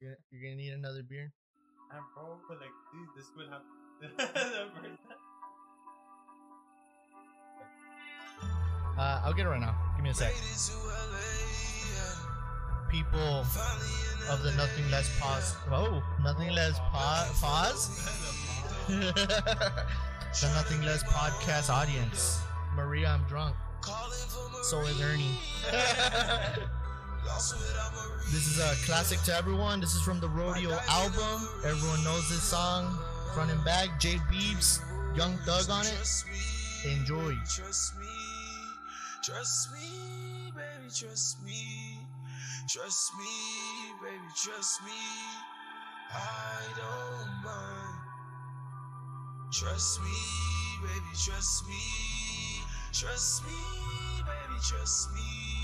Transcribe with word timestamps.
You're, 0.00 0.16
you're 0.30 0.42
gonna 0.42 0.56
need 0.56 0.72
another 0.72 1.02
beer. 1.02 1.32
I'm 1.90 2.02
bro, 2.14 2.36
but 2.48 2.58
like, 2.60 2.70
dude, 2.92 3.08
this 3.16 3.26
would 3.36 3.48
have. 3.48 3.62
Uh, 8.98 9.22
I'll 9.24 9.32
get 9.32 9.46
it 9.46 9.48
right 9.48 9.60
now. 9.60 9.76
Give 9.94 10.02
me 10.02 10.10
a 10.10 10.14
sec. 10.14 10.32
People 12.90 13.46
of 14.28 14.42
the 14.42 14.50
Nothing 14.56 14.90
Less 14.90 15.08
Pause. 15.20 15.54
Oh, 15.70 16.02
Nothing 16.20 16.50
Less 16.50 16.80
po- 16.80 17.30
Pause? 17.40 18.88
the 18.88 20.48
Nothing 20.52 20.82
Less 20.82 21.04
Podcast 21.04 21.70
audience. 21.70 22.40
Maria, 22.74 23.08
I'm 23.08 23.22
drunk. 23.28 23.54
So 24.62 24.80
is 24.80 25.00
Ernie. 25.00 25.38
this 28.30 28.46
is 28.46 28.58
a 28.58 28.74
classic 28.86 29.20
to 29.22 29.34
everyone. 29.34 29.80
This 29.80 29.94
is 29.94 30.02
from 30.02 30.20
the 30.20 30.28
Rodeo 30.28 30.76
album. 30.88 31.48
Everyone 31.64 32.02
knows 32.04 32.28
this 32.28 32.42
song. 32.42 32.98
Front 33.34 33.50
and 33.50 33.64
back. 33.64 34.00
Jay 34.00 34.16
Beebs, 34.30 34.80
Young 35.16 35.36
Thug 35.38 35.68
on 35.70 35.84
it. 35.86 36.24
Enjoy. 36.84 37.34
Trust 37.44 37.98
me, 37.98 38.06
trust 39.22 39.72
me, 39.72 40.52
baby, 40.54 40.90
trust 40.94 41.42
me, 41.44 41.98
trust 42.68 43.12
me, 43.18 43.26
baby, 44.02 44.30
trust 44.36 44.82
me. 44.84 44.92
I 46.10 46.62
don't 46.76 47.44
mind. 47.44 47.98
Trust 49.52 50.00
me, 50.02 50.10
baby, 50.82 51.12
trust 51.24 51.66
me, 51.66 51.74
trust 52.92 53.44
me, 53.44 53.52
baby, 54.22 54.60
trust 54.62 55.08
me, 55.14 55.57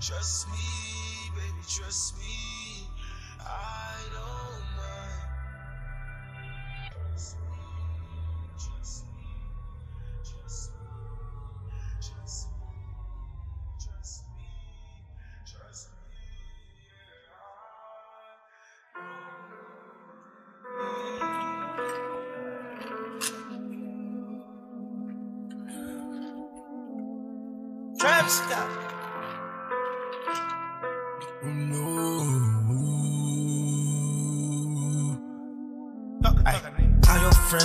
trust 0.00 0.48
me, 0.48 1.30
baby, 1.36 1.62
trust 1.68 2.18
me. 2.18 2.86
I 3.40 3.94
don't 4.12 4.33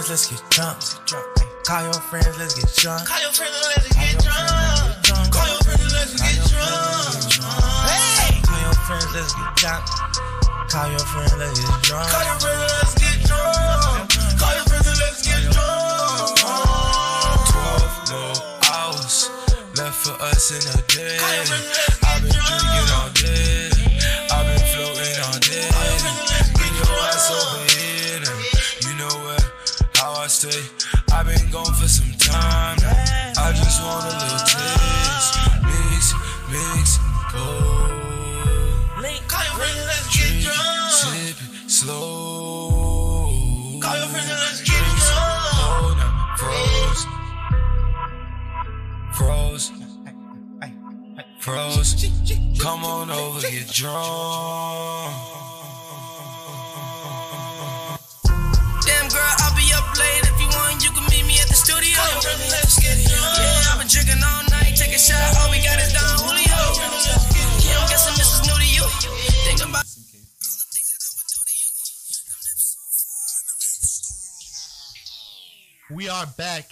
friends, 0.10 0.32
let's 0.32 0.42
get 0.42 0.50
drunk. 0.50 0.82
Call 1.66 1.84
your 1.84 1.94
friends, 1.94 2.38
let's 2.40 2.54
get 2.56 2.74
drunk. 2.76 3.08
Call 3.08 3.22
your 3.22 3.32
friends, 3.32 3.54
let's 3.78 3.88
get 3.94 4.18
drunk. 4.24 5.32
Call 5.32 5.48
your 5.48 5.62
friends, 5.62 5.94
let's 5.94 6.14
get 6.18 6.42
drunk. 6.50 7.54
Hey! 7.86 8.42
Call 8.42 8.62
your 8.62 8.74
friends, 8.74 9.06
let's 9.14 9.34
get 9.34 9.56
drunk. 9.56 9.86
Call 10.70 10.90
your 10.90 11.00
friends, 11.00 11.34
let's 11.38 11.60
get 11.60 11.82
drunk. 11.84 12.10
Call 12.10 12.26
your 12.26 12.40
friends, 12.42 12.74
let's 12.74 12.94
get 12.98 13.18
drunk. 13.28 14.10
Call 14.40 14.54
your 14.56 14.66
friends, 14.66 14.90
let's 14.98 15.22
get 15.22 15.44
drunk. 15.54 16.42
Twelve 17.50 17.94
more 18.10 18.38
hours 18.66 19.30
left 19.78 19.98
for 20.02 20.18
us 20.26 20.50
in 20.50 20.64
a 20.74 20.82
day. 20.90 21.18
I've 22.02 22.22
been 22.22 22.34
drinking 22.34 22.90
all 22.98 23.10
day. 23.14 23.59
Stay. 30.40 30.64
I've 31.12 31.26
been 31.26 31.52
gone 31.52 31.74
for 31.74 31.88
some 31.88 32.12
time. 32.18 32.78
now. 32.82 33.44
I 33.44 33.52
just 33.52 33.84
want 33.84 34.06
a 34.06 34.14
little 34.24 34.40
taste. 34.48 35.36
Mix, 35.68 36.14
mix, 36.52 36.98
go. 37.34 37.44
Call 39.28 39.44
your 39.44 39.56
friends, 39.60 39.84
let's 39.90 40.08
get 40.16 40.32
drunk. 40.44 40.92
Sip 40.92 41.38
slow. 41.70 43.20
Call 43.82 43.98
your 43.98 44.08
friends, 44.08 44.30
let's 44.30 44.62
get 44.62 44.86
drunk. 45.04 45.40
Hold 45.60 46.00
froze. 46.40 47.04
Froze. 49.18 49.68
Froze. 51.40 51.92
Come 52.60 52.86
on 52.86 53.10
over, 53.10 53.42
get 53.42 53.68
drunk. 53.68 54.19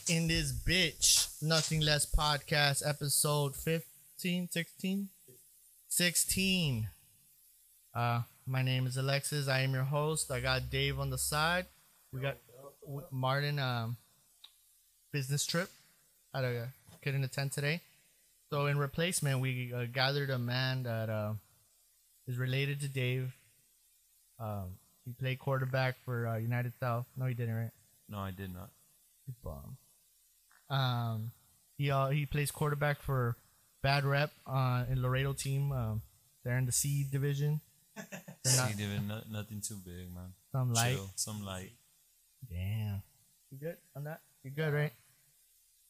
In 0.09 0.28
this 0.28 0.53
bitch. 0.53 1.28
Nothing 1.41 1.81
Less 1.81 2.06
Podcast, 2.06 2.81
episode 2.88 3.56
15, 3.56 4.47
16? 4.50 5.09
16. 5.90 6.90
Uh, 7.94 8.22
my 8.45 8.62
name 8.62 8.88
is 8.88 8.95
Alexis. 8.95 9.47
I 9.47 9.62
am 9.62 9.73
your 9.73 9.84
host. 9.84 10.31
I 10.31 10.40
got 10.40 10.69
Dave 10.69 11.00
on 11.00 11.09
the 11.09 11.18
side. 11.18 11.66
We 12.13 12.22
got 12.22 12.38
Martin, 13.12 13.59
um, 13.59 13.97
business 15.12 15.45
trip. 15.45 15.69
I 16.34 16.41
don't, 16.41 16.56
uh, 16.56 16.66
couldn't 17.03 17.24
attend 17.24 17.51
today. 17.51 17.81
So, 18.50 18.68
in 18.68 18.78
replacement, 18.78 19.41
we 19.41 19.74
uh, 19.74 19.85
gathered 19.91 20.29
a 20.29 20.38
man 20.39 20.84
that 20.84 21.09
uh, 21.09 21.34
is 22.28 22.38
related 22.38 22.79
to 22.81 22.88
Dave. 22.88 23.34
Um, 24.39 24.75
he 25.06 25.12
played 25.12 25.39
quarterback 25.39 25.95
for 26.06 26.28
uh, 26.28 26.38
United 26.38 26.74
South. 26.79 27.06
No, 27.18 27.25
he 27.25 27.34
didn't, 27.34 27.56
right? 27.56 27.72
No, 28.07 28.19
I 28.19 28.31
did 28.31 28.53
not. 28.53 28.69
You 29.28 29.34
bum. 29.44 29.78
Um, 30.69 31.31
he 31.78 31.91
uh, 31.91 32.09
he 32.09 32.25
plays 32.25 32.51
quarterback 32.51 33.01
for 33.01 33.38
Bad 33.83 34.05
Rep 34.05 34.31
uh, 34.45 34.85
in 34.89 35.01
Laredo 35.01 35.33
team. 35.33 35.72
Um, 35.72 36.01
they're 36.44 36.57
in 36.57 36.66
the 36.66 36.72
C 36.72 37.05
division. 37.09 37.61
They're 37.95 38.55
not 38.55 38.69
See, 38.69 38.77
David, 38.77 39.07
no, 39.07 39.22
nothing 39.31 39.59
too 39.59 39.75
big, 39.83 40.13
man. 40.13 40.33
some 40.51 40.72
light. 40.72 40.95
Chill, 40.95 41.09
some 41.16 41.44
light. 41.44 41.72
Damn. 42.47 43.01
You 43.51 43.57
good 43.57 43.77
on 43.95 44.03
that? 44.03 44.22
You 44.44 44.51
good, 44.51 44.72
right? 44.73 44.94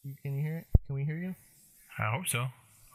You 0.04 0.14
can 0.22 0.34
you 0.34 0.42
hear 0.42 0.56
it? 0.58 0.66
Can 0.86 0.94
we 0.96 1.04
hear 1.04 1.16
you? 1.16 1.34
I 1.98 2.10
hope 2.16 2.26
so. 2.26 2.46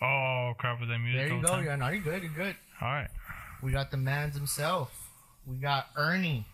Oh 0.02 0.54
crap! 0.58 0.80
Was 0.80 0.90
that 0.90 0.98
music? 0.98 1.20
There 1.28 1.36
you 1.38 1.42
go. 1.42 1.48
time? 1.48 1.66
Yeah, 1.66 1.76
no, 1.76 1.90
you're 1.90 2.02
good. 2.02 2.24
You're 2.24 2.32
good. 2.32 2.56
All 2.82 2.88
right. 2.88 3.10
We 3.62 3.72
got 3.72 3.92
the 3.92 3.98
man's 3.98 4.36
himself. 4.36 4.92
We 5.46 5.58
got 5.58 5.88
Ernie. 5.96 6.46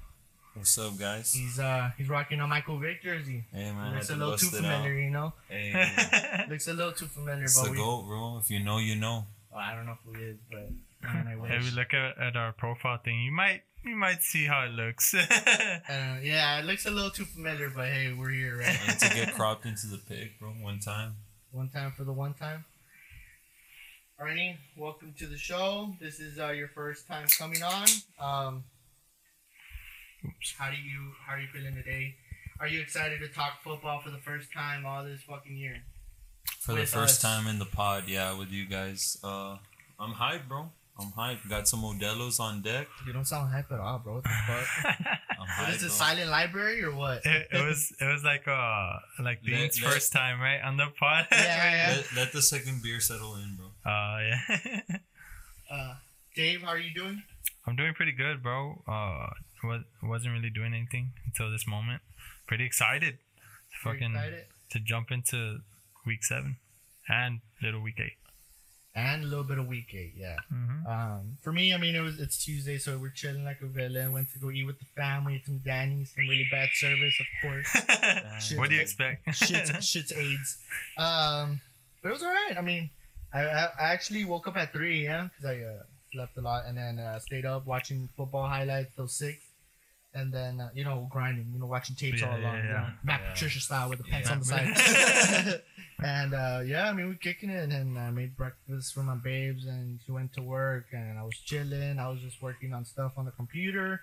What's 0.59 0.77
up, 0.77 0.97
guys? 0.99 1.31
He's 1.31 1.57
uh 1.57 1.91
he's 1.97 2.09
rocking 2.09 2.41
a 2.41 2.45
Michael 2.45 2.79
Vick 2.79 3.01
jersey. 3.01 3.45
Hey, 3.53 3.71
man, 3.71 3.93
I 3.93 3.95
Looks 3.95 4.09
a 4.09 4.15
little 4.17 4.37
too 4.37 4.47
bust 4.47 4.61
it 4.61 4.65
out. 4.65 4.81
familiar, 4.81 4.99
you 4.99 5.09
know. 5.09 5.31
Hey, 5.47 6.45
Looks 6.49 6.67
a 6.67 6.73
little 6.73 6.91
too 6.91 7.05
familiar, 7.05 7.45
it's 7.45 7.57
but 7.57 7.67
the 7.67 7.71
we. 7.71 7.77
goat, 7.77 8.03
bro. 8.05 8.39
If 8.39 8.51
you 8.51 8.59
know, 8.59 8.77
you 8.77 8.97
know. 8.97 9.23
Well, 9.53 9.61
I 9.61 9.73
don't 9.73 9.85
know 9.85 9.97
who 10.05 10.19
he 10.19 10.23
is, 10.25 10.37
but 10.51 10.69
man, 11.01 11.27
I 11.29 11.37
wish. 11.37 11.49
If 11.53 11.63
you 11.71 11.75
look 11.77 11.93
at, 11.93 12.17
at 12.17 12.35
our 12.35 12.51
profile 12.51 12.97
thing, 12.97 13.21
you 13.21 13.31
might 13.31 13.61
you 13.85 13.95
might 13.95 14.21
see 14.21 14.47
how 14.47 14.65
it 14.65 14.71
looks. 14.71 15.15
Uh, 15.89 16.17
yeah, 16.21 16.59
it 16.59 16.65
looks 16.65 16.85
a 16.85 16.91
little 16.91 17.09
too 17.09 17.23
familiar, 17.23 17.69
but 17.73 17.87
hey, 17.87 18.11
we're 18.11 18.29
here, 18.29 18.57
right? 18.57 18.77
I 18.85 18.91
to 18.95 19.15
get 19.15 19.33
cropped 19.35 19.65
into 19.65 19.87
the 19.87 19.97
pig, 19.97 20.31
bro. 20.41 20.49
One 20.49 20.79
time. 20.79 21.15
one 21.53 21.69
time 21.69 21.93
for 21.95 22.03
the 22.03 22.11
one 22.11 22.33
time. 22.33 22.65
Ernie, 24.19 24.57
welcome 24.75 25.13
to 25.19 25.25
the 25.25 25.37
show. 25.37 25.93
This 26.01 26.19
is 26.19 26.37
uh, 26.37 26.49
your 26.49 26.67
first 26.67 27.07
time 27.07 27.27
coming 27.37 27.63
on. 27.63 27.87
Um, 28.19 28.63
Oops. 30.25 30.53
how 30.57 30.69
do 30.69 30.75
you 30.77 31.11
how 31.25 31.33
are 31.35 31.39
you 31.39 31.47
feeling 31.47 31.75
today? 31.75 32.15
Are 32.59 32.67
you 32.67 32.81
excited 32.81 33.19
to 33.21 33.27
talk 33.29 33.61
football 33.63 34.01
for 34.01 34.09
the 34.09 34.17
first 34.17 34.51
time 34.53 34.85
all 34.85 35.03
this 35.05 35.21
fucking 35.21 35.55
year? 35.55 35.77
For 36.59 36.73
the 36.73 36.85
first 36.85 37.15
us. 37.15 37.21
time 37.21 37.47
in 37.47 37.57
the 37.59 37.65
pod, 37.65 38.03
yeah, 38.07 38.37
with 38.37 38.51
you 38.51 38.65
guys. 38.65 39.17
Uh, 39.23 39.57
I'm 39.99 40.13
hyped, 40.13 40.47
bro. 40.49 40.69
I'm 40.99 41.11
hyped. 41.13 41.47
Got 41.49 41.69
some 41.69 41.81
Modelos 41.81 42.41
on 42.41 42.61
deck. 42.61 42.87
You 43.07 43.13
don't 43.13 43.25
sound 43.25 43.53
hyped 43.53 43.71
at 43.71 43.79
all, 43.79 43.99
bro. 43.99 44.15
What 44.15 44.23
the 44.25 44.29
fuck? 44.47 44.67
I'm 45.39 45.47
hyped. 45.47 45.69
is 45.75 45.81
this 45.81 45.97
bro. 45.97 46.07
silent 46.07 46.29
library 46.29 46.83
or 46.83 46.93
what? 46.93 47.25
it, 47.25 47.47
it 47.53 47.63
was 47.65 47.93
it 48.01 48.05
was 48.05 48.21
like 48.25 48.45
uh 48.45 48.99
like 49.23 49.39
Let- 49.41 49.45
Bean's 49.45 49.81
let- 49.81 49.93
first 49.93 50.11
time 50.11 50.41
right 50.41 50.59
on 50.61 50.75
the 50.75 50.87
pod. 50.99 51.27
Yeah, 51.31 51.37
yeah, 51.71 51.95
Let, 51.95 52.15
let 52.17 52.33
the 52.33 52.41
second 52.41 52.83
beer 52.83 52.99
settle 52.99 53.35
in, 53.35 53.55
bro. 53.55 53.67
Uh 53.89 54.19
yeah. 54.19 54.79
Uh, 55.71 55.93
Dave, 56.35 56.63
how 56.63 56.69
are 56.69 56.79
you 56.79 56.91
doing? 56.95 57.21
I'm 57.67 57.75
doing 57.75 57.93
pretty 57.93 58.11
good, 58.11 58.41
bro. 58.41 58.81
Uh, 58.87 59.29
was 59.63 59.83
wasn't 60.03 60.33
really 60.33 60.49
doing 60.49 60.73
anything 60.73 61.11
until 61.25 61.51
this 61.51 61.67
moment. 61.67 62.01
Pretty 62.47 62.65
excited. 62.65 63.17
To 63.17 63.77
fucking 63.83 64.11
excited? 64.15 64.45
to 64.71 64.79
jump 64.79 65.11
into 65.11 65.59
week 66.05 66.23
seven 66.23 66.57
and 67.07 67.39
little 67.61 67.81
week 67.81 67.99
eight. 67.99 68.13
and 68.95 69.23
a 69.23 69.27
little 69.27 69.43
bit 69.43 69.57
of 69.59 69.67
week 69.67 69.93
eight. 69.93 70.13
Yeah. 70.17 70.37
Mhm. 70.51 70.85
Um, 70.87 71.37
for 71.43 71.51
me, 71.53 71.73
I 71.73 71.77
mean, 71.77 71.95
it 71.95 72.01
was 72.01 72.19
it's 72.19 72.43
Tuesday, 72.43 72.77
so 72.79 72.97
we're 72.97 73.09
chilling 73.11 73.43
like 73.45 73.61
a 73.61 73.67
villain. 73.67 74.11
Went 74.11 74.31
to 74.33 74.39
go 74.39 74.49
eat 74.51 74.65
with 74.65 74.79
the 74.79 74.85
family, 74.95 75.41
some 75.45 75.59
Denny's, 75.59 76.11
some 76.15 76.27
really 76.27 76.47
bad 76.51 76.69
service, 76.73 77.15
of 77.19 77.27
course. 77.41 77.71
what 78.57 78.69
do 78.69 78.75
you 78.75 78.81
expect? 78.81 79.33
shit's, 79.35 79.85
shit's 79.85 80.11
AIDS. 80.11 80.57
Um, 80.97 81.61
but 82.01 82.09
it 82.09 82.13
was 82.13 82.23
all 82.23 82.33
right. 82.33 82.55
I 82.57 82.61
mean, 82.61 82.89
I, 83.33 83.41
I, 83.41 83.63
I 83.79 83.93
actually 83.93 84.25
woke 84.25 84.47
up 84.47 84.57
at 84.57 84.73
3 84.73 85.05
a.m. 85.05 85.29
because 85.29 85.45
I 85.45 85.61
uh, 85.63 85.83
slept 86.11 86.35
a 86.37 86.41
lot 86.41 86.65
and 86.65 86.75
then 86.77 86.97
uh, 86.99 87.19
stayed 87.19 87.45
up 87.45 87.65
watching 87.67 88.09
football 88.17 88.47
highlights 88.47 88.95
till 88.95 89.07
6. 89.07 89.37
And 90.19 90.33
then, 90.33 90.59
uh, 90.61 90.69
you 90.73 90.83
know, 90.83 91.07
grinding, 91.09 91.47
you 91.53 91.59
know, 91.59 91.65
watching 91.65 91.95
tapes 91.95 92.21
Yeah, 92.21 92.29
all 92.31 92.37
along. 92.39 92.55
yeah, 92.57 92.63
you 92.63 92.73
know. 92.73 92.87
Matt 93.03 93.21
Yeah. 93.23 93.31
Patricia 93.31 93.59
style 93.59 93.89
with 93.89 93.99
the 93.99 94.05
pants 94.05 94.27
Yeah. 94.29 94.33
on 94.33 94.39
the 94.39 94.45
side. 94.45 95.61
and 96.03 96.33
uh, 96.33 96.61
yeah, 96.65 96.89
I 96.89 96.93
mean, 96.93 97.09
we 97.09 97.15
kicking 97.15 97.49
it. 97.49 97.69
And 97.71 97.97
I 97.97 98.09
made 98.11 98.35
breakfast 98.37 98.93
for 98.93 99.03
my 99.03 99.15
babes 99.15 99.65
and 99.65 99.99
she 100.05 100.11
went 100.11 100.33
to 100.33 100.41
work 100.41 100.85
and 100.91 101.17
I 101.17 101.23
was 101.23 101.37
chilling. 101.49 101.99
I 101.99 102.07
was 102.09 102.19
just 102.21 102.41
working 102.41 102.73
on 102.73 102.85
stuff 102.85 103.13
on 103.17 103.25
the 103.25 103.31
computer 103.31 104.01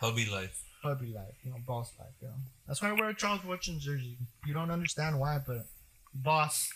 Hubby 0.00 0.26
life. 0.26 0.60
puppy 0.82 1.12
life, 1.14 1.34
you 1.44 1.50
know, 1.50 1.58
boss 1.66 1.92
life, 1.98 2.08
you 2.20 2.28
know. 2.28 2.34
That's 2.66 2.82
why 2.82 2.88
I 2.90 2.92
wear 2.92 3.08
a 3.10 3.14
Charles 3.14 3.44
Woodson 3.44 3.78
jersey. 3.80 4.18
You 4.46 4.52
don't 4.54 4.70
understand 4.70 5.18
why, 5.18 5.38
but 5.46 5.66
boss 6.14 6.68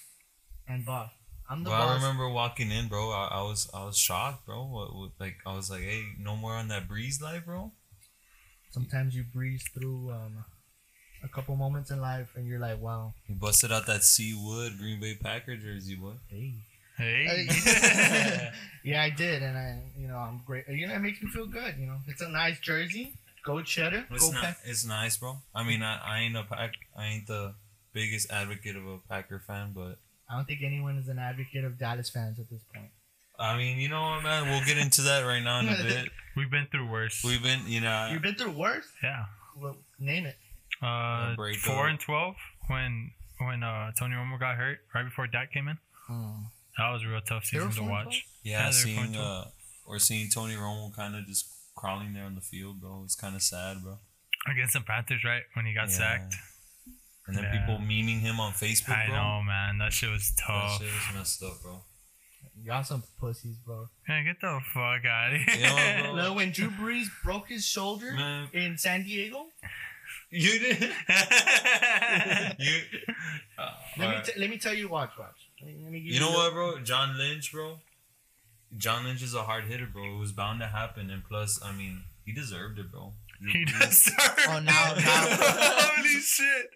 and 0.67 0.85
boss. 0.87 1.11
I'm 1.51 1.65
the 1.65 1.71
Bro, 1.71 1.79
I 1.79 1.95
remember 1.95 2.29
walking 2.29 2.71
in, 2.71 2.89
bro. 2.89 3.11
I, 3.11 3.29
I 3.33 3.43
was 3.43 3.71
I 3.73 3.83
was 3.87 3.97
shocked, 3.97 4.45
bro. 4.45 4.65
What, 4.67 4.95
what, 4.95 5.11
like 5.19 5.37
I 5.47 5.55
was 5.57 5.71
like, 5.71 5.81
hey, 5.81 6.05
no 6.19 6.37
more 6.37 6.53
on 6.53 6.69
that 6.69 6.87
breeze 6.87 7.23
life, 7.23 7.47
bro. 7.47 7.73
Sometimes 8.71 9.15
you 9.17 9.25
breeze 9.35 9.65
through 9.75 10.11
um, 10.11 10.45
a 11.25 11.29
couple 11.29 11.57
moments 11.57 11.91
in 11.91 12.01
life, 12.01 12.29
and 12.37 12.47
you're 12.47 12.59
like, 12.61 12.81
wow, 12.81 13.15
You 13.29 13.35
busted 13.35 13.73
out 13.73 13.87
that 13.87 14.05
C 14.05 14.35
Wood 14.41 14.79
Green 14.79 15.01
Bay 15.01 15.15
Packer 15.21 15.57
jersey, 15.57 15.95
boy. 15.97 16.13
hey. 16.29 16.55
Hey. 16.97 17.47
yeah, 18.85 19.03
I 19.03 19.11
did, 19.11 19.43
and 19.43 19.57
I, 19.57 19.81
you 19.97 20.09
know, 20.09 20.17
I'm 20.17 20.41
great. 20.45 20.65
You 20.69 20.87
know, 20.89 20.95
it 20.95 20.99
makes 20.99 21.23
me 21.23 21.31
feel 21.31 21.47
good. 21.47 21.77
You 21.79 21.87
know, 21.87 21.97
it's 22.09 22.21
a 22.23 22.29
nice 22.29 22.59
jersey. 22.59 23.15
Go 23.45 23.63
cheddar. 23.63 24.05
It's 24.11 24.27
Go 24.27 24.33
not. 24.33 24.43
pack. 24.43 24.59
It's 24.65 24.85
nice, 24.85 25.17
bro. 25.17 25.39
I 25.55 25.63
mean, 25.63 25.83
I, 25.83 25.99
I 26.05 26.19
ain't 26.21 26.37
a 26.37 26.43
pack. 26.43 26.73
I 26.97 27.07
ain't 27.07 27.27
the 27.29 27.55
biggest 27.93 28.31
advocate 28.31 28.77
of 28.77 28.85
a 28.87 28.99
Packer 29.09 29.39
fan, 29.39 29.73
but 29.75 29.99
I 30.29 30.37
don't 30.37 30.45
think 30.47 30.61
anyone 30.63 30.99
is 30.99 31.09
an 31.09 31.19
advocate 31.19 31.65
of 31.65 31.79
Dallas 31.79 32.11
fans 32.11 32.39
at 32.39 32.51
this 32.51 32.61
point. 32.75 32.91
I 33.39 33.57
mean, 33.57 33.79
you 33.79 33.89
know 33.89 34.03
what, 34.03 34.23
man? 34.23 34.49
We'll 34.49 34.65
get 34.65 34.79
into 34.79 35.03
that 35.03 35.21
right 35.23 35.43
now 35.43 35.61
in 35.61 35.69
a 35.69 35.77
bit. 35.83 36.09
We've 36.37 36.51
been 36.51 36.67
through 36.71 36.89
worse. 36.91 37.23
We've 37.25 37.43
been, 37.43 37.61
you 37.67 37.81
know, 37.81 38.09
You've 38.13 38.23
been 38.23 38.35
through 38.35 38.53
worse. 38.53 38.87
yeah. 39.03 39.25
Well, 39.57 39.77
name 39.99 40.27
it. 40.27 40.37
Uh, 40.83 41.35
break 41.35 41.57
four 41.59 41.85
up. 41.85 41.91
and 41.91 41.99
twelve 42.01 42.37
when 42.69 43.11
when 43.39 43.63
uh 43.65 43.91
Tony 43.99 44.15
Romo 44.15 44.39
got 44.39 44.57
hurt 44.57 44.79
right 44.95 45.05
before 45.05 45.27
Dak 45.27 45.53
came 45.53 45.67
in. 45.69 45.79
That 46.79 46.93
was 46.93 47.03
a 47.05 47.09
real 47.09 47.21
tough 47.21 47.45
season 47.45 47.71
to 47.73 47.83
watch. 47.83 48.25
yeah, 48.45 48.59
Yeah, 48.59 48.63
they're 48.65 48.73
seeing 48.73 49.13
going 49.13 49.17
uh, 49.17 49.45
or 49.85 49.99
seeing 49.99 50.31
Tony 50.31 50.55
Romo 50.55 50.95
kind 50.95 51.17
of 51.17 51.27
just 51.27 51.47
crawling 51.75 52.13
there 52.15 52.25
on 52.25 52.35
the 52.37 52.41
field, 52.41 52.81
bro. 52.81 53.03
It's 53.05 53.17
kind 53.17 53.35
of 53.35 53.43
sad, 53.43 53.83
bro. 53.83 53.99
Against 54.49 54.75
the 54.75 54.81
Panthers, 54.81 55.25
right 55.25 55.43
when 55.55 55.67
he 55.67 55.75
got 55.75 55.89
Yeah. 55.89 55.95
sacked. 55.95 56.35
And 57.27 57.37
then 57.37 57.45
Yeah. 57.45 57.59
people 57.61 57.79
memeing 57.79 58.21
him 58.21 58.39
on 58.39 58.53
Facebook, 58.53 58.97
I 58.97 59.07
bro. 59.09 59.17
know, 59.17 59.43
man. 59.43 59.79
That 59.79 59.93
shit 59.93 60.09
was 60.11 60.33
tough. 60.39 60.79
That 60.79 60.87
shit 60.87 60.95
was 60.95 61.15
messed 61.17 61.43
up, 61.43 61.61
bro. 61.63 61.83
Y'all 62.65 62.83
some 62.83 63.03
pussies, 63.21 63.57
bro. 63.65 63.89
Man, 64.09 64.25
get 64.25 64.41
the 64.41 64.61
fuck 64.75 65.05
out 65.07 65.33
of 65.33 65.41
here. 65.41 65.57
You 65.57 65.63
know 65.63 65.75
what, 65.75 66.03
bro? 66.05 66.13
Look, 66.29 66.37
when 66.37 66.51
Drew 66.53 66.71
Brees 66.71 67.07
broke 67.23 67.49
his 67.49 67.65
shoulder 67.65 68.13
Man, 68.13 68.49
in 68.53 68.77
San 68.77 69.05
Diego, 69.05 69.47
you 70.31 70.59
did. 70.59 70.83
you. 72.59 72.81
Uh, 73.57 73.71
let 73.99 74.11
me 74.11 74.17
t- 74.25 74.41
let 74.41 74.51
me 74.51 74.59
tell 74.59 74.75
you, 74.75 74.89
watch, 74.89 75.13
watch. 75.19 75.49
Let 75.63 75.69
me, 75.75 75.81
let 75.83 75.93
me 75.93 76.01
give 76.01 76.13
You 76.15 76.21
know 76.21 76.31
what, 76.31 76.53
bro? 76.53 76.79
John 76.81 77.17
Lynch, 77.17 77.53
bro. 77.53 77.79
John 78.77 79.05
Lynch 79.05 79.23
is 79.23 79.35
a 79.35 79.43
hard 79.45 79.65
hitter, 79.65 79.87
bro. 79.87 80.17
It 80.17 80.19
was 80.19 80.33
bound 80.33 80.61
to 80.61 80.67
happen, 80.67 81.11
and 81.11 81.25
plus, 81.25 81.59
I 81.65 81.73
mean, 81.73 82.03
he 82.27 82.33
deserved 82.33 82.79
it, 82.79 82.93
bro. 82.93 83.15
he 83.53 83.65
does. 83.65 84.05
Mm-hmm. 84.05 84.51
Oh, 84.51 84.61
now- 84.61 84.95
now- 84.95 85.89
Holy 85.99 86.21
shit. 86.21 86.71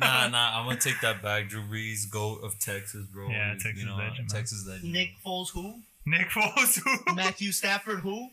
Nah, 0.00 0.28
nah. 0.28 0.58
I'm 0.60 0.66
gonna 0.66 0.78
take 0.80 1.00
that 1.02 1.22
back. 1.22 1.48
Drew 1.48 1.62
Brees, 1.62 2.08
goat 2.10 2.40
of 2.42 2.58
Texas, 2.58 3.06
bro. 3.06 3.28
Yeah, 3.28 3.52
You 3.54 3.58
Texas 3.60 3.84
know, 3.84 3.96
legend, 3.96 4.18
man. 4.18 4.26
Texas 4.28 4.66
legend. 4.66 4.92
Nick 4.92 5.10
Foles, 5.24 5.50
who? 5.52 5.80
Nick 6.06 6.28
Foles. 6.30 6.78
who? 6.82 7.14
Matthew 7.14 7.52
Stafford, 7.52 8.00
who? 8.00 8.28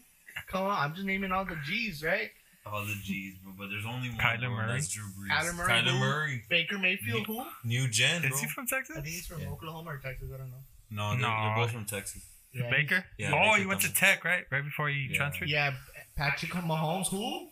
Come 0.47 0.63
on, 0.63 0.71
I'm 0.71 0.93
just 0.93 1.05
naming 1.05 1.31
all 1.31 1.45
the 1.45 1.57
G's, 1.65 2.03
right? 2.03 2.29
All 2.65 2.83
the 2.85 2.95
G's, 3.03 3.35
bro. 3.43 3.53
But 3.57 3.67
there's 3.69 3.85
only 3.85 4.09
one. 4.09 4.17
Kyler 4.19 4.49
Murray. 4.49 4.67
That's 4.73 4.87
Drew 4.89 5.03
Brees. 5.05 5.29
Kyler 5.31 5.55
Murray, 5.55 5.71
Kyler 5.71 5.91
who? 5.91 5.99
Murray. 5.99 6.43
Baker 6.49 6.77
Mayfield, 6.77 7.25
who? 7.27 7.43
New 7.63 7.87
gen, 7.87 8.21
bro. 8.21 8.29
Is 8.31 8.39
he 8.39 8.47
from 8.47 8.67
Texas? 8.67 8.95
I 8.97 9.01
think 9.01 9.13
he's 9.13 9.27
from 9.27 9.41
Yeah. 9.41 9.49
Oklahoma 9.49 9.91
or 9.91 9.97
Texas. 9.97 10.29
I 10.33 10.37
don't 10.37 10.49
know. 10.51 10.57
No, 10.91 11.11
they're, 11.11 11.19
No. 11.21 11.27
they're 11.55 11.55
both 11.65 11.71
from 11.71 11.85
Texas. 11.85 12.23
Yeah, 12.53 12.69
Baker? 12.71 13.05
Yeah, 13.17 13.31
oh, 13.33 13.51
Baker 13.51 13.59
he 13.61 13.65
went 13.67 13.81
to 13.81 13.93
Tech, 13.93 14.23
right? 14.25 14.45
Right 14.51 14.63
before 14.63 14.89
he 14.89 15.07
Yeah. 15.11 15.17
transferred? 15.17 15.49
Yeah, 15.49 15.73
Patrick 16.15 16.51
Mahomes, 16.51 17.07
who? 17.09 17.47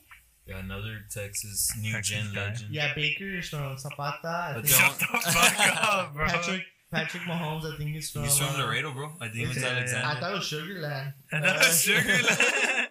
Yeah, 0.48 0.60
another 0.60 1.00
Texas 1.12 1.72
new 1.82 1.92
Texas 1.92 2.16
gen 2.16 2.34
guy. 2.34 2.48
legend. 2.50 2.74
Yeah, 2.74 2.94
Baker 2.96 3.38
is 3.38 3.50
from 3.50 3.78
Zapata. 3.78 4.28
I 4.28 4.54
But 4.56 4.66
think. 4.68 4.76
Shut 4.82 5.00
the 5.00 5.06
fuck 5.06 5.84
up, 5.84 6.14
bro. 6.14 6.26
Patrick 6.28 6.64
Patrick 6.90 7.24
Mahomes, 7.24 7.66
I 7.74 7.78
think 7.78 7.90
he's 7.92 8.10
from. 8.12 8.24
He's 8.24 8.38
from 8.38 8.56
uh, 8.56 8.66
Laredo, 8.66 8.94
bro. 8.94 9.12
I 9.20 9.26
think 9.28 9.36
he 9.36 9.48
was 9.48 9.58
Yeah, 9.58 9.64
yeah. 9.64 9.70
Alexander. 9.76 10.08
I 10.08 10.20
thought 10.22 10.32
it 10.32 10.36
was 10.36 10.44
Sugarland. 10.50 11.14
And 11.34 11.44
that 11.44 11.58
was 11.58 11.82
Sugar. 11.82 12.88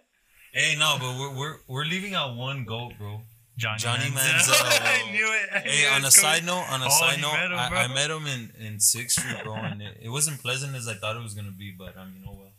Hey, 0.53 0.75
no, 0.79 0.97
but 0.99 1.19
we're 1.19 1.35
we're 1.37 1.57
we're 1.69 1.85
leaving 1.85 2.15
out 2.15 2.37
one 2.37 2.65
goat, 2.65 2.93
bro. 2.99 3.23
Johnny, 3.59 3.79
Johnny 3.79 4.05
Manziel. 4.05 4.53
Manziel. 4.53 4.81
I 5.07 5.11
knew 5.13 5.27
it. 5.33 5.49
I 5.51 5.65
knew 5.65 5.71
Hey, 5.71 5.87
it 5.87 5.93
on 5.93 6.05
a 6.05 6.11
side 6.11 6.41
coming. 6.41 6.47
note, 6.47 6.67
on 6.71 6.83
a 6.83 6.87
Oh, 6.87 6.89
side 6.91 7.21
note, 7.23 7.33
met 7.33 7.51
him, 7.51 7.59
I. 7.59 7.85
I 7.85 7.89
met 7.89 8.11
him 8.11 8.27
in 8.27 8.53
in 8.67 8.81
Sixth 8.81 9.19
Street, 9.19 9.43
bro, 9.45 9.55
and 9.55 9.81
it, 9.81 9.97
it 10.03 10.09
wasn't 10.11 10.43
pleasant 10.43 10.75
as 10.77 10.87
I 10.89 10.93
thought 10.95 11.17
it 11.17 11.23
was 11.23 11.33
gonna 11.35 11.53
be. 11.57 11.75
But 11.77 11.97
um, 11.97 12.13
you 12.19 12.25
know 12.25 12.33
what? 12.33 12.53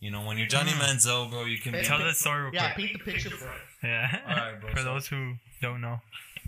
You 0.00 0.10
know 0.10 0.20
when 0.26 0.36
you're 0.36 0.46
Johnny 0.46 0.72
Mm. 0.72 0.80
Manziel, 0.80 1.30
bro, 1.30 1.44
you 1.44 1.58
can 1.58 1.72
be. 1.72 1.82
Tell 1.82 1.98
that 1.98 2.16
story 2.16 2.42
real 2.44 2.54
Yeah, 2.54 2.72
quick. 2.74 2.88
paint 2.88 2.98
the 3.04 3.10
picture 3.12 3.30
for 3.30 3.48
us. 3.48 3.56
Yeah. 3.84 4.18
Alright, 4.28 4.60
bro, 4.60 4.70
For 4.70 4.78
so- 4.78 4.84
those 4.84 5.06
who 5.06 5.34
don't 5.60 5.80
know. 5.80 6.00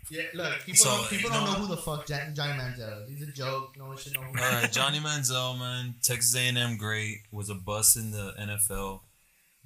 Yeah, 0.08 0.22
look, 0.34 0.52
people, 0.64 0.74
So, 0.84 0.90
don't, 0.90 1.08
people 1.10 1.30
you 1.30 1.36
don't 1.36 1.44
know 1.46 1.52
know 1.54 1.58
who 1.66 1.74
the 1.74 1.82
fuck 1.82 2.06
Johnny, 2.06 2.32
Johnny 2.32 2.52
Manziel 2.52 3.02
is. 3.04 3.08
He's 3.18 3.28
a 3.28 3.32
joke. 3.32 3.74
No 3.76 3.86
one 3.86 3.96
should 3.96 4.14
know 4.14 4.20
who. 4.22 4.38
All 4.40 4.52
right, 4.52 4.70
Johnny 4.70 5.00
Manziel, 5.00 5.58
man, 5.58 5.96
Texas 6.00 6.36
A&M 6.36 6.76
great, 6.76 7.22
was 7.32 7.50
a 7.50 7.56
bust 7.56 7.96
in 7.96 8.12
the 8.12 8.32
NFL. 8.40 9.00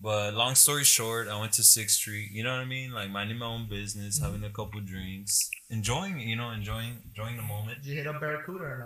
But 0.00 0.32
long 0.32 0.54
story 0.54 0.84
short, 0.84 1.28
I 1.28 1.38
went 1.38 1.52
to 1.52 1.62
Sixth 1.62 1.96
Street. 1.96 2.30
You 2.32 2.42
know 2.42 2.52
what 2.52 2.60
I 2.60 2.64
mean? 2.64 2.90
Like 2.92 3.10
minding 3.10 3.36
my 3.36 3.44
own 3.46 3.68
business, 3.68 4.18
having 4.18 4.42
a 4.44 4.48
couple 4.48 4.80
drinks, 4.80 5.50
enjoying, 5.68 6.18
you 6.20 6.36
know, 6.36 6.50
enjoying, 6.52 7.02
enjoying 7.08 7.36
the 7.36 7.42
moment. 7.42 7.82
Did 7.82 7.90
you 7.90 7.96
hit 7.96 8.06
up 8.06 8.18
Barracuda 8.18 8.64
or 8.64 8.78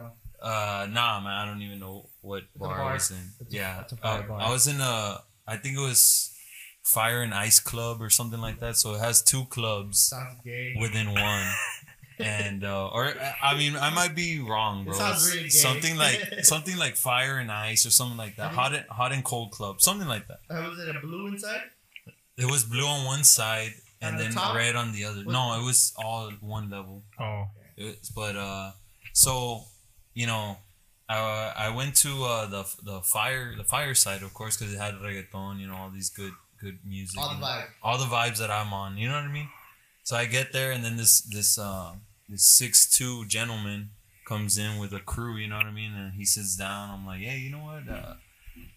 no? 0.43 0.47
Uh, 0.49 0.89
nah, 0.91 1.21
man, 1.21 1.33
I 1.33 1.47
don't 1.47 1.63
even 1.63 1.79
know 1.79 2.09
what 2.21 2.43
bar, 2.57 2.71
bar. 2.77 2.91
I 2.91 2.95
was 2.95 3.13
in. 3.13 3.31
It's 3.41 3.55
a- 3.55 3.57
yeah, 3.57 3.81
it's 3.83 3.93
a 3.93 3.97
uh, 4.05 4.23
bar. 4.23 4.41
I 4.41 4.51
was 4.51 4.67
in 4.67 4.81
a, 4.81 5.21
I 5.47 5.57
think 5.57 5.77
it 5.79 5.81
was 5.81 6.34
Fire 6.85 7.23
and 7.23 7.35
Ice 7.35 7.59
Club 7.61 8.01
or 8.03 8.11
something 8.11 8.41
like 8.41 8.61
that. 8.61 8.77
So 8.77 8.95
it 8.95 9.01
has 9.01 9.23
two 9.23 9.45
clubs 9.47 10.13
within 10.81 11.13
one. 11.13 11.47
And 12.19 12.63
uh, 12.63 12.89
or 12.91 13.13
I 13.43 13.59
mean 13.59 13.75
I 13.75 13.91
might 13.91 14.15
be 14.15 14.39
wrong, 14.39 14.85
bro. 14.85 14.93
It 14.95 14.97
sounds 14.99 15.31
really 15.31 15.43
gay. 15.45 15.49
something 15.49 15.97
like 15.97 16.21
something 16.45 16.77
like 16.77 16.95
fire 16.95 17.39
and 17.39 17.51
ice 17.51 17.85
or 17.87 17.91
something 17.91 18.17
like 18.17 18.37
that. 18.37 18.53
Hot 18.53 18.73
and 18.73 18.85
hot 18.89 19.11
and 19.11 19.25
cold 19.25 19.51
club, 19.51 19.81
something 19.81 20.07
like 20.07 20.29
that. 20.29 20.39
Uh, 20.49 20.69
was 20.71 20.79
it 20.79 20.95
a 20.95 21.01
blue 21.01 21.27
inside? 21.27 21.63
It 22.39 22.49
was 22.49 22.63
blue 22.65 22.87
on 22.87 23.05
one 23.05 23.25
side 23.25 23.73
and 24.01 24.13
On 24.15 24.19
the 24.19 24.25
then 24.25 24.33
top? 24.35 24.55
red 24.55 24.77
on 24.77 24.93
the 24.93 25.05
other. 25.07 25.25
Was- 25.25 25.33
No, 25.35 25.61
it 25.61 25.65
was 25.65 25.93
all 25.97 26.31
one 26.41 26.71
level. 26.71 27.03
Oh. 27.19 27.47
It 27.77 27.85
was, 27.85 28.11
but 28.15 28.37
uh, 28.37 28.71
so 29.13 29.63
you 30.15 30.29
know, 30.29 30.59
I 31.09 31.53
I 31.57 31.75
went 31.75 31.97
to 31.97 32.23
uh 32.25 32.47
the 32.47 32.63
the 32.85 33.01
fire 33.01 33.57
the 33.57 33.65
fire 33.65 33.95
side 33.95 34.23
of 34.23 34.33
course 34.35 34.57
because 34.57 34.73
it 34.73 34.79
had 34.79 34.95
reggaeton, 34.97 35.59
you 35.59 35.67
know, 35.67 35.75
all 35.75 35.91
these 35.91 36.11
good 36.11 36.33
good 36.65 36.79
music, 36.85 37.19
All 37.21 37.29
the 37.29 37.35
and 37.35 37.45
vibe. 37.45 37.67
all 37.83 37.99
the 37.99 38.05
vibes 38.17 38.39
that 38.39 38.51
I'm 38.51 38.73
on. 38.73 38.97
You 38.97 39.09
know 39.09 39.15
what 39.15 39.25
I 39.25 39.33
mean? 39.33 39.49
So 40.03 40.17
I 40.17 40.25
get 40.27 40.53
there 40.53 40.71
and 40.73 40.85
then 40.85 40.97
this 40.97 41.21
this 41.37 41.59
uh 41.59 41.93
this 42.29 42.45
six 42.61 42.73
two 42.99 43.25
gentleman 43.27 43.91
comes 44.27 44.57
in 44.59 44.79
with 44.79 44.93
a 44.93 45.01
crew. 45.01 45.37
You 45.37 45.49
know 45.49 45.57
what 45.57 45.67
I 45.67 45.71
mean? 45.73 45.93
And 45.95 46.15
he 46.15 46.25
sits 46.25 46.57
down. 46.57 46.91
I'm 46.91 47.07
like, 47.07 47.21
hey, 47.21 47.39
you 47.39 47.51
know 47.51 47.65
what? 47.71 47.89
Uh, 47.89 48.15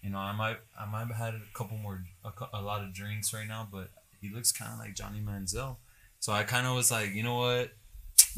you 0.04 0.10
know, 0.10 0.20
I 0.20 0.34
might 0.34 0.58
I 0.80 0.86
might 0.86 1.08
have 1.08 1.16
had 1.26 1.34
a 1.36 1.42
couple 1.58 1.78
more 1.78 2.04
a, 2.26 2.32
a 2.60 2.62
lot 2.62 2.84
of 2.84 2.94
drinks 2.94 3.34
right 3.34 3.48
now, 3.48 3.68
but 3.72 3.90
he 4.22 4.30
looks 4.34 4.52
kind 4.52 4.72
of 4.74 4.80
like 4.80 4.94
Johnny 4.96 5.20
Manziel. 5.22 5.78
So 6.20 6.34
I 6.34 6.44
kind 6.44 6.66
of 6.68 6.76
was 6.76 6.90
like, 6.92 7.14
you 7.14 7.24
know 7.24 7.38
what? 7.38 7.72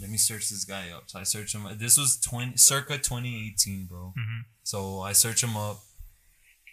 Let 0.02 0.10
me 0.10 0.18
search 0.18 0.50
this 0.50 0.64
guy 0.66 0.90
up. 0.96 1.04
So 1.08 1.20
I 1.20 1.24
searched 1.24 1.54
him. 1.56 1.64
This 1.78 1.98
was 1.98 2.18
20, 2.20 2.58
circa 2.58 2.98
2018, 2.98 3.86
bro. 3.86 4.14
hmm 4.18 4.42
So 4.64 5.00
I 5.02 5.14
search 5.14 5.44
him 5.44 5.56
up. 5.58 5.80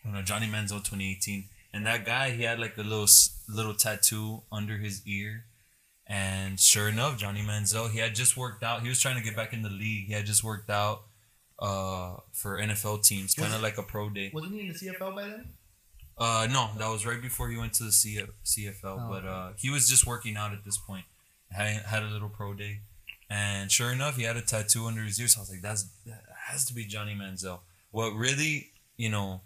You 0.05 0.13
know, 0.13 0.23
Johnny 0.23 0.47
Manziel 0.47 0.83
2018, 0.85 1.45
and 1.77 1.87
that 1.87 2.05
guy 2.05 2.31
he 2.31 2.43
had 2.43 2.59
like 2.59 2.77
a 2.79 2.83
little 2.83 3.07
little 3.49 3.75
tattoo 3.75 4.43
under 4.51 4.79
his 4.79 5.07
ear, 5.07 5.45
and 6.07 6.59
sure 6.59 6.89
enough, 6.89 7.19
Johnny 7.19 7.43
Manziel 7.43 7.91
he 7.91 7.99
had 7.99 8.15
just 8.15 8.37
worked 8.37 8.63
out. 8.63 8.83
He 8.83 8.89
was 8.89 9.01
trying 9.01 9.17
to 9.17 9.23
get 9.23 9.37
back 9.37 9.53
in 9.53 9.63
the 9.63 9.71
league. 9.71 10.07
He 10.07 10.13
had 10.13 10.27
just 10.27 10.43
worked 10.43 10.71
out 10.71 11.03
uh 11.59 12.17
for 12.33 12.59
NFL 12.59 13.05
teams, 13.05 13.35
kind 13.35 13.55
of 13.55 13.63
like 13.63 13.79
a 13.79 13.83
pro 13.83 14.09
day. 14.09 14.31
Wasn't 14.33 14.53
he 14.53 14.61
in 14.61 14.69
the 14.69 14.75
CFL 14.75 15.15
by 15.15 15.23
then? 15.23 15.49
Uh, 16.19 16.49
no, 16.51 16.71
that 16.79 16.89
was 16.89 17.05
right 17.05 17.21
before 17.21 17.51
he 17.51 17.59
went 17.59 17.75
to 17.75 17.85
the 17.85 17.91
CF, 17.91 18.31
CFL. 18.43 18.77
Oh, 18.85 19.07
but 19.11 19.27
uh, 19.27 19.51
he 19.59 19.69
was 19.69 19.87
just 19.87 20.07
working 20.07 20.35
out 20.35 20.53
at 20.53 20.65
this 20.65 20.79
point. 20.79 21.05
Had 21.51 21.83
had 21.83 22.03
a 22.03 22.07
little 22.07 22.31
pro 22.31 22.55
day, 22.55 22.81
and 23.29 23.71
sure 23.71 23.93
enough, 23.93 24.17
he 24.17 24.23
had 24.23 24.37
a 24.37 24.41
tattoo 24.41 24.87
under 24.87 25.03
his 25.03 25.21
ear. 25.21 25.29
So 25.29 25.41
I 25.41 25.43
was 25.43 25.51
like, 25.51 25.63
"That's 25.63 25.85
that 26.07 26.23
has 26.47 26.65
to 26.67 26.75
be 26.75 26.87
Johnny 26.87 27.15
Manziel." 27.15 27.61
What 27.91 28.15
really 28.15 28.73
you 28.97 29.11
know, 29.11 29.43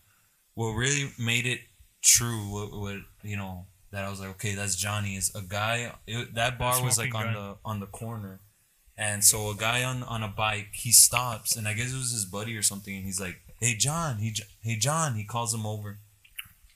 what 0.54 0.72
really 0.72 1.10
made 1.18 1.46
it 1.46 1.60
true, 2.02 2.50
what, 2.52 2.72
what 2.78 2.96
you 3.22 3.36
know, 3.36 3.66
that 3.92 4.04
I 4.04 4.10
was 4.10 4.20
like, 4.20 4.30
okay, 4.30 4.54
that's 4.54 4.76
Johnny. 4.76 5.16
Is 5.16 5.32
a 5.34 5.42
guy. 5.42 5.92
It, 6.06 6.34
that 6.34 6.58
bar 6.58 6.82
was 6.82 6.98
like 6.98 7.14
on 7.14 7.24
guy. 7.26 7.32
the 7.34 7.56
on 7.64 7.80
the 7.80 7.86
corner, 7.86 8.40
and 8.96 9.24
so 9.24 9.50
a 9.50 9.54
guy 9.54 9.82
on 9.84 10.02
on 10.04 10.22
a 10.22 10.28
bike, 10.28 10.68
he 10.72 10.92
stops, 10.92 11.56
and 11.56 11.66
I 11.68 11.74
guess 11.74 11.92
it 11.92 11.96
was 11.96 12.12
his 12.12 12.24
buddy 12.24 12.56
or 12.56 12.62
something, 12.62 12.94
and 12.94 13.04
he's 13.04 13.20
like, 13.20 13.40
hey 13.60 13.74
John, 13.74 14.18
he 14.18 14.34
hey 14.62 14.76
John, 14.76 15.14
he 15.14 15.24
calls 15.24 15.52
him 15.54 15.66
over. 15.66 15.98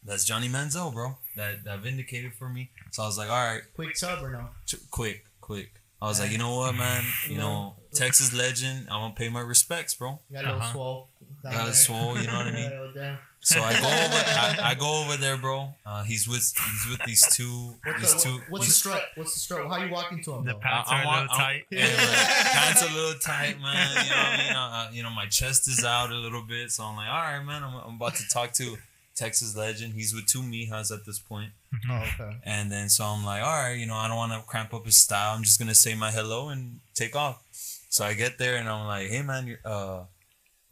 That's 0.07 0.25
Johnny 0.27 0.49
Manziel, 0.49 0.93
bro. 0.93 1.17
That 1.37 1.65
that 1.65 1.81
vindicated 1.81 2.35
for 2.35 2.49
me. 2.49 2.71
So 2.93 3.03
I 3.03 3.07
was 3.07 3.17
like, 3.17 3.31
all 3.31 3.37
right, 3.43 3.63
Quick 3.75 3.97
sub 3.97 4.23
or 4.23 4.31
no? 4.31 4.49
t- 4.67 4.77
quick, 4.91 5.25
quick. 5.41 5.71
I 6.03 6.07
was 6.09 6.21
like, 6.21 6.31
you 6.31 6.37
know 6.39 6.57
what, 6.57 6.75
man? 6.75 7.03
You 7.31 7.39
know, 7.39 7.77
Texas 7.95 8.35
legend. 8.35 8.89
I'm 8.91 9.01
gonna 9.01 9.15
pay 9.15 9.31
my 9.31 9.41
respects, 9.41 9.95
bro. 9.95 10.19
You 10.29 10.37
got 10.37 10.45
a 10.45 10.49
little 10.49 10.61
Uh-huh. 10.61 10.73
swole. 10.73 11.09
Got 11.43 11.69
a 11.69 11.73
swole, 11.73 12.19
you 12.19 12.27
know 12.27 12.35
what 12.37 12.47
I 12.49 12.53
mean? 12.95 13.13
Yeah, 13.51 13.61
damn. 13.61 13.63
So 13.63 13.63
I 13.63 13.73
go 13.81 13.87
over, 13.89 14.61
I, 14.63 14.71
I 14.71 14.75
go 14.75 15.03
over 15.05 15.17
there, 15.17 15.37
bro. 15.37 15.69
Uh, 15.85 16.03
he's 16.05 16.27
with 16.29 16.53
he's 16.57 16.87
with 16.91 17.03
these 17.07 17.27
two, 17.37 17.75
What's 17.85 18.01
these 18.01 18.15
the, 18.23 18.29
two. 18.31 18.41
what's 18.49 18.67
the 18.67 18.73
strut? 18.73 19.03
What's 19.17 19.35
the 19.35 19.41
strut? 19.41 19.67
How 19.69 19.85
you 19.85 19.93
walking 19.93 20.23
to 20.25 20.35
him? 20.35 20.45
The 20.45 20.55
pants 20.55 20.91
I- 20.91 20.95
are 20.95 21.01
I'm 21.01 21.07
a 21.07 21.11
little 21.11 21.31
I'm- 21.31 21.39
tight. 21.41 21.65
Yeah, 21.71 21.87
man. 21.87 22.27
Pants 22.53 22.83
a 22.83 22.95
little 22.95 23.19
tight, 23.21 23.61
man. 23.61 23.89
You 24.05 24.11
know, 24.11 24.17
what 24.17 24.27
I 24.27 24.37
mean? 24.39 24.57
Uh, 24.57 24.59
uh, 24.59 24.89
you 24.93 25.03
know, 25.03 25.11
my 25.11 25.27
chest 25.27 25.69
is 25.69 25.85
out 25.85 26.11
a 26.11 26.17
little 26.17 26.43
bit, 26.43 26.71
so 26.71 26.85
I'm 26.85 26.97
like, 26.97 27.09
all 27.09 27.15
right, 27.23 27.43
man. 27.45 27.63
I'm, 27.63 27.75
I'm 27.89 27.95
about 27.97 28.15
to 28.17 28.29
talk 28.29 28.53
to 28.55 28.77
Texas 29.15 29.57
legend. 29.57 29.95
He's 29.95 30.15
with 30.15 30.27
two 30.27 30.41
Mijas 30.41 30.91
at 30.93 31.05
this 31.07 31.19
point. 31.19 31.51
Oh, 31.91 31.95
okay. 32.15 32.37
And 32.45 32.71
then 32.73 32.89
so 32.89 33.05
I'm 33.05 33.25
like, 33.25 33.43
all 33.43 33.51
right, 33.63 33.75
you 33.79 33.87
know, 33.87 33.95
I 33.97 34.09
don't 34.09 34.17
want 34.17 34.33
to 34.33 34.41
cramp 34.47 34.73
up 34.75 34.85
his 34.87 34.97
style. 34.97 35.35
I'm 35.37 35.43
just 35.45 35.59
gonna 35.59 35.75
say 35.75 35.95
my 35.95 36.11
hello 36.11 36.49
and 36.49 36.81
take 36.95 37.15
off. 37.15 37.43
So 37.89 38.05
I 38.05 38.15
get 38.15 38.39
there 38.39 38.57
and 38.57 38.69
I'm 38.69 38.87
like, 38.89 39.09
hey 39.09 39.23
man, 39.23 39.47
you're, 39.47 39.59
uh, 39.65 40.01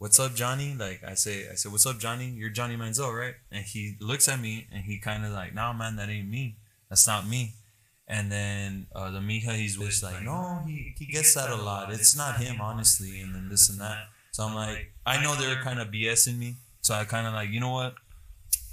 what's 0.03 0.19
up, 0.19 0.35
Johnny? 0.35 0.75
Like 0.77 1.01
I 1.07 1.13
say, 1.13 1.47
I 1.49 1.55
said, 1.55 1.71
what's 1.71 1.85
up, 1.85 1.97
Johnny? 1.97 2.25
You're 2.25 2.49
Johnny 2.49 2.75
Manziel, 2.75 3.17
right? 3.17 3.35
And 3.49 3.63
he 3.63 3.95
looks 4.01 4.27
at 4.27 4.37
me 4.37 4.67
and 4.69 4.83
he 4.83 4.99
kind 4.99 5.23
of 5.23 5.31
like, 5.31 5.55
nah, 5.55 5.71
man, 5.71 5.95
that 5.95 6.09
ain't 6.09 6.29
me. 6.29 6.57
That's 6.89 7.07
not 7.07 7.25
me. 7.25 7.53
And 8.05 8.29
then 8.29 8.87
uh, 8.93 9.11
the 9.11 9.19
Mija, 9.19 9.55
he's 9.55 9.79
with 9.79 10.03
like, 10.03 10.21
no, 10.21 10.59
he, 10.67 10.93
he 10.97 11.05
gets 11.05 11.33
that 11.35 11.49
a 11.49 11.55
lot. 11.55 11.93
It's 11.93 12.17
not 12.17 12.35
him, 12.35 12.59
honestly. 12.59 13.21
And 13.21 13.33
then 13.33 13.47
this 13.47 13.69
and 13.69 13.79
that. 13.79 14.07
So 14.33 14.43
I'm 14.43 14.53
like, 14.53 14.91
I 15.05 15.23
know 15.23 15.35
they're 15.35 15.61
kind 15.61 15.79
of 15.79 15.87
BSing 15.87 16.37
me. 16.37 16.55
So 16.81 16.93
I 16.93 17.05
kind 17.05 17.25
of 17.25 17.33
like, 17.33 17.49
you 17.49 17.61
know 17.61 17.71
what? 17.71 17.95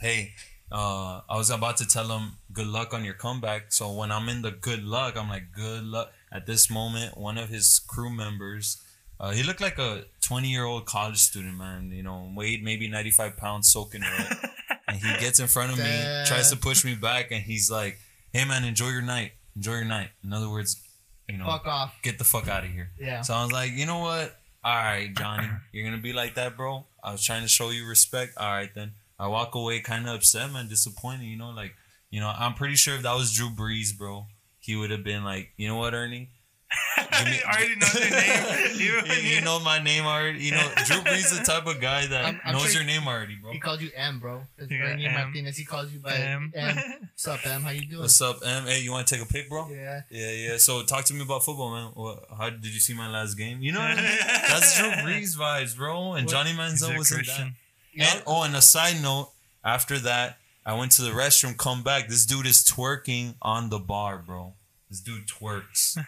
Hey, 0.00 0.32
uh, 0.72 1.20
I 1.30 1.36
was 1.36 1.50
about 1.50 1.76
to 1.76 1.86
tell 1.86 2.08
him 2.08 2.38
good 2.52 2.66
luck 2.66 2.92
on 2.92 3.04
your 3.04 3.14
comeback. 3.14 3.72
So 3.72 3.92
when 3.92 4.10
I'm 4.10 4.28
in 4.28 4.42
the 4.42 4.50
good 4.50 4.82
luck, 4.82 5.16
I'm 5.16 5.28
like, 5.28 5.52
good 5.54 5.84
luck. 5.84 6.12
At 6.32 6.46
this 6.46 6.68
moment, 6.68 7.16
one 7.16 7.38
of 7.38 7.50
his 7.50 7.78
crew 7.78 8.10
members, 8.10 8.82
uh, 9.20 9.30
he 9.32 9.42
looked 9.42 9.60
like 9.60 9.78
a 9.78 10.04
20 10.22 10.48
year 10.48 10.64
old 10.64 10.86
college 10.86 11.18
student, 11.18 11.56
man. 11.58 11.92
You 11.92 12.02
know, 12.02 12.32
weighed 12.34 12.64
maybe 12.64 12.88
95 12.88 13.36
pounds, 13.36 13.68
soaking 13.68 14.00
wet. 14.00 14.38
and 14.88 14.96
he 14.96 15.20
gets 15.20 15.38
in 15.38 15.46
front 15.46 15.72
of 15.72 15.78
me, 15.78 16.24
tries 16.26 16.50
to 16.50 16.56
push 16.56 16.84
me 16.84 16.94
back, 16.94 17.30
and 17.30 17.42
he's 17.42 17.70
like, 17.70 17.98
hey, 18.32 18.44
man, 18.44 18.64
enjoy 18.64 18.88
your 18.88 19.02
night. 19.02 19.32
Enjoy 19.54 19.72
your 19.74 19.84
night. 19.84 20.08
In 20.24 20.32
other 20.32 20.48
words, 20.48 20.80
you 21.28 21.36
know, 21.36 21.44
Fuck 21.44 21.66
off. 21.66 21.94
get 22.02 22.18
the 22.18 22.24
fuck 22.24 22.48
out 22.48 22.64
of 22.64 22.70
here. 22.70 22.90
Yeah. 22.98 23.20
So 23.20 23.34
I 23.34 23.42
was 23.42 23.52
like, 23.52 23.72
you 23.72 23.86
know 23.86 23.98
what? 23.98 24.36
All 24.64 24.74
right, 24.74 25.08
Johnny, 25.16 25.48
you're 25.72 25.84
gonna 25.84 26.02
be 26.02 26.12
like 26.12 26.34
that, 26.34 26.56
bro. 26.56 26.84
I 27.02 27.12
was 27.12 27.24
trying 27.24 27.42
to 27.42 27.48
show 27.48 27.70
you 27.70 27.86
respect. 27.86 28.32
All 28.36 28.50
right, 28.50 28.70
then. 28.74 28.92
I 29.18 29.28
walk 29.28 29.54
away 29.54 29.80
kind 29.80 30.08
of 30.08 30.14
upset, 30.14 30.50
man, 30.50 30.66
disappointed. 30.68 31.24
You 31.24 31.36
know, 31.36 31.50
like, 31.50 31.74
you 32.10 32.20
know, 32.20 32.32
I'm 32.34 32.54
pretty 32.54 32.74
sure 32.74 32.94
if 32.94 33.02
that 33.02 33.14
was 33.14 33.32
Drew 33.32 33.50
Brees, 33.50 33.96
bro, 33.96 34.26
he 34.58 34.76
would 34.76 34.90
have 34.90 35.04
been 35.04 35.24
like, 35.24 35.50
you 35.58 35.68
know 35.68 35.76
what, 35.76 35.92
Ernie? 35.92 36.30
Give 36.96 37.26
me- 37.26 37.40
I 37.46 37.56
already 37.56 37.76
know 37.76 37.86
your 37.94 38.10
name. 38.10 38.66
You, 38.80 39.00
you, 39.04 39.34
you 39.36 39.40
know 39.42 39.60
my 39.60 39.78
name 39.82 40.06
already. 40.06 40.38
You 40.42 40.52
know, 40.52 40.70
Drew 40.86 40.96
Brees 40.98 41.18
is 41.30 41.38
the 41.38 41.44
type 41.44 41.66
of 41.66 41.80
guy 41.80 42.06
that 42.06 42.24
I'm- 42.24 42.40
I'm 42.44 42.52
knows 42.54 42.72
sure- 42.72 42.80
your 42.80 42.84
name 42.84 43.06
already, 43.06 43.34
bro. 43.36 43.52
He 43.52 43.58
called 43.58 43.80
you 43.82 43.90
M, 43.94 44.18
bro. 44.20 44.42
It's 44.56 44.70
Yeah, 44.70 44.96
M. 44.98 45.12
Martinez. 45.14 45.56
He 45.56 45.64
calls 45.64 45.92
you 45.92 45.98
by 45.98 46.14
M. 46.14 46.52
M. 46.54 46.76
What's 47.12 47.26
up, 47.28 47.44
M? 47.46 47.62
How 47.62 47.70
you 47.70 47.86
doing? 47.86 48.00
What's 48.02 48.20
up, 48.22 48.38
M? 48.44 48.64
Hey, 48.64 48.80
you 48.80 48.90
want 48.92 49.06
to 49.06 49.14
take 49.16 49.22
a 49.22 49.30
pic, 49.30 49.48
bro? 49.50 49.68
Yeah. 49.68 50.02
Yeah, 50.10 50.30
yeah. 50.30 50.56
So 50.56 50.82
talk 50.84 51.04
to 51.06 51.14
me 51.14 51.22
about 51.22 51.44
football, 51.44 51.70
man. 51.72 51.90
What, 51.94 52.24
how 52.38 52.48
did 52.50 52.64
you 52.72 52.80
see 52.80 52.94
my 52.94 53.10
last 53.10 53.34
game? 53.34 53.60
You 53.60 53.72
know, 53.72 53.80
what 53.80 53.90
I 53.90 53.96
mean? 53.96 54.18
that's 54.48 54.78
Drew 54.78 54.88
Brees 54.90 55.36
vibes, 55.36 55.76
bro. 55.76 56.12
And 56.14 56.26
What- 56.26 56.32
Johnny 56.32 56.50
He's 56.50 56.58
Manziel 56.58 56.96
was 56.96 57.10
in 57.10 57.18
that. 57.18 57.24
Christian. 57.24 57.54
Yeah. 57.92 58.10
And 58.14 58.22
oh, 58.26 58.42
and 58.44 58.54
a 58.56 58.62
side 58.62 59.02
note, 59.02 59.30
after 59.64 59.98
that, 59.98 60.38
I 60.64 60.74
went 60.74 60.92
to 60.92 61.02
the 61.02 61.10
restroom, 61.10 61.56
come 61.58 61.82
back. 61.82 62.08
This 62.08 62.24
dude 62.24 62.46
is 62.46 62.62
twerking 62.64 63.34
on 63.42 63.68
the 63.68 63.78
bar, 63.80 64.18
bro. 64.24 64.52
This 64.88 65.00
dude 65.00 65.26
twerks. 65.26 65.98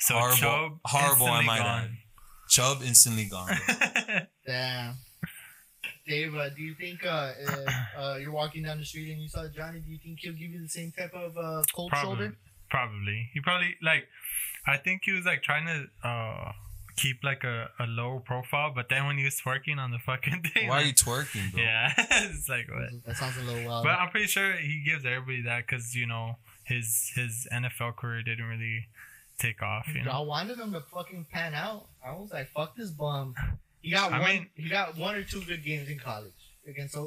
So 0.00 0.14
horrible, 0.14 0.36
Chubb 0.36 0.72
horrible, 0.84 1.26
I 1.26 1.40
instantly 1.40 1.46
might 1.46 1.58
gone. 1.58 1.82
add. 1.84 1.90
Chubb 2.48 2.82
instantly 2.84 3.24
gone. 3.26 3.50
bro. 3.66 4.18
Damn. 4.46 4.94
Dave, 6.06 6.34
uh, 6.34 6.48
do 6.50 6.62
you 6.62 6.74
think 6.74 7.04
uh, 7.06 7.32
if 7.38 7.68
uh, 7.96 8.16
you're 8.20 8.32
walking 8.32 8.64
down 8.64 8.78
the 8.78 8.84
street 8.84 9.12
and 9.12 9.22
you 9.22 9.28
saw 9.28 9.46
Johnny, 9.48 9.80
do 9.80 9.90
you 9.92 9.98
think 10.02 10.18
he'll 10.20 10.32
give 10.32 10.50
you 10.50 10.60
the 10.60 10.68
same 10.68 10.90
type 10.90 11.12
of 11.14 11.36
uh, 11.36 11.62
cold 11.74 11.90
Probably, 11.90 12.08
shoulder? 12.26 12.36
probably. 12.68 13.30
He 13.32 13.40
probably 13.40 13.76
like. 13.82 14.08
I 14.66 14.76
think 14.76 15.02
he 15.04 15.12
was 15.12 15.24
like 15.24 15.42
trying 15.42 15.66
to 15.66 16.08
uh 16.08 16.52
keep 16.96 17.22
like 17.22 17.44
a, 17.44 17.68
a 17.78 17.86
low 17.86 18.20
profile, 18.24 18.72
but 18.74 18.88
then 18.90 19.06
when 19.06 19.16
he 19.18 19.24
was 19.24 19.40
twerking 19.40 19.78
on 19.78 19.90
the 19.90 19.98
fucking 19.98 20.42
thing, 20.54 20.68
Why 20.68 20.82
are 20.82 20.84
you 20.84 20.92
twerking, 20.92 21.52
bro? 21.52 21.62
Yeah, 21.62 21.92
it's 21.96 22.48
like 22.48 22.68
what. 22.70 22.90
That 23.06 23.16
sounds 23.16 23.36
a 23.38 23.42
little 23.42 23.68
wild. 23.68 23.84
But 23.84 23.92
I'm 23.92 24.10
pretty 24.10 24.26
sure 24.26 24.52
he 24.56 24.82
gives 24.84 25.04
everybody 25.04 25.42
that 25.42 25.66
because 25.66 25.94
you 25.94 26.06
know 26.06 26.36
his 26.64 27.12
his 27.14 27.46
NFL 27.52 27.96
career 27.96 28.22
didn't 28.22 28.44
really 28.46 28.86
take 29.40 29.62
off. 29.62 29.86
You 29.94 30.04
know, 30.04 30.10
I 30.12 30.20
wanted 30.20 30.58
him 30.58 30.72
to 30.72 30.80
fucking 30.80 31.26
pan 31.32 31.54
out. 31.54 31.86
I 32.06 32.12
was 32.12 32.30
like, 32.32 32.48
fuck 32.50 32.76
this 32.76 32.90
bum. 32.90 33.34
He 33.82 33.90
got 33.92 34.12
I 34.12 34.20
one. 34.20 34.28
mean- 34.30 34.46
he 34.54 34.68
got 34.68 34.96
one 34.96 35.14
or 35.16 35.22
two 35.24 35.42
good 35.42 35.64
games 35.64 35.88
in 35.88 35.98
college 35.98 36.32
against 36.68 36.94
uh 36.96 37.00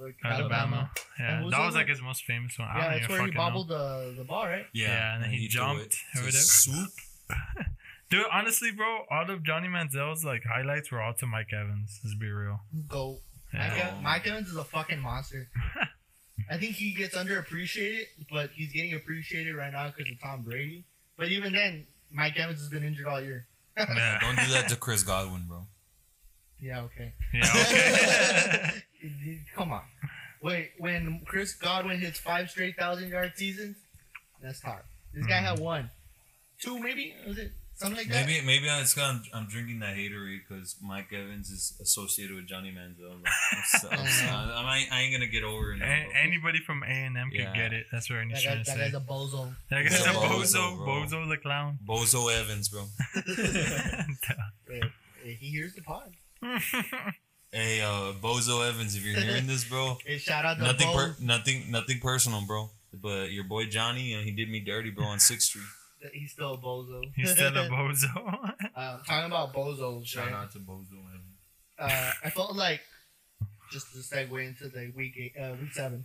like 0.00 0.16
Alabama. 0.24 0.36
Alabama. 0.52 0.90
Yeah, 1.18 1.42
was 1.42 1.50
that 1.52 1.64
was 1.64 1.74
like- 1.74 1.82
like 1.82 1.88
his 1.88 2.02
most 2.02 2.24
famous 2.24 2.58
one. 2.58 2.68
Yeah, 2.76 2.90
that's 2.98 3.08
where 3.08 3.18
he 3.18 3.24
fucking 3.26 3.34
know. 3.34 3.40
bobbled 3.40 3.68
the 3.68 4.14
the 4.18 4.24
ball, 4.24 4.44
right? 4.46 4.66
Yeah, 4.74 5.14
and 5.14 5.24
then 5.24 5.30
he 5.30 5.48
threw 5.48 5.60
jumped 5.60 5.82
it 5.82 5.94
or 6.16 6.20
whatever. 6.20 6.36
swoop. 6.36 6.90
Dude, 8.10 8.26
honestly, 8.30 8.70
bro, 8.72 9.04
all 9.10 9.30
of 9.30 9.42
Johnny 9.42 9.68
Manziel's 9.68 10.22
like 10.24 10.42
highlights 10.44 10.90
were 10.92 11.00
all 11.00 11.14
to 11.14 11.26
Mike 11.26 11.48
Evans. 11.52 11.98
Let's 12.04 12.14
be 12.16 12.28
real. 12.30 12.60
Go. 12.88 13.18
Yeah. 13.54 13.92
Mike, 13.94 14.02
Mike 14.02 14.26
Evans 14.28 14.48
is 14.48 14.56
a 14.56 14.64
fucking 14.64 15.00
monster. 15.00 15.48
I 16.50 16.58
think 16.58 16.74
he 16.76 16.92
gets 16.92 17.14
underappreciated, 17.16 18.04
but 18.30 18.50
he's 18.50 18.72
getting 18.72 18.92
appreciated 18.94 19.54
right 19.54 19.72
now 19.72 19.86
because 19.88 20.10
of 20.12 20.20
Tom 20.20 20.42
Brady. 20.42 20.84
But 21.22 21.30
even 21.30 21.52
then, 21.52 21.86
Mike 22.10 22.36
Evans 22.36 22.58
has 22.58 22.68
been 22.68 22.82
injured 22.82 23.06
all 23.06 23.20
year. 23.20 23.46
Yeah, 23.76 24.18
Don't 24.20 24.34
do 24.44 24.52
that 24.54 24.68
to 24.70 24.76
Chris 24.76 25.04
Godwin, 25.04 25.44
bro. 25.46 25.68
Yeah, 26.60 26.80
okay. 26.80 27.12
yeah, 27.32 27.48
okay. 27.54 28.82
Come 29.54 29.70
on. 29.70 29.82
Wait, 30.42 30.72
when 30.78 31.20
Chris 31.24 31.54
Godwin 31.54 32.00
hits 32.00 32.18
five 32.18 32.50
straight 32.50 32.76
thousand 32.76 33.10
yard 33.10 33.34
seasons, 33.36 33.76
that's 34.42 34.60
hard. 34.60 34.82
This 35.14 35.24
guy 35.26 35.34
mm-hmm. 35.34 35.44
had 35.44 35.58
one, 35.60 35.90
two 36.60 36.80
maybe 36.80 37.14
was 37.24 37.38
it 37.38 37.52
something 37.82 37.98
like 37.98 38.08
that? 38.08 38.26
Maybe 38.26 38.46
maybe 38.46 38.66
it's 38.68 38.94
got 38.94 39.10
I'm, 39.10 39.22
I'm 39.34 39.46
drinking 39.46 39.80
that 39.80 39.96
hatery 39.96 40.40
because 40.46 40.76
Mike 40.82 41.12
Evans 41.12 41.50
is 41.50 41.74
associated 41.80 42.36
with 42.36 42.46
Johnny 42.46 42.72
Manziel. 42.72 43.12
I'm 43.12 43.62
so- 43.80 43.88
I'm 43.90 43.98
I'm- 44.56 44.66
I, 44.66 44.76
ain't- 44.78 44.92
I 44.92 45.00
ain't 45.02 45.12
gonna 45.14 45.26
get 45.26 45.44
over 45.44 45.72
it. 45.72 45.82
A- 45.82 46.16
anybody 46.16 46.60
from 46.60 46.82
A 46.82 46.86
and 46.86 47.16
M 47.16 47.30
could 47.30 47.40
Yeah. 47.40 47.54
get 47.54 47.72
it. 47.72 47.86
That's 47.92 48.08
what 48.08 48.16
Ernie's 48.16 48.36
That, 48.38 48.42
trying 48.42 48.56
guy, 48.58 48.62
to 48.64 48.70
that 48.70 48.76
say. 48.78 48.84
guy's 48.90 48.94
a 48.94 49.00
bozo. 49.00 49.54
That 49.70 49.82
He's 49.82 49.90
guy's 50.04 50.06
a 50.06 50.10
a 50.10 50.22
bozo, 50.22 50.78
bozo, 50.78 51.10
bozo 51.10 51.28
the 51.28 51.36
clown. 51.38 51.78
Bozo 51.86 52.32
Evans, 52.40 52.68
bro. 52.68 52.84
Hey, 54.68 54.80
hey, 55.24 55.34
he 55.40 55.46
hears 55.50 55.74
the 55.74 55.82
pod. 55.82 56.12
Hey, 57.54 57.82
uh, 57.82 58.14
Bozo 58.14 58.66
Evans, 58.66 58.96
if 58.96 59.04
you're 59.04 59.20
hearing 59.20 59.46
this, 59.46 59.64
bro, 59.64 59.98
Hey, 60.06 60.16
shout 60.16 60.46
out 60.46 60.56
to 60.56 60.62
nothing, 60.62 60.88
per- 60.90 61.14
nothing, 61.20 61.70
nothing 61.70 61.98
personal, 62.00 62.40
bro. 62.46 62.70
But 62.94 63.30
your 63.30 63.44
boy 63.44 63.66
Johnny, 63.66 64.04
you 64.04 64.16
know, 64.16 64.22
he 64.22 64.30
did 64.30 64.48
me 64.48 64.60
dirty, 64.60 64.88
bro, 64.90 65.04
on 65.04 65.20
Sixth 65.20 65.48
Street. 65.48 65.64
He's 66.12 66.32
still 66.32 66.54
a 66.54 66.58
bozo. 66.58 67.02
He's 67.14 67.30
still 67.32 67.48
a 67.56 67.68
bozo. 67.68 68.52
uh, 68.76 68.98
talking 69.06 69.26
about 69.26 69.52
bozos, 69.54 70.06
Shout 70.06 70.26
right? 70.26 70.34
out 70.34 70.52
to 70.52 70.58
Bozo 70.58 70.98
Evans. 70.98 71.38
uh, 71.78 72.10
I 72.24 72.30
felt 72.30 72.56
like 72.56 72.80
just 73.70 73.92
to 73.92 73.98
segue 73.98 74.46
into 74.46 74.68
the 74.68 74.92
week 74.96 75.14
eight, 75.18 75.32
uh, 75.40 75.54
week 75.60 75.72
seven. 75.72 76.04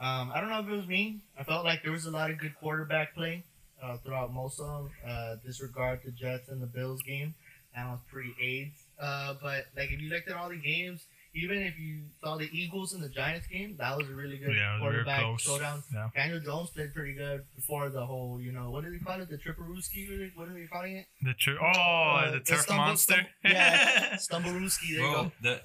Um, 0.00 0.32
I 0.34 0.40
don't 0.40 0.50
know 0.50 0.60
if 0.60 0.68
it 0.68 0.72
was 0.76 0.86
me. 0.86 1.20
I 1.38 1.44
felt 1.44 1.64
like 1.64 1.82
there 1.82 1.92
was 1.92 2.06
a 2.06 2.10
lot 2.10 2.30
of 2.30 2.38
good 2.38 2.54
quarterback 2.56 3.14
play 3.14 3.44
uh, 3.82 3.96
throughout 3.98 4.32
most 4.32 4.58
of 4.60 4.66
them. 4.66 4.90
Uh, 5.06 5.36
disregard 5.44 6.00
the 6.04 6.10
Jets 6.10 6.48
and 6.48 6.60
the 6.62 6.66
Bills 6.66 7.02
game. 7.02 7.34
That 7.76 7.86
was 7.90 8.00
pretty 8.10 8.34
AIDS. 8.42 8.82
Uh, 9.00 9.34
but 9.40 9.66
like 9.76 9.90
if 9.90 10.00
you 10.00 10.08
looked 10.10 10.28
at 10.28 10.36
all 10.36 10.48
the 10.48 10.56
games, 10.56 11.04
even 11.34 11.58
if 11.58 11.78
you 11.78 12.02
saw 12.22 12.36
the 12.36 12.48
Eagles 12.52 12.92
and 12.92 13.02
the 13.02 13.08
Giants 13.08 13.46
game, 13.46 13.76
that 13.78 13.96
was 13.96 14.08
a 14.08 14.14
really 14.14 14.36
good 14.38 14.54
Yeah, 14.54 14.76
it 14.76 14.82
was 14.82 14.92
very 14.92 15.04
quarterback 15.04 15.20
close. 15.20 15.40
showdown. 15.42 15.82
Yeah. 15.92 16.08
Daniel 16.14 16.40
Jones 16.40 16.70
played 16.70 16.92
pretty 16.94 17.14
good 17.14 17.44
before 17.56 17.88
the 17.88 18.04
whole, 18.04 18.40
you 18.40 18.52
know, 18.52 18.70
what 18.70 18.84
do 18.84 18.90
they 18.90 18.98
call 18.98 19.20
it? 19.20 19.28
The 19.30 19.38
Triparuski? 19.38 20.30
What 20.36 20.48
are 20.48 20.54
they 20.54 20.66
calling 20.66 20.96
it? 20.96 21.06
The 21.22 21.34
tur- 21.34 21.58
oh, 21.60 21.66
Uh, 21.66 22.30
the 22.32 22.38
the 22.38 22.44
turf 22.44 22.60
stumble- 22.62 22.84
monster. 22.84 23.14
stumble- 23.14 23.56
yeah. 23.56 24.16
Stumbleruski. 24.26 24.96
There 24.96 25.06
you 25.06 25.12
go. 25.14 25.32
that 25.42 25.64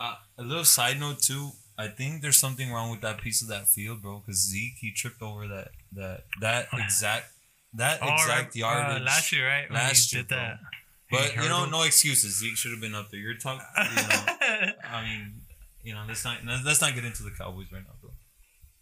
uh, 0.00 0.16
a 0.38 0.42
little 0.42 0.64
side 0.64 0.98
note 1.00 1.20
too. 1.22 1.50
I 1.78 1.88
think 1.88 2.22
there's 2.22 2.38
something 2.38 2.72
wrong 2.72 2.90
with 2.90 3.02
that 3.02 3.20
piece 3.20 3.42
of 3.42 3.48
that 3.48 3.68
field, 3.68 4.02
bro. 4.02 4.18
Because 4.20 4.40
Zeke 4.50 4.74
he 4.80 4.90
tripped 4.92 5.20
over 5.22 5.46
that 5.48 5.68
that 5.92 6.24
that 6.40 6.68
exact 6.72 7.26
that 7.74 7.98
Oh, 8.02 8.12
exact 8.14 8.46
right, 8.46 8.56
yardage 8.56 9.02
uh, 9.02 9.04
last 9.04 9.30
year, 9.32 9.46
right? 9.46 9.68
When 9.70 9.78
Last 9.78 10.10
he 10.10 10.16
year, 10.16 10.22
did 10.24 10.30
that. 10.30 10.58
But 11.10 11.20
He 11.30 11.42
you 11.42 11.48
know, 11.48 11.56
hurdled. 11.58 11.70
no 11.70 11.82
excuses. 11.82 12.38
Zeke 12.38 12.56
should 12.56 12.72
have 12.72 12.80
been 12.80 12.94
up 12.94 13.10
there. 13.10 13.20
You're 13.20 13.34
talking. 13.36 13.64
You 13.78 14.62
know, 14.66 14.72
I 14.84 15.02
mean, 15.04 15.34
you 15.82 15.92
know, 15.94 16.02
let's 16.08 16.24
not 16.24 16.38
let's 16.64 16.80
not 16.80 16.94
get 16.94 17.04
into 17.04 17.22
the 17.22 17.30
Cowboys 17.30 17.66
right 17.72 17.82
now, 17.82 17.92
bro. 18.00 18.10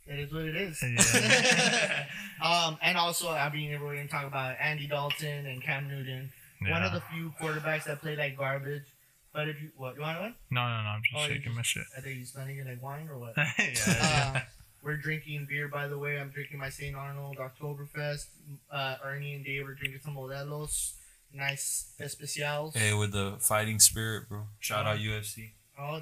It 0.07 0.21
is 0.21 0.33
what 0.33 0.45
it 0.45 0.54
is. 0.57 0.83
Yeah. 0.83 2.07
um, 2.43 2.78
and 2.83 2.97
also, 2.99 3.31
I 3.31 3.50
mean, 3.52 3.71
we're 3.81 3.95
going 3.95 4.07
to 4.07 4.12
talk 4.12 4.26
about 4.26 4.57
Andy 4.61 4.87
Dalton 4.87 5.47
and 5.47 5.62
Cam 5.62 5.88
Newton. 5.88 6.31
One 6.69 6.83
of 6.83 6.93
the 6.93 7.00
few 7.12 7.33
quarterbacks 7.40 7.85
that 7.85 8.00
play 8.00 8.14
like 8.16 8.37
garbage. 8.38 8.85
But 9.33 9.49
if 9.49 9.61
you, 9.61 9.71
what, 9.76 9.97
you 9.97 10.02
want 10.02 10.21
one? 10.21 10.35
No, 10.50 10.62
no, 10.62 10.83
no. 10.83 10.88
I'm 10.90 11.02
just 11.02 11.16
Oh, 11.25 11.26
shaking 11.28 11.43
just- 11.45 11.57
my 11.57 11.62
shit. 11.62 11.85
I 11.97 12.00
think 12.00 12.19
you 12.19 12.25
spending 12.25 12.59
it 12.59 12.66
like 12.66 12.83
wine 12.83 13.09
or 13.11 13.19
what? 13.19 13.33
yeah, 13.37 13.50
yeah. 13.59 14.33
uh, 14.37 14.40
we're 14.83 14.97
drinking 14.97 15.47
beer, 15.49 15.66
by 15.69 15.88
the 15.88 15.99
way. 15.99 16.19
I'm 16.21 16.31
drinking 16.31 16.59
my 16.59 16.69
St. 16.69 16.95
Arnold 16.95 17.38
Oktoberfest. 17.38 18.26
Uh, 18.71 18.97
Ernie 19.04 19.35
and 19.35 19.45
Dave 19.45 19.66
are 19.69 19.75
drinking 19.75 20.00
some 20.04 20.14
Modelos. 20.14 20.93
Nice 21.34 21.92
especials. 21.98 22.74
Hey, 22.74 22.94
with 22.94 23.12
the 23.12 23.36
fighting 23.40 23.80
spirit, 23.80 24.28
bro. 24.28 24.42
Shout 24.60 24.86
out 24.86 24.98
UFC. 24.98 25.50
Oh, 25.78 26.00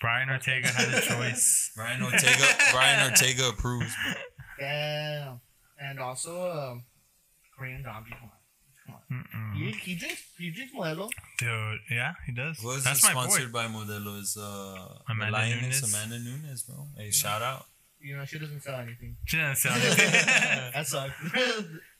Brian 0.00 0.30
Ortega 0.30 0.68
had 0.68 0.94
a 0.94 1.00
choice. 1.06 1.72
Brian 1.74 2.02
Ortega. 2.02 2.44
Brian 2.72 3.10
Ortega 3.10 3.48
approves. 3.48 3.92
bro. 4.04 4.14
damn. 4.60 5.40
And 5.80 5.98
also, 5.98 6.50
um, 6.50 6.84
Korean 7.56 7.82
zombie. 7.82 8.10
Come 8.10 8.94
on. 8.94 9.02
Mm-mm. 9.12 9.56
He, 9.56 9.70
he 9.72 9.94
drinks 9.96 10.22
he 10.38 10.50
drinks 10.50 10.72
Modelo. 10.74 11.10
Dude, 11.38 11.80
yeah, 11.90 12.12
he 12.26 12.32
does. 12.32 12.58
What 12.62 12.78
is 12.78 12.84
That's 12.84 13.02
it 13.02 13.06
my 13.06 13.14
boy. 13.14 13.28
sponsored 13.28 13.52
by 13.52 13.66
Modelo? 13.66 14.18
Is 14.20 14.36
uh 14.40 14.98
Amanda 15.10 15.26
the 15.26 15.32
Lioness 15.42 15.82
Nunes. 15.82 15.94
Amanda 15.94 16.18
Nunes, 16.20 16.62
bro. 16.62 16.86
Hey, 16.96 17.10
shout 17.10 17.42
out. 17.42 17.66
You 18.00 18.16
know, 18.16 18.24
she 18.24 18.38
doesn't 18.38 18.62
sell 18.62 18.76
anything. 18.80 19.16
She 19.26 19.36
doesn't 19.36 19.56
sound 19.56 19.82
anything. 19.84 20.12
that 20.72 20.86
sucks. 20.86 21.12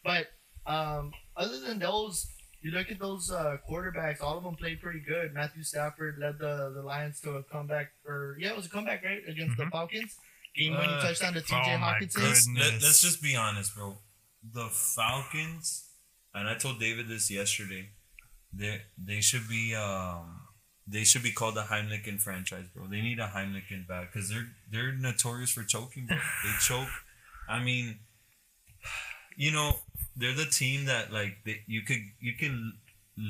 but 0.05 0.29
um, 0.67 1.13
other 1.37 1.61
than 1.61 1.79
those, 1.79 2.27
you 2.63 2.71
look 2.73 2.91
at 2.91 2.99
those 2.99 3.31
uh, 3.31 3.57
quarterbacks. 3.69 4.21
All 4.23 4.37
of 4.39 4.45
them 4.45 4.57
played 4.57 4.81
pretty 4.81 5.01
good. 5.01 5.33
Matthew 5.35 5.63
Stafford 5.63 6.19
led 6.19 6.39
the, 6.39 6.73
the 6.75 6.83
Lions 6.83 7.21
to 7.23 7.33
a 7.37 7.43
comeback, 7.43 7.93
or 8.07 8.37
yeah, 8.41 8.51
it 8.51 8.57
was 8.57 8.67
a 8.67 8.71
comeback, 8.71 9.05
right, 9.05 9.23
against 9.29 9.57
the 9.57 9.65
Mhm. 9.65 9.71
Falcons. 9.71 10.17
Game 10.57 10.73
winning 10.73 10.89
Uh, 10.91 11.03
touchdown 11.03 11.35
to 11.35 11.41
T.J. 11.41 11.55
oh 11.57 11.79
Hockenson. 11.79 12.23
Let's, 12.23 12.49
let, 12.57 12.73
let's 12.83 13.01
just 13.03 13.23
be 13.23 13.37
honest, 13.37 13.75
bro. 13.77 13.99
The 14.53 14.69
Falcons, 14.69 15.85
and 16.35 16.49
I 16.49 16.55
told 16.57 16.81
David 16.81 17.07
this 17.09 17.31
yesterday. 17.31 17.91
They 18.53 18.81
they 18.97 19.21
should 19.21 19.47
be 19.49 19.75
um 19.75 20.41
they 20.87 21.05
should 21.05 21.23
be 21.23 21.33
called 21.33 21.55
the 21.55 21.65
Heimlichen 21.65 22.19
franchise, 22.21 22.65
bro. 22.75 22.87
They 22.87 23.03
need 23.03 23.19
a 23.19 23.29
Heimlichen 23.29 23.87
back 23.87 24.11
because 24.13 24.31
they're 24.31 24.49
they're 24.71 24.93
notorious 24.93 25.51
for 25.53 25.65
choking, 25.65 26.07
bro. 26.07 26.17
They 26.17 26.53
choke. 26.61 26.89
I 27.47 27.63
mean, 27.63 27.99
you 29.37 29.53
know, 29.53 29.77
they're 30.19 30.35
the 30.35 30.45
team 30.47 30.85
that 30.87 31.13
like 31.13 31.39
they, 31.47 31.63
you 31.67 31.83
could 31.83 32.03
you 32.21 32.35
can 32.35 32.75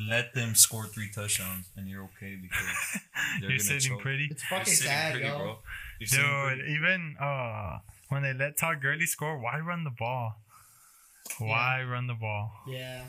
let 0.09 0.35
them 0.35 0.55
score 0.55 0.87
three 0.87 1.11
touchdowns 1.15 1.67
and 1.77 1.89
you're 1.89 2.05
okay 2.05 2.37
because 2.41 3.01
they're 3.41 3.51
You're 3.51 3.59
sitting 3.59 3.93
choke. 3.93 4.01
pretty. 4.01 4.29
It's 4.31 4.43
You're 4.51 4.59
fucking 4.59 4.75
sitting 4.75 4.91
sad, 4.93 5.13
pretty, 5.13 5.27
yo. 5.29 5.39
bro. 5.39 5.59
You're 6.01 6.07
sitting 6.07 6.27
Dude, 6.27 6.59
pretty. 6.59 6.73
even 6.75 7.17
uh, 7.21 7.79
when 8.11 8.23
they 8.23 8.35
let 8.35 8.57
Todd 8.59 8.81
Gurley 8.83 9.07
score, 9.07 9.39
why 9.39 9.59
run 9.61 9.85
the 9.85 9.91
ball? 9.99 10.37
Why 11.39 11.83
run 11.85 12.07
the 12.07 12.15
ball? 12.15 12.51
Yeah. 12.69 13.05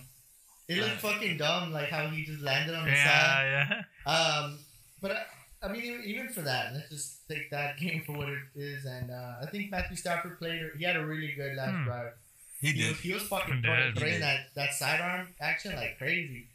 It 0.68 0.78
looked 0.78 1.02
fucking 1.02 1.38
dumb, 1.38 1.72
like 1.74 1.90
how 1.90 2.08
he 2.10 2.24
just 2.26 2.42
landed 2.42 2.76
on 2.76 2.86
the 2.86 2.96
side. 2.96 3.46
Yeah, 3.68 3.82
yeah. 4.06 4.12
Um, 4.12 4.60
but 5.02 5.12
I, 5.12 5.24
I 5.64 5.72
mean, 5.72 5.84
even, 5.84 6.04
even 6.06 6.30
for 6.30 6.42
that, 6.42 6.74
let's 6.74 6.90
just 6.90 7.28
take 7.28 7.50
that 7.52 7.78
game 7.80 8.04
for 8.06 8.14
what 8.16 8.30
it 8.30 8.38
is. 8.56 8.86
And 8.86 9.10
uh, 9.10 9.36
I 9.42 9.48
think 9.52 9.72
Matthew 9.72 9.96
Stafford 9.98 10.38
played. 10.38 10.62
He 10.78 10.84
had 10.86 10.96
a 10.96 11.06
really 11.06 11.34
good 11.36 11.56
last 11.56 11.72
Hmm. 11.72 11.86
drive. 11.86 12.12
He 12.62 12.68
He 12.72 12.74
did. 12.82 12.90
was, 12.92 13.00
he 13.00 13.14
was 13.14 13.24
fucking 13.24 13.56
He 13.56 13.62
throwing, 13.62 13.80
did. 13.94 13.98
throwing 13.98 14.20
that, 14.20 14.40
that 14.56 14.74
sidearm 14.74 15.28
action 15.40 15.76
like 15.76 15.98
crazy. 15.98 16.48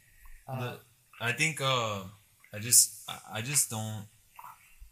Uh, 0.47 0.59
The- 0.59 0.79
I 1.21 1.31
think 1.31 1.61
uh 1.61 2.03
I 2.53 2.59
just 2.59 3.09
I- 3.09 3.39
I 3.39 3.41
just 3.41 3.69
don't 3.69 4.05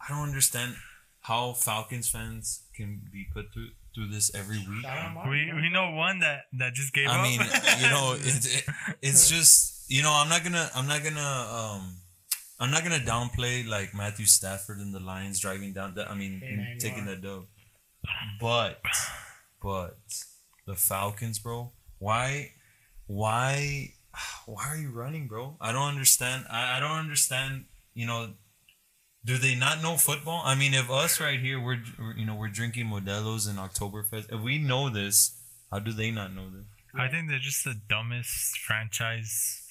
I 0.02 0.10
don't 0.10 0.24
understand 0.28 0.76
how 1.22 1.54
Falcons 1.54 2.10
fans 2.10 2.64
can 2.76 3.02
be 3.12 3.26
put 3.34 3.52
through 3.54 3.70
through 3.94 4.08
this 4.10 4.34
every 4.34 4.58
week. 4.58 4.82
shout 4.82 4.98
out 4.98 5.14
Mark, 5.14 5.30
We 5.30 5.52
we 5.54 5.70
know 5.70 5.92
one 5.92 6.20
that 6.20 6.46
that 6.54 6.74
just 6.74 6.94
gave 6.94 7.08
I 7.10 7.14
up. 7.14 7.20
I 7.20 7.24
mean, 7.24 7.40
you 7.84 7.90
know, 7.90 8.14
it, 8.20 8.46
it, 8.46 8.64
it's 9.02 9.30
just 9.30 9.90
you 9.92 10.02
know, 10.02 10.12
I'm 10.12 10.30
not 10.30 10.44
gonna 10.44 10.70
I'm 10.74 10.88
not 10.88 11.04
gonna 11.04 11.20
um 11.60 11.98
I'm 12.60 12.72
not 12.72 12.84
gonna 12.84 13.00
downplay 13.00 13.68
like 13.68 13.94
Matthew 13.94 14.26
Stafford 14.26 14.80
and 14.80 14.94
the 14.96 15.00
Lions 15.02 15.40
driving 15.40 15.74
down 15.74 15.94
the 15.94 16.10
I 16.10 16.16
mean 16.16 16.40
Hey, 16.40 16.56
man, 16.56 16.78
taking 16.80 17.04
are. 17.04 17.16
that 17.16 17.22
dub. 17.22 17.46
But 18.40 18.82
but 19.62 19.98
the 20.66 20.76
Falcons, 20.76 21.40
bro, 21.40 21.72
why 22.00 22.52
why 23.08 23.94
why 24.46 24.68
are 24.68 24.78
you 24.78 24.90
running, 24.92 25.28
bro? 25.28 25.58
I 25.60 25.72
don't 25.72 25.88
understand. 25.88 26.46
I, 26.50 26.78
I 26.78 26.80
don't 26.80 26.98
understand, 27.00 27.66
you 27.94 28.06
know, 28.08 28.34
do 29.26 29.38
they 29.38 29.56
not 29.56 29.82
know 29.82 29.96
football? 29.98 30.42
I 30.46 30.56
mean, 30.56 30.74
if 30.74 30.90
us 30.90 31.20
right 31.20 31.40
here, 31.40 31.60
we're, 31.60 31.82
we're 31.98 32.16
you 32.18 32.26
know 32.26 32.36
we're 32.36 32.50
drinking 32.50 32.88
Modelo's 32.88 33.48
in 33.48 33.56
Oktoberfest. 33.56 34.32
If 34.34 34.42
we 34.42 34.58
know 34.58 34.90
this, 34.90 35.38
how 35.72 35.80
do 35.80 35.92
they 35.92 36.12
not 36.12 36.34
know 36.34 36.50
this? 36.50 36.66
I 36.96 37.08
think 37.08 37.30
they're 37.30 37.40
just 37.40 37.64
the 37.64 37.74
dumbest 37.90 38.60
franchise. 38.60 39.62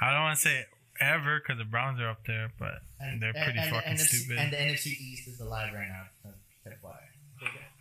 I 0.00 0.12
don't 0.12 0.22
want 0.22 0.36
to 0.38 0.42
say 0.42 0.64
ever 1.00 1.40
because 1.40 1.58
the 1.58 1.64
Browns 1.64 2.00
are 2.00 2.08
up 2.10 2.26
there, 2.26 2.52
but 2.58 2.82
And- 3.00 3.22
they're 3.22 3.32
pretty 3.32 3.58
and 3.58 3.68
the 3.72 3.76
fucking 3.76 3.94
NFC 3.94 3.98
stupid. 4.00 4.38
And 4.38 4.52
the 4.52 4.56
NFC 4.56 4.86
East 4.88 5.28
is 5.28 5.40
alive 5.40 5.72
right 5.72 5.88
now. 5.88 6.32
That's 6.64 6.82
why. 6.82 6.98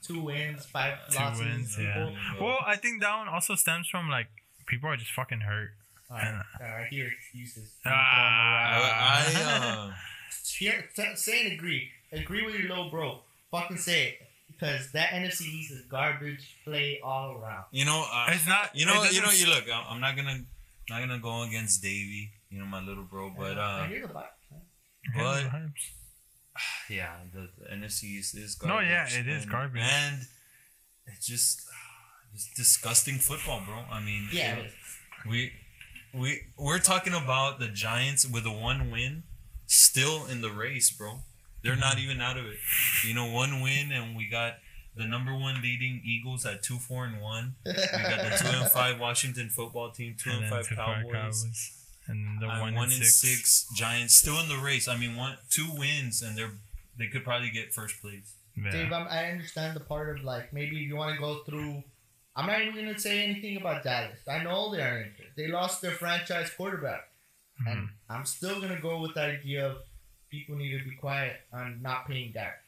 Two 0.02 0.22
wins, 0.22 0.66
five 0.66 0.98
Two 1.10 1.18
losses. 1.20 1.40
wins, 1.46 1.78
yeah. 1.80 2.10
people. 2.32 2.46
Well, 2.48 2.58
I 2.66 2.76
think 2.76 3.02
that 3.02 3.18
one 3.18 3.28
also 3.28 3.56
stems 3.56 3.88
from 3.88 4.10
like 4.10 4.28
people 4.66 4.90
are 4.90 4.98
just 4.98 5.12
fucking 5.12 5.42
hurt. 5.42 5.72
All 6.10 6.18
right, 6.18 6.44
all 6.60 6.68
right, 6.68 6.88
here 6.90 7.08
excuses. 7.18 7.70
Ah. 7.86 7.90
I, 7.90 9.22
I 9.36 9.88
uh, 9.88 9.94
Here, 10.58 10.86
t- 10.96 11.16
say 11.16 11.44
and 11.46 11.54
agree. 11.54 11.90
Agree 12.12 12.46
with 12.46 12.56
your 12.56 12.68
little 12.70 12.90
bro. 12.90 13.20
Fucking 13.52 13.78
say 13.78 14.08
it. 14.10 14.28
Because 14.50 14.92
that 14.92 15.10
NFC 15.12 15.42
East 15.44 15.72
is 15.72 15.82
garbage 15.90 16.58
play 16.66 17.00
all 17.04 17.38
around. 17.38 17.66
you 17.72 17.86
know, 17.86 18.06
uh, 18.12 18.26
It's 18.30 18.46
not. 18.48 18.76
you 18.76 18.86
know, 18.86 19.04
you 19.04 19.22
know, 19.22 19.32
you 19.32 19.48
look. 19.48 19.64
I'm 19.74 19.86
I'm 19.96 20.02
not 20.02 20.16
gonna 20.16 20.42
not 20.90 21.00
gonna 21.00 21.20
go 21.20 21.44
against 21.44 21.82
Davey. 21.82 22.32
You 22.50 22.60
know, 22.60 22.66
my 22.66 22.82
little 22.82 23.04
bro, 23.04 23.32
but 23.36 23.58
I 23.58 23.82
uh, 23.86 23.88
hear 23.88 24.02
the 24.08 24.14
vibe. 24.14 24.26
but- 25.16 25.44
Vibes. 25.46 25.72
yeah, 26.90 27.16
the, 27.34 27.50
the 27.60 27.76
NFC 27.76 28.04
East 28.06 28.36
is 28.38 28.56
garbage. 28.56 28.76
No, 28.76 28.90
yeah, 28.90 29.08
it 29.08 29.28
is 29.28 29.44
and, 29.44 29.52
garbage. 29.52 29.82
and 29.84 30.22
it's 31.08 31.28
just 31.28 31.62
it's 32.34 32.54
disgusting 32.56 33.16
football, 33.16 33.62
bro. 33.66 33.84
I 33.92 34.02
mean, 34.02 34.28
Yeah, 34.32 34.56
it 34.56 34.66
is. 34.68 34.74
we 35.30 35.52
we 36.14 36.42
we're 36.58 36.80
talking 36.80 37.14
about 37.14 37.60
the 37.60 37.68
Giants 37.68 38.28
with 38.28 38.46
a 38.46 38.52
one 38.52 38.92
win, 38.92 39.24
still 39.66 40.26
in 40.26 40.42
the 40.42 40.52
race, 40.52 40.92
bro. 40.92 41.20
They're 41.64 41.76
not 41.76 42.00
even 42.00 42.22
out 42.22 42.38
of 42.38 42.46
it. 42.46 42.58
You 43.08 43.14
know, 43.14 43.32
one 43.32 43.62
win, 43.62 43.92
and 43.92 44.16
we 44.18 44.28
got 44.28 44.56
the 44.96 45.06
number 45.06 45.34
one 45.34 45.62
leading 45.62 46.02
Eagles 46.04 46.46
at 46.46 46.64
two 46.64 46.78
four 46.78 47.06
and 47.06 47.22
one. 47.22 47.56
We 47.66 47.74
got 47.74 48.18
the 48.18 48.38
two 48.42 48.58
and 48.58 48.72
five 48.72 49.00
Washington 49.00 49.50
football 49.50 49.92
team, 49.92 50.16
two 50.18 50.32
and, 50.32 50.44
then 50.44 50.50
five 50.50 50.68
two 50.68 50.76
Cowboys. 50.76 51.81
And 52.08 52.42
the 52.42 52.50
and 52.50 52.62
one, 52.62 52.74
one 52.76 52.84
and 52.86 52.94
and 52.94 53.04
six. 53.06 53.16
six 53.66 53.68
Giants 53.76 54.16
still 54.16 54.40
in 54.40 54.48
the 54.50 54.58
race. 54.58 54.88
I 54.88 54.98
mean, 54.98 55.16
one 55.16 55.38
two 55.50 55.68
wins, 55.78 56.22
and 56.22 56.38
they're 56.38 56.52
they 56.98 57.08
could 57.08 57.24
probably 57.24 57.50
get 57.52 57.74
first 57.74 58.02
place. 58.02 58.34
Yeah. 58.56 58.70
Dave, 58.72 58.92
I'm, 58.92 59.08
I 59.08 59.32
understand 59.32 59.76
the 59.76 59.80
part 59.80 60.18
of 60.18 60.24
like 60.24 60.52
maybe 60.54 60.76
you 60.78 60.96
want 60.96 61.14
to 61.16 61.20
go 61.22 61.44
through. 61.44 61.84
I'm 62.36 62.48
not 62.48 62.62
even 62.62 62.76
gonna 62.76 62.98
say 63.00 63.24
anything 63.24 63.58
about 63.58 63.84
Dallas. 63.84 64.20
I 64.28 64.44
know 64.44 64.72
they 64.74 64.82
are 64.82 64.98
injured. 65.02 65.32
They 65.36 65.48
lost 65.48 65.82
their 65.82 65.92
franchise 65.92 66.50
quarterback, 66.56 67.10
and 67.68 67.88
Mhm. 67.88 67.90
I'm 68.10 68.26
still 68.26 68.60
gonna 68.62 68.80
go 68.80 69.00
with 69.02 69.14
the 69.16 69.22
idea 69.22 69.68
of 69.68 69.78
people 70.30 70.56
need 70.56 70.78
to 70.78 70.84
be 70.90 70.96
quiet 70.96 71.42
on 71.54 71.82
not 71.82 72.08
paying 72.08 72.32
Dak. 72.32 72.64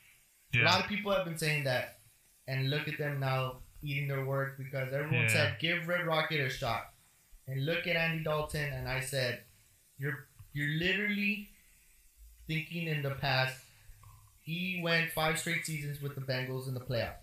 A 0.55 0.59
lot 0.59 0.81
of 0.81 0.87
people 0.87 1.11
have 1.13 1.25
been 1.25 1.37
saying 1.37 1.63
that, 1.63 1.99
and 2.47 2.69
look 2.69 2.87
at 2.87 2.97
them 2.97 3.19
now 3.19 3.61
eating 3.81 4.07
their 4.07 4.23
words 4.25 4.55
because 4.57 4.93
everyone 4.93 5.23
Yeah. 5.23 5.27
said 5.29 5.59
give 5.59 5.87
Red 5.87 6.05
Rocket 6.05 6.39
a 6.41 6.49
shot, 6.49 6.92
and 7.47 7.65
look 7.65 7.87
at 7.87 7.95
Andy 7.95 8.23
Dalton, 8.23 8.71
and 8.73 8.87
I 8.87 8.99
said, 9.01 9.41
you're 9.97 10.27
you're 10.53 10.77
literally 10.79 11.49
thinking 12.47 12.87
in 12.87 13.01
the 13.01 13.11
past. 13.11 13.55
He 14.41 14.81
went 14.83 15.11
five 15.11 15.39
straight 15.39 15.65
seasons 15.65 16.01
with 16.01 16.15
the 16.15 16.21
Bengals 16.21 16.67
in 16.67 16.73
the 16.73 16.79
playoffs. 16.81 17.15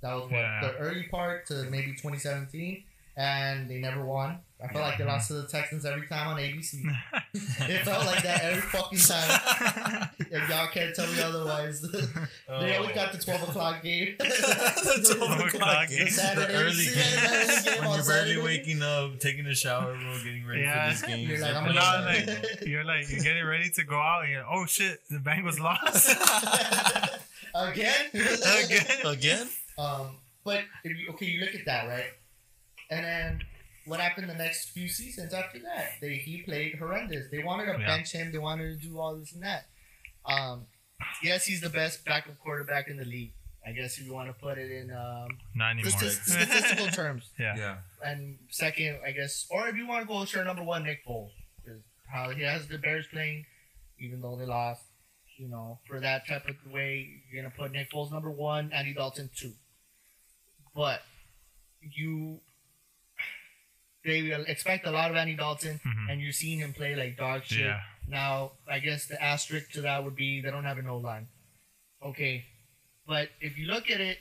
That 0.00 0.14
was 0.14 0.24
what 0.24 0.32
Yeah. 0.32 0.60
the 0.62 0.76
early 0.78 1.04
part 1.04 1.46
to 1.46 1.64
maybe 1.64 1.92
2017, 1.92 2.84
and 3.16 3.68
they 3.68 3.78
never 3.78 4.04
won. 4.04 4.38
I 4.60 4.66
felt 4.72 4.84
like 4.84 4.98
they 4.98 5.04
lost 5.04 5.28
to 5.28 5.34
the 5.34 5.46
Texans 5.46 5.84
every 5.86 6.08
time 6.08 6.28
on 6.28 6.36
ABC. 6.36 6.82
it 7.34 7.84
felt 7.84 8.04
like 8.06 8.24
that 8.24 8.42
every 8.42 8.60
fucking 8.62 8.98
time. 8.98 10.08
If 10.30 10.48
y'all 10.50 10.66
can't 10.66 10.94
tell 10.94 11.06
me 11.10 11.20
otherwise, 11.22 11.80
they 12.48 12.76
always 12.76 12.94
got 12.94 13.12
the 13.12 13.18
12 13.18 13.48
o'clock 13.48 13.82
game. 13.82 14.16
the 14.18 15.14
12 15.16 15.40
o'clock 15.54 15.88
game. 15.88 16.08
Saturday, 16.08 16.52
the 16.52 16.58
early 16.58 16.84
game. 16.84 17.64
game 17.64 17.84
when 17.88 17.96
you're 17.96 18.04
barely 18.04 18.34
Saturday. 18.34 18.42
waking 18.42 18.82
up, 18.82 19.18
taking 19.20 19.46
a 19.46 19.54
shower, 19.54 19.94
bro, 19.94 20.18
getting 20.24 20.44
ready 20.46 20.62
Yeah. 20.62 20.88
for 20.88 20.90
this 20.92 21.02
game. 21.02 21.28
You're 21.30 21.38
like, 21.40 21.54
I'm 21.54 21.64
But 21.66 21.76
like, 21.76 22.66
you're 22.66 22.84
like 22.84 23.08
you're 23.10 23.22
getting 23.22 23.44
ready 23.46 23.70
to 23.70 23.84
go 23.84 23.96
out. 23.96 24.24
And 24.24 24.32
you're, 24.32 24.44
oh 24.46 24.66
shit, 24.66 25.00
the 25.08 25.18
Bengals 25.18 25.58
lost 25.60 26.10
Again? 27.54 28.06
again. 28.12 28.86
Again? 29.06 29.48
Um, 29.78 30.16
but 30.44 30.62
if 30.84 30.96
you, 30.98 31.10
okay, 31.12 31.26
you 31.26 31.40
look 31.40 31.54
at 31.54 31.64
that, 31.66 31.88
right? 31.88 32.10
And 32.90 33.04
then 33.04 33.40
what 33.88 34.00
happened 34.00 34.28
the 34.28 34.34
next 34.34 34.70
few 34.70 34.88
seasons 34.88 35.32
after 35.34 35.58
that? 35.60 35.92
They 36.00 36.14
he 36.14 36.42
played 36.42 36.76
horrendous. 36.78 37.30
They 37.30 37.42
wanted 37.42 37.66
to 37.72 37.80
Yeah. 37.80 37.86
bench 37.86 38.12
him. 38.12 38.30
They 38.32 38.38
wanted 38.38 38.80
to 38.80 38.86
do 38.88 38.98
all 38.98 39.16
this 39.16 39.32
and 39.32 39.42
that. 39.42 39.66
Um, 40.24 40.66
yes, 41.22 41.44
he's 41.46 41.60
the 41.60 41.70
best 41.70 42.04
backup 42.04 42.38
quarterback 42.38 42.88
in 42.88 42.96
the 42.96 43.04
league. 43.04 43.32
I 43.66 43.72
guess 43.72 43.98
if 43.98 44.06
you 44.06 44.14
want 44.14 44.28
to 44.28 44.32
put 44.34 44.56
it 44.56 44.70
in 44.70 44.90
um, 44.90 45.28
Not 45.54 45.76
statist- 45.84 46.24
statistical 46.26 46.86
terms. 46.88 47.30
yeah. 47.38 47.56
Yeah. 47.56 47.76
And 48.04 48.38
second, 48.50 49.00
I 49.06 49.10
guess, 49.12 49.46
or 49.50 49.68
if 49.68 49.76
you 49.76 49.86
want 49.86 50.02
to 50.02 50.08
go 50.08 50.24
sure 50.24 50.44
number 50.44 50.62
one, 50.62 50.84
Nick 50.84 51.04
Foles, 51.06 51.30
because 51.62 51.82
how 52.10 52.30
he 52.30 52.42
has 52.42 52.66
the 52.68 52.78
Bears 52.78 53.06
playing, 53.12 53.44
even 53.98 54.20
though 54.22 54.36
they 54.36 54.46
lost. 54.46 54.82
You 55.36 55.46
know, 55.48 55.78
for 55.86 56.00
that 56.00 56.26
type 56.26 56.48
of 56.48 56.72
way, 56.72 57.22
you're 57.30 57.40
gonna 57.42 57.54
put 57.56 57.70
Nick 57.70 57.92
Foles 57.92 58.10
number 58.10 58.28
one, 58.30 58.72
Andy 58.72 58.92
Dalton 58.92 59.30
two. 59.36 59.52
But 60.74 61.02
you, 61.80 62.40
they 64.04 64.22
will 64.22 64.44
expect 64.46 64.86
a 64.86 64.90
lot 64.90 65.10
of 65.10 65.16
Andy 65.16 65.34
Dalton, 65.34 65.80
Mhm. 65.84 66.10
and 66.12 66.20
you're 66.20 66.32
seeing 66.32 66.58
him 66.60 66.72
play 66.72 66.94
like 66.94 67.16
dog 67.16 67.44
shit. 67.44 67.60
Yeah. 67.60 67.80
Now, 68.06 68.52
I 68.66 68.78
guess 68.78 69.06
the 69.06 69.22
asterisk 69.22 69.72
to 69.72 69.82
that 69.82 70.04
would 70.04 70.16
be 70.16 70.40
they 70.40 70.50
don't 70.50 70.64
have 70.64 70.78
an 70.78 70.86
O 70.88 70.96
line. 70.98 71.28
Okay, 72.02 72.44
but 73.06 73.30
if 73.40 73.58
you 73.58 73.66
look 73.66 73.90
at 73.90 74.00
it, 74.00 74.18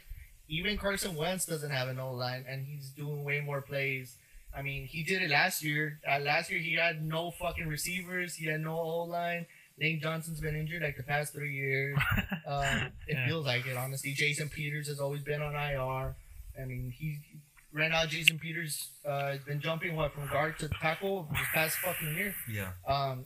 even 0.48 0.78
Carson 0.78 1.16
Wentz 1.16 1.46
doesn't 1.46 1.70
have 1.72 1.88
an 1.90 2.00
O 2.00 2.12
line, 2.14 2.44
and 2.48 2.66
he's 2.66 2.90
doing 2.90 3.24
way 3.24 3.40
more 3.40 3.62
plays. 3.62 4.18
I 4.56 4.62
mean, 4.64 4.88
he 4.88 5.04
did 5.04 5.22
it 5.22 5.30
last 5.30 5.64
year. 5.64 6.00
Uh, 6.10 6.20
last 6.20 6.50
year, 6.50 6.60
he 6.60 6.74
had 6.74 7.04
no 7.04 7.32
fucking 7.32 7.68
receivers. 7.68 8.36
He 8.36 8.48
had 8.48 8.62
no 8.62 8.78
O 8.80 9.04
line. 9.04 9.46
Lane 9.80 10.00
Johnson's 10.02 10.42
been 10.42 10.56
injured 10.56 10.82
like 10.82 10.98
the 10.98 11.04
past 11.04 11.34
three 11.34 11.54
years. 11.54 11.98
Um, 12.48 12.94
it 13.08 13.14
Yeah. 13.18 13.28
feels 13.28 13.46
like 13.46 13.66
it, 13.68 13.76
honestly. 13.76 14.14
Jason 14.14 14.48
Peters 14.50 14.88
has 14.88 15.02
always 15.02 15.22
been 15.22 15.42
on 15.42 15.54
IR. 15.54 16.16
I 16.60 16.64
mean, 16.66 16.92
he 16.98 17.20
right 17.74 17.92
now 17.92 18.06
Jason 18.06 18.40
Peters 18.40 18.90
uh, 19.06 19.32
has 19.32 19.40
been 19.42 19.60
jumping 19.60 19.96
what 19.96 20.14
from 20.14 20.28
guard 20.28 20.58
to 20.60 20.70
tackle 20.82 21.28
this 21.32 21.42
past 21.54 21.78
fucking 21.78 22.16
year. 22.16 22.34
Yeah. 22.52 22.72
Um, 22.88 23.26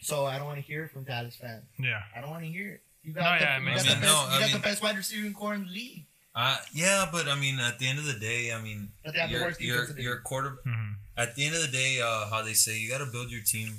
so 0.00 0.24
I 0.24 0.36
don't 0.38 0.46
want 0.46 0.58
to 0.58 0.64
hear 0.64 0.84
it 0.84 0.90
from 0.92 1.04
Dallas 1.04 1.36
fans. 1.36 1.64
Yeah. 1.78 2.00
I 2.16 2.20
don't 2.20 2.30
want 2.30 2.44
to 2.44 2.48
hear 2.50 2.68
it. 2.74 2.80
You 3.02 3.12
No, 3.14 3.20
got, 3.20 3.38
the, 3.38 3.44
yeah, 3.44 3.56
it 3.56 3.60
you 3.60 3.64
makes 3.66 3.84
got, 3.84 3.94
the, 3.94 4.00
best, 4.00 4.12
No, 4.12 4.22
you 4.30 4.36
I 4.36 4.40
got 4.40 4.52
the 4.52 4.58
best 4.62 4.82
wide 4.82 4.96
receiving 4.96 5.32
core 5.34 5.54
in 5.54 5.64
the 5.64 5.70
league. 5.70 6.04
Uh, 6.34 6.58
yeah, 6.74 7.08
but 7.10 7.28
I 7.28 7.38
mean, 7.38 7.58
at 7.60 7.78
the 7.78 7.86
end 7.88 7.98
of 7.98 8.04
the 8.04 8.12
day, 8.18 8.52
I 8.52 8.60
mean, 8.60 8.90
But 9.04 9.14
they 9.14 9.20
have 9.20 9.30
the 9.30 9.36
your 9.36 9.44
worst 9.46 9.60
your 9.60 9.74
defense 9.76 9.90
in 9.90 9.96
the 9.96 10.02
your 10.02 10.14
league. 10.16 10.24
quarter. 10.24 10.58
hmm 10.64 10.92
At 11.16 11.34
the 11.34 11.46
end 11.46 11.54
of 11.54 11.62
the 11.62 11.68
day, 11.68 12.00
uh, 12.02 12.28
how 12.28 12.42
they 12.42 12.52
say 12.52 12.78
you 12.78 12.90
got 12.90 12.98
to 12.98 13.06
build 13.06 13.30
your 13.30 13.40
team 13.42 13.74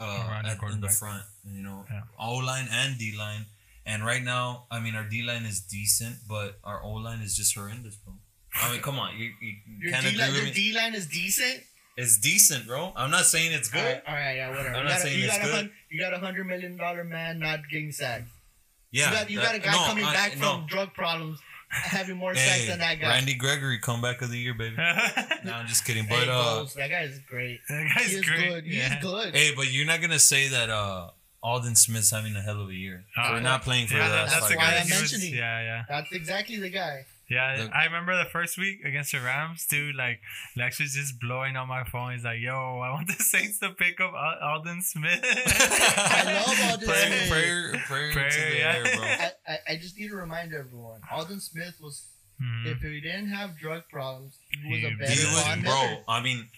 uh, 0.00 0.42
at, 0.44 0.58
in 0.72 0.80
the 0.80 0.88
front. 0.88 1.22
You 1.44 1.62
know, 1.62 1.84
Yeah. 1.90 2.02
O 2.18 2.34
line 2.36 2.68
and 2.70 2.98
D 2.98 3.14
line. 3.16 3.46
And 3.86 4.04
right 4.04 4.22
now, 4.22 4.64
I 4.70 4.80
mean, 4.80 4.94
our 4.96 5.04
D 5.04 5.22
line 5.22 5.44
is 5.44 5.60
decent, 5.60 6.16
but 6.28 6.58
our 6.64 6.82
O 6.82 6.92
line 6.94 7.20
is 7.20 7.36
just 7.36 7.54
horrendous, 7.54 7.96
bro. 7.96 8.14
I 8.62 8.72
mean, 8.72 8.80
come 8.82 8.98
on, 8.98 9.16
you, 9.16 9.30
you 9.40 9.54
Your 9.80 9.92
can't 9.92 10.02
D 10.04 10.08
agree 10.10 10.20
line, 10.20 10.28
with 10.32 10.36
your 10.36 10.44
me. 10.46 10.52
D 10.52 10.72
line 10.76 10.94
is 10.94 11.06
decent. 11.06 11.62
it's 11.96 12.18
decent, 12.18 12.66
bro. 12.66 12.92
I'm 12.96 13.10
not 13.10 13.24
saying 13.26 13.52
it's 13.52 13.68
good. 13.68 13.82
right, 13.82 14.02
all 14.06 14.14
right, 14.14 14.34
yeah, 14.36 14.48
whatever. 14.50 14.68
I'm 14.68 14.74
you 14.76 14.82
not 14.84 14.88
got, 14.90 14.98
a, 14.98 15.02
saying 15.02 15.18
you 15.18 15.24
it's 15.26 15.38
got 15.38 15.46
good. 15.46 15.70
you 15.90 16.00
got 16.00 16.14
a 16.14 16.18
hundred 16.18 16.46
million 16.46 16.76
dollar 16.76 17.04
man 17.04 17.38
not 17.38 17.60
getting 17.70 17.92
sacked. 17.92 18.28
Yeah, 18.92 19.10
you 19.10 19.16
got 19.16 19.30
you 19.30 19.40
got 19.40 19.54
a 19.54 19.58
guy 19.58 19.72
no, 19.72 19.84
coming 19.86 20.04
I- 20.04 20.12
back 20.12 20.38
no. 20.38 20.50
from 20.58 20.66
drug 20.66 20.94
problems, 20.94 21.38
having 21.70 22.16
more 22.16 22.34
sacks 22.34 22.62
Hey, 22.62 22.66
than 22.68 22.78
that 22.80 23.00
guy. 23.00 23.08
Randy 23.08 23.34
Gregory, 23.34 23.78
comeback 23.78 24.20
of 24.22 24.30
the 24.30 24.38
year, 24.38 24.54
baby. 24.54 24.74
no, 25.44 25.52
I'm 25.52 25.66
just 25.68 25.84
kidding. 25.84 26.06
But 26.08 26.24
Hey, 26.24 26.28
uh, 26.30 26.64
that 26.76 26.88
guy 26.90 27.02
is 27.02 27.18
great. 27.28 27.60
that 27.68 27.88
guy's 27.94 28.10
he 28.10 28.16
is 28.16 28.24
great. 28.24 28.48
good. 28.48 28.64
He 28.64 28.78
yeah. 28.78 28.98
is 28.98 29.02
good. 29.04 29.34
hey, 29.36 29.52
but 29.54 29.72
you're 29.72 29.86
not 29.86 30.00
gonna 30.00 30.18
say 30.18 30.48
that 30.48 30.70
uh, 30.70 31.10
Aldon 31.42 31.76
Smith's 31.76 32.10
having 32.10 32.34
a 32.34 32.40
hell 32.42 32.60
of 32.60 32.68
a 32.68 32.74
year. 32.74 33.04
Uh, 33.16 33.30
We're 33.32 33.40
not 33.40 33.62
playing 33.62 33.86
for 33.86 33.94
Yeah, 33.94 34.08
the 34.08 34.14
that- 34.14 34.22
last 34.24 34.32
that's 34.32 34.46
five 34.48 34.56
why 34.56 34.62
guy. 34.64 34.76
I'm 34.78 34.86
he 34.86 34.92
was- 34.92 35.12
mentioning. 35.12 35.34
Yeah, 35.36 35.62
yeah. 35.62 35.82
That's 35.88 36.12
exactly 36.12 36.56
the 36.56 36.70
guy. 36.70 37.06
Yeah, 37.30 37.56
The- 37.64 37.76
I 37.76 37.84
remember 37.84 38.16
the 38.18 38.28
first 38.28 38.58
week 38.58 38.80
against 38.84 39.12
the 39.12 39.20
Rams, 39.20 39.64
dude. 39.66 39.94
Like 39.94 40.20
Lex 40.56 40.80
was 40.80 40.92
just 40.94 41.20
blowing 41.20 41.56
on 41.56 41.68
my 41.68 41.84
phone. 41.84 42.12
He's 42.12 42.24
like, 42.24 42.40
"Yo, 42.40 42.52
I 42.80 42.90
want 42.90 43.06
the 43.06 43.22
Saints 43.22 43.58
to 43.60 43.70
pick 43.70 44.00
up 44.00 44.12
Al- 44.14 44.56
Aldon 44.56 44.82
Smith." 44.82 45.20
I 45.24 46.22
love 46.24 46.70
Aldon 46.72 46.88
prayer, 46.88 47.06
Smith. 47.06 47.30
prayer, 47.30 47.72
prayer, 47.86 48.12
Prayer, 48.12 48.30
to 48.30 48.40
the 48.40 48.56
yeah. 48.58 48.74
air, 48.74 48.82
bro. 48.82 49.04
I, 49.04 49.30
I, 49.48 49.58
I 49.68 49.76
just 49.76 49.96
need 49.96 50.08
to 50.08 50.16
remind 50.16 50.52
everyone, 50.52 51.00
Aldon 51.10 51.40
Smith 51.40 51.74
was 51.80 52.06
Mhm. 52.42 52.66
if 52.66 52.78
he 52.80 53.00
didn't 53.00 53.28
have 53.28 53.58
drug 53.58 53.82
problems, 53.90 54.38
he 54.62 54.68
was 54.70 54.78
He- 54.80 54.86
a 54.86 54.88
he 54.90 54.94
better 54.96 55.12
He 55.12 55.24
was, 55.26 55.44
bro. 55.44 55.56
Miller. 55.86 56.04
I 56.08 56.20
mean, 56.22 56.48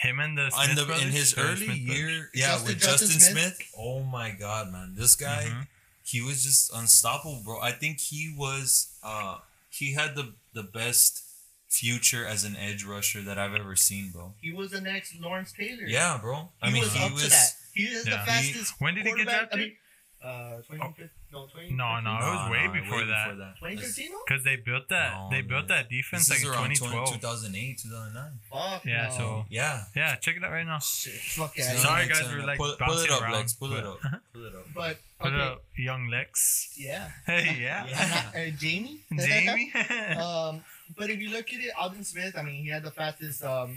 Him 0.00 0.20
and 0.20 0.36
the 0.36 0.44
in, 0.46 0.50
Smith 0.50 0.76
the, 0.76 0.84
brothers, 0.84 1.04
in 1.06 1.10
his 1.10 1.38
early 1.38 1.56
Smith 1.64 1.86
brothers. 1.86 1.98
year, 2.00 2.30
yeah, 2.34 2.46
Justin- 2.48 2.66
with 2.68 2.78
Justin 2.80 3.08
Justin 3.08 3.20
Smith? 3.32 3.54
Smith. 3.56 3.68
Oh 3.78 4.02
my 4.02 4.30
God, 4.32 4.70
man, 4.72 4.94
this 4.94 5.16
guy, 5.16 5.44
Mhm. 5.48 5.66
he 6.04 6.20
was 6.20 6.42
just 6.44 6.70
unstoppable, 6.74 7.40
bro. 7.44 7.60
I 7.60 7.72
think 7.72 7.98
he 8.00 8.34
was, 8.36 8.88
uh, 9.02 9.38
he 9.70 9.94
had 9.94 10.14
the 10.14 10.34
the 10.52 10.62
best 10.62 11.22
future 11.68 12.24
as 12.26 12.44
an 12.44 12.56
edge 12.56 12.84
rusher 12.84 13.20
that 13.22 13.38
I've 13.38 13.54
ever 13.54 13.76
seen, 13.76 14.10
bro. 14.10 14.34
He 14.40 14.52
was 14.52 14.70
the 14.70 14.80
next 14.80 15.14
Lawrence 15.20 15.52
Taylor. 15.52 15.84
Yeah, 15.86 16.18
bro. 16.20 16.48
I 16.62 16.68
he 16.68 16.72
mean, 16.74 16.82
was 16.82 16.92
he 16.94 17.04
up 17.04 17.12
was. 17.12 17.24
to 17.24 17.30
that. 17.30 17.54
He 17.74 17.84
is 17.84 18.06
Yeah. 18.06 18.24
the 18.24 18.32
He- 18.32 18.52
fastest. 18.52 18.74
when 18.80 18.94
did 18.94 19.04
he 19.04 19.10
get 19.10 19.26
quarterback- 19.26 19.38
drafted? 19.50 19.58
I 19.60 19.62
mean, 19.62 19.76
uh, 20.24 20.56
2015? 20.66 21.10
No, 21.30 21.46
20, 21.46 21.70
No, 21.74 22.00
no, 22.00 22.10
it 22.16 22.20
was 22.20 22.50
way 22.50 22.66
before 22.80 23.04
that. 23.06 23.36
2013? 23.60 24.10
no? 24.10 24.18
Because 24.26 24.42
they 24.44 24.56
built 24.56 24.88
that. 24.88 25.12
No, 25.14 25.28
they 25.30 25.42
built 25.42 25.68
that 25.68 25.88
defense 25.88 26.26
This 26.26 26.30
like 26.30 26.38
is 26.38 26.44
in 26.44 26.50
around 26.50 26.74
2012. 26.74 27.20
2008, 27.20 27.78
2009. 27.78 28.32
Fuck 28.50 28.84
Yeah, 28.84 29.08
no. 29.08 29.14
so- 29.16 29.46
Yeah. 29.50 29.84
Yeah, 29.94 30.16
check 30.16 30.36
it 30.36 30.42
out 30.44 30.50
right 30.50 30.66
now. 30.66 30.78
Shit, 30.80 31.14
fuck 31.14 31.56
yeah. 31.56 31.76
Sorry, 31.76 32.08
guys, 32.08 32.18
2009, 32.18 32.40
we're, 32.40 32.46
like, 32.46 32.58
pull, 32.58 32.74
pull 32.80 32.98
it 32.98 33.10
up, 33.10 33.22
around, 33.22 33.32
Lex. 33.32 33.52
Pull 33.52 33.72
it 33.74 33.84
up. 33.84 34.00
Pull 34.32 34.44
it 34.46 34.54
up. 34.54 34.66
But 34.74 34.98
Put 35.20 35.32
okay, 35.34 35.42
up 35.42 35.62
young 35.76 36.08
Lex. 36.08 36.74
yeah. 36.78 37.10
Hey, 37.26 37.58
yeah. 37.60 37.86
Yeah. 38.34 38.48
Uh, 38.48 38.50
Jamie. 38.58 39.00
Jamie. 39.16 39.72
um, 40.18 40.64
but 40.96 41.10
if 41.10 41.20
you 41.20 41.30
look 41.30 41.52
at 41.52 41.60
it, 41.60 41.70
Aldon 41.78 42.02
Smith. 42.04 42.34
I 42.36 42.42
mean, 42.42 42.64
he 42.64 42.70
had 42.70 42.82
the 42.82 42.90
fastest, 42.90 43.44
um, 43.44 43.76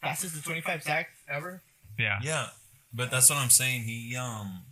fastest 0.00 0.44
25 0.44 0.82
sacks 0.82 1.10
ever. 1.28 1.62
yeah. 1.98 2.18
Yeah, 2.22 2.48
but 2.92 3.10
that's 3.10 3.30
what 3.30 3.38
I'm 3.38 3.50
saying. 3.50 3.82
He 3.82 4.14
um, 4.16 4.62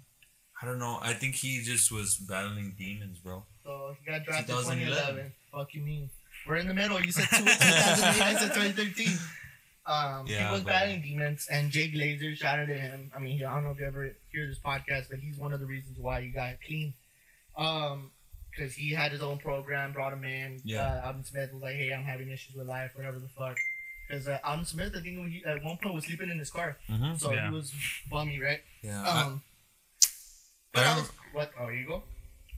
I 0.62 0.66
don't 0.66 0.78
know. 0.78 0.98
I 1.00 1.12
think 1.14 1.34
he 1.36 1.60
just 1.62 1.90
was 1.90 2.16
battling 2.16 2.74
demons, 2.78 3.18
bro. 3.18 3.44
So 3.64 3.96
he 4.02 4.10
got 4.10 4.24
drafted 4.24 4.46
2011. 4.48 4.88
2011. 4.88 5.32
Fuck 5.52 5.74
you 5.74 5.80
mean? 5.82 6.10
We're 6.46 6.56
in 6.56 6.68
the 6.68 6.74
middle. 6.74 7.00
You 7.00 7.12
said 7.12 7.28
two, 7.30 7.44
2008. 7.44 8.22
I 8.22 8.34
said 8.34 8.54
2013. 8.54 9.08
Um, 9.86 10.26
Yeah, 10.26 10.46
he 10.48 10.52
was 10.52 10.60
but- 10.62 10.70
battling 10.70 11.02
demons, 11.02 11.48
and 11.50 11.70
Jake 11.70 11.94
Glazer 11.94 12.36
shouted 12.36 12.70
at 12.70 12.78
him. 12.80 13.10
I 13.16 13.18
mean, 13.18 13.42
I 13.44 13.54
don't 13.54 13.64
know 13.64 13.70
if 13.70 13.78
you 13.80 13.86
ever 13.86 14.10
hear 14.32 14.46
this 14.46 14.58
podcast, 14.58 15.08
but 15.10 15.18
he's 15.18 15.36
one 15.38 15.52
of 15.52 15.60
the 15.60 15.66
reasons 15.66 15.98
why 15.98 16.20
he 16.20 16.28
got 16.28 16.54
clean. 16.66 16.94
Um, 17.56 18.10
because 18.50 18.74
he 18.74 18.90
had 18.92 19.12
his 19.12 19.22
own 19.22 19.38
program, 19.38 19.92
brought 19.92 20.12
him 20.12 20.24
in. 20.24 20.60
Yeah. 20.64 20.82
Uh, 20.82 21.06
Aldon 21.06 21.24
Smith 21.24 21.52
was 21.52 21.62
like, 21.62 21.74
"Hey, 21.76 21.92
I'm 21.92 22.02
having 22.04 22.28
issues 22.30 22.54
with 22.56 22.66
life, 22.66 22.90
whatever 22.94 23.18
the 23.18 23.28
fuck." 23.28 23.56
Because 24.08 24.26
uh, 24.28 24.38
Aldon 24.44 24.64
Smith, 24.64 24.92
I 24.96 25.00
think 25.00 25.28
he, 25.28 25.44
at 25.44 25.62
one 25.62 25.76
point 25.78 25.94
was 25.94 26.04
sleeping 26.04 26.30
in 26.30 26.38
his 26.38 26.50
car, 26.50 26.76
Mm-hmm. 26.88 27.16
so 27.16 27.32
Yeah. 27.32 27.48
he 27.48 27.54
was 27.54 27.72
bummy, 28.10 28.40
right? 28.40 28.60
Yeah. 28.82 29.00
Um, 29.06 29.06
I, 29.06 29.49
but 30.72 30.84
I 30.84 30.92
I 30.92 30.96
was, 30.96 31.10
what? 31.32 31.50
Oh, 31.60 31.68
you 31.68 31.86
go. 31.86 32.02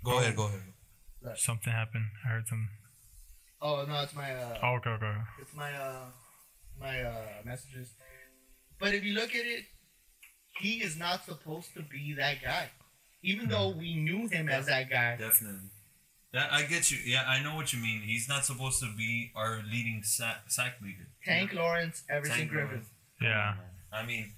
go 0.05 0.19
ahead. 0.19 0.37
Go 0.37 0.47
ahead. 0.47 1.39
Something 1.39 1.73
happened. 1.73 2.07
I 2.25 2.29
heard 2.29 2.49
some. 2.49 2.69
Oh 3.61 3.85
no, 3.87 4.03
it's 4.03 4.15
my 4.15 4.33
uh, 4.35 4.59
Oh, 4.63 4.79
go, 4.83 4.97
go. 4.99 5.15
It's 5.41 5.55
my 5.55 5.73
uh 5.73 6.07
my 6.81 7.03
uh 7.03 7.43
messages. 7.45 7.95
But 8.81 8.95
if 8.95 9.05
you 9.05 9.15
look 9.15 9.31
at 9.31 9.47
it, 9.47 9.65
he 10.61 10.83
is 10.83 10.99
not 10.99 11.25
supposed 11.25 11.73
to 11.75 11.83
be 11.83 12.15
that 12.19 12.43
guy. 12.43 12.71
Even 13.23 13.49
though 13.49 13.69
we 13.69 13.95
knew 13.95 14.27
him 14.27 14.49
as 14.49 14.67
that 14.67 14.91
guy. 14.91 15.17
Definitely. 15.17 15.71
That 16.33 16.53
I 16.53 16.63
get 16.63 16.91
you. 16.91 16.99
Yeah, 17.05 17.25
I 17.29 17.43
know 17.43 17.55
what 17.55 17.73
you 17.73 17.79
mean. 17.81 18.01
He's 18.01 18.29
not 18.29 18.45
supposed 18.45 18.81
to 18.81 18.89
be 18.97 19.31
our 19.37 19.63
leading 19.71 20.03
sack, 20.03 20.45
sack 20.49 20.77
leader. 20.83 21.07
Tank 21.25 21.53
Lawrence, 21.53 22.03
Everson 22.11 22.37
Tank 22.37 22.51
Griffin. 22.51 22.69
Lawrence. 22.69 22.89
Yeah. 23.21 23.55
I 23.93 24.05
mean, 24.05 24.33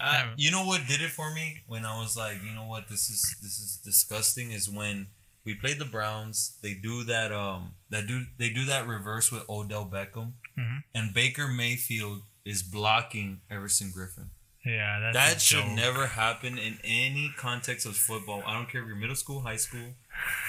Yeah. 0.00 0.30
you 0.36 0.50
know 0.50 0.64
what 0.64 0.86
did 0.88 1.00
it 1.00 1.10
for 1.10 1.32
me 1.34 1.62
when 1.66 1.84
I 1.84 1.98
was 2.00 2.16
like, 2.16 2.42
you 2.42 2.52
know 2.54 2.66
what, 2.66 2.88
this 2.88 3.08
is 3.10 3.36
this 3.42 3.58
is 3.58 3.80
disgusting. 3.84 4.50
Is 4.52 4.68
when 4.68 5.08
we 5.44 5.54
played 5.54 5.78
the 5.78 5.84
Browns. 5.84 6.58
They 6.62 6.74
do 6.74 7.04
that 7.04 7.32
um 7.32 7.74
that 7.90 8.06
do 8.06 8.22
they 8.38 8.50
do 8.50 8.64
that 8.66 8.86
reverse 8.86 9.30
with 9.32 9.48
Odell 9.48 9.86
Beckham, 9.86 10.32
Mhm. 10.58 10.82
and 10.94 11.14
Baker 11.14 11.48
Mayfield 11.48 12.22
is 12.44 12.62
blocking 12.62 13.40
Everson 13.50 13.90
Griffin. 13.92 14.30
Yeah, 14.64 15.00
that's 15.00 15.16
that 15.16 15.36
a 15.36 15.40
should 15.40 15.64
joke. 15.64 15.72
never 15.72 16.06
happen 16.06 16.58
in 16.58 16.78
any 16.84 17.32
context 17.36 17.86
of 17.86 17.96
football. 17.96 18.42
I 18.44 18.52
don't 18.52 18.68
care 18.68 18.82
if 18.82 18.86
you're 18.88 18.96
middle 18.96 19.16
school, 19.16 19.40
high 19.40 19.56
school. 19.56 19.94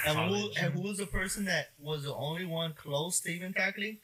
And 0.06 0.18
who, 0.18 0.50
and 0.60 0.74
who 0.74 0.82
was 0.82 0.98
the 0.98 1.06
person 1.06 1.46
that 1.46 1.70
was 1.78 2.02
the 2.04 2.12
only 2.14 2.44
one 2.44 2.74
close 2.74 3.20
to 3.20 3.30
even 3.30 3.54
tackling? 3.54 3.98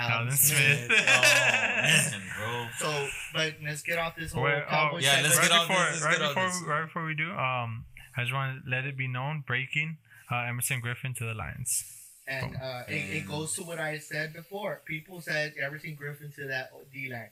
Aldon 0.00 0.36
Smith. 0.36 0.90
oh 0.90 0.94
man, 1.22 2.22
bro. 2.38 2.66
So, 2.78 3.08
but 3.34 3.54
let's 3.64 3.82
get 3.82 3.98
off 3.98 4.16
this 4.16 4.32
whole 4.32 4.44
Wait, 4.44 4.62
oh, 4.66 4.70
Cowboys 4.70 5.04
yeah, 5.04 5.20
let's 5.22 5.36
right 5.38 5.48
get 5.48 5.52
on 5.58 5.68
before, 5.68 5.84
this, 5.92 6.02
right 6.02 6.18
before, 6.18 6.46
this. 6.46 6.62
right 6.66 6.84
before 6.84 7.04
we 7.04 7.14
do, 7.14 7.30
um, 7.32 7.84
I 8.16 8.22
just 8.22 8.32
want 8.32 8.64
to 8.64 8.70
let 8.70 8.84
it 8.86 8.96
be 8.96 9.08
known, 9.08 9.44
breaking, 9.46 9.98
uh, 10.30 10.44
Everson 10.48 10.80
Griffin 10.80 11.14
to 11.14 11.24
the 11.24 11.34
Lions. 11.34 11.84
And 12.26 12.56
uh, 12.62 12.82
it, 12.86 13.16
it 13.22 13.28
goes 13.28 13.54
to 13.56 13.62
what 13.64 13.78
I 13.80 13.98
said 13.98 14.32
before. 14.32 14.82
People 14.84 15.20
said 15.20 15.54
Everson 15.60 15.94
Griffin 15.96 16.30
to 16.36 16.46
that 16.46 16.70
D 16.92 17.10
line. 17.10 17.30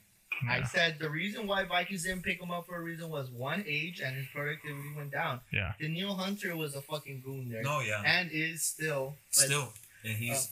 I 0.49 0.63
said 0.63 0.97
the 0.99 1.09
reason 1.09 1.47
why 1.47 1.65
Vikings 1.65 2.03
didn't 2.03 2.23
pick 2.23 2.41
him 2.41 2.49
up 2.51 2.65
for 2.65 2.77
a 2.77 2.81
reason 2.81 3.09
was 3.09 3.29
one 3.29 3.63
age 3.67 3.99
and 3.99 4.15
his 4.15 4.25
productivity 4.33 4.87
went 4.95 5.11
down. 5.11 5.41
yeah, 5.51 5.73
Danielle 5.81 6.15
Hunter 6.15 6.55
was 6.55 6.75
a 6.75 6.81
fucking 6.81 7.21
goon 7.25 7.49
there, 7.49 7.61
No, 7.61 7.81
yeah. 7.81 8.01
and 8.05 8.29
is 8.31 8.63
still. 8.63 9.15
But 9.35 9.45
Still, 9.45 9.73
and 10.05 10.13
he's 10.13 10.49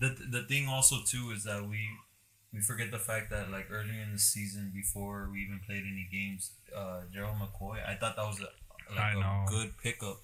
the 0.00 0.08
the 0.30 0.42
thing 0.44 0.68
also 0.68 0.96
too 1.04 1.30
is 1.34 1.44
that 1.44 1.66
we 1.68 1.88
we 2.52 2.60
forget 2.60 2.90
the 2.90 2.98
fact 2.98 3.30
that 3.30 3.50
like 3.50 3.66
earlier 3.70 4.02
in 4.02 4.12
the 4.12 4.18
season 4.18 4.70
before 4.74 5.28
we 5.30 5.40
even 5.40 5.60
played 5.66 5.82
any 5.84 6.08
games, 6.10 6.52
uh, 6.74 7.00
Gerald 7.12 7.36
McCoy, 7.36 7.86
I 7.86 7.94
thought 7.94 8.16
that 8.16 8.24
was 8.26 8.40
a, 8.40 8.48
like 8.94 9.16
a 9.16 9.44
good 9.48 9.76
pickup. 9.82 10.18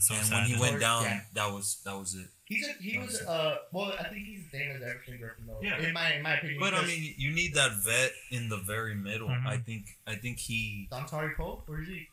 So 0.00 0.14
and 0.14 0.30
when 0.30 0.44
he 0.44 0.60
went 0.60 0.76
Or- 0.76 0.78
down, 0.78 1.02
yeah. 1.04 1.20
that 1.34 1.50
was 1.52 1.80
that 1.84 1.96
was 1.98 2.14
it. 2.14 2.28
He's 2.44 2.66
a, 2.68 2.72
he 2.82 2.98
was 2.98 3.22
uh 3.22 3.56
well 3.72 3.92
I 3.98 4.04
think 4.10 4.26
he's 4.26 4.42
the 4.50 4.58
same 4.58 4.70
as 4.76 4.82
Everson 4.82 5.18
Griffin 5.18 5.46
though. 5.46 5.58
Yeah. 5.62 5.78
In 5.78 5.94
my 5.94 6.14
in 6.14 6.22
my 6.22 6.34
opinion. 6.36 6.60
But 6.60 6.74
I 6.74 6.84
mean, 6.84 7.14
you 7.16 7.32
need 7.32 7.54
that 7.54 7.72
vet 7.84 8.12
in 8.30 8.48
the 8.48 8.58
very 8.58 8.94
middle. 8.94 9.28
Mhm. 9.28 9.46
I 9.46 9.56
think 9.56 9.86
I 10.06 10.16
think 10.16 10.38
he 10.38 10.86
Dontari 10.92 11.34
Poe, 11.36 11.62
where 11.66 11.80
is 11.80 11.88
he? 11.88 12.06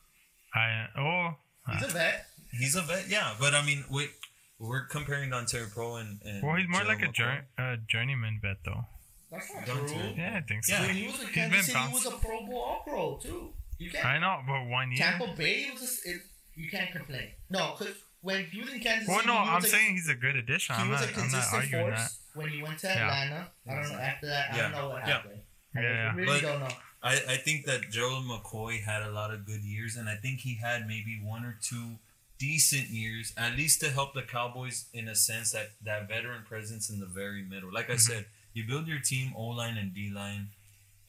I 0.56 0.88
oh 0.98 1.36
He's 1.74 1.84
a 1.84 1.88
vet. 1.88 2.26
he's 2.52 2.76
a 2.76 2.82
vet. 2.82 3.10
Yeah, 3.10 3.34
but 3.40 3.54
I 3.54 3.64
mean, 3.66 3.84
wait, 3.92 4.12
we're 4.60 4.86
comparing 4.86 5.32
Ontario 5.34 5.68
Pro 5.74 5.96
and, 5.98 6.20
and 6.26 6.44
well, 6.44 6.56
he's 6.56 6.68
more 6.68 6.84
like 6.84 7.02
a 7.02 7.08
Gerald 7.12 7.42
jour- 7.58 7.64
uh, 7.66 7.76
journeyman 7.88 8.40
bet 8.42 8.58
though. 8.66 8.86
That's 9.32 9.54
not 9.54 9.66
Don't 9.66 9.88
true. 9.88 9.98
you? 9.98 10.14
Yeah, 10.18 10.38
I 10.38 10.42
think 10.42 10.64
so. 10.64 10.74
Yeah. 10.74 10.88
When 10.88 10.96
he 10.96 11.08
was 11.08 11.20
in 11.20 11.26
He's 11.28 11.36
Kansas 11.36 11.58
been 11.68 11.76
City, 11.76 11.88
he 11.88 11.94
was 11.94 12.06
a 12.06 12.12
Pro 12.12 12.46
Bowl 12.46 12.60
All 12.62 12.84
Pro 12.88 13.18
too. 13.22 13.50
You 13.78 13.92
can't. 13.92 14.06
I 14.06 14.20
know, 14.20 14.40
but 14.48 14.68
one 14.70 14.92
year. 14.92 15.00
Tampa 15.00 15.34
Bay 15.38 15.68
was 15.72 15.82
just, 15.82 16.06
it, 16.08 16.22
you 16.56 16.70
can't 16.70 16.92
complain. 16.92 17.30
No, 17.50 17.76
because 17.78 17.94
when 18.22 18.46
he 18.46 18.62
was 18.62 18.74
in 18.74 18.80
Kansas 18.80 19.08
Well, 19.08 19.18
City, 19.20 19.28
no, 19.28 19.34
he 19.34 19.40
was 19.42 19.50
I'm 19.50 19.64
a, 19.64 19.68
saying 19.68 19.92
he's 19.96 20.10
a 20.10 20.16
good 20.16 20.36
addition. 20.38 20.76
he 20.76 20.82
I'm 20.82 20.90
was 20.90 21.02
not. 21.02 21.10
a 21.10 21.12
I'm 21.12 21.16
not 21.16 21.22
consistent 21.22 21.64
arguing 21.64 21.90
that. 21.92 21.98
force 22.00 22.20
when 22.34 22.50
he 22.50 22.64
went 22.64 22.80
to 22.80 22.88
Yeah. 22.88 23.04
Atlanta. 23.04 23.48
I 23.70 23.74
don't 23.76 23.92
know 23.92 24.00
after 24.00 24.28
that. 24.28 24.46
I 24.54 24.58
don't 24.58 24.72
Yeah. 24.72 24.78
know 24.80 24.90
what 24.90 25.08
Yeah. 25.08 25.14
happened. 25.14 25.42
I 25.76 25.82
Yeah. 25.82 26.16
really 26.16 26.26
But- 26.26 26.42
don't 26.42 26.60
know. 26.62 26.70
I, 27.04 27.14
I 27.30 27.38
think 27.38 27.66
that 27.68 27.92
Gerald 27.92 28.26
McCoy 28.26 28.84
had 28.84 29.04
a 29.04 29.12
lot 29.12 29.32
of 29.32 29.46
good 29.46 29.62
years, 29.62 29.96
and 29.98 30.10
I 30.10 30.16
think 30.16 30.40
he 30.40 30.56
had 30.56 30.88
maybe 30.88 31.20
one 31.22 31.46
or 31.46 31.58
two 31.62 32.00
decent 32.40 32.90
years, 32.90 33.34
at 33.38 33.56
least 33.56 33.82
to 33.82 33.90
help 33.90 34.14
the 34.14 34.22
Cowboys 34.22 34.86
in 34.94 35.08
a 35.08 35.16
sense 35.16 35.52
that 35.52 35.72
that 35.84 36.08
veteran 36.08 36.44
presence 36.46 36.90
in 36.90 37.00
the 37.00 37.06
very 37.08 37.44
middle. 37.44 37.72
Like 37.74 37.90
I 37.90 37.94
Mm-hmm. 37.94 38.12
said, 38.14 38.26
you 38.54 38.66
build 38.66 38.88
your 38.88 39.00
team 39.00 39.34
O 39.36 39.46
line 39.48 39.78
and 39.78 39.94
D 39.94 40.10
line, 40.14 40.50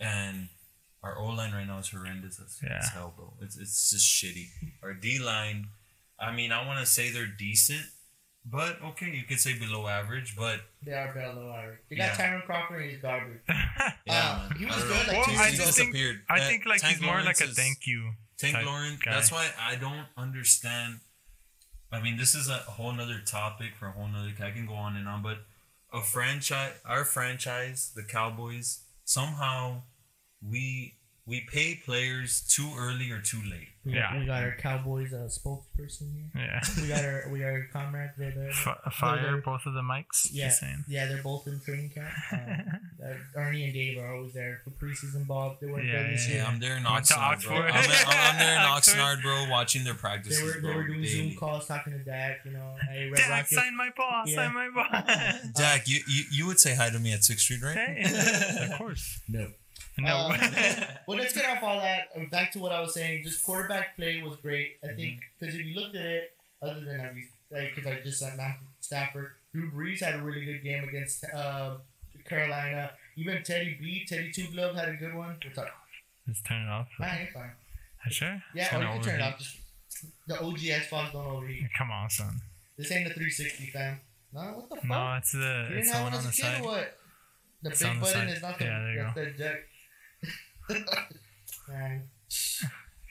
and 0.01 0.49
our 1.03 1.19
O 1.19 1.27
line 1.27 1.53
right 1.53 1.67
now 1.67 1.79
is 1.79 1.89
horrendous 1.91 2.41
as, 2.41 2.59
Yeah. 2.63 2.79
as 2.79 2.89
hell, 2.91 3.13
bro. 3.17 3.35
It's 3.41 3.57
it's 3.57 3.91
just 3.91 4.07
shitty. 4.07 4.47
Our 4.83 4.95
D 4.95 5.19
line, 5.19 5.69
I 6.19 6.33
mean, 6.35 6.53
I 6.53 6.67
want 6.67 6.81
to 6.81 6.87
say 6.87 7.11
they're 7.11 7.27
decent, 7.39 7.87
but 8.45 8.81
okay, 8.83 9.11
you 9.11 9.23
could 9.25 9.39
say 9.41 9.59
below 9.59 9.87
average, 9.87 10.35
but 10.37 10.61
They 10.83 10.93
are 10.93 11.13
better 11.15 11.29
average. 11.53 11.79
They 11.89 11.97
got 11.97 12.05
Yeah. 12.05 12.17
Tyrone 12.17 12.43
Crawford 12.43 12.91
he's 12.91 13.01
garbage. 13.01 13.41
yeah, 13.49 14.49
Uh, 14.51 14.55
he 14.59 14.65
was 14.67 14.77
good, 14.77 15.07
know. 15.07 15.13
like, 15.13 15.25
two 15.25 15.31
He's 15.33 15.41
seasons 15.41 15.59
ago. 15.59 15.67
disappeared. 15.67 16.23
I 16.29 16.41
Uh, 16.41 16.45
think 16.49 16.67
like 16.67 16.81
Tank 16.81 16.95
he's 16.95 17.03
more 17.03 17.13
Lawrence 17.21 17.41
like 17.41 17.49
a 17.49 17.51
is- 17.51 17.57
thank 17.57 17.87
you. 17.87 18.13
Tank 18.39 18.55
type 18.55 18.67
Lawrence. 18.67 19.01
guy. 19.03 19.15
That's 19.15 19.33
why 19.33 19.51
I 19.59 19.75
don't 19.77 20.07
understand. 20.17 21.01
I 21.91 22.01
mean, 22.01 22.17
this 22.17 22.35
is 22.35 22.49
a 22.49 22.57
whole 22.57 22.93
nother 22.93 23.21
topic 23.25 23.75
for 23.79 23.87
a 23.87 23.93
whole 23.93 24.09
nother. 24.09 24.33
I 24.45 24.51
can 24.51 24.67
go 24.67 24.75
on 24.75 24.97
and 24.97 25.09
on, 25.09 25.23
but 25.23 25.39
a 25.93 26.03
franchise, 26.03 26.75
our 26.85 27.05
franchise, 27.05 27.93
the 27.95 28.03
Cowboys, 28.03 28.81
somehow 29.05 29.83
we 30.43 30.98
we 31.29 31.43
pay 31.43 31.75
players 31.85 32.41
too 32.49 32.73
early 32.79 33.11
or 33.11 33.21
too 33.21 33.43
late. 33.51 33.69
We, 33.85 33.95
Yeah. 33.95 34.19
we 34.19 34.27
got 34.27 34.43
our 34.43 34.57
Cowboys 34.59 35.13
uh, 35.13 35.29
spokesperson 35.29 36.13
here. 36.13 36.31
Yeah. 36.35 36.61
We 36.81 36.89
got 36.89 37.05
our 37.05 37.29
we 37.31 37.39
got 37.41 37.47
our 37.49 37.67
comrades 37.73 38.13
there. 38.19 38.33
there. 38.33 38.49
F- 38.51 38.93
fire 38.95 39.23
They're- 39.23 39.37
both 39.41 39.65
of 39.67 39.75
the 39.75 39.83
mics. 39.83 40.29
Yeah, 40.33 40.49
saying. 40.51 40.85
yeah, 40.89 41.07
they're 41.07 41.23
both 41.23 41.47
in 41.47 41.61
training 41.61 41.91
camp. 41.91 42.09
Um, 42.33 42.81
uh, 43.05 43.41
Ernie 43.41 43.65
and 43.65 43.73
Dave 43.75 43.99
are 43.99 44.15
always 44.17 44.33
there 44.35 44.61
for 44.65 44.71
preseason 44.71 45.27
ball. 45.27 45.57
They 45.61 45.69
weren't 45.69 45.87
Yeah, 45.87 45.93
there 46.03 46.11
this 46.11 46.27
yeah, 46.29 46.35
year. 46.35 46.43
Yeah, 46.43 46.49
I'm 46.49 46.61
there 46.61 46.77
in 46.77 46.83
Oxnard, 46.85 47.45
bro. 47.47 47.57
I'm, 47.57 47.73
I'm, 47.73 48.07
I'm 48.09 48.39
there 48.39 48.55
in 48.57 48.63
Oxnard, 48.77 49.23
bro, 49.23 49.47
watching 49.51 49.85
their 49.85 49.93
They 49.95 49.99
practices, 50.01 50.43
were 50.43 50.61
they 50.61 50.75
were 50.75 50.87
doing 50.87 51.03
daily. 51.03 51.29
Zoom 51.31 51.37
calls 51.37 51.67
talking 51.67 51.93
to 51.93 51.99
Dak. 52.01 52.39
You 52.45 52.53
know, 52.53 52.75
hey, 52.91 53.09
Red 53.11 53.17
Dad, 53.19 53.31
Rocket. 53.31 53.49
sign 53.55 53.77
my 53.77 53.91
ball. 53.97 54.23
Yeah. 54.27 54.35
Sign 54.35 54.55
my 54.55 54.69
ball. 54.75 54.87
Dak, 55.55 55.89
you, 55.89 56.01
you 56.09 56.25
you 56.33 56.47
would 56.47 56.59
say 56.61 56.75
hi 56.75 56.91
to 56.91 56.99
me 56.99 57.13
at 57.13 57.23
Sixth 57.25 57.45
Street, 57.45 57.63
right? 57.63 57.77
Hey, 57.77 58.67
of 58.71 58.79
course. 58.79 59.21
No. 59.29 59.49
No. 60.03 60.17
Um, 60.29 60.39
well, 61.09 61.19
let's 61.19 61.33
get 61.35 61.45
off 61.45 61.63
all 61.63 61.81
that. 61.81 62.09
Uh, 62.17 62.21
Back 62.31 62.53
to 62.53 62.59
what 62.61 62.73
I 62.73 62.81
was 62.81 62.95
saying. 62.95 63.25
Just 63.25 63.43
quarterback 63.45 63.97
play 63.97 64.23
was 64.23 64.37
great. 64.37 64.77
I 64.85 64.95
think 64.95 65.21
because 65.39 65.55
if 65.57 65.65
you 65.67 65.75
looked 65.81 65.97
at 65.97 66.05
it, 66.07 66.37
other 66.63 66.81
than 66.81 67.01
every, 67.01 67.25
like, 67.51 67.75
because 67.75 67.91
I 67.91 68.01
just 68.01 68.21
said 68.21 68.37
Matthew 68.37 68.67
Stafford, 68.81 69.33
Drew 69.53 69.71
Brees 69.73 70.01
had 70.01 70.15
a 70.15 70.23
really 70.23 70.45
good 70.45 70.63
game 70.63 70.85
against 70.89 71.25
uh, 71.35 71.79
Carolina. 72.29 72.93
Even 73.17 73.43
Teddy 73.43 73.77
B, 73.81 74.05
Teddy 74.07 74.31
Two 74.31 74.47
Glove 74.53 74.77
had 74.77 74.89
a 74.89 74.95
good 74.95 75.15
one. 75.15 75.37
What's 75.45 75.59
up? 75.59 75.69
Just 76.29 76.45
turn 76.47 76.63
it 76.63 76.69
off. 76.69 76.87
You're 76.99 77.09
fine. 77.35 77.51
Sure. 78.11 78.43
Yeah, 78.55 78.77
or 78.77 78.83
you 78.83 78.89
can 78.89 79.03
turn 79.03 79.21
it 79.21 79.23
off. 79.23 79.39
Just, 79.39 79.57
the 80.27 80.41
OG 80.41 80.59
Xbox 80.59 81.13
don't 81.13 81.27
overheat. 81.27 81.65
Come 81.77 81.91
on, 81.91 82.09
son. 82.09 82.41
This 82.77 82.93
ain't 82.93 83.09
the 83.09 83.15
360 83.15 83.67
fam. 83.73 84.01
No, 84.33 84.41
what 84.41 84.69
the 84.69 84.77
fuck? 84.77 84.85
No, 84.85 85.15
it's 85.19 85.33
the 85.33 85.67
you 85.71 85.75
didn't 85.77 85.87
the 85.89 85.93
have 85.95 86.05
one 86.05 86.15
on 86.15 86.25
the 86.25 86.33
side. 86.33 86.65
what? 86.65 86.97
The 87.63 87.71
It's 87.71 87.83
big 87.83 87.95
the 87.95 88.01
button 88.01 88.13
side. 88.13 88.29
is 88.29 88.43
not 88.43 88.59
the, 88.59 88.65
Yeah, 88.65 88.79
there 88.81 88.93
you 88.93 89.03
that's 89.03 89.15
the 89.15 89.45
jack. 89.45 89.57
Man, 91.69 92.03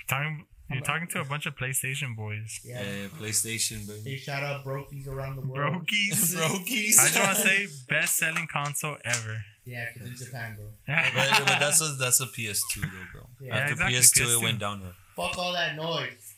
Talking, 0.07 0.45
you're 0.69 0.77
I'm- 0.77 0.83
talking 0.83 1.07
to 1.09 1.21
a 1.21 1.25
bunch 1.25 1.45
of 1.45 1.55
PlayStation 1.55 2.15
boys. 2.15 2.59
yeah. 2.63 2.81
Yeah, 2.81 3.07
PlayStation, 3.19 3.87
baby. 3.87 4.11
Hey, 4.11 4.17
shout 4.17 4.43
out 4.43 4.63
brokies 4.65 5.07
around 5.07 5.35
the 5.35 5.41
world. 5.41 5.85
Brokies. 5.87 6.35
Brokies. 6.37 6.97
I 6.99 7.07
just 7.07 7.19
want 7.19 7.35
to 7.37 7.41
say 7.43 7.67
best 7.89 8.15
selling 8.17 8.47
console 8.51 8.97
ever. 9.05 9.41
Yeah, 9.65 9.85
because 9.93 10.11
it's 10.11 10.25
Japan, 10.25 10.55
bro. 10.55 10.65
but, 10.87 11.39
but 11.45 11.59
that's 11.59 11.81
a 11.81 11.93
that's 11.99 12.21
a 12.21 12.25
PS2 12.27 12.81
though, 12.81 12.87
bro. 13.13 13.27
Yeah, 13.41 13.55
After 13.57 13.73
exactly, 13.73 13.97
PS2, 13.99 14.21
it 14.21 14.39
PS2. 14.39 14.43
went 14.43 14.59
downhill. 14.59 14.91
Fuck 15.15 15.37
all 15.37 15.53
that 15.53 15.75
noise. 15.75 16.33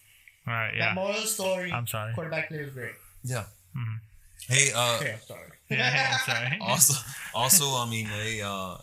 All 0.48 0.54
right, 0.54 0.74
yeah. 0.76 0.80
That 0.88 0.96
moral 0.96 1.14
story, 1.14 1.72
I'm 1.72 1.86
sorry. 1.86 2.14
quarterback 2.16 2.48
play 2.50 2.64
was 2.64 2.74
great. 2.74 2.94
Yeah. 3.24 3.46
Mhm. 3.78 4.00
Hey, 4.48 4.72
uh, 4.74 4.96
Okay, 4.96 5.12
I'm 5.14 5.20
sorry. 5.28 5.50
Yeah, 5.70 6.12
I'm 6.14 6.20
sorry. 6.36 6.58
also, 6.62 6.94
also, 7.36 7.66
I 7.76 7.88
mean, 7.88 8.08
hey, 8.08 8.42
uh, 8.42 8.78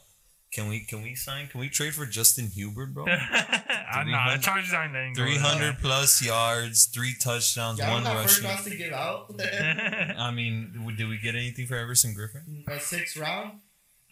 can 0.56 0.68
we 0.70 0.80
can 0.80 1.02
we 1.02 1.14
sign? 1.14 1.48
Can 1.48 1.60
we 1.60 1.68
trade 1.68 1.94
for 1.94 2.06
Justin 2.06 2.50
Herbert, 2.56 2.94
bro? 2.94 3.04
I'm 3.08 4.10
not. 4.10 4.36
The 4.36 4.38
300 4.38 4.42
Chargers 4.42 4.72
aren't 4.72 4.94
letting 4.94 5.12
go. 5.12 5.24
that. 5.24 5.36
hundred 5.36 5.78
plus 5.80 6.24
yards, 6.24 6.86
three 6.86 7.14
touchdowns, 7.20 7.78
Y'all 7.78 7.90
one 7.92 8.04
got 8.04 8.22
first 8.22 8.42
rushing. 8.42 8.72
to 8.72 8.78
give 8.78 8.92
out. 8.94 9.30
I 10.18 10.30
mean, 10.30 10.94
did 10.96 11.08
we 11.10 11.18
get 11.18 11.34
anything 11.34 11.66
for 11.66 11.76
Everson 11.76 12.14
Griffin? 12.14 12.64
A 12.68 12.80
sixth 12.80 13.16
round. 13.18 13.60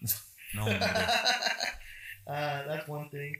No. 0.56 0.66
man. 0.66 0.80
uh, 2.28 2.62
that's 2.68 2.86
one 2.86 3.08
thing. 3.08 3.34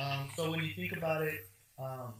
Um, 0.00 0.28
so 0.36 0.52
when 0.52 0.60
you 0.62 0.72
think 0.72 0.92
about 0.96 1.22
it, 1.22 1.48
um, 1.80 2.14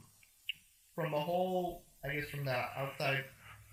from 0.97 1.15
a 1.15 1.21
whole, 1.21 1.85
I 2.05 2.15
guess 2.15 2.29
from 2.31 2.45
the 2.45 2.51
outside, 2.51 3.23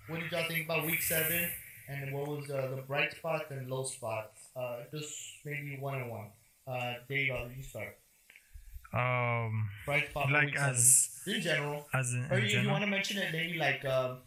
what 0.06 0.20
did 0.20 0.30
y'all 0.30 0.46
think 0.46 0.66
about 0.66 0.86
week 0.86 1.02
seven? 1.02 1.50
And 1.88 2.12
what 2.14 2.28
was 2.28 2.48
uh, 2.48 2.68
the 2.76 2.82
bright 2.82 3.10
spots 3.12 3.46
and 3.50 3.68
low 3.68 3.82
spots? 3.82 4.50
Uh, 4.54 4.82
just 4.94 5.12
maybe 5.44 5.78
one 5.80 5.94
on 6.00 6.10
one. 6.10 6.26
Uh, 6.68 6.94
Dave, 7.08 7.32
let 7.32 7.56
you 7.56 7.62
start. 7.62 7.96
Um, 8.92 9.68
Bright 9.86 10.10
spot 10.10 10.30
like 10.32 10.56
as 10.56 11.10
in 11.26 11.40
general. 11.40 11.86
as 11.94 12.12
in, 12.12 12.26
Or 12.30 12.38
in 12.38 12.44
you 12.44 12.50
general. 12.50 12.72
want 12.72 12.84
to 12.84 12.90
mention 12.90 13.18
it, 13.18 13.32
maybe 13.32 13.58
like, 13.58 13.84
um, 13.84 14.18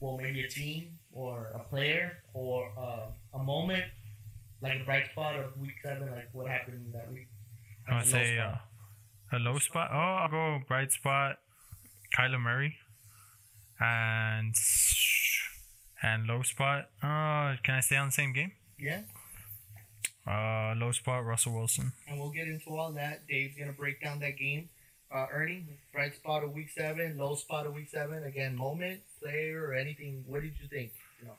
well, 0.00 0.16
maybe 0.16 0.42
a 0.44 0.48
team 0.48 0.98
or 1.12 1.46
a 1.54 1.60
player 1.60 2.18
or 2.34 2.70
uh, 2.78 3.06
a 3.38 3.42
moment, 3.42 3.84
like 4.60 4.80
a 4.80 4.84
bright 4.84 5.06
spot 5.12 5.36
of 5.36 5.56
week 5.58 5.74
seven, 5.82 6.10
like 6.10 6.28
what 6.32 6.48
happened 6.48 6.84
in 6.86 6.92
that 6.92 7.10
week. 7.12 7.28
I 7.88 7.96
would 7.98 8.06
Like 8.06 8.14
a 8.14 8.16
low 8.16 8.24
say 8.24 8.38
uh, 8.38 8.54
a 9.32 9.38
low 9.38 9.58
spot. 9.58 9.90
Oh, 9.92 9.96
I'll 9.98 10.28
go 10.28 10.58
bright 10.66 10.92
spot. 10.92 11.36
Kyler 12.16 12.40
Murray, 12.40 12.76
and 13.80 14.54
and 16.02 16.26
low 16.26 16.42
spot. 16.42 16.86
Uh, 17.02 17.56
can 17.62 17.74
I 17.76 17.80
stay 17.80 17.96
on 17.96 18.08
the 18.08 18.12
same 18.12 18.32
game? 18.32 18.52
yeah. 18.78 19.02
Uh, 20.28 20.74
low 20.76 20.92
spot. 20.92 21.24
Russell 21.24 21.54
Wilson. 21.54 21.92
and 22.06 22.18
we'll 22.20 22.30
get 22.30 22.48
into 22.48 22.76
all 22.76 22.92
that. 22.92 23.26
Dave's 23.26 23.56
gonna 23.58 23.72
break 23.72 24.02
down 24.02 24.18
that 24.20 24.36
game. 24.38 24.68
Uh, 25.10 25.26
Ernie, 25.32 25.64
bright 25.92 26.14
spot 26.14 26.44
of 26.44 26.52
week 26.52 26.68
seven, 26.68 27.16
low 27.16 27.34
spot 27.34 27.64
of 27.66 27.72
week 27.74 27.88
seven. 27.88 28.22
Again, 28.24 28.54
moment, 28.54 29.00
player, 29.22 29.64
or 29.66 29.74
anything. 29.74 30.24
What 30.26 30.42
did 30.42 30.52
you 30.60 30.68
think? 30.68 30.92
You 31.20 31.28
know, 31.28 31.34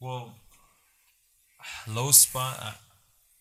Well, 0.00 0.34
low 1.86 2.10
spot, 2.10 2.58
uh, 2.60 2.72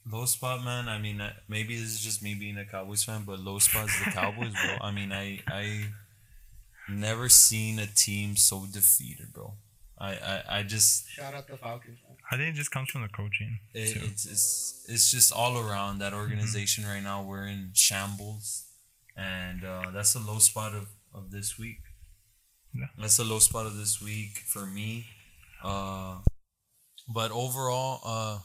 low 0.10 0.26
spot, 0.26 0.64
man. 0.64 0.88
I 0.88 0.98
mean, 0.98 1.20
uh, 1.20 1.34
maybe 1.50 1.76
this 1.76 1.90
is 1.92 2.00
just 2.00 2.24
me 2.24 2.34
being 2.36 2.58
a 2.58 2.64
Cowboys 2.66 3.04
fan, 3.04 3.24
but 3.26 3.40
low 3.40 3.60
spot 3.60 3.90
is 3.90 4.00
the 4.06 4.12
Cowboys, 4.12 4.54
bro. 4.54 4.78
I 4.82 4.92
mean, 4.92 5.12
I 5.12 5.42
I 5.48 5.88
never 6.90 7.28
seen 7.28 7.80
a 7.80 7.86
team 7.88 8.38
so 8.38 8.66
defeated, 8.72 9.34
bro. 9.34 9.56
I 10.00 10.12
I, 10.14 10.44
I 10.60 10.64
just 10.64 11.10
shout 11.10 11.34
out 11.34 11.48
the 11.48 11.58
Falcons. 11.58 11.98
Man. 12.08 12.17
I 12.30 12.36
think 12.36 12.50
it 12.50 12.56
just 12.56 12.72
comes 12.72 12.90
from 12.90 13.02
the 13.04 13.08
coaching. 13.08 13.60
it, 13.74 13.96
it's 13.96 14.26
it's 14.26 14.86
it's 14.90 15.12
just 15.12 15.32
all 15.32 15.58
around 15.58 16.00
that 16.00 16.14
organization 16.14 16.86
right 16.86 17.02
now. 17.02 17.24
We're 17.24 17.48
in 17.48 17.72
shambles, 17.74 18.66
and 19.16 19.64
uh, 19.64 19.92
that's 19.94 20.14
the 20.14 20.20
low 20.20 20.40
spot 20.40 20.74
of 20.74 20.88
of 21.14 21.32
this 21.32 21.58
week. 21.58 21.80
Yeah. 22.74 22.88
That's 23.00 23.18
the 23.18 23.24
low 23.24 23.40
spot 23.40 23.66
of 23.66 23.78
this 23.78 24.02
week 24.02 24.40
for 24.46 24.66
me. 24.66 25.06
Uh, 25.64 26.18
but 27.08 27.32
overall, 27.32 28.02
uh, 28.06 28.40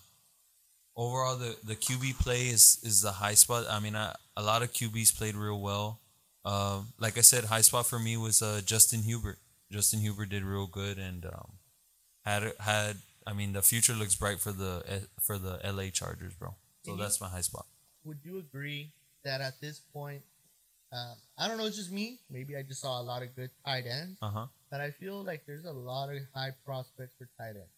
overall 0.97 1.37
the 1.37 1.57
the 1.65 1.75
QB 1.75 2.19
play 2.21 2.43
is 2.49 2.79
is 2.83 3.03
the 3.03 3.13
high 3.13 3.35
spot. 3.35 3.67
I 3.69 3.81
mean, 3.81 3.97
I, 3.97 4.15
a 4.37 4.43
lot 4.43 4.63
of 4.63 4.73
QBs 4.73 5.17
played 5.17 5.35
real 5.35 5.61
well. 5.61 6.01
Uh, 6.45 6.83
like 6.99 7.19
I 7.19 7.21
said, 7.21 7.45
high 7.45 7.61
spot 7.61 7.87
for 7.87 7.99
me 7.99 8.17
was 8.17 8.43
uh, 8.43 8.61
Justin 8.65 9.03
Herbert. 9.03 9.39
Justin 9.71 10.05
Herbert 10.05 10.29
did 10.31 10.45
real 10.45 10.67
good 10.67 10.99
and 10.99 11.25
um, 11.27 11.53
had 12.25 12.53
had. 12.61 12.97
I 13.27 13.33
mean, 13.33 13.53
the 13.53 13.63
future 13.63 13.93
looks 13.95 14.15
bright 14.15 14.41
for 14.41 14.53
the 14.53 14.83
eh, 14.87 14.99
for 15.21 15.39
the 15.39 15.61
LA 15.65 15.91
Chargers, 15.91 16.35
bro. 16.35 16.55
So 16.85 16.97
that's 16.97 17.21
my 17.21 17.29
high 17.29 17.43
spot. 17.43 17.67
Would 18.05 18.19
you 18.25 18.39
agree 18.39 18.93
that 19.25 19.41
at 19.41 19.61
this 19.61 19.79
point, 19.93 20.23
Um, 20.93 21.17
I 21.39 21.49
don't 21.49 21.57
know. 21.57 21.65
It's 21.65 21.77
just 21.77 21.91
me. 21.91 22.19
Maybe 22.29 22.55
I 22.55 22.63
just 22.63 22.83
saw 22.83 23.01
a 23.01 23.05
lot 23.07 23.23
of 23.23 23.35
good 23.35 23.49
tight 23.65 23.87
ends, 23.87 24.19
Uh 24.21 24.29
huh. 24.31 24.47
but 24.71 24.81
I 24.83 24.91
feel 24.91 25.25
like 25.25 25.47
there's 25.47 25.65
a 25.65 25.73
lot 25.73 26.11
of 26.13 26.21
high 26.35 26.53
prospects 26.67 27.15
for 27.17 27.25
tight 27.39 27.57
end. 27.57 27.71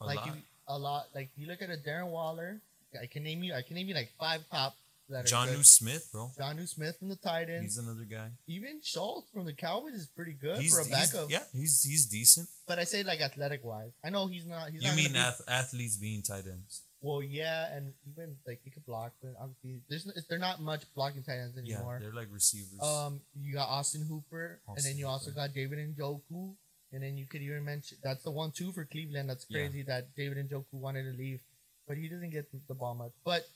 A 0.00 0.06
like 0.06 0.16
lot. 0.16 0.26
You, 0.26 0.32
a 0.66 0.78
lot. 0.78 1.06
Like 1.14 1.30
you 1.36 1.46
look 1.46 1.62
at 1.62 1.70
a 1.70 1.76
Darren 1.78 2.10
Waller. 2.10 2.60
I 3.00 3.06
can 3.06 3.22
name 3.22 3.44
you. 3.44 3.54
I 3.54 3.62
can 3.62 3.76
name 3.76 3.86
you 3.86 3.94
like 3.94 4.10
five 4.18 4.42
top. 4.50 4.74
That 5.08 5.24
are 5.24 5.28
John 5.28 5.48
good. 5.48 5.56
New 5.58 5.62
Smith, 5.64 6.08
bro. 6.12 6.30
John 6.38 6.66
Smith 6.66 6.98
from 6.98 7.08
the 7.08 7.16
tight 7.16 7.50
end. 7.50 7.62
He's 7.64 7.76
another 7.78 8.04
guy. 8.10 8.28
Even 8.46 8.80
Schultz 8.82 9.28
from 9.30 9.44
the 9.44 9.52
Cowboys 9.52 9.94
is 9.94 10.06
pretty 10.06 10.32
good 10.32 10.58
He's, 10.58 10.74
for 10.74 10.80
a 10.86 10.90
backup. 10.90 11.30
yeah, 11.30 11.42
he's 11.52 11.82
he's 11.82 12.06
decent. 12.06 12.48
But 12.66 12.78
I 12.78 12.84
say 12.84 13.02
like 13.02 13.20
athletic 13.20 13.62
wise. 13.64 13.90
I 14.04 14.10
know 14.10 14.26
he's 14.28 14.46
not. 14.46 14.70
He's 14.70 14.82
you 14.82 14.88
not 14.88 14.96
mean 14.96 15.12
be- 15.12 15.18
ath- 15.18 15.42
athletes 15.48 15.96
being 15.96 16.22
tight 16.22 16.44
ends? 16.46 16.82
Well, 17.02 17.20
yeah, 17.20 17.74
and 17.74 17.92
even 18.10 18.36
like 18.46 18.60
he 18.64 18.70
could 18.70 18.86
block, 18.86 19.12
but 19.20 19.34
obviously 19.40 19.80
there's 19.88 20.06
they're 20.28 20.38
not 20.38 20.60
much 20.62 20.82
blocking 20.94 21.22
tight 21.24 21.38
ends 21.40 21.58
Yeah, 21.62 21.74
anymore. 21.76 21.98
they're 22.00 22.12
like 22.14 22.28
receivers. 22.30 22.78
um, 22.80 23.20
you 23.38 23.54
got 23.54 23.68
Austin 23.68 24.06
Hooper, 24.08 24.60
and 24.68 24.78
then 24.84 24.96
you 24.96 25.08
also 25.08 25.32
got 25.32 25.52
David 25.52 25.78
Njoku, 25.96 26.54
and 26.92 27.02
then 27.02 27.16
you 27.18 27.26
could 27.26 27.42
even 27.42 27.64
mention 27.64 27.98
that's 28.04 28.22
the 28.22 28.30
one 28.30 28.52
two 28.52 28.70
for 28.70 28.84
Cleveland. 28.84 29.28
That's 29.28 29.44
Yeah. 29.48 29.58
crazy 29.66 29.82
that 29.82 30.14
David 30.16 30.48
Njoku 30.48 30.74
wanted 30.74 31.10
to 31.10 31.18
leave, 31.18 31.40
but 31.88 31.96
he 31.96 32.08
doesn't 32.08 32.30
get 32.30 32.46
the 32.68 32.74
ball 32.74 32.94
much. 32.94 33.10
But 33.24 33.46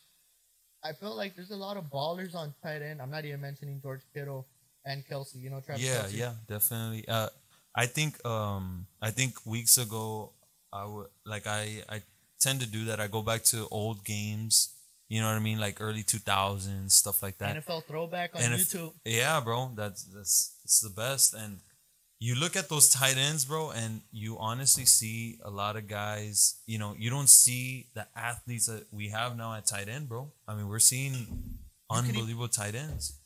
I 0.87 0.92
feel 0.92 1.16
like 1.16 1.35
there's 1.35 1.51
a 1.51 1.57
lot 1.57 1.77
of 1.77 1.85
ballers 1.90 2.35
on 2.35 2.55
tight 2.62 2.83
end. 2.83 3.03
I'm 3.03 3.11
not 3.11 3.25
even 3.25 3.40
mentioning 3.40 3.81
George 3.83 4.03
Kittle 4.14 4.46
and 4.85 5.05
Kelce. 5.07 5.40
You 5.40 5.51
know, 5.51 5.61
Travis 5.61 5.85
yeah, 5.85 6.03
Kelce. 6.03 6.16
yeah, 6.16 6.33
definitely. 6.49 7.05
Uh, 7.09 7.29
I 7.75 7.87
think 7.87 8.25
um, 8.25 8.87
I 9.03 9.11
think 9.11 9.44
weeks 9.44 9.79
ago, 9.79 10.33
I 10.72 10.87
would 10.87 11.09
like 11.25 11.46
I 11.46 11.83
I 11.88 12.03
tend 12.38 12.61
to 12.61 12.66
do 12.66 12.85
that. 12.87 13.01
I 13.01 13.09
go 13.09 13.22
back 13.22 13.42
to 13.44 13.66
old 13.70 14.05
games. 14.05 14.72
You 15.09 15.20
know 15.20 15.29
what 15.29 15.37
I 15.37 15.40
mean, 15.40 15.61
like 15.61 15.81
early 15.81 16.03
two 16.03 16.18
thousands 16.18 16.94
stuff 16.94 17.22
like 17.22 17.38
that. 17.38 17.57
NFL 17.57 17.85
throwback 17.85 18.35
on 18.35 18.42
YouTube. 18.42 18.92
Yeah, 19.05 19.40
bro, 19.40 19.70
that's 19.75 20.05
that's 20.05 20.57
it's 20.64 20.81
the 20.81 20.90
best. 20.90 21.35
And 21.35 21.59
you 22.18 22.35
look 22.35 22.57
at 22.57 22.68
those 22.68 22.88
tight 22.88 23.16
ends, 23.18 23.44
bro, 23.44 23.70
and 23.70 24.00
you 24.11 24.38
honestly 24.38 24.85
see 24.87 25.38
a 25.44 25.50
lot 25.50 25.76
of 25.76 25.87
guys. 25.87 26.57
You 26.66 26.79
know, 26.79 26.94
you 26.98 27.11
don't 27.11 27.29
see 27.29 27.88
the 27.94 28.07
athletes 28.16 28.66
that 28.66 28.87
we 28.92 29.09
have 29.11 29.37
now 29.37 29.55
at 29.55 29.66
tight 29.66 29.88
end, 29.88 30.09
bro. 30.09 30.33
I 30.48 30.55
mean, 30.55 30.68
we're 30.68 30.79
seeing 30.79 31.59
unbelievable 31.90 32.48
tight 32.48 32.74
ends. 32.74 33.18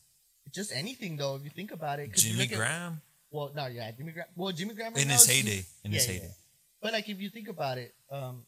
Just 0.52 0.72
anything 0.74 1.16
though, 1.16 1.36
if 1.36 1.44
you 1.44 1.50
think 1.50 1.70
about 1.70 2.00
it. 2.00 2.12
Jimmy 2.14 2.38
look 2.40 2.52
at- 2.52 2.58
Graham 2.58 3.00
Well, 3.30 3.52
no, 3.54 3.66
yeah, 3.66 3.90
Jimmy 3.92 4.10
Graham. 4.12 4.26
Well, 4.34 4.50
Jimmy 4.52 4.74
Graham 4.74 4.92
right 4.94 5.02
in 5.04 5.08
his 5.08 5.24
heyday, 5.24 5.64
in 5.84 5.92
his 5.92 6.06
Yeah, 6.06 6.12
yeah. 6.14 6.18
heyday. 6.20 6.34
But 6.82 6.92
like, 6.92 7.08
if 7.08 7.20
you 7.20 7.30
think 7.30 7.46
about 7.48 7.78
it, 7.78 7.94
um, 8.10 8.44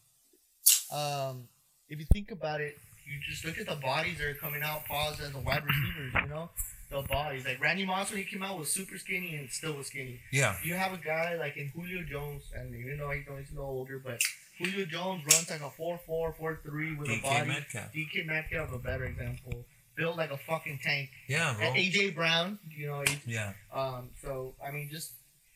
um, 0.90 1.48
if 1.88 2.00
you 2.00 2.07
think 2.12 2.33
about 2.33 2.61
it, 2.61 2.76
you 3.07 3.20
just 3.31 3.44
look 3.44 3.59
at 3.59 3.66
the 3.68 3.76
bodies 3.76 4.18
that 4.18 4.26
are 4.26 4.35
coming 4.35 4.62
out. 4.62 4.85
Pause 4.87 5.20
as 5.20 5.33
the 5.33 5.38
wide 5.38 5.62
receivers, 5.64 6.12
you 6.22 6.28
know, 6.28 6.50
the 6.92 7.02
bodies. 7.09 7.44
Like 7.44 7.61
Randy 7.61 7.85
Moss 7.85 8.11
when 8.11 8.18
he 8.18 8.24
came 8.24 8.42
out 8.42 8.59
was 8.59 8.70
super 8.72 8.98
skinny 8.98 9.35
and 9.37 9.50
still 9.50 9.72
was 9.74 9.88
skinny. 9.88 10.20
Yeah, 10.33 10.55
You 10.64 10.74
have 10.74 10.92
a 10.92 10.98
guy 10.98 11.37
like 11.37 11.57
in 11.57 11.68
Julio 11.68 12.02
Jones, 12.05 12.44
and 12.55 12.74
even 12.74 12.98
though 12.98 13.11
he's 13.11 13.26
a 13.28 13.55
little 13.55 13.64
older, 13.70 13.98
but 13.98 14.20
Julio 14.59 14.85
Jones 14.87 15.22
runs 15.33 15.50
like 15.50 15.61
a 15.61 15.70
4-4, 15.70 15.98
4-3 16.38 16.98
with 16.98 17.09
a 17.09 17.12
DK 17.12 17.22
body. 17.22 17.48
Metcalf. 17.48 17.92
DK 17.92 18.26
Metcalf, 18.26 18.72
a 18.72 18.78
better 18.78 19.05
example. 19.07 19.64
Built 19.96 20.16
like 20.16 20.31
a 20.31 20.38
fucking 20.38 20.78
tank. 20.83 21.11
Yeah, 21.28 21.55
bro. 21.57 21.66
And 21.66 21.76
AJ 21.76 22.14
Brown, 22.14 22.59
you 22.70 22.87
know, 22.88 23.02
he- 23.07 23.33
Yeah, 23.33 23.52
um, 23.72 24.11
so 24.22 24.55
I 24.66 24.70
mean, 24.70 24.88
just 24.90 25.12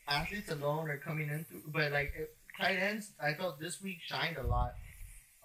athletes 0.08 0.50
alone 0.50 0.90
are 0.90 0.98
coming 0.98 1.28
in, 1.28 1.44
through, 1.44 1.62
but 1.68 1.92
like 1.92 2.12
it- 2.16 2.36
tight 2.58 2.76
ends, 2.76 3.10
I 3.22 3.34
felt 3.34 3.58
this 3.60 3.80
week 3.82 3.98
shined 4.06 4.36
a 4.38 4.42
lot. 4.42 4.74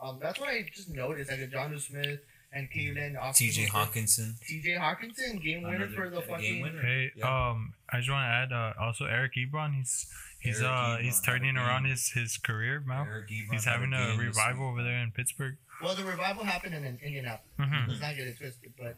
Um, 0.01 0.17
that's 0.21 0.39
what 0.39 0.49
I 0.49 0.65
just 0.73 0.89
noticed, 0.89 1.29
like 1.29 1.39
a 1.41 1.47
John 1.47 1.77
Smith 1.79 2.19
and 2.53 2.69
Cleveland, 2.71 3.17
Austin 3.17 3.47
T.J. 3.47 3.63
Hooper. 3.67 3.77
Hockenson. 3.77 4.39
T.J. 4.45 4.71
Hockenson, 4.71 5.41
game 5.43 5.63
winner 5.63 5.75
Another- 5.85 5.91
for 5.95 6.09
the 6.09 6.17
a 6.17 6.21
game 6.21 6.29
fucking. 6.29 6.61
winner. 6.61 6.81
Hey, 6.81 7.11
Yeah. 7.15 7.49
um, 7.49 7.73
I 7.89 7.97
just 7.97 8.09
want 8.09 8.23
to 8.25 8.29
add 8.29 8.51
uh, 8.53 8.73
also 8.79 9.05
Eric 9.05 9.33
Ebron. 9.35 9.75
He's 9.75 10.07
he's 10.39 10.59
Eric 10.59 10.69
uh 10.71 10.75
Ebron 10.75 11.01
he's 11.03 11.21
turning 11.21 11.57
around 11.57 11.85
his 11.85 12.09
his 12.11 12.37
career 12.37 12.83
now. 12.87 13.07
He's 13.27 13.65
having 13.65 13.93
a 13.93 14.07
game 14.07 14.19
revival 14.19 14.67
over 14.69 14.83
there 14.83 14.97
in 14.99 15.11
Pittsburgh. 15.11 15.57
Well, 15.81 15.95
the 15.95 16.03
revival 16.03 16.43
happened 16.43 16.75
in 16.75 16.83
Indianapolis. 17.03 17.41
hmm 17.57 17.89
Let's 17.89 18.01
not 18.01 18.15
get 18.15 18.27
it 18.27 18.37
twisted, 18.37 18.73
but 18.77 18.97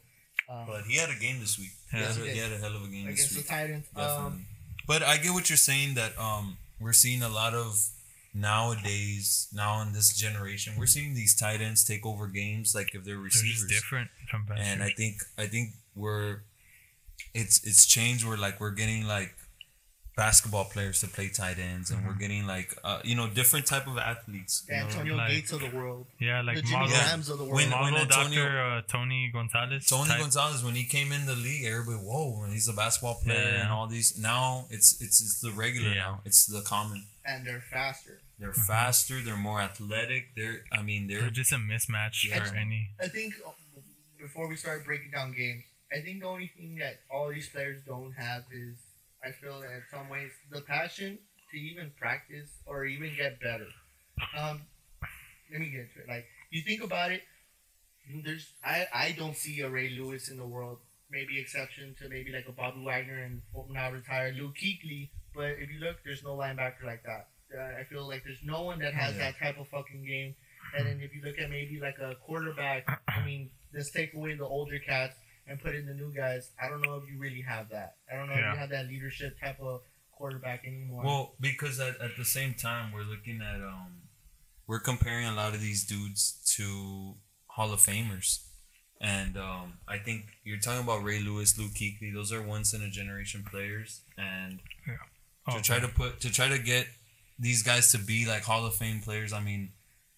um, 0.49 0.65
But 0.67 0.83
he 0.85 0.97
had 0.97 1.09
a 1.09 1.15
game 1.15 1.39
this 1.39 1.57
week. 1.57 1.71
He, 1.91 1.97
Yeah. 1.97 2.07
had, 2.07 2.17
a, 2.17 2.19
Yes, 2.19 2.25
he 2.27 2.31
he 2.33 2.37
had 2.39 2.51
a 2.51 2.57
hell 2.57 2.75
of 2.75 2.83
a 2.83 2.87
game 2.87 3.05
against 3.07 3.23
this 3.23 3.31
the 3.33 3.37
week. 3.39 3.47
Titans, 3.47 3.85
Definitely. 3.95 4.25
um, 4.25 4.45
but 4.87 5.01
I 5.03 5.15
get 5.17 5.31
what 5.33 5.49
you're 5.49 5.57
saying 5.57 5.93
that 5.93 6.17
um 6.17 6.57
we're 6.79 6.91
seeing 6.91 7.21
a 7.23 7.29
lot 7.29 7.53
of 7.53 7.77
nowadays 8.33 9.47
now 9.53 9.81
in 9.81 9.93
this 9.93 10.15
generation 10.17 10.73
we're 10.77 10.85
seeing 10.87 11.13
these 11.13 11.35
tight 11.35 11.61
ends 11.61 11.83
take 11.83 12.05
over 12.05 12.27
games 12.27 12.73
like 12.73 12.95
if 12.95 13.03
they're 13.03 13.15
They're 13.15 13.23
receivers. 13.23 13.67
different 13.67 14.09
from 14.29 14.45
and 14.57 14.81
I 14.81 14.89
think 14.89 15.17
I 15.37 15.45
think 15.47 15.71
we're 15.95 16.41
it's 17.33 17.63
it's 17.63 17.85
changed 17.85 18.25
where 18.25 18.37
like 18.37 18.59
we're 18.59 18.71
getting 18.71 19.05
like 19.07 19.35
basketball 20.15 20.65
players 20.65 20.99
to 21.01 21.07
play 21.07 21.27
tight 21.29 21.57
ends 21.57 21.89
and 21.89 21.99
Mm-hmm. 21.99 22.07
we're 22.07 22.13
getting 22.15 22.45
like 22.45 22.75
uh, 22.83 22.99
you 23.03 23.15
know 23.15 23.27
different 23.27 23.65
type 23.65 23.87
of 23.87 23.97
athletes 23.97 24.61
the 24.61 24.73
you 24.75 24.79
know? 24.79 24.85
Antonio 24.87 25.15
like- 25.15 25.29
Gates 25.31 25.51
of 25.51 25.61
the 25.61 25.69
world, 25.75 26.05
yeah, 26.19 26.41
like 26.41 26.55
the 26.57 26.61
Jimmy 26.61 26.73
model, 26.73 26.91
Yeah. 26.91 27.03
Grahams 27.03 27.29
of 27.29 27.37
the 27.39 27.43
world. 27.45 27.55
When- 27.55 27.69
model 27.69 27.97
Antonio- 27.97 28.43
doctor 28.45 28.61
uh, 28.61 28.81
Tony 28.87 29.29
Gonzalez. 29.33 29.85
Tony 29.87 30.09
type. 30.09 30.19
Gonzalez 30.21 30.63
when 30.63 30.75
he 30.75 30.85
came 30.85 31.11
in 31.11 31.25
the 31.25 31.35
league, 31.35 31.65
everybody 31.65 31.97
whoa, 31.97 32.45
he's 32.51 32.67
a 32.67 32.73
basketball 32.73 33.15
player 33.23 33.39
Yeah. 33.53 33.61
and 33.61 33.69
all 33.71 33.87
these. 33.87 34.17
Now 34.19 34.65
it's 34.69 35.01
it's 35.01 35.21
it's 35.21 35.39
the 35.41 35.51
regular 35.51 35.89
Yeah. 35.89 35.95
now. 36.05 36.21
It's 36.25 36.45
the 36.45 36.61
common. 36.61 37.05
and 37.25 37.47
they're 37.47 37.63
faster. 37.71 38.19
They're 38.39 38.51
Mm-hmm. 38.51 38.61
faster. 38.63 39.21
They're 39.21 39.37
more 39.37 39.61
athletic. 39.61 40.35
They're 40.35 40.59
I 40.71 40.81
mean 40.83 41.07
They're 41.07 41.21
they're 41.21 41.29
just 41.41 41.51
a 41.53 41.55
mismatch 41.71 42.23
Yeah. 42.27 42.43
for 42.43 42.55
any. 42.55 42.89
I 43.01 43.07
think 43.07 43.33
uh, 43.47 43.51
before 44.19 44.47
we 44.47 44.55
start 44.57 44.85
breaking 44.85 45.11
down 45.11 45.31
games, 45.33 45.63
I 45.91 46.01
think 46.01 46.21
the 46.21 46.27
only 46.27 46.51
thing 46.57 46.75
that 46.83 46.99
all 47.11 47.29
these 47.29 47.49
players 47.49 47.81
don't 47.85 48.13
have 48.13 48.43
is 48.51 48.75
I 49.25 49.31
feel 49.31 49.59
that 49.61 49.71
in 49.71 49.83
some 49.91 50.09
ways 50.09 50.31
the 50.51 50.61
passion 50.61 51.17
to 51.51 51.57
even 51.57 51.91
practice 51.99 52.49
or 52.65 52.85
even 52.85 53.11
get 53.15 53.39
better. 53.39 53.67
Um, 54.37 54.61
let 55.51 55.59
me 55.61 55.69
get 55.69 55.81
into 55.81 55.99
it. 56.03 56.07
Like 56.09 56.25
you 56.51 56.61
think 56.61 56.83
about 56.83 57.11
it, 57.11 57.21
there's 58.23 58.51
I 58.63 58.87
I 58.93 59.15
don't 59.17 59.35
see 59.35 59.61
a 59.61 59.69
Ray 59.69 59.89
Lewis 59.89 60.29
in 60.29 60.37
the 60.37 60.45
world. 60.45 60.79
Maybe 61.11 61.39
exception 61.39 61.95
to 62.01 62.09
maybe 62.09 62.31
like 62.31 62.47
a 62.47 62.51
Bobby 62.51 62.83
Wagner 62.83 63.21
and 63.23 63.41
now 63.69 63.91
retired 63.91 64.35
Luke 64.35 64.55
Kuechly. 64.55 65.09
But 65.35 65.51
if 65.61 65.69
you 65.69 65.79
look, 65.79 65.97
there's 66.03 66.23
no 66.23 66.35
linebacker 66.35 66.83
like 66.85 67.03
that. 67.03 67.27
Uh, 67.55 67.79
I 67.79 67.83
feel 67.83 68.07
like 68.07 68.23
there's 68.23 68.41
no 68.43 68.63
one 68.63 68.79
that 68.79 68.93
has 68.95 69.15
Yeah. 69.15 69.31
that 69.31 69.39
type 69.39 69.59
of 69.59 69.67
fucking 69.67 70.05
game. 70.05 70.35
And 70.75 70.87
then 70.87 71.01
if 71.01 71.13
you 71.13 71.21
look 71.23 71.37
at 71.37 71.51
maybe 71.51 71.79
like 71.79 71.99
a 71.99 72.15
quarterback, 72.25 72.85
I 73.07 73.23
mean, 73.23 73.51
let's 73.75 73.91
take 73.91 74.13
away 74.15 74.33
the 74.33 74.45
older 74.45 74.79
cats 74.79 75.15
and 75.47 75.59
put 75.61 75.75
in 75.75 75.85
the 75.85 75.93
new 75.93 76.11
guys. 76.13 76.51
I 76.61 76.69
don't 76.69 76.81
know 76.81 76.95
if 76.95 77.03
you 77.11 77.19
really 77.19 77.41
have 77.41 77.69
that. 77.69 77.95
I 78.11 78.15
don't 78.15 78.27
know 78.27 78.33
if 78.33 78.39
you 78.39 78.59
have 78.59 78.69
that 78.69 78.87
leadership 78.87 79.39
type 79.39 79.59
of 79.59 79.81
quarterback 80.11 80.63
anymore. 80.65 81.03
well 81.03 81.35
because 81.41 81.79
at, 81.79 81.99
at 81.99 82.11
the 82.17 82.23
same 82.23 82.53
time 82.53 82.91
we're 82.93 83.01
looking 83.03 83.41
at 83.41 83.59
um 83.61 84.03
we're 84.67 84.79
comparing 84.79 85.25
a 85.25 85.33
lot 85.33 85.53
of 85.53 85.59
these 85.59 85.85
dudes 85.85 86.39
to 86.55 87.15
Hall 87.47 87.73
of 87.73 87.79
Famers. 87.81 88.43
And 89.01 89.35
um, 89.37 89.73
I 89.85 89.97
think 89.97 90.27
you're 90.45 90.59
talking 90.59 90.81
about 90.83 91.03
Ray 91.03 91.19
Lewis, 91.19 91.57
Luke 91.59 91.71
Kuechly. 91.71 92.13
Those 92.13 92.31
are 92.31 92.41
once 92.41 92.73
in 92.73 92.81
a 92.81 92.89
generation 92.89 93.43
players, 93.49 94.01
and 94.17 94.59
Oh, 95.45 95.57
to 95.57 95.61
try 95.61 95.79
to 95.79 95.89
put 95.89 96.21
to 96.21 96.31
try 96.31 96.47
to 96.47 96.57
get 96.57 96.87
these 97.37 97.63
guys 97.63 97.91
to 97.91 97.97
be 97.97 98.25
like 98.25 98.43
Hall 98.43 98.65
of 98.65 98.75
Fame 98.75 99.01
players. 99.01 99.33
I 99.33 99.41
mean, 99.41 99.73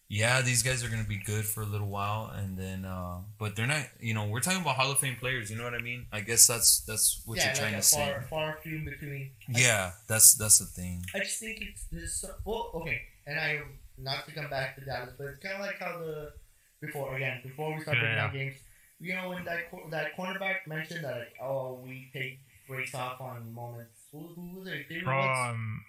yeah, 0.07 0.41
these 0.41 0.61
guys 0.63 0.83
are 0.83 0.89
gonna 0.89 1.03
be 1.03 1.17
good 1.17 1.45
for 1.45 1.61
a 1.63 1.65
little 1.65 1.87
while, 1.87 2.31
and 2.35 2.57
then 2.57 2.85
uh, 2.85 3.17
but 3.39 3.55
they're 3.55 3.67
not. 3.67 3.85
You 3.99 4.13
know, 4.13 4.27
we're 4.27 4.39
talking 4.39 4.61
about 4.61 4.75
Hall 4.75 4.91
of 4.91 4.99
Fame 4.99 5.15
players. 5.19 5.49
You 5.49 5.57
know 5.57 5.63
what 5.63 5.73
I 5.73 5.79
mean? 5.81 6.05
I 6.11 6.21
guess 6.21 6.45
that's 6.47 6.81
that's 6.81 7.21
what 7.25 7.37
yeah, 7.37 7.45
you're 7.47 7.55
trying 7.55 7.73
like 7.73 7.73
to 7.73 7.79
a 7.79 7.83
say. 7.83 8.05
far, 8.05 8.21
far 8.29 8.59
few 8.61 8.77
in 8.77 8.85
between. 8.85 9.31
I- 9.49 9.59
Yeah, 9.59 9.91
that's 10.07 10.35
that's 10.35 10.59
the 10.59 10.65
thing. 10.65 11.03
I 11.15 11.19
just 11.19 11.39
think 11.39 11.61
it's 11.61 11.85
this. 11.91 12.23
Well, 12.45 12.71
okay, 12.75 13.01
and 13.25 13.39
I 13.39 13.61
not 13.97 14.25
to 14.27 14.31
come 14.33 14.49
back 14.49 14.75
to 14.77 14.85
Dallas, 14.85 15.13
but 15.17 15.27
it's 15.27 15.39
kind 15.39 15.55
of 15.55 15.61
like 15.61 15.79
how 15.79 15.97
the 15.99 16.33
before 16.81 17.15
again 17.15 17.39
before 17.43 17.73
we 17.73 17.81
start 17.81 17.97
Yeah, 17.97 18.01
breaking 18.03 18.17
yeah. 18.17 18.23
down 18.27 18.33
games. 18.33 18.55
You 18.99 19.15
know 19.15 19.29
when 19.29 19.43
that 19.45 19.71
cor- 19.71 19.89
that 19.89 20.15
cornerback 20.15 20.67
mentioned 20.67 21.03
that 21.03 21.17
like, 21.17 21.33
oh 21.41 21.81
we 21.83 22.09
take 22.13 22.39
breaks 22.67 22.93
off 22.95 23.19
on 23.21 23.51
moments. 23.53 23.99
Who, 24.11 24.19
who 24.35 24.59
was 24.59 24.67
it? 24.67 24.87
David 24.87 25.05
Woods? 25.07 25.27
Um, 25.49 25.83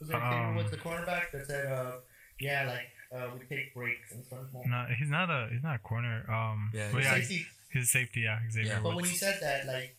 Was 0.00 0.08
it 0.10 0.12
David 0.12 0.32
um, 0.32 0.56
Woods, 0.56 0.70
the 0.70 0.76
cornerback 0.76 1.30
that 1.32 1.46
said, 1.46 1.66
uh, 1.72 1.92
yeah, 2.38 2.66
like 2.66 2.88
uh, 3.14 3.28
we 3.34 3.44
take 3.54 3.74
breaks 3.74 4.12
and 4.12 4.24
stuff. 4.24 4.40
no, 4.66 4.86
he's 4.98 5.08
not 5.08 5.30
a 5.30 5.48
he's 5.52 5.62
not 5.62 5.76
a 5.76 5.78
corner. 5.80 6.24
Um, 6.30 6.70
Yeah, 6.74 6.90
he's 6.92 7.04
yeah, 7.04 7.14
Safety. 7.14 7.46
he's 7.72 7.84
a 7.84 7.86
safety. 7.86 8.20
Yeah, 8.20 8.38
Xavier 8.50 8.72
Yeah. 8.72 8.80
But 8.82 8.88
when 8.90 8.96
Woods. 8.96 9.10
he 9.10 9.16
said 9.16 9.38
that, 9.42 9.66
like, 9.66 9.96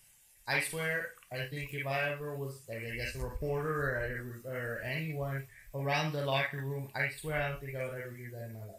I 0.48 0.60
swear, 0.62 1.08
I 1.32 1.46
think 1.48 1.74
if 1.74 1.86
I 1.88 2.12
ever 2.12 2.36
was, 2.36 2.62
like, 2.68 2.80
I 2.80 2.96
guess 2.96 3.16
a 3.16 3.20
reporter 3.20 4.42
or, 4.46 4.52
or 4.52 4.82
anyone 4.84 5.48
around 5.74 6.14
the 6.14 6.26
locker 6.26 6.58
room, 6.62 6.90
I 6.96 7.10
swear 7.10 7.42
I 7.42 7.50
don't 7.50 7.62
think 7.62 7.76
I 7.76 7.84
would 7.86 7.94
ever 7.94 8.16
hear 8.16 8.32
that 8.34 8.48
in 8.50 8.54
my 8.54 8.60
life. 8.60 8.76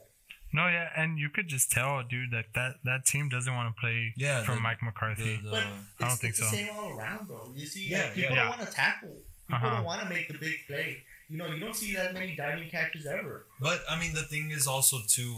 No, 0.55 0.67
yeah, 0.69 0.89
and 0.95 1.19
you 1.19 1.31
could 1.31 1.49
just 1.49 1.71
tell, 1.71 2.03
dude, 2.03 2.31
that 2.33 2.47
that, 2.55 2.75
that 2.85 3.07
team 3.07 3.31
doesn't 3.31 3.55
want 3.55 3.75
to 3.75 3.81
play 3.81 4.13
Yeah, 4.19 4.43
from 4.43 4.57
the- 4.57 4.61
Mike 4.61 4.83
McCarthy. 4.83 5.37
The, 5.37 5.43
the, 5.45 5.51
But 5.51 5.59
I 5.61 5.65
don't 6.01 6.11
it's, 6.13 6.21
think 6.21 6.31
it's 6.33 6.41
the 6.41 6.45
so. 6.47 6.57
same 6.57 6.69
all 6.77 6.99
around, 6.99 7.27
though. 7.29 7.53
You 7.55 7.65
see, 7.67 7.89
Yeah, 7.89 8.03
like, 8.05 8.15
people 8.15 8.37
yeah. 8.37 8.43
don't 8.43 8.59
want 8.59 8.69
to 8.69 8.75
tackle. 8.75 9.09
People 9.49 9.67
Uh-huh. 9.69 9.71
don't 9.77 9.85
want 9.85 10.03
to 10.03 10.09
make 10.11 10.29
the 10.29 10.37
big 10.39 10.57
play. 10.67 11.03
You 11.33 11.39
know, 11.39 11.47
you 11.47 11.59
don't 11.61 11.75
see 11.75 11.95
that 11.95 12.13
many 12.13 12.37
diving 12.37 12.69
catches 12.69 13.07
ever. 13.07 13.47
but 13.59 13.81
I 13.89 13.99
mean, 13.99 14.13
the 14.21 14.23
thing 14.33 14.51
is 14.51 14.67
also 14.67 14.99
too, 15.09 15.33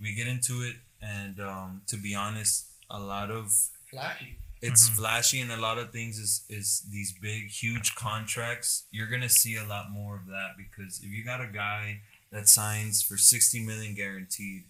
we 0.00 0.14
get 0.14 0.26
into 0.26 0.62
it, 0.62 0.76
and 1.02 1.38
um, 1.38 1.82
to 1.88 1.96
be 1.96 2.14
honest, 2.14 2.64
a 2.90 2.98
lot 2.98 3.30
of 3.30 3.52
Flashy. 3.90 4.30
it's 4.62 4.88
Mhm. 4.88 4.96
flashy 4.96 5.40
and 5.44 5.52
a 5.52 5.58
lot 5.68 5.76
of 5.82 5.92
things 5.92 6.18
is 6.18 6.32
is 6.48 6.68
these 6.90 7.12
big 7.12 7.42
huge 7.62 7.94
contracts 7.94 8.84
you're 8.90 9.10
gonna 9.14 9.28
see 9.42 9.56
a 9.56 9.64
lot 9.74 9.90
more 9.90 10.16
of 10.16 10.26
that 10.26 10.50
because 10.56 10.92
if 11.04 11.10
you 11.10 11.22
got 11.32 11.40
a 11.48 11.50
guy 11.64 12.00
that 12.32 12.48
signs 12.48 13.02
for 13.02 13.16
60 13.18 13.60
million 13.68 13.92
guaranteed 13.94 14.64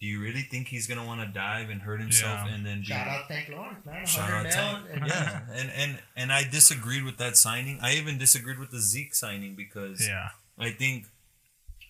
do 0.00 0.06
you 0.06 0.20
really 0.20 0.42
think 0.42 0.68
he's 0.68 0.86
gonna 0.86 1.04
want 1.04 1.20
to 1.20 1.26
dive 1.26 1.68
and 1.70 1.82
hurt 1.82 2.00
himself 2.00 2.40
Yeah. 2.46 2.54
and 2.54 2.64
then 2.66 2.78
be 2.80 2.86
Shout 2.86 3.06
out 3.08 3.28
Tank 3.28 3.48
Lawrence, 3.50 3.84
man. 3.86 4.06
Shout 4.06 4.30
out 4.30 4.42
mil. 4.44 4.52
Tank. 4.52 4.86
and- 4.92 5.06
yeah 5.06 5.40
and 5.52 5.70
and 5.76 5.98
and 6.16 6.32
i 6.32 6.42
disagreed 6.48 7.04
with 7.04 7.18
that 7.18 7.36
signing 7.36 7.78
i 7.82 7.94
even 7.94 8.16
disagreed 8.18 8.58
with 8.58 8.70
the 8.70 8.80
zeke 8.80 9.14
signing 9.14 9.54
because 9.54 10.06
Yeah. 10.08 10.30
I 10.58 10.70
think 10.72 11.06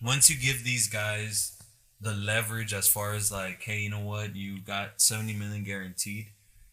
once 0.01 0.29
you 0.29 0.35
give 0.37 0.63
these 0.63 0.87
guys 0.87 1.57
the 1.99 2.13
leverage 2.13 2.73
as 2.73 2.87
far 2.87 3.13
as 3.13 3.31
like, 3.31 3.61
hey, 3.61 3.81
you 3.81 3.89
know 3.89 3.99
what, 3.99 4.35
you 4.35 4.59
got 4.61 4.99
seventy 5.01 5.33
million 5.33 5.63
guaranteed. 5.63 6.27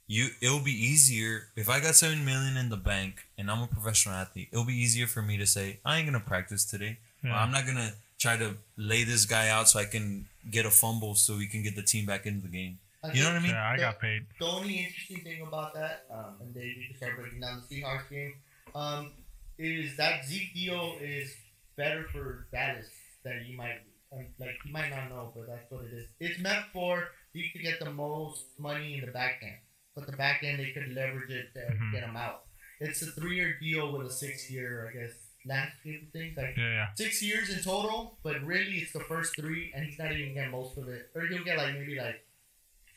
You 0.07 0.29
it'll 0.41 0.61
be 0.61 0.73
easier 0.73 1.49
if 1.57 1.69
I 1.69 1.81
got 1.81 1.95
seven 1.97 2.25
million 2.25 2.57
in 2.57 2.69
the 2.71 2.77
bank 2.79 3.27
and 3.37 3.51
I'm 3.51 3.61
a 3.63 3.67
professional 3.67 4.15
athlete. 4.15 4.49
It'll 4.53 4.65
be 4.65 4.75
easier 4.81 5.07
for 5.07 5.21
me 5.23 5.37
to 5.39 5.47
say 5.47 5.81
I 5.85 5.99
ain't 5.99 6.07
gonna 6.07 6.21
practice 6.21 6.65
today. 6.65 6.99
Or, 7.25 7.31
Yeah. 7.31 7.43
I'm 7.43 7.51
not 7.51 7.67
gonna 7.67 7.93
try 8.19 8.37
to 8.39 8.57
lay 8.77 9.05
this 9.05 9.25
guy 9.27 9.49
out 9.49 9.69
so 9.69 9.79
I 9.81 9.85
can 9.85 10.27
get 10.51 10.67
a 10.67 10.71
fumble 10.71 11.15
so 11.15 11.37
we 11.37 11.47
can 11.47 11.63
get 11.63 11.77
the 11.77 11.83
team 11.83 12.07
back 12.07 12.27
into 12.27 12.43
the 12.43 12.49
game. 12.53 12.79
I 13.03 13.13
You 13.13 13.23
know 13.23 13.29
what 13.31 13.37
I 13.37 13.41
mean? 13.41 13.51
Yeah, 13.51 13.71
I 13.71 13.77
got 13.77 14.01
paid. 14.01 14.27
The 14.41 14.47
only 14.47 14.77
interesting 14.85 15.21
thing 15.23 15.43
about 15.47 15.75
that, 15.75 16.07
um, 16.11 16.35
and 16.41 16.55
they 16.55 16.65
you 16.65 16.87
can 16.89 16.97
start 16.97 17.17
breaking 17.17 17.41
down 17.41 17.63
the 17.69 17.77
Seahawks 17.77 18.09
game, 18.11 18.35
um, 18.75 19.13
is 19.59 19.97
that 19.97 20.25
Zeke 20.27 20.53
deal 20.55 20.97
is 21.01 21.33
better 21.77 22.05
for 22.13 22.49
Dallas 22.53 22.87
that 23.25 23.47
you 23.47 23.57
might 23.57 23.81
um, 24.13 24.27
like 24.41 24.57
you 24.65 24.73
might 24.73 24.91
not 24.91 25.11
know, 25.11 25.33
but 25.37 25.47
that's 25.47 25.71
what 25.71 25.85
it 25.85 25.93
is. 25.93 26.07
It's 26.19 26.41
meant 26.41 26.65
for 26.73 27.09
Zeke 27.33 27.53
to 27.53 27.59
get 27.61 27.79
the 27.79 27.91
most 27.91 28.45
money 28.59 28.95
in 28.99 29.05
the 29.07 29.13
back 29.13 29.41
end, 29.43 29.59
but 29.95 30.07
the 30.07 30.17
back 30.17 30.43
end 30.43 30.59
they 30.59 30.71
could 30.71 30.89
leverage 30.95 31.31
it 31.31 31.53
to 31.55 31.61
Mhm. 31.61 31.93
get 31.93 32.03
him 32.05 32.17
out. 32.17 32.47
It's 32.81 33.03
a 33.03 33.07
three-year 33.13 33.59
deal 33.61 33.97
with 33.97 34.07
a 34.07 34.11
six-year, 34.11 34.89
I 34.89 34.93
guess, 34.99 35.13
landscape 35.47 36.13
thing. 36.13 36.35
Like 36.37 36.55
Yeah, 36.57 36.71
yeah. 36.71 36.87
six 36.95 37.23
years 37.23 37.51
in 37.51 37.63
total, 37.63 38.19
but 38.23 38.43
really 38.43 38.79
it's 38.79 38.93
the 38.93 39.01
first 39.01 39.35
three, 39.37 39.73
and 39.75 39.85
he's 39.85 39.99
not 39.99 40.13
even 40.13 40.35
getting 40.35 40.51
most 40.51 40.77
of 40.79 40.89
it, 40.89 41.11
or 41.15 41.27
he'll 41.27 41.45
get 41.45 41.59
like 41.59 41.75
maybe 41.75 41.97
like 41.99 42.25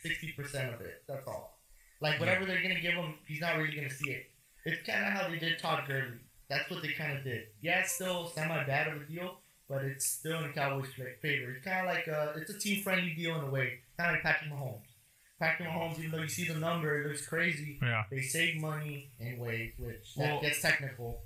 sixty 0.01 0.31
percent 0.33 0.73
of 0.73 0.81
it. 0.81 1.03
That's 1.07 1.27
all. 1.27 1.59
Like 2.01 2.19
whatever 2.19 2.45
they're 2.45 2.61
gonna 2.61 2.79
give 2.81 2.93
him, 2.93 3.15
he's 3.27 3.41
not 3.41 3.57
really 3.57 3.75
gonna 3.75 3.89
see 3.89 4.11
it. 4.11 4.31
It's 4.65 4.87
kind 4.87 5.05
of 5.05 5.13
how 5.13 5.29
they 5.29 5.37
did 5.39 5.59
Todd 5.59 5.83
Gurley. 5.87 6.19
That's 6.49 6.69
what 6.69 6.81
they 6.81 6.93
kind 6.93 7.17
of 7.17 7.23
did. 7.23 7.43
Yeah, 7.61 7.79
it's 7.79 7.93
still 7.93 8.27
semi 8.29 8.63
bad 8.65 8.87
of 8.87 9.01
a 9.01 9.05
deal, 9.05 9.37
but 9.69 9.83
it's 9.83 10.05
still 10.05 10.37
in 10.39 10.47
the 10.47 10.53
Cowboys' 10.53 10.93
fa- 10.93 11.15
favor. 11.21 11.51
It's 11.51 11.63
kind 11.65 11.87
of 11.87 11.93
like 11.95 12.07
a, 12.07 12.33
it's 12.37 12.51
a 12.51 12.59
team 12.59 12.83
friendly 12.83 13.13
deal 13.13 13.37
in 13.39 13.45
a 13.45 13.49
way, 13.49 13.79
kind 13.97 14.09
of 14.09 14.15
like 14.15 14.23
Patrick 14.23 14.51
Mahomes. 14.51 14.81
Patrick 15.39 15.69
Mahomes, 15.69 15.97
even 15.99 16.11
though 16.11 16.21
you 16.21 16.27
see 16.27 16.45
the 16.47 16.55
number, 16.59 17.01
it 17.01 17.07
looks 17.07 17.25
crazy. 17.25 17.79
Yeah. 17.81 18.03
They 18.11 18.21
save 18.21 18.59
money 18.61 19.09
in 19.19 19.39
ways 19.39 19.71
which 19.79 20.11
Well- 20.17 20.41
that 20.41 20.47
gets 20.47 20.61
technical. 20.61 21.21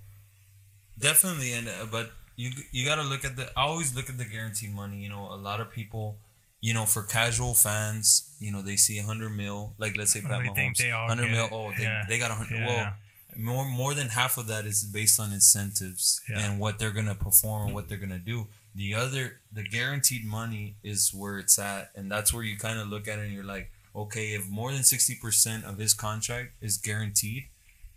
Definitely, 0.99 1.53
and 1.53 1.67
uh, 1.67 1.85
but 1.91 2.11
you 2.35 2.51
you 2.71 2.85
got 2.85 2.95
to 2.95 3.03
look 3.03 3.25
at 3.25 3.35
the. 3.35 3.49
I 3.57 3.63
always 3.63 3.95
look 3.95 4.09
at 4.09 4.17
the 4.17 4.25
guaranteed 4.25 4.73
money. 4.73 4.97
You 4.97 5.09
know, 5.09 5.27
a 5.31 5.35
lot 5.37 5.59
of 5.61 5.71
people, 5.71 6.17
you 6.61 6.73
know, 6.73 6.85
for 6.85 7.03
casual 7.03 7.53
fans, 7.53 8.33
you 8.39 8.51
know, 8.51 8.61
they 8.61 8.75
see 8.77 8.97
a 8.99 9.03
hundred 9.03 9.29
mil. 9.31 9.73
Like 9.77 9.97
let's 9.97 10.13
say 10.13 10.21
Pat 10.21 10.41
They 10.41 10.49
Mahomes, 10.49 11.07
hundred 11.07 11.31
mil. 11.31 11.49
Oh, 11.51 11.71
they, 11.77 11.83
Yeah. 11.83 12.03
they 12.07 12.17
got 12.19 12.31
a 12.31 12.35
hundred. 12.35 12.59
Yeah. 12.59 12.65
Well, 12.67 12.93
more 13.37 13.65
more 13.65 13.93
than 13.93 14.07
half 14.09 14.37
of 14.37 14.47
that 14.47 14.65
is 14.65 14.83
based 14.83 15.19
on 15.19 15.33
incentives 15.33 16.21
Yeah. 16.29 16.39
and 16.39 16.59
what 16.59 16.79
they're 16.79 16.91
gonna 16.91 17.15
perform 17.15 17.65
and 17.67 17.73
what 17.75 17.89
they're 17.89 17.97
gonna 17.97 18.19
do. 18.19 18.47
The 18.73 18.93
other, 18.93 19.39
the 19.53 19.63
guaranteed 19.63 20.25
money 20.25 20.75
is 20.83 21.13
where 21.13 21.39
it's 21.39 21.57
at, 21.59 21.91
and 21.95 22.11
that's 22.11 22.33
where 22.33 22.43
you 22.43 22.57
kind 22.57 22.77
of 22.79 22.87
look 22.89 23.07
at 23.07 23.19
it 23.19 23.23
and 23.23 23.33
you're 23.33 23.43
like, 23.43 23.71
okay, 23.95 24.33
if 24.33 24.49
more 24.49 24.71
than 24.73 24.83
sixty 24.83 25.15
percent 25.15 25.65
of 25.65 25.77
his 25.77 25.93
contract 25.93 26.51
is 26.61 26.77
guaranteed, 26.77 27.45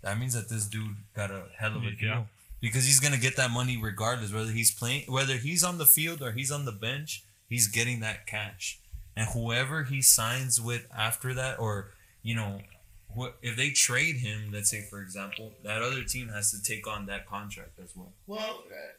that 0.03 0.19
means 0.19 0.35
that 0.35 0.49
this 0.49 0.67
dude 0.67 0.97
got 1.15 1.31
a 1.31 1.45
hell 1.59 1.77
of 1.77 1.85
a 1.85 1.91
deal 1.93 2.29
because 2.61 2.85
he's 2.87 3.01
gonna 3.01 3.19
get 3.19 3.37
that 3.37 3.51
money 3.51 3.77
regardless 3.81 4.33
whether 4.33 4.51
he's 4.53 4.71
playing, 4.75 5.05
whether 5.09 5.35
he's 5.35 5.63
on 5.65 5.79
the 5.79 5.87
field 5.87 6.23
or 6.23 6.33
he's 6.33 6.51
on 6.51 6.65
the 6.65 6.73
bench, 6.73 7.25
he's 7.49 7.69
getting 7.69 8.01
that 8.01 8.27
cash, 8.27 8.81
and 9.17 9.29
whoever 9.29 9.85
he 9.85 10.03
signs 10.03 10.61
with 10.61 10.87
after 10.97 11.35
that, 11.35 11.59
or 11.59 11.91
you 12.23 12.35
know, 12.35 12.61
what 13.15 13.37
if 13.43 13.57
they 13.57 13.71
trade 13.71 14.17
him? 14.17 14.51
Let's 14.53 14.71
say, 14.71 14.83
for 14.91 15.01
example, 15.01 15.53
that 15.65 15.83
other 15.83 16.03
team 16.05 16.29
has 16.29 16.51
to 16.53 16.63
take 16.63 16.87
on 16.87 17.07
that 17.07 17.27
contract 17.27 17.79
as 17.83 17.95
well. 17.97 18.13
Well, 18.27 18.65
uh, 18.71 18.93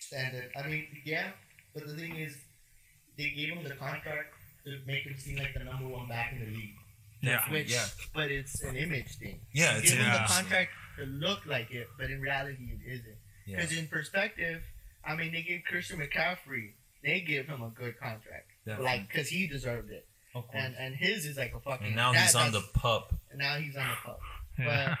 standard. 0.00 0.50
I 0.56 0.66
mean, 0.66 0.86
yeah, 1.04 1.28
but 1.74 1.86
the 1.86 1.94
thing 1.94 2.16
is, 2.16 2.36
they 3.16 3.30
gave 3.30 3.50
him 3.54 3.64
the 3.64 3.74
contract 3.74 4.34
to 4.64 4.78
make 4.86 5.04
him 5.04 5.16
seem 5.16 5.38
like 5.38 5.54
the 5.54 5.64
number 5.64 5.88
one 5.88 6.08
back 6.08 6.32
in 6.32 6.40
the 6.40 6.46
league. 6.46 6.74
Yeah. 7.20 7.48
Which, 7.50 7.70
Yeah. 7.70 7.86
but 8.14 8.30
it's 8.30 8.62
an 8.62 8.76
image 8.76 9.16
thing. 9.18 9.40
Yeah, 9.52 9.76
it's 9.78 9.90
give 9.90 10.00
an 10.00 10.06
him 10.06 10.12
the 10.12 10.28
contract 10.28 10.70
to 10.98 11.04
look 11.06 11.46
like 11.46 11.70
it, 11.70 11.88
but 11.98 12.10
in 12.10 12.20
reality, 12.20 12.70
it 12.72 12.90
isn't. 12.90 13.16
Yeah. 13.46 13.56
Because 13.56 13.76
in 13.76 13.88
perspective, 13.88 14.62
I 15.04 15.16
mean, 15.16 15.32
they 15.32 15.42
gave 15.42 15.62
Christian 15.68 15.98
McCaffrey, 15.98 16.72
they 17.02 17.20
give 17.20 17.46
him 17.46 17.62
a 17.62 17.70
good 17.70 17.98
contract, 17.98 18.48
Definitely. 18.66 18.84
like 18.84 19.08
because 19.08 19.28
he 19.28 19.46
deserved 19.48 19.90
it, 19.90 20.06
Of 20.34 20.46
course. 20.46 20.56
and 20.64 20.74
and 20.78 20.94
his 20.94 21.26
is 21.26 21.36
like 21.36 21.52
a 21.54 21.60
fucking. 21.60 21.88
And 21.88 21.96
now 21.96 22.12
that- 22.12 22.22
he's 22.22 22.34
on 22.34 22.52
the 22.52 22.62
pup. 22.74 23.12
Now 23.34 23.56
he's 23.56 23.76
on 23.76 23.88
the 23.88 23.96
pup. 24.04 24.20
Yeah. 24.58 24.94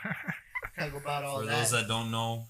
Talk 0.78 0.94
about 0.94 1.24
all 1.24 1.40
For 1.40 1.46
that. 1.46 1.58
those 1.58 1.70
that 1.72 1.86
don't 1.86 2.10
know, 2.10 2.46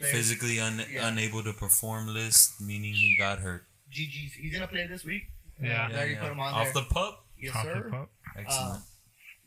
physically 0.00 0.60
un- 0.60 0.84
Yeah. 0.90 1.08
unable 1.08 1.42
to 1.42 1.52
perform 1.52 2.06
list, 2.08 2.60
meaning 2.60 2.94
he 2.94 3.16
got 3.18 3.40
hurt. 3.40 3.64
GG's. 3.90 4.34
He's 4.34 4.52
gonna 4.52 4.68
play 4.68 4.86
this 4.86 5.04
week. 5.04 5.24
Yeah. 5.60 5.88
They 5.88 5.94
already 5.96 6.14
put 6.16 6.30
him 6.32 6.40
on 6.40 6.54
Off 6.54 6.64
there. 6.72 6.82
the 6.82 6.82
pup. 6.88 7.24
yes, 7.38 7.54
Off 7.54 7.64
the 7.64 7.72
sir. 7.74 7.88
pup. 7.90 8.10
Excellent. 8.36 8.74
Um, 8.76 8.82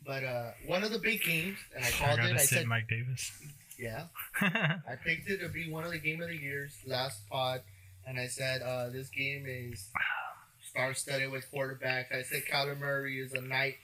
But 0.07 0.23
uh, 0.23 0.51
one 0.65 0.83
of 0.83 0.91
the 0.91 0.99
big 0.99 1.21
games, 1.21 1.57
and 1.75 1.83
I 1.83 1.87
I 1.89 1.91
called 1.91 2.17
gotta 2.17 2.29
it. 2.31 2.39
I 2.39 2.45
said, 2.45 2.65
Mike 2.65 2.87
Davis. 2.87 3.29
yeah. 3.77 4.05
I 4.41 4.95
picked 5.05 5.29
it 5.29 5.39
to 5.41 5.49
be 5.49 5.69
one 5.69 5.83
of 5.83 5.91
the 5.91 5.99
game 5.99 6.21
of 6.21 6.29
the 6.29 6.37
years 6.37 6.73
last 6.87 7.27
pod, 7.29 7.61
and 8.07 8.17
I 8.17 8.27
said 8.27 8.61
uh, 8.61 8.89
this 8.89 9.09
game 9.09 9.43
is 9.45 9.89
star-studded 10.69 11.29
with 11.31 11.45
quarterbacks. 11.53 12.15
I 12.15 12.21
said 12.23 12.43
Kyler 12.51 12.79
Murray 12.79 13.19
is 13.19 13.33
a 13.33 13.41
knight. 13.41 13.75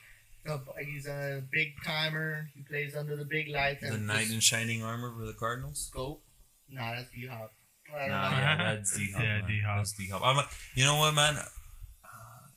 He's 0.85 1.07
a 1.07 1.41
big 1.51 1.73
timer. 1.85 2.49
He 2.55 2.61
plays 2.63 2.95
under 2.95 3.15
the 3.15 3.25
big 3.25 3.49
lights. 3.49 3.81
the 3.89 3.97
knight 3.97 4.29
in 4.31 4.39
shining 4.39 4.83
armor 4.83 5.13
for 5.17 5.25
the 5.25 5.33
Cardinals. 5.33 5.87
scope. 5.91 6.21
Nah, 6.69 6.95
that's 6.95 7.09
D 7.11 7.27
Hop. 7.27 7.51
Don't 7.89 8.09
Nah, 8.09 8.29
know. 8.29 8.37
yeah, 8.37 8.73
that's 8.75 8.97
D 8.97 9.11
Hop. 9.11 9.21
Yeah, 9.21 9.39
man. 9.39 9.47
D-Hop. 9.47 9.77
That's 9.77 9.91
D 9.93 10.07
Hop. 10.09 10.49
You 10.75 10.83
know 10.85 10.97
what, 10.97 11.13
man? 11.13 11.35
Uh, 11.35 12.07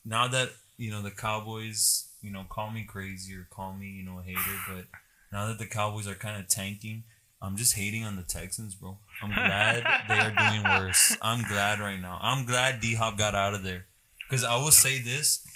now 0.04 0.26
that 0.28 0.50
you 0.78 0.90
know 0.90 1.02
the 1.02 1.10
Cowboys, 1.12 2.08
you 2.26 2.32
know, 2.32 2.44
call 2.48 2.70
me 2.70 2.84
crazy 2.84 3.34
or 3.34 3.46
call 3.50 3.72
me, 3.74 3.86
you 3.86 4.04
know, 4.04 4.18
a 4.18 4.22
hater, 4.22 4.40
but 4.68 4.84
now 5.32 5.46
that 5.46 5.58
the 5.58 5.66
Cowboys 5.66 6.06
are 6.08 6.14
kind 6.14 6.38
of 6.40 6.48
tanking, 6.48 7.04
I'm 7.40 7.56
just 7.56 7.74
hating 7.76 8.04
on 8.04 8.16
the 8.16 8.22
Texans, 8.22 8.74
bro. 8.74 8.98
I'm 9.22 9.30
glad 9.30 9.84
they 10.08 10.18
are 10.18 10.30
doing 10.50 10.62
worse. 10.64 11.16
I'm 11.22 11.42
glad 11.46 11.78
right 11.80 12.00
now. 12.00 12.18
I'm 12.20 12.44
glad 12.46 12.80
D 12.80 12.94
Hop 12.94 13.16
got 13.16 13.34
out 13.34 13.54
of 13.54 13.62
there. 13.62 13.86
Because 14.28 14.42
I 14.44 14.56
will 14.56 14.70
say 14.72 15.00
this: 15.00 15.46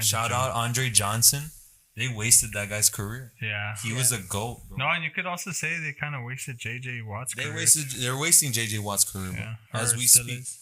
shout 0.00 0.30
out 0.32 0.52
Andre 0.52 0.88
Johnson. 0.90 1.50
They 1.96 2.06
wasted 2.08 2.50
that 2.54 2.68
guy's 2.70 2.88
career. 2.88 3.32
Yeah. 3.42 3.74
He 3.82 3.92
was 3.92 4.12
a 4.12 4.18
goat, 4.22 4.60
bro. 4.68 4.78
No, 4.78 4.86
and 4.88 5.02
you 5.02 5.10
could 5.10 5.26
also 5.26 5.50
say 5.50 5.78
they 5.80 5.92
kind 5.92 6.14
of 6.14 6.22
wasted 6.24 6.58
JJ 6.58 7.04
Watt's 7.04 7.34
They 7.34 7.42
career. 7.44 7.56
wasted. 7.56 8.00
They're 8.00 8.16
wasting 8.16 8.52
JJ 8.52 8.78
Watt's 8.80 9.04
career, 9.10 9.32
bro, 9.32 9.40
Yeah. 9.40 9.54
as 9.74 9.94
we 9.96 10.02
speak. 10.06 10.38
is. 10.40 10.56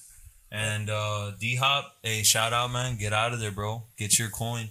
And 0.51 0.89
uh, 0.89 1.33
D 1.39 1.57
Hop, 1.57 1.97
hey, 2.03 2.23
shout 2.23 2.53
out, 2.55 2.73
man. 2.73 2.97
Get 2.97 3.13
out 3.13 3.33
of 3.35 3.41
there, 3.41 3.51
bro. 3.53 3.83
Get 3.99 4.19
your 4.19 4.31
coin. 4.31 4.71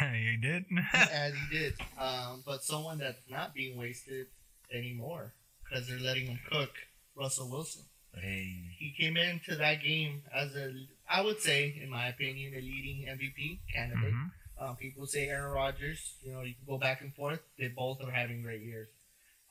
you 0.14 0.36
did. 0.38 0.64
As 0.92 1.34
he 1.50 1.58
did. 1.58 1.74
Um, 1.98 2.42
but 2.46 2.62
someone 2.64 2.98
that's 2.98 3.22
not 3.30 3.54
being 3.54 3.78
wasted 3.78 4.26
anymore 4.72 5.32
because 5.64 5.86
they're 5.88 5.98
letting 5.98 6.26
him 6.26 6.40
cook. 6.50 6.70
Russell 7.14 7.50
Wilson. 7.50 7.82
Hey, 8.14 8.74
He 8.78 8.94
came 8.98 9.16
into 9.16 9.56
that 9.56 9.82
game 9.82 10.22
as 10.34 10.54
a, 10.54 10.72
I 11.10 11.22
would 11.22 11.40
say, 11.40 11.78
in 11.82 11.90
my 11.90 12.08
opinion, 12.08 12.52
a 12.54 12.60
leading 12.60 13.06
MVP 13.06 13.60
candidate. 13.72 14.12
Mhm. 14.12 14.30
Um, 14.58 14.76
people 14.76 15.06
say 15.06 15.28
Aaron 15.28 15.52
Rodgers. 15.52 16.14
You 16.22 16.32
know, 16.32 16.42
you 16.42 16.54
can 16.54 16.64
go 16.66 16.78
back 16.78 17.00
and 17.00 17.14
forth. 17.14 17.40
They 17.58 17.68
both 17.68 18.02
are 18.02 18.10
having 18.10 18.42
great 18.42 18.62
years. 18.62 18.88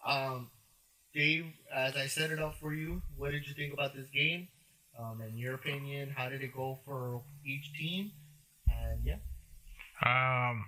Um, 0.05 0.49
Dave, 1.13 1.45
as 1.73 1.95
I 1.95 2.07
set 2.07 2.31
it 2.31 2.39
up 2.39 2.55
for 2.55 2.73
you, 2.73 3.01
what 3.17 3.31
did 3.31 3.47
you 3.47 3.53
think 3.53 3.73
about 3.73 3.93
this 3.95 4.07
game? 4.09 4.47
Um, 4.97 5.21
in 5.21 5.37
your 5.37 5.55
opinion, 5.55 6.09
how 6.15 6.29
did 6.29 6.41
it 6.41 6.53
go 6.53 6.79
for 6.85 7.21
each 7.45 7.73
team? 7.73 8.11
And 8.71 9.03
yeah, 9.03 9.17
Um, 10.05 10.65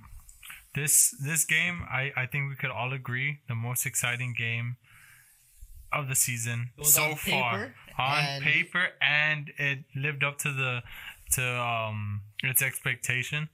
this 0.75 1.15
this 1.23 1.45
game, 1.45 1.83
I 1.89 2.11
I 2.15 2.25
think 2.25 2.49
we 2.49 2.55
could 2.55 2.71
all 2.71 2.93
agree 2.93 3.39
the 3.47 3.55
most 3.55 3.85
exciting 3.85 4.33
game 4.37 4.77
of 5.91 6.07
the 6.09 6.15
season 6.15 6.71
so 6.81 7.03
on 7.03 7.15
far 7.15 7.75
on 7.99 8.19
and- 8.25 8.43
paper, 8.43 8.87
and 9.01 9.51
it 9.57 9.79
lived 9.95 10.23
up 10.23 10.37
to 10.39 10.51
the 10.51 10.81
to 11.33 11.43
um 11.61 12.21
its 12.43 12.61
expectation. 12.61 13.49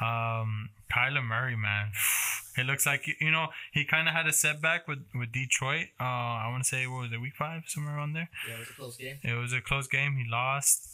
Um, 0.00 0.70
Kyler 0.92 1.22
Murray, 1.24 1.54
man, 1.56 1.92
it 2.58 2.66
looks 2.66 2.86
like 2.86 3.06
you 3.20 3.30
know 3.30 3.48
he 3.72 3.84
kind 3.84 4.08
of 4.08 4.14
had 4.14 4.26
a 4.26 4.32
setback 4.32 4.86
with 4.88 5.04
with 5.14 5.30
Detroit. 5.32 5.88
Uh, 6.00 6.04
I 6.04 6.48
want 6.50 6.64
to 6.64 6.68
say 6.68 6.86
what 6.86 7.02
was 7.02 7.12
it, 7.12 7.20
week 7.20 7.34
five, 7.36 7.62
somewhere 7.66 7.96
around 7.96 8.12
there. 8.14 8.28
yeah, 8.48 8.54
it 8.54 8.58
was 8.60 8.68
a 8.70 8.72
close 8.74 8.96
game. 8.96 9.18
It 9.22 9.34
was 9.34 9.52
a 9.52 9.60
close 9.60 9.86
game. 9.88 10.16
He 10.16 10.28
lost, 10.28 10.88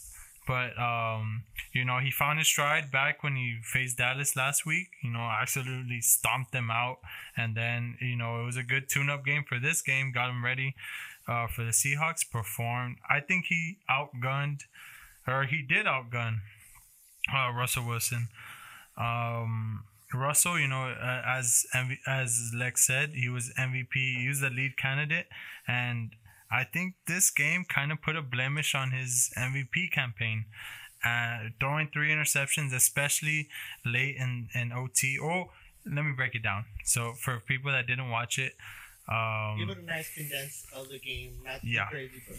but 0.49 0.75
um, 0.81 1.43
you 1.73 1.85
know, 1.85 1.99
he 1.99 2.09
found 2.09 2.39
his 2.39 2.47
stride 2.47 2.91
back 2.91 3.23
when 3.23 3.35
he 3.35 3.59
faced 3.61 3.99
Dallas 3.99 4.35
last 4.35 4.65
week. 4.65 4.87
You 5.03 5.11
know, 5.11 5.19
absolutely 5.19 6.01
stomped 6.01 6.53
them 6.53 6.71
out. 6.71 6.97
And 7.37 7.55
then, 7.55 7.97
you 8.01 8.15
know, 8.15 8.41
it 8.41 8.45
was 8.45 8.57
a 8.57 8.63
good 8.63 8.89
tune 8.89 9.11
up 9.11 9.23
game 9.23 9.43
for 9.47 9.59
this 9.59 9.83
game, 9.83 10.11
got 10.11 10.31
him 10.31 10.43
ready 10.43 10.73
uh, 11.27 11.45
for 11.45 11.63
the 11.63 11.69
Seahawks. 11.69 12.27
Performed. 12.27 12.97
I 13.07 13.19
think 13.19 13.45
he 13.49 13.77
outgunned, 13.87 14.61
or 15.27 15.43
he 15.43 15.61
did 15.61 15.85
outgun 15.85 16.39
uh, 17.31 17.51
Russell 17.51 17.85
Wilson. 17.85 18.29
Um, 18.97 19.83
Russell, 20.15 20.57
you 20.59 20.67
know, 20.67 20.95
as 20.99 21.67
as 22.07 22.51
Lex 22.55 22.87
said, 22.87 23.11
he 23.13 23.29
was 23.29 23.53
MVP. 23.55 23.93
He 23.93 24.25
was 24.27 24.39
the 24.39 24.49
lead 24.49 24.77
candidate, 24.77 25.27
and 25.67 26.09
I 26.51 26.63
think 26.63 26.95
this 27.07 27.29
game 27.29 27.65
kind 27.67 27.91
of 27.91 28.01
put 28.01 28.15
a 28.15 28.21
blemish 28.21 28.73
on 28.75 28.91
his 28.91 29.31
MVP 29.37 29.91
campaign. 29.91 30.45
Uh, 31.05 31.49
throwing 31.59 31.89
three 31.93 32.09
interceptions, 32.11 32.73
especially 32.73 33.47
late 33.85 34.15
in, 34.17 34.49
in 34.53 34.71
OT. 34.71 35.17
Oh, 35.21 35.51
let 35.85 36.03
me 36.03 36.11
break 36.15 36.35
it 36.35 36.43
down. 36.43 36.65
So 36.83 37.13
for 37.13 37.39
people 37.39 37.71
that 37.71 37.87
didn't 37.87 38.09
watch 38.09 38.37
it, 38.37 38.53
um, 39.07 39.57
Give 39.57 39.69
it 39.69 39.77
a 39.77 39.85
nice 39.85 40.13
condense 40.13 40.65
of 40.75 40.89
the 40.89 40.99
game. 40.99 41.37
Not 41.43 41.61
too 41.61 41.67
Yeah. 41.67 41.87
crazy, 41.87 42.21
but 42.27 42.37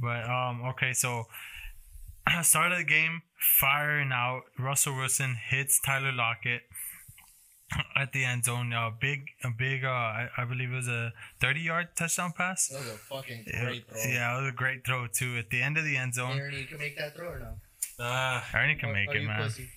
But 0.00 0.30
um, 0.30 0.62
okay, 0.70 0.92
so 0.92 1.24
start 2.42 2.72
of 2.72 2.78
the 2.78 2.84
game, 2.84 3.22
firing 3.38 4.10
out. 4.12 4.42
Russell 4.58 4.96
Wilson 4.96 5.36
hits 5.48 5.80
Tyler 5.80 6.12
Lockett 6.12 6.62
at 7.96 8.12
the 8.12 8.24
end 8.24 8.44
zone. 8.44 8.72
Uh, 8.72 8.90
big, 8.90 9.26
a 9.44 9.50
big. 9.50 9.84
Uh, 9.84 9.88
I, 9.88 10.28
I 10.38 10.44
believe 10.44 10.70
it 10.72 10.76
was 10.76 10.88
a 10.88 11.12
thirty-yard 11.40 11.88
touchdown 11.96 12.32
pass. 12.36 12.68
that 12.68 12.78
was 12.80 12.88
a 12.88 12.92
fucking 12.98 13.44
Yeah, 13.46 13.64
great 13.64 13.88
throw. 13.88 14.00
yeah, 14.10 14.36
it 14.38 14.40
was 14.42 14.50
a 14.50 14.54
great 14.54 14.84
throw 14.86 15.06
too. 15.06 15.36
At 15.36 15.50
the 15.50 15.62
end 15.62 15.76
of 15.76 15.84
the 15.84 15.96
end 15.96 16.14
zone, 16.14 16.38
Aaron, 16.38 16.54
you 16.54 16.64
can 16.66 16.78
make 16.78 16.96
that 16.98 17.16
throw 17.16 17.28
or 17.28 17.38
no? 17.38 17.54
Ah, 17.98 18.46
Ernie 18.54 18.74
can 18.76 18.90
Or- 18.90 18.92
make 18.92 19.08
or 19.08 19.16
it, 19.16 19.22
you 19.22 19.26
man. 19.28 19.42
pussy? 19.42 19.68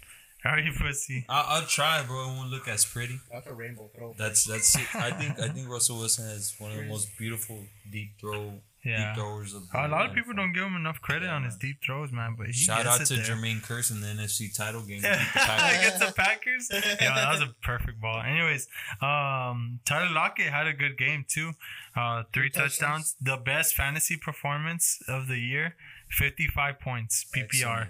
How 0.44 0.52
are 0.52 0.60
you 0.60 0.72
pussy? 0.72 1.26
I'll, 1.28 1.46
I'll 1.62 1.68
try, 1.68 2.02
bro. 2.04 2.24
It 2.24 2.28
won't 2.38 2.50
look 2.50 2.68
as 2.68 2.86
pretty. 2.86 3.20
That's 3.32 3.48
a 3.48 3.54
rainbow 3.54 3.90
throw. 3.96 4.16
That's 4.18 4.46
that's. 4.46 4.76
It. 4.76 4.96
I 4.96 5.12
think 5.12 5.40
I 5.40 5.50
think 5.50 5.68
Russell 5.70 5.98
Wilson 6.00 6.26
has 6.30 6.56
one 6.60 6.72
of 6.72 6.78
the 6.78 6.86
most 6.86 7.10
beautiful 7.18 7.60
deep 7.92 8.12
throw 8.22 8.54
Yeah. 8.86 9.08
deep 9.14 9.22
throwers 9.22 9.54
of. 9.54 9.64
A 9.74 9.88
lot 9.90 10.06
of 10.10 10.16
people 10.16 10.34
don't 10.34 10.54
give 10.54 10.64
him 10.64 10.78
enough 10.78 11.02
credit 11.02 11.26
Yeah, 11.26 11.36
on 11.36 11.44
his 11.44 11.58
deep 11.58 11.78
throws, 11.86 12.14
man. 12.14 12.36
But 12.38 12.48
he 12.48 12.54
Shout 12.54 12.84
gets 12.86 12.88
out 12.96 13.02
it 13.02 13.06
to 13.08 13.16
there. 13.16 13.36
Jermaine 13.36 13.60
Kearse 13.62 13.92
in 13.92 14.00
the 14.00 14.08
NFC 14.08 14.56
title 14.56 14.82
game. 14.84 15.02
Yeah, 15.04 15.18
Beat 15.18 15.34
the 15.34 15.40
Packers. 15.40 15.78
against 15.78 16.00
the 16.00 16.14
Packers. 16.22 16.70
Yeah, 17.02 17.16
that 17.16 17.32
was 17.34 17.42
a 17.42 17.54
perfect 17.62 18.00
ball. 18.00 18.22
Anyways, 18.22 18.70
um, 19.02 19.80
Tyler 19.86 20.10
Lockett 20.14 20.48
had 20.54 20.68
a 20.68 20.74
good 20.74 20.98
game 20.98 21.26
too. 21.28 21.52
Uh, 21.98 22.24
three 22.34 22.50
Three 22.50 22.62
touchdowns. 22.62 23.18
The 23.22 23.36
best 23.36 23.76
fantasy 23.76 24.16
performance 24.16 25.00
of 25.10 25.28
the 25.28 25.38
year. 25.38 25.76
Fifty-five 26.10 26.80
points 26.80 27.26
PPR. 27.36 27.44
Excellent. 27.44 27.90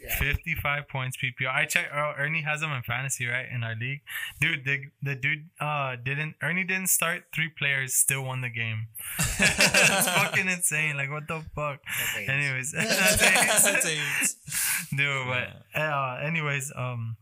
Yeah. 0.00 0.16
Fifty-five 0.16 0.88
points 0.88 1.16
PPR. 1.16 1.52
I 1.52 1.64
checked. 1.64 1.90
Oh, 1.92 2.12
Ernie 2.16 2.42
has 2.42 2.62
him 2.62 2.70
in 2.70 2.82
fantasy, 2.82 3.26
right? 3.26 3.46
In 3.52 3.64
our 3.64 3.74
league, 3.74 4.02
dude. 4.40 4.64
The 4.64 4.84
the 5.02 5.16
dude 5.16 5.48
uh 5.60 5.96
didn't. 5.96 6.36
Ernie 6.40 6.62
didn't 6.62 6.86
start 6.88 7.24
three 7.34 7.48
players. 7.48 7.94
Still 7.94 8.22
won 8.22 8.40
the 8.40 8.48
game. 8.48 8.86
That's 9.38 10.08
fucking 10.18 10.46
insane. 10.46 10.96
Like 10.96 11.10
what 11.10 11.26
the 11.26 11.42
fuck. 11.54 11.80
That's 12.16 12.28
Anyways, 12.28 12.72
That's 12.72 13.16
that's 13.64 13.86
it. 13.86 14.96
Dude, 14.96 15.26
but 15.26 15.78
uh, 15.78 16.20
anyways, 16.22 16.72
um, 16.76 17.16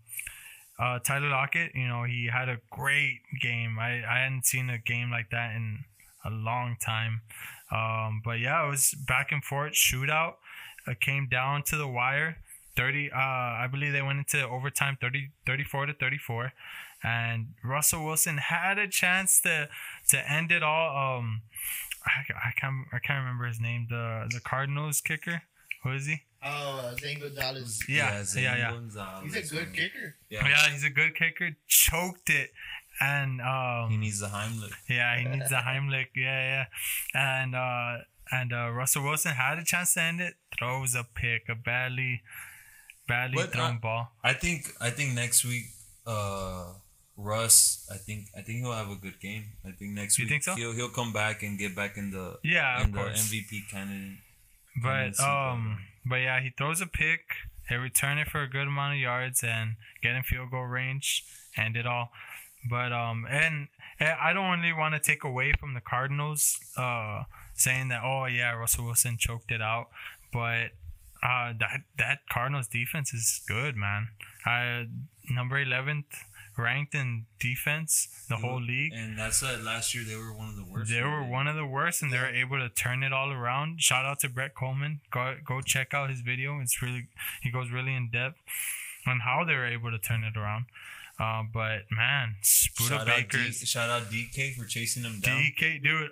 uh, 0.79 0.99
Tyler 0.99 1.31
Lockett, 1.31 1.73
you 1.75 1.89
know, 1.89 2.05
he 2.05 2.29
had 2.31 2.49
a 2.51 2.59
great 2.71 3.21
game. 3.41 3.79
I 3.79 4.05
I 4.05 4.19
hadn't 4.21 4.45
seen 4.45 4.69
a 4.69 4.79
game 4.79 5.11
like 5.11 5.31
that 5.31 5.57
in 5.57 5.85
a 6.25 6.31
long 6.31 6.77
time. 6.79 7.23
Um, 7.73 8.21
but 8.25 8.39
yeah, 8.39 8.65
it 8.67 8.69
was 8.69 8.95
back 9.07 9.33
and 9.33 9.43
forth 9.43 9.73
shootout. 9.73 10.35
It 10.87 11.01
came 11.01 11.27
down 11.29 11.63
to 11.65 11.77
the 11.77 11.89
wire. 11.89 12.39
30 12.77 13.11
uh 13.13 13.17
I 13.19 13.67
believe 13.71 13.93
they 13.93 14.03
went 14.03 14.19
into 14.19 14.47
overtime 14.47 14.97
30 15.01 15.31
34 15.47 15.87
to 15.87 15.95
34 15.95 16.53
and 17.03 17.55
Russell 17.65 18.05
Wilson 18.05 18.39
had 18.39 18.79
a 18.79 18.87
chance 18.89 19.41
to 19.43 19.69
to 20.09 20.31
end 20.33 20.53
it 20.53 20.63
all 20.63 21.19
um 21.19 21.43
I, 22.05 22.49
I 22.49 22.51
can't 22.61 22.87
I 22.93 22.99
can't 22.99 23.21
remember 23.21 23.47
his 23.47 23.61
name 23.61 23.87
the 23.89 24.27
the 24.31 24.41
Cardinals 24.41 25.01
kicker 25.01 25.43
who 25.83 25.93
is 25.93 26.07
he 26.07 26.23
Oh, 26.49 26.79
uh, 26.93 26.95
Zane 26.97 27.19
Gonzalez. 27.19 27.83
yeah 27.89 28.23
Zane 28.23 28.45
yeah 28.45 28.57
yeah 28.57 28.71
Gonzalez, 28.73 29.35
He's 29.35 29.51
a 29.51 29.55
good 29.57 29.73
kicker. 29.73 30.15
Yeah. 30.31 30.47
yeah, 30.47 30.69
he's 30.71 30.85
a 30.85 30.91
good 30.91 31.17
kicker. 31.17 31.57
Choked 31.67 32.31
it, 32.31 32.51
and 33.01 33.41
um, 33.41 33.91
He 33.91 33.97
needs 33.97 34.21
the 34.21 34.29
Heimlich. 34.29 34.73
yeah, 34.89 35.19
he 35.19 35.25
needs 35.25 35.51
a 35.51 35.63
Heimlich. 35.63 36.09
Yeah, 36.15 36.41
yeah, 36.53 36.65
and 37.15 37.57
uh, 37.57 38.05
and 38.31 38.53
uh, 38.53 38.71
Russell 38.71 39.03
Wilson 39.03 39.33
had 39.33 39.59
a 39.59 39.65
chance 39.65 39.95
to 39.95 40.03
end 40.03 40.21
it. 40.21 40.35
Throws 40.57 40.95
a 40.95 41.05
pick, 41.05 41.49
a 41.49 41.55
badly, 41.57 42.23
badly 43.09 43.43
thrown 43.45 43.77
uh, 43.77 43.79
ball. 43.81 44.13
I 44.25 44.33
think 44.33 44.73
I 44.81 44.91
think 44.91 45.15
next 45.15 45.45
week, 45.45 45.65
uh, 46.07 46.73
Russ. 47.17 47.87
I 47.93 47.97
think 47.97 48.27
I 48.37 48.43
think 48.43 48.59
he'll 48.61 48.73
have 48.73 48.91
a 48.91 48.97
good 48.97 49.21
game. 49.21 49.45
I 49.65 49.71
think 49.73 49.93
next 49.93 50.19
You 50.19 50.25
week 50.25 50.31
think 50.31 50.43
so? 50.43 50.55
he'll 50.55 50.73
he'll 50.73 50.89
come 50.91 51.13
back 51.13 51.43
and 51.43 51.59
get 51.59 51.75
back 51.75 51.97
in 51.97 52.11
the 52.11 52.39
Yeah, 52.43 52.83
in 52.83 52.93
the 52.93 52.99
course. 52.99 53.33
MVP 53.33 53.69
candidate. 53.71 54.19
But 54.83 55.19
um, 55.21 55.79
but 56.05 56.17
yeah, 56.17 56.41
he 56.41 56.51
throws 56.57 56.81
a 56.81 56.87
pick. 56.87 57.21
They 57.71 57.77
return 57.77 58.19
it 58.19 58.29
for 58.29 58.43
a 58.43 58.49
good 58.49 58.69
amount 58.69 58.95
of 58.95 59.01
yards 59.01 59.43
and 59.43 59.77
get 60.03 60.15
in 60.15 60.23
field 60.23 60.51
goal 60.51 60.65
range, 60.67 61.25
and 61.57 61.77
it 61.77 61.87
all. 61.87 62.11
But 62.69 62.93
um, 62.93 63.27
and, 63.29 63.69
and 63.99 64.11
I 64.21 64.33
don't 64.33 64.61
really 64.61 64.73
want 64.73 64.95
to 64.95 65.01
take 65.01 65.25
away 65.25 65.53
from 65.59 65.75
the 65.75 65.81
Cardinals, 65.81 66.59
uh, 66.77 67.23
saying 67.55 67.89
that 67.89 68.03
oh 68.05 68.27
yeah, 68.27 68.53
Russell 68.53 68.85
Wilson 68.85 69.17
choked 69.19 69.51
it 69.51 69.63
out, 69.63 69.89
but 70.33 70.73
uh, 71.23 71.53
that 71.59 71.81
that 71.99 72.19
Cardinals 72.31 72.69
defense 72.69 73.13
is 73.13 73.43
good, 73.47 73.77
man. 73.77 74.09
Uh, 74.47 74.85
number 75.31 75.59
eleventh 75.59 76.07
ranked 76.59 76.95
in 76.95 77.27
defense, 77.39 78.09
the 78.29 78.37
whole 78.37 78.61
league. 78.61 78.93
And 78.95 79.19
that's 79.19 79.43
uh, 79.43 79.59
last 79.63 79.95
year 79.95 80.05
they 80.05 80.17
were 80.17 80.33
one 80.33 80.49
of 80.49 80.57
the 80.57 80.65
worst. 80.65 80.91
They 80.91 81.03
were 81.03 81.23
one 81.23 81.47
of 81.47 81.57
the 81.57 81.67
worst, 81.67 82.03
and 82.03 82.13
they 82.13 82.19
were 82.19 82.27
able 82.27 82.59
to 82.59 82.69
turn 82.69 83.03
it 83.03 83.13
all 83.13 83.31
around. 83.31 83.83
Shout 83.83 84.05
out 84.05 84.21
to 84.21 84.29
Brett 84.29 84.55
Kollmann. 84.55 85.01
Go 85.11 85.37
go 85.47 85.61
check 85.61 85.95
out 85.95 86.11
his 86.11 86.21
video. 86.21 86.61
It's 86.61 86.81
really 86.83 87.09
he 87.43 87.51
goes 87.51 87.71
really 87.71 87.95
in 87.95 88.11
depth 88.11 88.37
on 89.07 89.21
how 89.21 89.45
they 89.45 89.55
were 89.55 89.67
able 89.67 89.91
to 89.91 89.99
turn 89.99 90.25
it 90.25 90.37
around. 90.37 90.67
Uh, 91.19 91.43
but 91.53 91.83
man, 91.91 92.37
Budda 92.43 92.89
Shout 92.89 93.09
out, 93.09 93.29
D, 93.31 93.53
shout 93.53 93.91
out 93.91 94.03
DK 94.11 94.55
for 94.55 94.67
chasing 94.67 95.03
them 95.03 95.21
down. 95.21 95.41
DK 95.41 95.83
dude. 95.83 96.11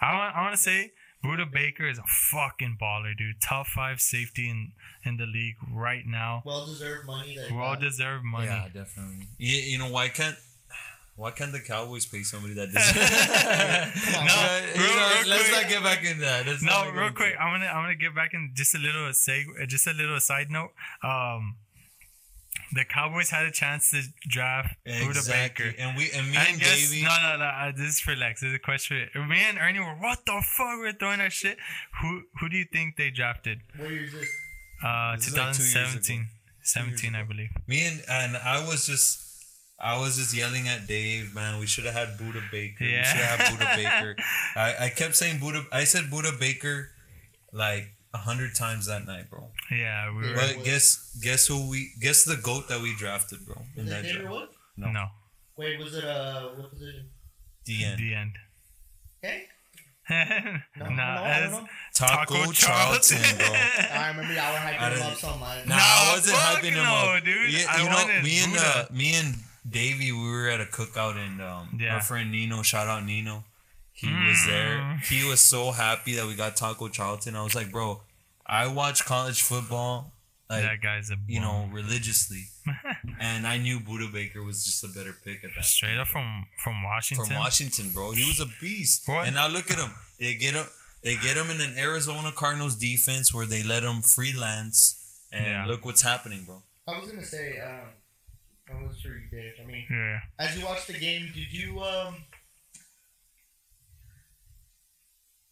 I 0.00 0.14
want 0.16 0.36
I 0.36 0.42
want 0.42 0.54
to 0.54 0.60
say 0.60 0.92
Budda 1.26 1.50
Baker 1.52 1.88
is 1.88 1.98
a 1.98 2.04
fucking 2.30 2.78
baller, 2.80 3.16
dude. 3.16 3.40
Top 3.40 3.66
five 3.66 4.00
safety 4.00 4.48
in 4.48 4.72
in 5.04 5.16
the 5.16 5.26
league 5.26 5.56
right 5.72 6.04
now. 6.06 6.42
Well 6.44 6.66
deserved 6.66 7.06
money. 7.06 7.36
That 7.36 7.52
Well 7.54 7.76
deserved 7.76 8.24
money. 8.24 8.46
Yeah, 8.46 8.68
definitely. 8.72 9.26
You, 9.38 9.56
you 9.56 9.78
know 9.78 9.90
why 9.90 10.08
can't 10.08 10.36
why 11.16 11.30
can't 11.30 11.50
the 11.52 11.60
Cowboys 11.60 12.04
pay 12.06 12.22
somebody 12.22 12.54
that 12.54 12.66
deserves? 12.72 12.96
No, 14.12 14.60
You 14.74 14.88
real- 14.88 14.96
know, 14.96 15.08
real 15.20 15.28
let's 15.28 15.48
quick. 15.48 15.62
not 15.62 15.68
get 15.70 15.82
back 15.82 16.04
in 16.04 16.18
that. 16.20 16.46
Let's 16.46 16.62
no, 16.62 16.84
not 16.84 16.94
real 16.94 17.10
quick. 17.12 17.34
I'm 17.40 17.52
gonna 17.54 17.66
I'm 17.70 17.82
gonna 17.84 17.94
get 17.96 18.14
back 18.14 18.34
in 18.34 18.50
just 18.54 18.74
a 18.74 18.78
little 18.78 19.08
seg, 19.10 19.44
just 19.68 19.86
a 19.86 19.92
little 19.92 20.20
side 20.20 20.50
note. 20.50 20.72
Um, 21.02 21.56
the 22.72 22.84
Cowboys 22.84 23.30
had 23.30 23.46
a 23.46 23.50
chance 23.50 23.90
to 23.90 24.02
draft 24.28 24.74
Budda 24.86 25.28
Baker. 25.28 25.72
And 25.78 25.96
we 25.96 26.10
and 26.12 26.30
me 26.30 26.36
And 26.36 26.48
and, 26.48 26.60
guess, 26.60 26.90
Davey. 26.90 27.02
no, 27.04 27.14
no, 27.22 27.36
no. 27.38 27.44
Uh, 27.44 27.72
this 27.72 27.94
is 27.94 28.00
for 28.00 28.14
Lex. 28.16 28.40
This 28.40 28.48
is 28.48 28.54
a 28.56 28.58
question. 28.58 29.08
Me 29.28 29.38
and 29.48 29.58
Ernie 29.58 29.80
were, 29.80 29.94
what 30.00 30.24
the 30.26 30.42
fuck? 30.44 30.78
We're 30.78 30.92
throwing 30.92 31.20
our 31.20 31.30
shit. 31.30 31.58
Who 32.02 32.22
who 32.40 32.48
do 32.48 32.56
you 32.56 32.66
think 32.72 32.96
they 32.96 33.10
drafted? 33.10 33.60
What 33.76 33.90
year 33.90 34.04
is 34.04 34.12
this? 34.12 34.28
Uh, 34.84 35.16
This 35.16 35.28
is 35.28 35.36
like 35.36 35.54
two 35.54 35.62
years 35.62 35.74
ago. 35.74 35.82
2017. 36.02 36.26
17, 36.62 37.14
I 37.14 37.22
believe. 37.22 37.50
Me 37.68 37.86
and 37.86 38.02
and 38.10 38.36
I 38.36 38.66
was 38.66 38.86
just 38.86 39.22
I 39.78 39.98
was 39.98 40.16
just 40.16 40.34
yelling 40.34 40.66
at 40.68 40.86
Dave, 40.88 41.34
man. 41.34 41.60
We 41.60 41.66
should 41.66 41.84
have 41.84 41.94
had 41.94 42.08
Budda 42.18 42.42
Baker. 42.50 42.84
We 42.84 42.92
Yeah. 42.92 43.04
should 43.04 43.20
have 43.20 43.38
had 43.40 43.58
Budda 43.58 43.76
Baker. 43.76 44.16
I, 44.56 44.86
I 44.86 44.88
kept 44.88 45.14
saying 45.14 45.38
Budda. 45.38 45.64
I 45.70 45.84
said 45.84 46.04
Budda 46.04 46.38
Baker 46.40 46.90
like 47.52 47.92
a 48.16 48.22
hundred 48.28 48.54
times 48.54 48.86
that 48.86 49.06
night, 49.06 49.28
bro. 49.30 49.48
Yeah, 49.70 50.10
we 50.16 50.28
were. 50.28 50.34
But 50.34 50.64
guess 50.64 51.16
guess 51.22 51.46
who 51.46 51.68
we 51.70 51.90
guess 52.00 52.24
the 52.24 52.36
goat 52.36 52.68
that 52.68 52.80
we 52.80 52.94
drafted, 52.96 53.44
bro. 53.46 53.56
Was 53.76 53.86
In 53.86 53.86
it 53.86 53.90
that 53.90 54.04
draft. 54.12 54.30
Wood? 54.30 54.48
No. 54.76 54.90
no. 54.90 55.06
Wait, 55.56 55.78
was 55.78 55.94
it 55.94 56.04
uh 56.04 56.48
what 56.56 56.70
position? 56.70 57.06
The 57.64 57.84
end. 57.84 57.98
The 57.98 58.14
end. 58.14 58.32
Hey, 59.22 59.42
no, 60.78 60.88
no, 60.88 60.94
no, 60.94 61.02
I 61.02 61.40
don't 61.40 61.50
know. 61.50 61.66
Taco, 61.94 62.52
Charlton, 62.52 63.18
bro. 63.38 63.46
I 63.52 64.08
remember 64.10 64.34
y'all 64.34 64.52
were 64.52 64.58
I 64.58 64.72
hyping 64.72 64.86
him 64.86 64.92
didn't- 64.98 65.12
up 65.12 65.18
so 65.18 65.36
much. 65.36 65.66
Nah, 65.66 65.76
No, 65.76 65.82
I 65.82 66.12
wasn't 66.14 66.36
fuck 66.36 66.58
hyping 66.62 66.70
him 66.78 66.84
no, 66.84 66.94
up, 67.16 67.24
dude. 67.24 67.52
You, 67.52 67.66
I 67.68 67.82
you 67.82 67.88
know, 67.90 68.22
me 68.22 68.38
and 68.44 68.52
uh, 68.56 68.84
me 68.92 69.14
and 69.14 69.34
Davey, 69.68 70.12
we 70.12 70.30
were 70.30 70.48
at 70.48 70.60
a 70.60 70.64
cookout, 70.66 71.16
and 71.16 71.42
um, 71.42 71.76
Yeah. 71.80 71.94
our 71.96 72.00
friend 72.02 72.30
Nino, 72.30 72.62
shout 72.62 72.86
out 72.86 73.04
Nino, 73.04 73.42
he 73.96 74.12
was 74.28 74.44
there. 74.46 74.76
Mm. 74.78 75.00
He 75.04 75.28
was 75.28 75.40
so 75.40 75.72
happy 75.72 76.14
that 76.16 76.26
we 76.26 76.34
got 76.34 76.54
Taco 76.56 76.88
Charlton. 76.88 77.34
I 77.36 77.42
was 77.42 77.54
like, 77.54 77.70
bro, 77.72 78.02
I 78.46 78.66
watch 78.68 79.04
college 79.04 79.42
football, 79.42 80.12
like 80.48 80.62
that 80.62 80.80
guy's 80.82 81.10
a 81.10 81.16
you 81.26 81.40
know, 81.40 81.68
religiously, 81.72 82.44
and 83.20 83.46
I 83.46 83.56
knew 83.58 83.80
Budda 83.80 84.12
Baker 84.12 84.42
was 84.44 84.64
just 84.64 84.84
a 84.84 84.88
better 84.88 85.14
pick 85.24 85.42
at 85.44 85.50
that. 85.56 85.64
straight 85.64 85.98
up 85.98 86.06
from 86.08 86.46
from 86.62 86.82
Washington. 86.82 87.26
From 87.26 87.36
Washington, 87.36 87.90
bro, 87.92 88.12
he 88.12 88.24
was 88.28 88.38
a 88.40 88.46
beast. 88.60 89.08
What? 89.08 89.26
And 89.26 89.34
now 89.34 89.48
look 89.48 89.70
at 89.70 89.78
him. 89.78 89.90
They 90.20 90.34
get 90.34 90.54
him. 90.54 90.66
They 91.02 91.16
get 91.16 91.36
him 91.36 91.50
in 91.50 91.60
an 91.60 91.74
Arizona 91.78 92.32
Cardinals 92.32 92.74
defense 92.74 93.32
where 93.34 93.46
they 93.46 93.62
let 93.62 93.82
him 93.84 94.02
freelance 94.02 95.02
and 95.32 95.44
Yeah. 95.46 95.66
look 95.66 95.84
what's 95.84 96.02
happening, 96.02 96.44
bro. 96.44 96.62
I 96.88 96.98
was 96.98 97.10
gonna 97.10 97.24
say, 97.24 97.58
um, 97.60 97.88
I 98.72 98.82
was 98.86 98.98
sure 99.00 99.12
you 99.16 99.28
did. 99.30 99.54
I 99.62 99.64
mean, 99.66 99.86
Yeah. 99.90 100.20
as 100.38 100.56
you 100.58 100.64
watched 100.64 100.86
the 100.88 100.98
game, 100.98 101.30
did 101.34 101.52
you 101.52 101.80
um, 101.82 102.24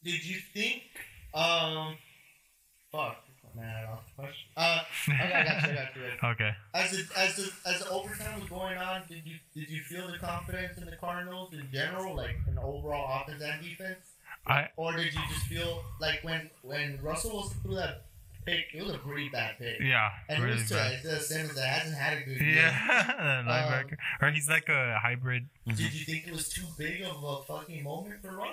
did 0.05 0.25
you 0.25 0.39
think 0.53 0.83
um, 1.35 1.97
fuck, 2.93 3.17
man, 3.57 3.75
I 3.87 3.91
lost 3.91 4.07
the 4.17 4.23
question. 4.23 4.49
Uh, 4.57 4.81
okay, 5.09 5.33
I 5.33 5.45
got 5.45 5.63
you, 5.63 5.71
I 5.71 5.75
got 5.75 5.97
you. 5.97 6.29
Okay. 6.29 6.51
As 6.75 6.91
the 6.93 7.19
as 7.19 7.37
the 7.37 7.51
as 7.69 7.79
the 7.81 7.91
overtime 7.91 8.41
was 8.41 8.49
going 8.49 8.79
on, 8.79 9.03
did 9.09 9.23
you 9.27 9.37
did 9.55 9.69
you 9.69 9.81
feel 9.83 10.11
the 10.11 10.19
confidence 10.19 10.79
in 10.79 10.87
the 10.87 10.97
Cardinals 10.97 11.53
in 11.53 11.69
general, 11.73 12.15
like 12.17 12.37
in 12.47 12.55
the 12.55 12.63
overall 12.63 13.23
offense 13.23 13.43
and 13.43 13.63
defense? 13.63 13.99
I 14.47 14.69
Or 14.77 14.93
did 14.93 15.13
you 15.15 15.21
just 15.33 15.47
feel 15.47 15.83
like 16.01 16.21
when 16.23 16.51
when 16.63 16.99
Russell 17.03 17.33
was 17.37 17.53
through 17.63 17.77
that 17.77 18.05
pick, 18.45 18.67
it 18.75 18.83
was 18.85 18.95
a 18.95 18.99
pretty 18.99 19.31
bad 19.31 19.57
pick. 19.59 19.81
yeah. 19.81 20.11
And 20.29 20.45
really 20.45 20.63
to 20.65 20.75
bad. 20.75 20.93
Isaiah 20.99 21.21
Simmons 21.21 21.55
that 21.55 21.67
hasn't 21.67 21.97
had 21.97 22.19
a 22.19 22.21
good 22.27 22.39
year. 22.41 22.57
Yeah, 22.57 23.15
Um, 23.41 23.47
linebacker. 23.49 23.97
or 24.21 24.31
he's 24.33 24.49
like 24.51 24.69
a 24.69 24.99
hybrid. 25.01 25.49
Did 25.67 25.79
you 25.81 26.05
think 26.05 26.27
it 26.27 26.33
was 26.33 26.51
too 26.51 26.67
big 26.77 27.01
of 27.03 27.23
a 27.25 27.43
fucking 27.45 27.83
moment 27.83 28.21
for 28.21 28.37
Russ? 28.37 28.51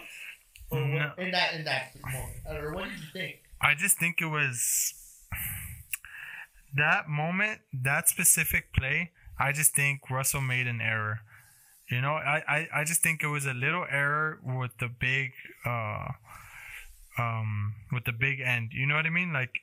Or 0.71 0.79
No. 0.79 1.11
what, 1.15 1.19
in 1.19 1.31
that 1.31 1.53
in 1.53 1.63
that 1.65 1.95
moment, 2.01 2.37
or 2.49 2.73
what 2.73 2.85
did 2.89 2.99
you 2.99 3.05
think? 3.13 3.35
I 3.61 3.75
just 3.75 3.97
think 3.97 4.21
it 4.21 4.25
was 4.27 4.93
that 6.75 7.07
moment, 7.09 7.59
that 7.73 8.07
specific 8.09 8.73
play. 8.73 9.11
I 9.39 9.51
just 9.51 9.75
think 9.75 10.09
Russell 10.09 10.41
made 10.41 10.67
an 10.67 10.81
error. 10.81 11.19
You 11.89 11.99
know, 11.99 12.13
I, 12.13 12.41
I, 12.47 12.67
I 12.73 12.83
just 12.85 13.01
think 13.03 13.21
it 13.21 13.27
was 13.27 13.45
a 13.45 13.53
little 13.53 13.85
error 13.89 14.39
with 14.43 14.71
the 14.79 14.87
big 14.87 15.31
uh 15.65 16.07
um 17.19 17.75
with 17.91 18.05
the 18.05 18.13
big 18.13 18.39
end. 18.39 18.71
You 18.73 18.87
know 18.87 18.95
what 18.95 19.05
I 19.05 19.09
mean? 19.09 19.33
Like 19.33 19.59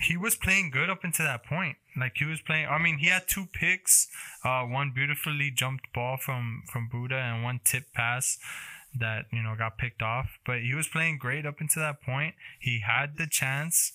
he 0.00 0.16
was 0.16 0.34
playing 0.34 0.70
good 0.70 0.90
up 0.90 1.04
until 1.04 1.26
that 1.26 1.44
point. 1.44 1.76
Like 1.96 2.12
he 2.16 2.24
was 2.24 2.40
playing. 2.40 2.66
I 2.66 2.78
mean, 2.78 2.98
he 2.98 3.06
had 3.06 3.28
two 3.28 3.46
picks, 3.52 4.08
uh, 4.44 4.62
one 4.62 4.92
beautifully 4.94 5.50
jumped 5.50 5.92
ball 5.92 6.16
from 6.16 6.62
from 6.70 6.88
Budda, 6.92 7.12
and 7.20 7.44
one 7.44 7.60
tip 7.64 7.92
pass 7.94 8.38
that 8.98 9.26
you 9.32 9.42
know 9.42 9.54
got 9.56 9.78
picked 9.78 10.02
off. 10.02 10.38
But 10.46 10.60
he 10.60 10.74
was 10.74 10.88
playing 10.88 11.18
great 11.18 11.46
up 11.46 11.56
until 11.60 11.82
that 11.82 12.00
point. 12.02 12.34
He 12.58 12.80
had 12.80 13.16
the 13.16 13.26
chance, 13.26 13.92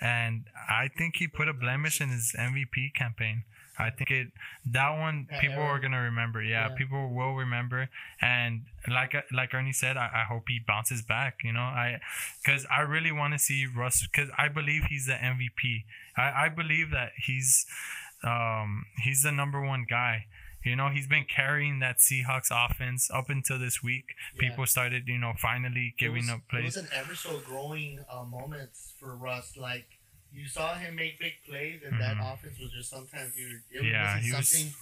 and 0.00 0.44
I 0.68 0.88
think 0.88 1.16
he 1.16 1.26
put 1.28 1.48
a 1.48 1.52
blemish 1.54 2.00
in 2.00 2.08
his 2.10 2.34
MVP 2.38 2.94
campaign. 2.94 3.44
I 3.78 3.90
think 3.90 4.10
it 4.10 4.28
that 4.64 4.98
one 4.98 5.28
people 5.38 5.60
are 5.62 5.78
gonna 5.78 6.00
remember. 6.00 6.42
Yeah, 6.42 6.68
Yeah. 6.70 6.74
people 6.76 7.12
will 7.12 7.34
remember. 7.34 7.90
And 8.22 8.62
like 8.88 9.14
like 9.30 9.52
Ernie 9.52 9.74
said, 9.74 9.98
I, 9.98 10.08
I 10.14 10.24
hope 10.24 10.44
he 10.48 10.58
bounces 10.66 11.02
back. 11.02 11.40
You 11.44 11.52
know, 11.52 11.60
I 11.60 12.00
because 12.42 12.66
I 12.74 12.80
really 12.80 13.12
want 13.12 13.34
to 13.34 13.38
see 13.38 13.66
Russ 13.66 14.06
because 14.06 14.30
I 14.38 14.48
believe 14.48 14.84
he's 14.88 15.04
the 15.06 15.12
MVP. 15.12 15.84
I, 16.16 16.46
I 16.46 16.48
believe 16.48 16.90
that 16.92 17.12
he's 17.22 17.66
um 18.24 18.86
he's 19.02 19.22
the 19.22 19.32
number 19.32 19.60
one 19.60 19.84
guy. 19.88 20.24
You 20.66 20.74
know, 20.76 20.88
he's 20.88 21.06
been 21.06 21.24
carrying 21.24 21.78
that 21.78 21.98
Seahawks 21.98 22.48
offense 22.50 23.08
up 23.12 23.30
until 23.30 23.58
this 23.58 23.82
week. 23.82 24.06
Yeah. 24.34 24.48
People 24.50 24.66
started, 24.66 25.06
you 25.06 25.16
know, 25.18 25.32
finally 25.40 25.94
giving 25.96 26.16
it 26.16 26.20
was, 26.22 26.30
up 26.30 26.40
It 26.58 26.64
was 26.64 26.76
an 26.76 26.88
ever 26.92 27.14
so 27.14 27.38
growing 27.38 28.04
uh, 28.10 28.24
moments 28.24 28.92
for 28.98 29.14
Russ. 29.16 29.56
Like 29.56 29.86
you 30.32 30.48
saw 30.48 30.74
him 30.74 30.96
make 30.96 31.18
big 31.20 31.34
plays, 31.48 31.82
and 31.86 32.00
that 32.00 32.16
Mhm. 32.16 32.34
offense 32.34 32.58
was 32.58 32.72
just 32.72 32.90
sometimes 32.90 33.36
you. 33.36 33.60
It 33.70 33.84
Yeah, 33.84 34.06
wasn't 34.16 34.24
he 34.24 34.32
was- 34.32 34.48
something. 34.50 34.74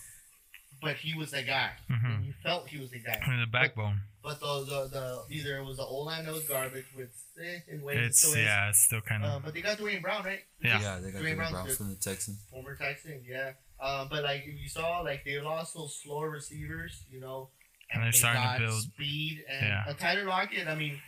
But 0.83 0.97
he 0.97 1.15
was 1.15 1.31
the 1.31 1.43
guy, 1.43 1.71
Mhm. 1.89 2.05
and 2.17 2.27
you 2.27 2.33
felt 2.43 2.69
he 2.69 2.79
was 2.79 2.91
the 2.91 2.99
guy. 2.99 3.19
the 3.39 3.47
backbone. 3.47 4.03
But 4.23 4.41
the 4.41 4.65
the, 4.65 4.89
the 4.89 5.25
either 5.35 5.59
it 5.59 5.65
was 5.65 5.77
the 5.77 5.85
O 5.85 5.99
line 6.01 6.25
that 6.25 6.33
was 6.35 6.49
garbage, 6.49 6.87
with 6.97 7.11
eh, 7.41 7.61
in 7.69 7.83
ways 7.83 7.97
it 7.99 8.05
It's 8.05 8.25
is. 8.25 8.37
yeah, 8.37 8.69
it's 8.71 8.81
still 8.81 9.01
kind 9.01 9.25
Uh, 9.25 9.37
of 9.37 9.45
but 9.45 9.55
they 9.55 9.63
got 9.63 9.79
Duane 9.79 10.03
Brown, 10.03 10.25
right? 10.25 10.45
Yeah. 10.61 10.81
Yeah, 10.81 10.99
they 10.99 11.11
got 11.13 11.21
Duane 11.21 11.23
Duane 11.23 11.37
Brown's 11.37 11.53
Brown 11.53 11.77
from 11.77 11.91
the 11.91 11.97
Texans. 11.97 12.39
former 12.51 12.75
Texan, 12.77 13.23
yeah. 13.25 13.53
Um, 13.81 14.09
but 14.11 14.23
like 14.23 14.43
if 14.47 14.61
you 14.61 14.69
saw, 14.69 15.01
like 15.01 15.25
they 15.25 15.41
lost 15.41 15.75
those 15.75 15.95
slower 16.03 16.31
receivers, 16.31 17.03
you 17.11 17.21
know, 17.21 17.51
And 17.91 18.03
they're 18.03 18.13
they 18.13 18.19
starting 18.19 18.43
to 18.43 18.49
got 18.49 18.59
build. 18.59 18.83
speed. 18.83 19.45
And 19.49 19.67
Yeah. 19.67 19.85
uh, 19.89 19.93
Tyler 19.95 20.25
Lockett, 20.25 20.69
I 20.69 20.75
mean, 20.75 21.01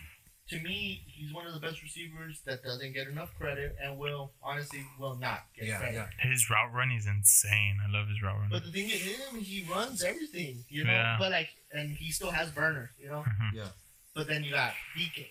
to 0.50 0.60
me, 0.60 1.02
he's 1.06 1.32
one 1.32 1.46
of 1.46 1.54
the 1.54 1.60
best 1.60 1.82
receivers 1.82 2.40
that 2.44 2.62
doesn't 2.62 2.92
get 2.92 3.08
enough 3.08 3.34
credit 3.36 3.74
and 3.82 3.98
will 3.98 4.32
honestly 4.42 4.84
will 4.98 5.16
not 5.16 5.44
get 5.56 5.66
Yeah, 5.66 5.78
credit. 5.78 5.94
yeah. 5.94 6.08
his 6.30 6.48
route 6.50 6.72
running 6.72 6.96
is 6.98 7.06
insane. 7.06 7.78
I 7.84 7.90
love 7.90 8.08
his 8.08 8.22
route 8.22 8.34
running. 8.36 8.50
But 8.50 8.64
the 8.64 8.70
thing 8.72 8.90
is, 8.90 9.00
him, 9.02 9.40
he 9.40 9.64
runs 9.68 10.02
everything, 10.04 10.64
you 10.68 10.84
know. 10.84 10.92
Yeah. 10.92 11.16
But 11.18 11.32
like, 11.32 11.48
and 11.72 11.96
he 11.96 12.12
still 12.12 12.30
has 12.30 12.50
burners, 12.50 12.90
you 12.98 13.08
know. 13.08 13.22
Mhm. 13.26 13.54
Yeah. 13.54 13.68
But 14.14 14.28
then 14.28 14.44
you 14.44 14.52
got 14.52 14.72
Deacon, 14.96 15.26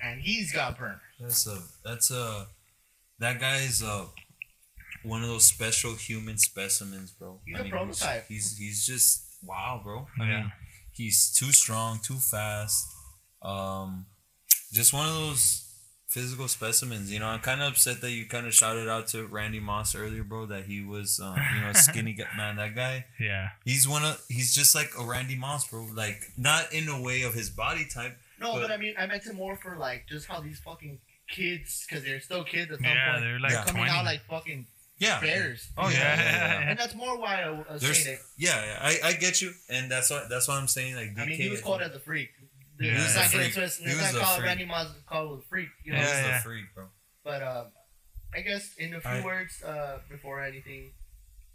and 0.00 0.20
he's 0.22 0.52
got 0.52 0.78
burners. 0.78 1.00
That's 1.20 1.46
a 1.46 1.62
that's 1.84 2.10
a 2.10 2.46
that 3.18 3.38
guy's 3.40 3.82
uh 3.82 4.06
one 5.02 5.22
of 5.22 5.28
those 5.28 5.44
special 5.46 5.94
human 5.94 6.38
specimens, 6.38 7.10
bro. 7.12 7.40
He's 7.46 7.58
a 7.58 7.64
prototype. 7.64 8.26
He's 8.28 8.56
he's 8.56 8.86
just 8.86 9.24
wow, 9.44 9.80
bro. 9.82 10.06
I 10.20 10.24
Yeah. 10.28 10.40
mean, 10.40 10.52
he's 10.92 11.30
too 11.32 11.52
strong, 11.52 12.00
too 12.02 12.16
fast. 12.18 12.86
Um, 13.42 14.06
just 14.72 14.92
one 14.92 15.06
of 15.06 15.14
those 15.14 15.60
physical 16.08 16.48
specimens. 16.48 17.12
You 17.12 17.18
know, 17.18 17.26
I'm 17.26 17.40
kind 17.40 17.60
of 17.60 17.72
upset 17.72 18.00
that 18.00 18.10
you 18.12 18.26
kind 18.26 18.46
of 18.46 18.54
shouted 18.54 18.88
out 18.88 19.08
to 19.08 19.26
Randy 19.26 19.60
Moss 19.60 19.94
earlier, 19.94 20.22
bro. 20.24 20.46
That 20.46 20.64
he 20.64 20.82
was, 20.82 21.20
uh, 21.22 21.36
you 21.54 21.60
know, 21.60 21.70
a 21.70 21.74
skinny. 21.86 22.16
Man, 22.36 22.56
that 22.56 22.74
guy. 22.74 23.04
yeah, 23.20 23.48
He's 23.64 23.86
one 23.86 24.04
of. 24.04 24.22
He's 24.28 24.54
just 24.54 24.74
like 24.74 24.92
a 24.98 25.04
Randy 25.04 25.36
Moss, 25.36 25.68
bro. 25.68 25.86
Like 25.92 26.22
not 26.38 26.72
in 26.72 26.88
a 26.88 27.00
way 27.00 27.22
of 27.22 27.34
his 27.34 27.50
body 27.50 27.86
type. 27.92 28.16
No, 28.40 28.54
But- 28.54 28.62
but, 28.62 28.70
I 28.72 28.76
mean, 28.78 28.94
I 28.98 29.06
meant 29.06 29.26
it 29.26 29.34
more 29.34 29.56
for 29.56 29.76
like 29.76 30.06
just 30.08 30.26
how 30.26 30.40
these 30.40 30.58
fucking 30.60 30.98
kids, 31.28 31.86
because 31.88 32.04
they're 32.04 32.20
still 32.20 32.44
kids 32.44 32.70
at 32.70 32.78
some 32.78 32.84
yeah, 32.86 33.12
point, 33.12 33.24
they're 33.24 33.40
like 33.40 33.52
Yeah. 33.52 33.64
coming 33.64 33.82
twenty. 33.84 33.90
out 33.90 34.04
like 34.04 34.20
fucking 34.28 34.66
Yeah. 35.04 35.20
bears. 35.20 35.68
Oh 35.76 35.88
yeah. 35.88 35.96
yeah, 35.98 36.16
yeah, 36.16 36.60
yeah. 36.60 36.70
And 36.70 36.78
that's 36.78 36.94
more 36.94 37.18
why 37.18 37.42
I 37.42 37.50
was 37.50 37.80
There's, 37.82 38.02
saying 38.04 38.16
it. 38.16 38.22
yeah, 38.38 38.64
yeah, 38.64 38.78
I, 38.80 39.08
I 39.08 39.12
get 39.14 39.40
you, 39.42 39.52
and 39.70 39.90
that's 39.90 40.10
what 40.10 40.28
that's 40.28 40.48
what 40.48 40.56
I'm 40.58 40.68
saying. 40.68 40.96
Like, 40.96 41.10
I 41.18 41.26
mean, 41.26 41.36
he 41.36 41.48
was 41.50 41.60
called 41.60 41.82
as 41.82 41.94
a 41.94 42.00
freak. 42.00 42.30
Yeah. 42.80 42.92
Let's 42.98 42.98
He 42.98 43.04
was 43.04 43.14
not 43.16 43.20
a 43.20 43.22
get 43.22 43.30
freak. 43.30 43.46
into 43.46 43.62
it. 43.62 43.72
He 43.78 43.84
Let's 43.86 43.96
was 43.96 44.12
not 44.14 44.14
a 44.22 44.24
call 44.24 44.34
freak. 44.36 44.46
Randy 44.46 44.64
Moss 44.66 44.88
called 45.06 45.38
a 45.38 45.42
freak. 45.48 45.68
You 45.84 45.92
know? 45.92 45.98
he 45.98 46.04
was 46.04 46.10
Yeah, 46.12 46.22
the 46.22 46.28
yeah. 46.28 46.42
freak, 46.42 46.64
bro. 46.74 46.84
But 47.22 47.42
um, 47.42 47.66
I 48.34 48.40
guess 48.40 48.74
in 48.78 48.94
a 48.94 49.00
few 49.00 49.10
I- 49.10 49.24
words, 49.24 49.62
uh, 49.62 49.98
before 50.10 50.42
anything, 50.42 50.90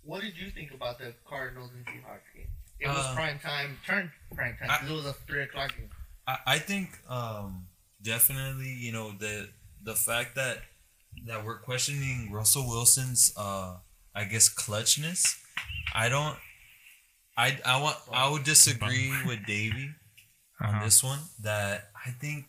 what 0.04 0.22
did 0.22 0.38
you 0.38 0.50
think 0.50 0.72
about 0.74 0.98
the 0.98 1.14
Cardinals 1.28 1.72
and 1.76 1.86
Seahawks 1.86 2.24
game? 2.34 2.48
It 2.80 2.88
was 2.88 3.06
Uh, 3.06 3.16
prime 3.16 3.38
time, 3.40 3.78
turned 3.86 4.10
prime 4.34 4.56
time. 4.58 4.70
'cause 4.70 4.90
it 4.90 4.94
was 4.94 5.06
a 5.06 5.14
three 5.28 5.44
o'clock 5.44 5.76
game. 5.76 5.90
I, 6.26 6.38
I 6.56 6.60
think 6.60 6.90
um, 7.10 7.68
definitely, 8.02 8.74
you 8.74 8.92
know, 8.94 9.12
the 9.12 9.50
the 9.84 9.96
fact 9.96 10.36
that 10.36 10.60
that 11.26 11.46
we're 11.46 11.60
questioning 11.60 12.32
Russell 12.32 12.68
Wilson's, 12.68 13.34
uh, 13.38 13.78
I 14.16 14.24
guess, 14.26 14.50
clutchness. 14.54 15.36
I 15.94 16.10
don't. 16.10 16.38
I 17.38 17.60
I 17.66 17.82
want 17.82 17.98
I 18.12 18.30
would 18.30 18.44
disagree 18.44 19.12
with 19.26 19.46
Davey 19.46 19.92
on 20.62 20.76
Uh-huh. 20.76 20.86
this 20.86 21.04
one. 21.04 21.20
That 21.42 21.90
I 22.06 22.12
think 22.12 22.46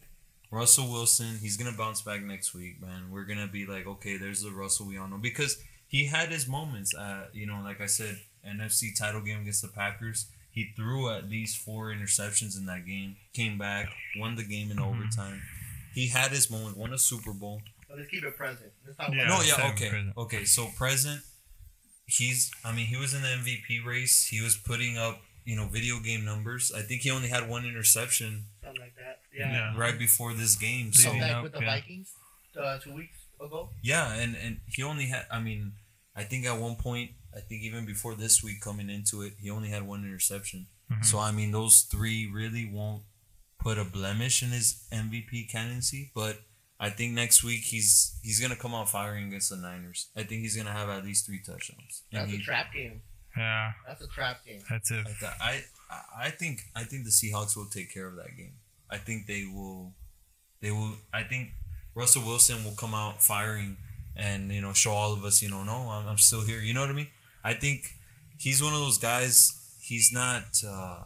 Russell 0.51 0.91
Wilson, 0.91 1.39
he's 1.41 1.57
gonna 1.57 1.77
bounce 1.77 2.03
back 2.03 2.23
next 2.23 2.55
week, 2.55 2.81
man. 2.81 3.11
We're 3.11 3.25
gonna 3.25 3.47
be 3.47 3.67
like, 3.67 3.87
okay, 3.87 4.17
there's 4.17 4.43
the 4.43 4.51
Russell 4.51 4.87
we 4.87 4.99
all 4.99 5.09
know 5.09 5.19
because 5.19 5.59
he 5.87 6.07
had 6.07 6.31
his 6.31 6.49
moments. 6.49 6.95
Uh, 6.95 7.29
you 7.33 7.47
know, 7.47 7.61
like 7.63 7.81
I 7.81 7.87
said, 7.87 8.19
NFC 8.47 8.93
title 8.97 9.21
game 9.21 9.41
against 9.43 9.63
the 9.63 9.69
Packers. 9.69 10.27
He 10.53 10.73
threw 10.75 11.09
at 11.11 11.29
least 11.31 11.59
four 11.59 11.93
interceptions 11.93 12.59
in 12.59 12.67
that 12.67 12.85
game. 12.85 13.17
Came 13.33 13.57
back, 13.59 13.89
won 14.17 14.35
the 14.35 14.43
game 14.43 14.73
in 14.73 14.79
Mhm. 14.79 14.87
overtime. 14.87 15.43
He 15.95 16.09
had 16.09 16.33
his 16.33 16.51
moment, 16.51 16.77
won 16.77 16.93
a 16.93 16.99
Super 16.99 17.33
Bowl. 17.33 17.63
So 17.91 17.97
let's 17.97 18.09
keep 18.09 18.23
it 18.23 18.37
present. 18.37 18.71
Let's 18.87 18.97
talk 18.97 19.11
Yeah. 19.13 19.25
about 19.27 19.41
no, 19.41 19.45
yeah, 19.45 19.71
okay, 19.73 19.89
present. 19.91 20.17
okay. 20.17 20.45
So 20.45 20.69
present, 20.77 21.23
he's. 22.07 22.51
I 22.65 22.73
mean, 22.73 22.87
he 22.87 22.97
was 22.97 23.15
in 23.15 23.23
the 23.23 23.29
MVP 23.29 23.85
race. 23.85 24.27
He 24.27 24.41
was 24.41 24.57
putting 24.57 24.97
up, 24.97 25.21
you 25.45 25.57
know, 25.57 25.67
video 25.67 25.99
game 25.99 26.25
numbers. 26.25 26.71
I 26.73 26.83
think 26.83 27.03
he 27.03 27.11
only 27.11 27.29
had 27.29 27.49
one 27.49 27.65
interception 27.67 28.45
something 28.63 28.81
like 28.81 28.95
that. 28.97 29.21
Yeah. 29.37 29.51
Yeah. 29.53 29.77
right 29.79 29.99
before 29.99 30.35
this 30.35 30.55
game. 30.57 30.93
So 30.93 31.03
So 31.03 31.09
Leading 31.11 31.23
back 31.23 31.37
up, 31.37 31.43
with 31.43 31.53
the 31.53 31.61
yeah. 31.61 31.75
Vikings 31.77 32.13
uh, 32.61 32.79
two 32.79 32.95
weeks 32.95 33.17
ago. 33.41 33.71
yeah, 33.83 34.13
and 34.15 34.37
and 34.37 34.61
he 34.67 34.83
only 34.85 35.07
had. 35.07 35.27
I 35.31 35.41
mean, 35.41 35.73
I 36.15 36.23
think 36.25 36.47
at 36.47 36.59
one 36.59 36.77
point, 36.77 37.11
I 37.37 37.41
think 37.41 37.63
even 37.63 37.87
before 37.87 38.15
this 38.15 38.43
week 38.43 38.61
coming 38.61 38.89
into 38.91 39.23
it, 39.23 39.35
he 39.41 39.51
only 39.51 39.69
had 39.71 39.83
one 39.87 40.05
interception. 40.05 40.67
Mhm. 40.93 41.05
So 41.05 41.19
I 41.19 41.33
mean, 41.33 41.51
those 41.53 41.83
three 41.83 42.27
really 42.31 42.67
won't 42.67 43.03
put 43.59 43.79
a 43.79 43.85
blemish 43.85 44.43
in 44.43 44.51
his 44.51 44.85
MVP 44.93 45.45
candidacy. 45.51 46.11
But 46.15 46.43
I 46.83 46.89
think 46.91 47.13
next 47.13 47.45
week 47.45 47.61
he's 47.61 48.19
he's 48.23 48.41
gonna 48.41 48.57
come 48.57 48.75
out 48.75 48.89
firing 48.89 49.29
against 49.29 49.51
the 49.51 49.57
Niners. 49.57 50.09
I 50.17 50.23
think 50.23 50.41
he's 50.41 50.57
gonna 50.57 50.73
have 50.73 50.89
at 50.89 51.05
least 51.05 51.27
three 51.27 51.41
touchdowns. 51.45 52.03
And 52.13 52.23
That's 52.31 52.33
a 52.41 52.43
trap 52.43 52.73
game. 52.73 53.03
Yeah, 53.37 53.73
That's 53.87 54.03
a 54.03 54.09
trap 54.09 54.45
game. 54.47 54.61
that's 54.69 54.91
it. 54.91 55.07
I, 55.07 55.13
th- 55.21 55.33
I 55.41 55.63
I 56.27 56.31
think 56.31 56.63
I 56.75 56.85
think 56.85 57.05
the 57.05 57.11
Seahawks 57.11 57.55
will 57.57 57.67
take 57.67 57.93
care 57.93 58.07
of 58.09 58.17
that 58.17 58.37
game. 58.37 58.55
I 58.91 58.97
think 58.97 59.27
they 59.27 59.45
will. 59.45 59.93
They 60.63 60.71
will. 60.73 60.95
I 61.13 61.23
think 61.23 61.51
Russell 61.95 62.23
Wilson 62.27 62.65
will 62.65 62.75
come 62.75 62.95
out 62.95 63.23
firing 63.23 63.77
and 64.17 64.51
you 64.51 64.61
know 64.61 64.73
show 64.73 64.91
all 64.93 65.13
of 65.13 65.25
us. 65.25 65.43
You 65.43 65.51
know, 65.51 65.63
no, 65.63 65.91
I'm, 65.91 66.09
I'm 66.09 66.19
still 66.19 66.41
here. 66.45 66.61
You 66.61 66.75
know 66.75 66.81
what 66.81 66.91
I 66.91 66.95
mean? 66.95 67.09
I 67.45 67.55
think 67.55 67.95
he's 68.39 68.63
one 68.63 68.73
of 68.73 68.81
those 68.81 68.99
guys. 68.99 69.53
He's 69.81 70.11
not. 70.13 70.45
Uh, 70.67 71.05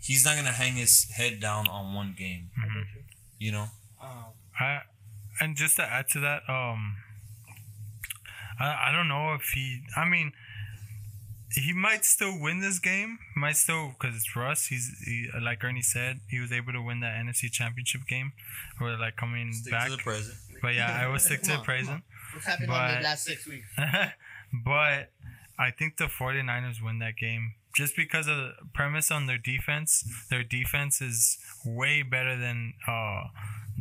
he's 0.00 0.24
not 0.24 0.36
gonna 0.36 0.52
hang 0.52 0.74
his 0.76 1.10
head 1.10 1.40
down 1.40 1.68
on 1.68 1.94
one 1.94 2.14
game. 2.16 2.50
I 2.56 2.66
Mhm. 2.68 2.84
you. 2.94 3.46
You 3.46 3.52
know. 3.52 3.66
Um, 4.02 4.24
I 4.58 4.80
and 5.40 5.56
just 5.56 5.76
to 5.76 5.82
add 5.82 6.08
to 6.10 6.20
that, 6.20 6.42
um, 6.48 6.96
I, 8.58 8.88
I 8.88 8.92
don't 8.92 9.08
know 9.08 9.34
if 9.34 9.50
he. 9.54 9.82
I 9.96 10.04
mean, 10.08 10.32
he 11.52 11.72
might 11.72 12.04
still 12.04 12.38
win 12.40 12.60
this 12.60 12.78
game. 12.78 13.18
Might 13.36 13.56
still 13.56 13.94
because 13.98 14.14
it's 14.16 14.36
Russ. 14.36 14.66
He's 14.66 14.90
he, 15.04 15.28
like 15.40 15.64
Ernie 15.64 15.82
said, 15.82 16.20
he 16.28 16.38
was 16.40 16.52
able 16.52 16.72
to 16.72 16.82
win 16.82 17.00
that 17.00 17.16
NFC 17.16 17.50
Championship 17.50 18.02
game, 18.08 18.32
or 18.80 18.96
like 18.96 19.16
coming 19.16 19.52
Stick 19.52 19.72
back. 19.72 19.86
to 19.86 19.96
the 19.96 20.02
present. 20.02 20.36
But 20.62 20.74
yeah, 20.74 20.98
I 21.02 21.08
will 21.08 21.18
stick 21.18 21.40
to 21.42 21.46
Come 21.46 21.54
the 21.54 21.58
on, 21.60 21.64
present. 21.64 22.02
What's 22.34 22.46
happened 22.46 22.70
on 22.70 22.76
But- 22.92 22.98
the 22.98 23.04
last 23.04 23.24
six 23.24 23.46
weeks? 23.46 23.66
but 24.64 25.10
I 25.58 25.70
think 25.70 25.96
the 25.96 26.04
49ers 26.04 26.82
win 26.82 26.98
that 27.00 27.16
game 27.16 27.54
just 27.74 27.96
because 27.96 28.26
of 28.28 28.36
the 28.36 28.52
premise 28.74 29.10
on 29.10 29.26
their 29.26 29.38
defense. 29.38 30.04
Their 30.28 30.42
defense 30.42 31.00
is 31.00 31.38
way 31.64 32.02
better 32.02 32.36
than 32.36 32.74
uh 32.86 33.24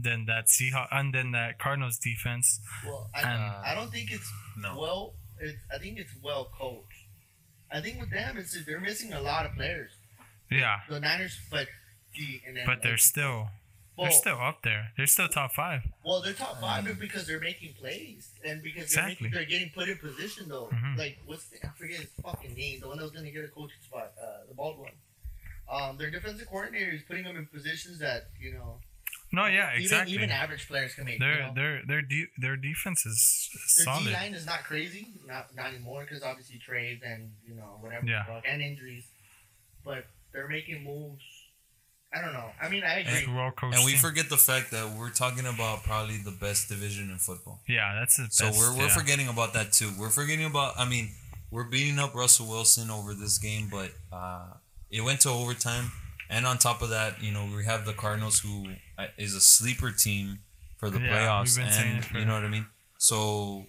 than 0.03 0.25
that 0.25 0.47
Seahawks 0.47 0.87
and 0.91 1.13
then 1.13 1.31
that 1.31 1.59
Cardinals 1.59 1.97
defense. 1.97 2.59
Well, 2.85 3.09
I, 3.13 3.21
And- 3.21 3.41
I 3.65 3.75
don't 3.75 3.91
think 3.91 4.11
it's 4.11 4.31
No. 4.57 4.79
well. 4.79 5.13
It, 5.39 5.55
I 5.73 5.77
think 5.79 5.97
it's 5.97 6.13
well 6.21 6.49
coached. 6.57 7.05
I 7.71 7.79
think 7.81 7.99
with 7.99 8.09
them, 8.11 8.37
it's 8.37 8.57
they're 8.65 8.79
missing 8.81 9.13
a 9.13 9.21
lot 9.21 9.45
of 9.45 9.53
players. 9.53 9.91
Yeah, 10.51 10.79
The 10.89 10.99
Niners, 10.99 11.39
but 11.51 11.67
gee, 12.13 12.41
and 12.45 12.57
then 12.57 12.65
but 12.65 12.81
they're 12.81 12.93
like, 12.93 12.99
still 12.99 13.49
well, 13.95 14.09
they're 14.09 14.11
still 14.11 14.39
up 14.41 14.63
there. 14.63 14.91
They're 14.97 15.05
still 15.07 15.27
top 15.29 15.51
five. 15.53 15.81
well, 16.03 16.21
they're 16.21 16.33
top 16.33 16.59
five 16.59 16.83
because 16.99 17.27
they're 17.27 17.39
making 17.39 17.73
plays 17.73 18.31
and 18.43 18.61
because 18.63 18.83
Exactly. 18.83 19.29
they're, 19.29 19.41
making, 19.41 19.49
they're 19.49 19.59
getting 19.59 19.69
put 19.69 19.87
in 19.89 19.97
position 19.97 20.49
though. 20.49 20.67
Mhm. 20.73 20.97
Like 20.97 21.19
what's 21.25 21.45
the, 21.49 21.65
I 21.65 21.69
forget 21.77 21.99
his 22.01 22.09
fucking 22.23 22.53
name, 22.55 22.79
the 22.81 22.87
one 22.87 22.97
that 22.97 23.03
was 23.03 23.11
gonna 23.11 23.29
get 23.31 23.45
a 23.45 23.49
coaching 23.49 23.81
spot, 23.83 24.11
uh, 24.21 24.47
the 24.49 24.55
bald 24.55 24.79
one. 24.79 24.91
Um, 25.71 25.97
their 25.97 26.09
defensive 26.09 26.47
coordinator 26.47 26.91
is 26.91 27.03
putting 27.03 27.23
them 27.25 27.37
in 27.37 27.45
positions 27.45 27.99
that 27.99 28.29
you 28.41 28.53
know 28.53 28.79
No, 29.31 29.45
yeah, 29.45 29.69
exactly. 29.75 30.15
even 30.15 30.31
average 30.31 30.67
players 30.67 30.95
can 30.95 31.05
make. 31.05 31.19
their 31.19 31.33
you 31.35 31.39
know? 31.47 31.53
their 31.53 31.81
their 31.85 32.01
de- 32.01 32.29
their 32.37 32.55
defense 32.57 33.05
is 33.05 33.49
solid. 33.67 34.05
Their 34.05 34.13
D 34.13 34.19
line 34.19 34.33
is 34.33 34.45
not 34.45 34.63
crazy, 34.63 35.07
not 35.27 35.55
not 35.55 35.67
anymore 35.67 36.01
because 36.07 36.23
obviously 36.23 36.57
trades 36.57 37.01
and 37.05 37.31
you 37.47 37.55
know 37.55 37.77
whatever 37.79 38.05
Yeah. 38.07 38.25
the 38.27 38.49
and 38.49 38.61
injuries, 38.61 39.05
but 39.85 40.05
they're 40.33 40.47
making 40.47 40.83
moves. 40.83 41.23
I 42.11 42.21
don't 42.21 42.33
know. 42.33 42.49
I 42.59 42.69
mean, 42.69 42.83
I 42.83 42.99
agree. 43.01 43.31
well 43.31 43.53
And 43.61 43.85
we 43.85 43.95
forget 43.95 44.29
the 44.29 44.37
fact 44.37 44.71
that 44.71 44.97
we're 44.97 45.11
talking 45.11 45.45
about 45.45 45.83
probably 45.83 46.17
the 46.17 46.31
best 46.31 46.67
division 46.67 47.11
in 47.11 47.17
football. 47.19 47.59
Yeah, 47.67 47.93
that's 47.99 48.17
the 48.17 48.27
So 48.31 48.49
we're 48.49 48.75
we're 48.75 48.83
yeah. 48.87 48.95
forgetting 48.95 49.27
about 49.27 49.53
that 49.53 49.73
too. 49.73 49.91
We're 49.99 50.09
forgetting 50.09 50.45
about. 50.45 50.73
I 50.79 50.89
mean, 50.89 51.11
we're 51.51 51.65
beating 51.69 51.99
up 51.99 52.15
Russell 52.15 52.47
Wilson 52.47 52.89
over 52.89 53.13
this 53.13 53.37
game, 53.37 53.67
but 53.69 53.91
uh, 54.11 54.53
it 54.89 55.01
went 55.01 55.21
to 55.21 55.29
overtime. 55.29 55.91
And 56.29 56.45
on 56.45 56.57
top 56.59 56.81
of 56.81 56.89
that, 56.89 57.23
you 57.23 57.31
know, 57.31 57.49
we 57.55 57.65
have 57.65 57.85
the 57.85 57.93
Cardinals, 57.93 58.39
who 58.39 58.67
uh, 58.97 59.07
a 59.17 59.27
sleeper 59.27 59.91
team 59.91 60.39
for 60.77 60.89
the 60.89 60.99
Yeah, 60.99 61.09
playoffs, 61.09 61.57
we've 61.57 61.65
been 61.65 61.73
saying 61.73 61.95
and 61.95 62.19
you 62.19 62.25
know 62.25 62.33
what 62.33 62.43
I 62.43 62.49
mean. 62.49 62.67
So, 62.99 63.65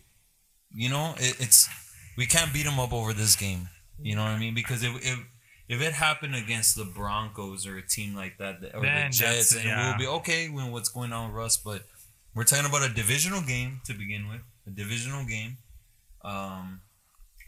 you 0.74 0.90
know, 0.90 1.14
it, 1.16 1.40
it's 1.40 1.68
we 2.16 2.26
can't 2.26 2.52
beat 2.52 2.64
them 2.64 2.78
up 2.78 2.92
over 2.92 3.12
this 3.12 3.34
game. 3.34 3.68
You 4.02 4.14
know 4.16 4.22
what 4.22 4.30
I 4.30 4.38
mean? 4.38 4.54
Because 4.54 4.82
if 4.82 4.94
if, 4.96 5.18
if 5.68 5.80
it 5.80 5.92
happened 5.92 6.34
against 6.34 6.76
the 6.76 6.84
Broncos 6.84 7.66
or 7.66 7.78
a 7.78 7.86
team 7.86 8.14
like 8.14 8.36
that, 8.38 8.56
or 8.74 8.82
Then 8.82 9.10
the 9.10 9.16
Jets, 9.16 9.54
and 9.54 9.64
yeah. 9.64 9.88
we'll 9.88 9.98
be 9.98 10.06
okay 10.18 10.48
when 10.48 10.70
what's 10.70 10.88
going 10.88 11.12
on 11.12 11.28
with 11.28 11.36
Russ. 11.36 11.56
But 11.56 11.84
we're 12.34 12.44
talking 12.44 12.66
about 12.66 12.82
a 12.82 12.92
divisional 12.92 13.40
game 13.40 13.80
to 13.86 13.94
begin 13.94 14.28
with, 14.28 14.42
a 14.66 14.70
divisional 14.70 15.24
game. 15.24 15.58
Um, 16.22 16.82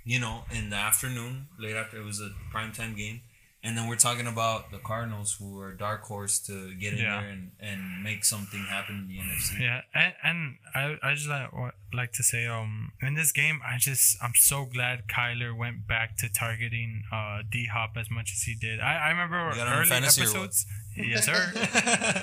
you 0.04 0.18
know, 0.18 0.44
in 0.50 0.70
the 0.70 0.76
afternoon, 0.76 1.48
late 1.58 1.76
after 1.76 1.98
it 1.98 2.04
was 2.04 2.20
a 2.20 2.30
primetime 2.52 2.96
game, 2.96 3.20
and 3.62 3.76
then 3.78 3.86
we're 3.88 3.96
talking 3.96 4.26
about 4.26 4.70
the 4.72 4.78
Cardinals, 4.78 5.36
who 5.38 5.58
are 5.60 5.72
dark 5.72 6.02
horse 6.02 6.38
to 6.40 6.74
get 6.74 6.94
in 6.94 6.98
Yeah. 7.00 7.20
there 7.20 7.30
and, 7.30 7.50
and 7.60 8.02
make 8.02 8.24
something 8.24 8.60
happen 8.64 8.96
in 8.96 9.08
the 9.08 9.18
NFC. 9.22 9.60
Yeah, 9.60 9.82
and, 9.94 10.14
and 10.24 10.56
I, 10.74 10.96
I 11.10 11.14
just 11.14 11.28
like, 11.28 11.52
wa- 11.52 11.70
like 11.92 12.12
to 12.14 12.22
say, 12.22 12.46
um, 12.46 12.92
in 13.00 13.14
this 13.14 13.30
game, 13.32 13.60
I 13.64 13.78
just 13.78 14.16
I'm 14.22 14.32
so 14.34 14.64
glad 14.64 15.06
Kyler 15.08 15.56
went 15.56 15.86
back 15.86 16.16
to 16.18 16.28
targeting 16.32 17.02
uh 17.12 17.42
D 17.50 17.66
Hop 17.66 17.92
as 17.96 18.10
much 18.10 18.32
as 18.34 18.42
he 18.42 18.54
did. 18.54 18.80
I, 18.80 18.96
I 18.96 19.10
remember 19.10 19.50
You 19.50 19.56
got 19.56 19.66
him 19.68 19.72
in 19.74 19.78
early 19.80 19.88
fantasy 19.88 20.22
or 20.22 20.24
what? 20.26 20.34
episodes. 20.34 20.66
Yes, 20.96 21.24
sir. 21.24 21.52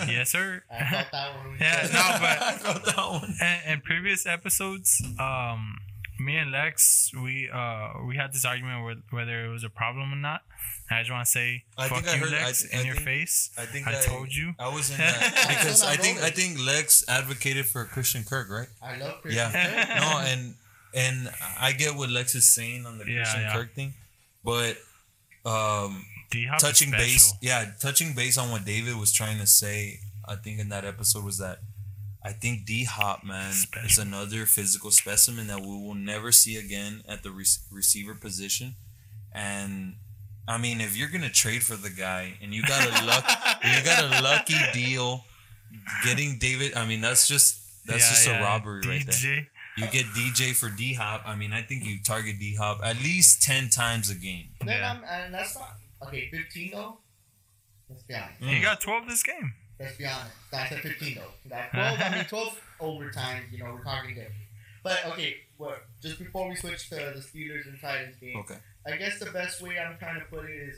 yes, 0.08 0.30
sir. 0.32 0.62
I 0.72 0.86
felt 0.92 1.12
that 1.12 1.36
one. 1.38 1.58
Yeah, 1.60 1.86
said- 1.86 1.94
no, 1.94 2.00
I 2.04 2.52
but 2.52 2.62
felt 2.62 2.86
that 2.86 2.98
one. 2.98 3.36
and, 3.42 3.74
in 3.74 3.82
previous 3.82 4.26
episodes, 4.28 5.02
um, 5.20 5.78
me 6.20 6.36
and 6.38 6.52
Lex, 6.52 7.12
we 7.14 7.50
uh 7.50 7.94
we 8.08 8.16
had 8.18 8.34
this 8.34 8.46
argument 8.46 8.86
with 8.86 8.98
whether 9.12 9.46
it 9.46 9.50
was 9.50 9.64
a 9.64 9.70
problem 9.70 10.14
or 10.14 10.18
not. 10.18 10.42
I 10.92 11.02
just 11.02 11.12
want 11.12 11.24
to 11.26 11.32
say, 11.32 11.64
I 11.78 11.88
fuck 11.88 12.00
think 12.04 12.08
I 12.10 12.14
you, 12.16 12.22
heard- 12.24 12.32
Lex, 12.32 12.64
th- 12.64 12.74
I 12.76 12.80
in 12.80 12.86
your 12.88 12.96
face. 12.96 13.52
I 13.58 13.66
think 13.66 13.88
I 13.88 13.92
I, 13.92 14.02
told 14.02 14.34
you. 14.34 14.54
I 14.58 14.74
was 14.74 14.90
in 14.90 14.98
that 15.06 15.46
because 15.48 15.84
I 15.84 15.96
think 15.96 16.20
I 16.22 16.32
think 16.32 16.58
Lex 16.66 17.04
advocated 17.08 17.68
for 17.68 17.86
Christian 17.86 18.24
Kirk, 18.24 18.50
right? 18.50 18.68
I 18.82 18.98
love 18.98 19.22
Chris. 19.22 19.36
Yeah. 19.36 19.52
no, 20.00 20.20
and 20.28 20.56
and 20.96 21.30
I 21.60 21.74
get 21.74 21.96
what 21.96 22.10
Lex 22.10 22.34
is 22.36 22.50
saying 22.50 22.86
on 22.88 22.98
the 22.98 23.06
Yeah, 23.06 23.18
Christian 23.18 23.42
yeah. 23.42 23.54
Kirk 23.54 23.74
thing, 23.76 23.94
but 24.44 24.78
um, 25.46 26.06
D 26.32 26.46
Hop 26.48 26.60
touching 26.60 26.92
base, 26.92 27.34
yeah, 27.42 27.66
touching 27.80 28.14
base 28.14 28.38
on 28.38 28.52
what 28.52 28.66
David 28.66 28.96
was 28.98 29.12
trying 29.12 29.38
to 29.40 29.48
say. 29.48 30.00
I 30.28 30.36
think 30.36 30.60
in 30.60 30.70
that 30.70 30.86
episode 30.86 31.24
was 31.24 31.38
that 31.40 31.60
I 32.24 32.32
think 32.34 32.66
D 32.66 32.84
Hop 32.84 33.24
man 33.24 33.54
is 33.86 33.98
another 33.98 34.46
physical 34.46 34.92
specimen 34.92 35.48
that 35.48 35.62
we 35.62 35.68
will 35.68 35.96
never 35.96 36.32
see 36.32 36.58
again 36.58 37.02
at 37.08 37.24
the 37.24 37.32
re- 37.32 37.46
receiver 37.72 38.16
position, 38.16 38.76
and. 39.34 39.96
I 40.48 40.58
mean, 40.58 40.82
if 40.82 40.98
you're 40.98 41.10
gonna 41.10 41.30
trade 41.30 41.62
for 41.62 41.76
the 41.76 41.92
guy 41.92 42.34
and 42.42 42.56
you 42.56 42.64
got 42.64 42.82
a 42.84 43.06
luck, 43.06 43.24
you 43.64 43.84
got 43.86 44.04
a 44.04 44.24
lucky 44.24 44.56
deal, 44.74 45.24
getting 46.04 46.40
David. 46.40 46.74
I 46.76 46.88
mean, 46.88 47.02
that's 47.02 47.28
just 47.28 47.86
that's 47.86 48.04
Yeah, 48.04 48.10
just 48.10 48.28
yeah, 48.28 48.40
a 48.40 48.44
robbery 48.44 48.82
right 48.88 49.06
there. 49.06 49.48
You 49.78 49.86
get 49.92 50.06
DJ 50.08 50.56
for 50.56 50.70
D 50.76 50.96
Hop. 50.96 51.22
I 51.24 51.36
mean, 51.36 51.54
I 51.54 51.62
think 51.62 51.86
you 51.86 51.98
target 52.04 52.40
D 52.40 52.56
Hop 52.56 52.80
at 52.84 52.96
least 52.98 53.44
ten 53.44 53.70
times 53.70 54.10
a 54.10 54.16
game. 54.16 54.48
Then 54.60 54.70
Yeah. 54.70 54.92
I'm, 54.92 55.04
and 55.08 55.32
that's 55.32 55.56
not 55.56 55.76
okay. 56.08 56.32
Fifteen 56.32 56.72
though. 56.74 56.98
Let's 57.88 58.02
be 58.02 58.16
honest. 58.16 58.42
He 58.42 58.60
got 58.60 58.82
12 58.82 59.08
this 59.08 59.22
game. 59.22 59.54
Let's 59.80 59.98
be 59.98 60.06
honest. 60.06 60.32
That's 60.52 60.72
at 60.74 60.80
fifteen 60.80 61.16
though. 61.16 61.50
That 61.50 61.72
twelve. 61.72 62.00
I 62.02 62.16
mean, 62.16 62.26
twelve 62.26 62.62
overtime. 62.80 63.44
You 63.52 63.60
know, 63.64 63.72
we're 63.74 63.84
talking 63.84 64.10
different. 64.16 64.34
But 64.84 65.06
okay, 65.08 65.36
what? 65.58 65.84
Just 66.02 66.20
before 66.20 66.50
we 66.50 66.56
switch 66.56 66.90
to 66.90 66.96
the 66.96 67.22
Steelers 67.22 67.68
and 67.68 67.80
Titans 67.82 68.16
game, 68.22 68.38
Okay. 68.38 68.56
I 68.88 68.96
guess 68.98 69.20
the 69.20 69.30
best 69.32 69.62
way 69.62 69.78
I'm 69.78 69.98
trying 69.98 70.20
to 70.20 70.26
put 70.28 70.46
it 70.50 70.54
is 70.54 70.78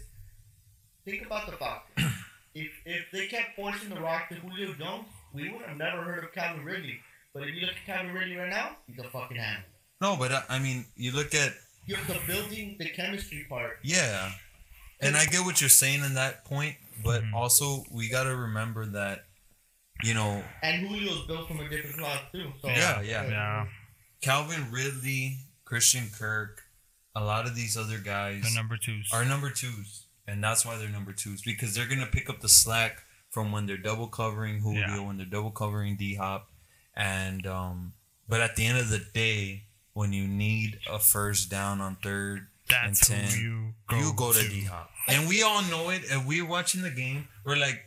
think 1.06 1.26
about 1.26 1.46
the 1.46 1.54
Falcons. 1.54 2.14
if 2.56 2.72
if 2.86 3.06
they 3.12 3.28
kept 3.28 3.56
forcing 3.56 3.90
the 3.90 4.00
rock 4.02 4.30
to 4.30 4.36
Julio 4.36 4.74
Jones, 4.74 5.06
we 5.34 5.50
would 5.50 5.62
have 5.66 5.78
never 5.78 6.02
heard 6.04 6.24
of 6.24 6.32
Calvin 6.34 6.64
Ridley. 6.66 7.00
But 7.34 7.44
if 7.44 7.56
you 7.56 7.62
look 7.62 7.72
at 7.76 7.86
Calvin 7.86 8.14
Ridley 8.14 8.36
right 8.36 8.50
now, 8.50 8.76
he's 8.88 9.00
a 9.00 9.04
fucking 9.10 9.38
animal. 9.38 9.64
No, 10.02 10.16
but 10.18 10.32
uh, 10.32 10.42
I 10.50 10.60
mean, 10.60 10.86
you 10.96 11.12
look 11.12 11.34
at 11.36 11.54
You 11.86 11.96
have 11.96 12.08
the 12.08 12.20
building, 12.34 12.76
the 12.80 12.90
chemistry 12.90 13.46
part. 13.48 13.78
yeah, 13.84 14.32
and 15.00 15.16
I 15.16 15.26
get 15.26 15.46
what 15.46 15.62
you're 15.62 15.70
saying 15.70 16.04
in 16.04 16.16
that 16.16 16.44
point, 16.46 16.76
but 17.04 17.24
Mhm. 17.24 17.34
also 17.34 17.84
we 17.92 18.10
got 18.10 18.24
to 18.24 18.36
remember 18.36 18.86
that, 18.88 19.26
you 20.04 20.14
know, 20.14 20.44
And 20.64 20.88
Julio's 20.88 21.26
built 21.28 21.48
from 21.48 21.60
a 21.60 21.70
different 21.70 21.98
cloth 21.98 22.22
too. 22.32 22.54
So 22.62 22.70
Yeah, 22.70 23.02
yeah. 23.02 23.28
Yeah. 23.28 23.68
Calvin 24.22 24.72
Ridley, 24.72 25.40
Christian 25.66 26.10
Kirk, 26.10 26.64
a 27.16 27.24
lot 27.24 27.46
of 27.46 27.56
these 27.56 27.76
other 27.78 27.98
guys 27.98 28.44
The 28.44 28.54
number 28.56 28.78
twos. 28.78 29.10
are 29.12 29.26
number 29.26 29.50
twos, 29.50 30.06
and 30.28 30.44
that's 30.44 30.66
why 30.66 30.78
they're 30.78 30.90
number 30.90 31.14
twos 31.14 31.42
because 31.42 31.74
they're 31.76 31.88
gonna 31.88 32.06
pick 32.08 32.30
up 32.30 32.40
the 32.42 32.50
slack 32.50 33.04
from 33.32 33.52
when 33.52 33.66
they're 33.66 33.78
double 33.78 34.08
covering 34.08 34.60
Julio, 34.62 34.80
Yeah. 34.88 35.00
when 35.00 35.18
they're 35.18 35.26
double 35.26 35.52
covering 35.52 35.96
D 35.98 36.16
Hop, 36.16 36.52
and 36.96 37.46
um. 37.48 37.94
But 38.28 38.40
at 38.42 38.56
the 38.56 38.66
end 38.66 38.78
of 38.78 38.90
the 38.90 39.00
day, 39.00 39.66
when 39.94 40.14
you 40.14 40.26
need 40.28 40.80
a 40.90 41.00
first 41.00 41.50
down 41.50 41.82
on 41.82 41.98
third 41.98 42.48
That's 42.72 43.10
and 43.10 43.20
ten, 43.22 43.30
who 43.30 43.42
you 43.42 43.74
go, 43.88 43.98
you 43.98 44.14
go 44.16 44.34
to 44.34 44.50
D 44.50 44.64
Hop, 44.66 44.90
and 45.08 45.28
we 45.28 45.44
all 45.44 45.62
know 45.64 45.90
it. 45.90 46.04
And 46.12 46.28
we're 46.28 46.46
watching 46.46 46.82
the 46.82 46.90
game. 46.90 47.28
We're 47.46 47.58
like, 47.58 47.84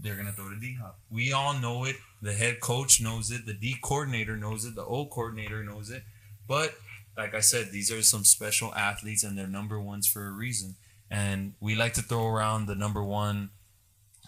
they're 0.00 0.16
gonna 0.16 0.32
throw 0.32 0.48
to 0.50 0.56
D 0.60 0.76
Hop. 0.80 0.98
We 1.10 1.32
all 1.32 1.54
know 1.54 1.84
it. 1.84 1.96
The 2.22 2.32
head 2.32 2.60
coach 2.60 3.00
knows 3.00 3.30
it. 3.30 3.46
The 3.46 3.54
D 3.54 3.76
coordinator 3.82 4.36
knows 4.36 4.64
it. 4.64 4.74
The 4.74 4.84
O 4.84 5.06
coordinator 5.06 5.62
knows 5.64 5.90
it. 5.90 6.02
But 6.46 6.74
like 7.16 7.34
I 7.34 7.40
said, 7.40 7.70
these 7.72 7.90
are 7.90 8.02
some 8.02 8.24
special 8.24 8.74
athletes, 8.74 9.24
and 9.24 9.36
they're 9.36 9.46
number 9.46 9.80
ones 9.80 10.06
for 10.06 10.26
a 10.26 10.30
reason. 10.30 10.76
And 11.10 11.54
we 11.60 11.74
like 11.74 11.94
to 11.94 12.02
throw 12.02 12.26
around 12.26 12.66
the 12.66 12.74
number 12.74 13.02
one 13.02 13.50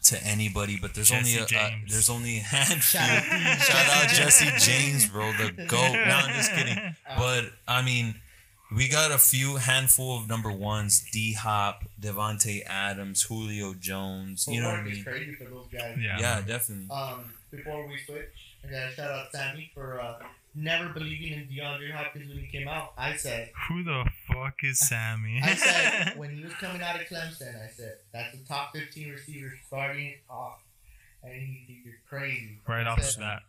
to 0.05 0.25
anybody, 0.25 0.79
but 0.81 0.95
there's 0.95 1.11
only 1.11 1.25
Jesse 1.35 1.39
a, 1.39 1.45
a 1.45 1.71
James. 1.71 1.91
there's 1.93 2.09
only 2.11 2.39
a 2.39 2.41
handful. 2.41 3.01
Out, 3.01 3.59
Shout 3.61 3.97
out 4.05 4.09
Jesse 4.09 4.47
James, 4.59 5.09
bro, 5.09 5.33
the 5.33 5.51
goat. 5.67 5.93
No, 5.93 6.15
I'm 6.15 6.35
just 6.35 6.53
kidding. 6.53 6.79
But 7.17 7.47
I 7.67 7.83
mean, 7.83 8.15
we 8.75 8.89
got 8.89 9.11
a 9.11 9.19
few 9.19 9.57
handful 9.57 10.17
of 10.19 10.29
number 10.29 10.51
ones: 10.53 11.05
D 11.13 11.33
Hop, 11.35 11.85
Davante 12.01 12.65
Adams, 12.67 13.23
Julio 13.23 13.75
Jones. 13.75 14.47
You 14.49 14.61
know 14.61 14.69
what 14.71 14.81
I 14.81 14.83
It's 14.87 14.95
mean? 14.97 15.05
crazy 15.05 15.35
for 15.35 15.45
those 15.45 15.67
guys. 15.73 15.97
Yeah. 16.01 16.19
Yeah, 16.21 16.41
definitely. 16.47 16.89
Um, 16.91 17.33
before 17.51 17.87
we 17.87 17.99
switch, 18.05 18.57
I 18.67 18.71
gotta 18.71 18.93
shout 18.93 19.11
out 19.11 19.33
Sammy 19.33 19.71
for 19.75 20.01
uh, 20.01 20.19
never 20.55 20.91
believing 20.93 21.33
in 21.33 21.47
DeAndre 21.49 21.93
Hopkins 21.93 22.29
when 22.29 22.39
he 22.45 22.47
came 22.49 22.69
out. 22.69 22.93
I 22.99 23.17
said, 23.17 23.51
Who 23.69 23.83
the 23.85 24.05
fuck 24.27 24.55
is 24.63 24.79
Sammy? 24.87 25.41
I 25.43 25.55
said 25.55 26.13
when 26.19 26.37
he 26.37 26.45
was 26.45 26.53
coming 26.55 26.83
out 26.83 27.01
of 27.01 27.07
Clemson, 27.07 27.55
I 27.65 27.69
said 27.71 27.95
that's 28.13 28.37
the 28.37 28.45
top 28.47 28.75
15 28.75 29.11
receiver 29.13 29.53
starting 29.67 30.15
off, 30.29 30.61
and 31.23 31.33
he, 31.33 31.65
he 31.67 31.81
you're 31.85 31.95
crazy. 32.09 32.59
right 32.69 32.87
I 32.87 32.91
off 32.91 33.03
said, 33.03 33.17
the 33.17 33.25
bat. 33.25 33.43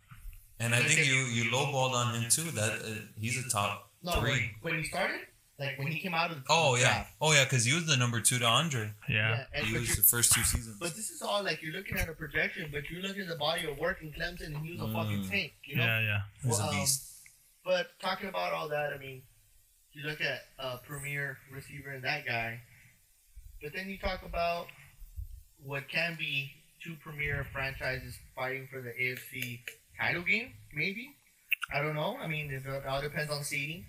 And 0.60 0.74
I 0.74 0.78
think 0.82 1.06
you 1.06 1.14
you 1.14 1.50
lowballed 1.50 1.92
on 1.92 2.14
him 2.14 2.30
too. 2.30 2.50
That 2.52 2.72
uh, 2.82 3.00
he's 3.20 3.44
a 3.44 3.48
top 3.50 3.89
No, 4.02 4.12
Three. 4.20 4.52
when, 4.62 4.74
when 4.74 4.82
he 4.82 4.88
started, 4.88 5.20
like 5.58 5.78
when 5.78 5.88
he 5.88 6.00
came 6.00 6.14
out 6.14 6.30
of 6.30 6.38
the 6.38 6.42
Oh 6.48 6.74
yeah, 6.76 6.84
draft. 6.84 7.12
oh 7.20 7.32
yeah, 7.32 7.44
because 7.44 7.64
he 7.66 7.74
was 7.74 7.86
the 7.86 7.96
number 7.96 8.20
two 8.20 8.38
to 8.38 8.44
Andre. 8.46 8.92
Yeah. 9.08 9.44
and 9.54 9.66
He 9.66 9.76
was 9.76 9.94
the 9.94 10.02
first 10.02 10.32
two 10.32 10.42
seasons. 10.42 10.76
but 10.80 10.94
this 10.96 11.10
is 11.10 11.20
all 11.20 11.42
like 11.42 11.62
you're 11.62 11.74
looking 11.74 11.98
at 11.98 12.08
a 12.08 12.12
projection, 12.14 12.70
but 12.72 12.88
you're 12.90 13.02
looking 13.02 13.22
at 13.22 13.28
the 13.28 13.36
body 13.36 13.68
of 13.68 13.76
work 13.78 14.00
in 14.02 14.10
Clemson, 14.12 14.46
and 14.54 14.56
he 14.64 14.72
was 14.72 14.80
a 14.80 14.92
fucking 14.92 15.24
Mm. 15.24 15.30
tank, 15.30 15.52
you 15.64 15.76
know. 15.76 15.84
Yeah, 15.84 16.00
yeah. 16.00 16.20
He's 16.42 16.58
well, 16.58 16.70
a 16.70 16.80
um. 16.80 16.86
But 17.64 17.86
talking 18.00 18.28
about 18.30 18.52
all 18.54 18.68
that, 18.70 18.92
I 18.94 18.98
mean, 18.98 19.22
you 19.92 20.02
look 20.04 20.20
at 20.22 20.44
a 20.58 20.78
premier 20.78 21.36
receiver 21.52 21.90
and 21.90 22.02
that 22.04 22.24
guy, 22.24 22.60
but 23.62 23.74
then 23.74 23.88
you 23.90 23.98
talk 23.98 24.22
about 24.24 24.66
what 25.62 25.88
can 25.90 26.16
be 26.18 26.52
two 26.82 26.96
premier 27.04 27.46
franchises 27.52 28.18
fighting 28.34 28.66
for 28.72 28.80
the 28.80 28.90
AFC 28.98 29.60
title 30.00 30.22
game, 30.22 30.54
maybe. 30.72 31.10
I 31.72 31.82
don't 31.82 31.94
know. 31.94 32.16
I 32.16 32.26
mean, 32.26 32.50
it 32.50 32.62
all 32.86 33.02
depends 33.02 33.30
on 33.30 33.44
seeding. 33.44 33.84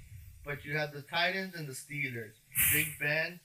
But 0.45 0.65
you 0.65 0.77
have 0.77 0.91
the 0.93 1.01
Titans 1.01 1.55
and 1.55 1.67
the 1.67 1.73
Steelers. 1.73 2.33
Big 2.73 2.87
Ben, 2.99 3.39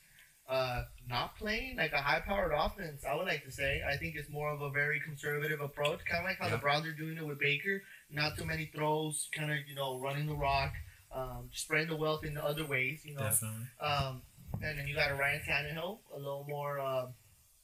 uh, 0.49 0.83
not 1.09 1.37
playing 1.37 1.77
like 1.77 1.93
a 1.93 2.01
high-powered 2.01 2.53
offense. 2.57 3.05
I 3.05 3.15
would 3.15 3.27
like 3.27 3.45
to 3.45 3.51
say. 3.51 3.83
I 3.89 3.97
think 3.97 4.15
it's 4.17 4.31
more 4.31 4.51
of 4.51 4.63
a 4.63 4.71
very 4.71 5.01
conservative 5.01 5.61
approach, 5.61 6.01
kind 6.11 6.25
of 6.25 6.31
like 6.31 6.39
how 6.39 6.49
the 6.49 6.61
Browns 6.61 6.87
are 6.87 6.93
doing 6.93 7.17
it 7.17 7.27
with 7.27 7.39
Baker. 7.39 7.83
Not 8.11 8.37
too 8.39 8.45
many 8.45 8.71
throws, 8.75 9.29
kind 9.37 9.51
of 9.51 9.59
you 9.69 9.75
know 9.75 9.99
running 9.99 10.27
the 10.27 10.35
rock, 10.35 10.73
um, 11.15 11.51
spreading 11.53 11.89
the 11.89 11.97
wealth 11.97 12.25
in 12.25 12.35
the 12.35 12.45
other 12.45 12.65
ways. 12.65 13.01
You 13.05 13.15
know, 13.15 13.23
Definitely. 13.23 13.67
um, 13.81 14.23
and 14.63 14.79
then 14.79 14.87
you 14.87 14.95
got 14.95 15.11
a 15.11 15.15
Ryan 15.15 15.43
Tannehill, 15.49 15.99
a 16.15 16.19
little 16.19 16.47
more. 16.49 16.79
Uh, 16.79 17.07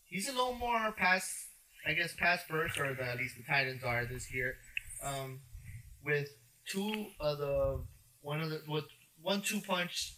he's 0.05 0.29
a 0.29 0.33
little 0.33 0.55
more 0.55 0.93
pass, 0.93 1.49
I 1.87 1.95
guess, 1.95 2.15
pass 2.19 2.43
first, 2.49 2.79
or 2.79 2.95
the, 2.95 3.05
at 3.05 3.17
least 3.17 3.37
the 3.37 3.45
Titans 3.45 3.83
are 3.85 4.05
this 4.05 4.33
year. 4.33 4.57
Um, 5.03 5.41
with 6.05 6.29
two 6.69 7.07
of 7.21 7.39
the 7.39 7.81
one 8.23 8.41
of 8.41 8.51
the 8.51 8.63
with 8.69 8.85
one 9.23 9.43
two 9.43 9.61
punch 9.61 10.15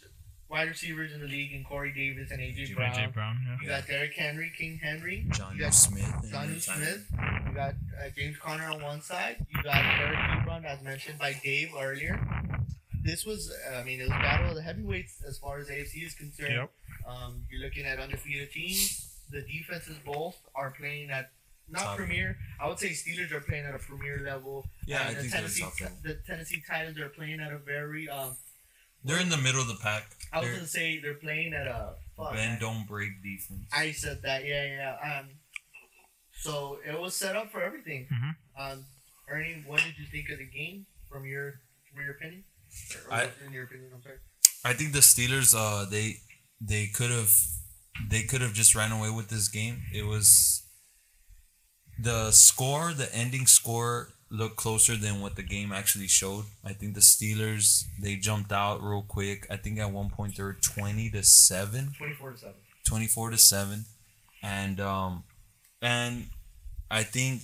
wide 0.48 0.68
receivers 0.68 1.12
in 1.12 1.20
the 1.20 1.26
league 1.26 1.52
in 1.52 1.64
Corey 1.64 1.92
Davis 1.92 2.30
and 2.30 2.40
AJ 2.40 2.74
Brown. 2.74 2.94
AJ 2.94 3.12
Brown. 3.14 3.38
Yeah. 3.46 3.57
You 3.62 3.68
got 3.68 3.86
Derrick 3.86 4.14
Henry, 4.14 4.52
King 4.57 4.78
Henry. 4.82 5.26
John 5.32 5.55
you 5.57 5.62
got 5.62 5.74
Smith. 5.74 6.12
and 6.22 6.32
Jonnu 6.32 6.61
Smith. 6.61 7.07
You 7.48 7.55
got 7.55 7.74
uh, 8.00 8.09
James 8.16 8.36
Conner 8.38 8.70
on 8.70 8.82
one 8.82 9.00
side. 9.00 9.44
You 9.48 9.62
got 9.62 9.76
Eric 9.76 10.18
Ebron, 10.18 10.64
as 10.64 10.82
mentioned 10.82 11.18
by 11.18 11.34
Dave 11.42 11.70
earlier. 11.78 12.20
This 13.02 13.26
was, 13.26 13.52
uh, 13.70 13.76
I 13.76 13.84
mean, 13.84 14.00
it 14.00 14.05
was 14.05 14.12
a 14.12 14.22
battle 14.22 14.48
of 14.50 14.55
the 14.57 14.62
heavyweights 14.62 15.22
as 15.28 15.38
far 15.38 15.59
as 15.59 15.68
AFC 15.68 16.07
is 16.07 16.14
concerned. 16.14 16.55
Yep. 16.55 16.70
Um, 17.07 17.42
you're 17.50 17.61
looking 17.61 17.84
at 17.84 17.98
undefeated 17.98 18.50
teams. 18.50 19.11
The 19.30 19.42
defenses 19.42 19.96
both 20.05 20.36
are 20.55 20.70
playing 20.70 21.11
at 21.11 21.30
not 21.68 21.82
Top. 21.82 21.96
premier. 21.96 22.36
I 22.61 22.68
would 22.68 22.78
say 22.78 22.90
Steelers 22.90 23.32
are 23.32 23.40
playing 23.40 23.64
at 23.64 23.74
a 23.74 23.78
premier 23.78 24.20
level. 24.24 24.66
Yeah, 24.86 25.02
I 25.02 25.14
the 25.14 25.20
think 25.20 25.32
they're 25.32 25.40
Tennessee, 25.40 25.62
top 25.62 25.90
the 26.02 26.14
Tennessee 26.26 26.62
Titans 26.66 26.98
are 26.98 27.09
playing 27.09 27.40
at 27.40 27.52
a 27.52 27.59
very. 27.59 28.09
Um, 28.09 28.36
They're 29.05 29.20
in 29.20 29.28
the 29.28 29.36
middle 29.36 29.61
of 29.61 29.68
the 29.68 29.74
pack. 29.76 30.05
I 30.32 30.38
was 30.38 30.46
They're 30.46 30.55
gonna 30.57 30.66
say 30.66 30.98
they're 30.98 31.14
playing 31.14 31.52
at 31.55 31.66
a. 31.66 31.94
Fuck, 32.16 32.32
bend 32.32 32.52
man. 32.52 32.61
don't 32.61 32.86
break 32.86 33.11
defense. 33.22 33.66
I 33.72 33.90
said 33.90 34.22
that, 34.22 34.44
yeah, 34.44 34.64
yeah. 34.66 35.18
Um, 35.18 35.30
so 36.32 36.78
it 36.86 36.98
was 37.00 37.14
set 37.16 37.34
up 37.36 37.50
for 37.50 37.61
everything. 37.62 38.07
Mhm. 38.12 38.36
Um, 38.57 38.86
Ernie, 39.28 39.62
what 39.66 39.80
did 39.82 39.98
you 39.98 40.07
think 40.07 40.28
of 40.30 40.38
the 40.38 40.46
game 40.46 40.86
from 41.11 41.24
your 41.26 41.61
from 41.90 42.02
your 42.02 42.12
opinion? 42.12 42.44
Or, 43.09 43.12
I- 43.14 43.30
in 43.46 43.52
your 43.52 43.64
opinion, 43.64 43.90
I'm 43.94 44.02
sorry. 44.02 44.18
I 44.64 44.72
think 44.74 44.92
the 44.92 45.00
Steelers, 45.00 45.55
uh, 45.57 45.84
they 45.90 46.20
they 46.61 46.86
could 46.86 47.11
have 47.11 47.32
they 48.09 48.22
could 48.22 48.40
have 48.40 48.52
just 48.55 48.74
ran 48.74 48.92
away 48.92 49.11
with 49.11 49.28
this 49.28 49.48
game. 49.48 49.82
It 49.92 50.05
was 50.07 50.62
the 51.98 52.30
score, 52.32 52.92
the 52.92 53.12
ending 53.14 53.46
score 53.46 54.14
looked 54.35 54.57
closer 54.57 54.97
than 54.97 55.20
what 55.20 55.37
the 55.37 55.43
game 55.43 55.72
actually 55.72 56.09
showed. 56.09 56.45
I 56.64 56.72
think 56.72 56.95
the 56.95 57.01
Steelers 57.01 57.85
they 58.01 58.16
jumped 58.16 58.53
out 58.53 58.82
real 58.82 59.05
quick. 59.07 59.47
I 59.51 59.57
think 59.57 59.78
at 59.78 59.91
one 59.93 60.11
point 60.11 60.37
they 60.37 60.43
were 60.43 60.59
twenty 60.61 61.11
to 61.11 61.22
seven. 61.22 61.93
Twenty-four 61.97 62.32
to 62.32 62.39
seven. 62.39 62.55
24 62.85 63.30
to 63.30 63.39
7 63.39 63.85
and 64.43 64.80
um 64.80 65.24
and 65.80 66.26
i 66.91 67.03
think 67.03 67.43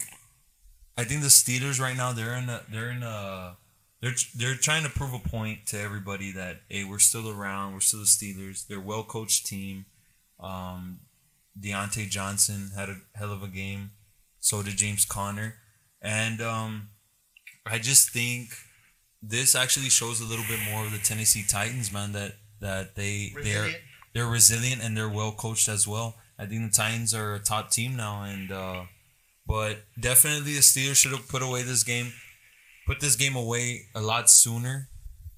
i 0.97 1.05
think 1.05 1.23
the 1.23 1.29
steelers 1.29 1.81
right 1.81 1.97
now 1.97 2.13
they're 2.13 2.35
in 2.35 2.49
a 2.49 2.63
they're 2.71 2.91
in 2.91 3.03
a 3.03 3.57
they're 4.01 4.15
they're 4.37 4.55
trying 4.55 4.85
to 4.85 4.91
prove 4.91 5.15
a 5.15 5.19
point 5.19 5.67
to 5.67 5.79
everybody 5.79 6.31
that 6.33 6.61
hey 6.69 6.85
we're 6.85 6.99
still 6.99 7.29
around 7.31 7.73
we're 7.73 7.81
still 7.81 8.01
the 8.01 8.07
steelers 8.07 8.67
they're 8.67 8.81
well 8.81 9.03
coached 9.03 9.47
team 9.47 9.87
um 10.39 11.01
Diontae 11.59 12.09
Johnson 12.09 12.71
had 12.77 12.89
a 12.89 12.97
hell 13.15 13.33
of 13.33 13.43
a 13.43 13.49
game 13.49 13.91
so 14.39 14.63
did 14.63 14.77
James 14.77 15.05
Conner 15.05 15.57
and 16.03 16.41
um 16.41 16.89
I 17.67 17.79
just 17.79 18.11
think 18.11 18.49
this 19.23 19.55
actually 19.55 19.91
shows 19.91 20.21
a 20.21 20.25
little 20.25 20.45
bit 20.49 20.61
more 20.71 20.87
of 20.87 20.93
the 20.93 20.99
Tennessee 20.99 21.45
Titans 21.47 21.93
man 21.93 22.13
that 22.13 22.33
that 22.61 22.95
they 22.97 23.33
they're 23.43 23.63
Resilient. 23.65 23.83
they're 24.15 24.27
resilient 24.27 24.83
and 24.83 24.97
they're 24.97 25.09
well 25.09 25.33
coached 25.33 25.69
as 25.69 25.87
well. 25.87 26.15
I 26.39 26.47
think 26.47 26.63
the 26.71 26.75
Titans 26.77 27.13
are 27.15 27.35
a 27.35 27.39
top 27.39 27.71
team 27.71 27.97
now, 27.97 28.23
and 28.23 28.51
uh, 28.51 28.85
but 29.47 29.85
definitely 29.99 30.55
the 30.55 30.61
Steelers 30.61 30.97
should 30.97 31.13
have 31.13 31.29
put 31.29 31.43
away 31.43 31.63
this 31.63 31.83
game, 31.83 32.13
put 32.87 33.01
this 33.01 33.15
game 33.17 33.37
away 33.37 33.83
a 33.95 34.01
lot 34.01 34.31
sooner. 34.31 34.89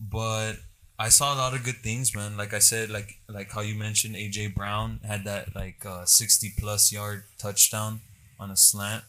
But 0.00 0.54
I 0.98 1.08
saw 1.08 1.34
a 1.34 1.38
lot 1.38 1.54
of 1.54 1.64
good 1.64 1.76
things, 1.82 2.14
man. 2.14 2.36
Like 2.36 2.54
I 2.54 2.60
said, 2.60 2.88
like 2.90 3.14
like 3.28 3.50
how 3.50 3.62
you 3.62 3.74
mentioned, 3.74 4.14
AJ 4.14 4.54
Brown 4.54 5.00
had 5.04 5.24
that 5.24 5.56
like 5.56 5.84
uh, 5.84 6.04
sixty 6.04 6.52
plus 6.56 6.92
yard 6.92 7.24
touchdown 7.38 8.00
on 8.38 8.50
a 8.52 8.56
slant, 8.56 9.02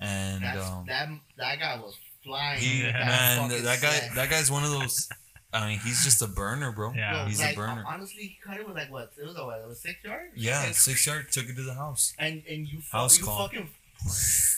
and 0.00 0.44
um, 0.58 0.84
that 0.86 1.08
that 1.38 1.58
guy 1.58 1.76
was 1.76 1.96
flying. 2.24 2.58
he 2.60 2.82
with 2.84 2.92
man 2.94 3.38
fucking 3.50 3.64
that 3.64 3.80
guy 3.80 3.88
slant. 3.90 4.14
that 4.14 4.30
guy's 4.30 4.50
one 4.50 4.64
of 4.64 4.70
those. 4.70 5.08
I 5.52 5.66
mean, 5.68 5.78
he's 5.80 6.04
just 6.04 6.22
a 6.22 6.28
burner, 6.28 6.70
bro. 6.70 6.92
Yeah. 6.94 7.22
Yo, 7.24 7.28
he's 7.28 7.40
like, 7.40 7.54
a 7.54 7.58
burner. 7.58 7.84
Honestly, 7.86 8.22
he 8.22 8.36
cut 8.46 8.56
it 8.58 8.66
with 8.66 8.76
like 8.76 8.90
what? 8.92 9.10
It 9.20 9.26
was 9.26 9.36
a 9.36 9.44
what? 9.44 9.58
It 9.60 9.66
was 9.66 9.82
six 9.82 9.96
yards. 10.04 10.32
Yeah, 10.36 10.64
And- 10.66 10.74
six 10.76 11.04
yard 11.06 11.32
took 11.32 11.46
it 11.48 11.56
to 11.56 11.62
the 11.62 11.74
house. 11.74 12.14
And 12.18 12.42
and 12.48 12.68
you, 12.68 12.80
fu- 12.80 12.96
House 12.96 13.18
you 13.18 13.24
call. 13.24 13.48
fucking. 13.48 13.68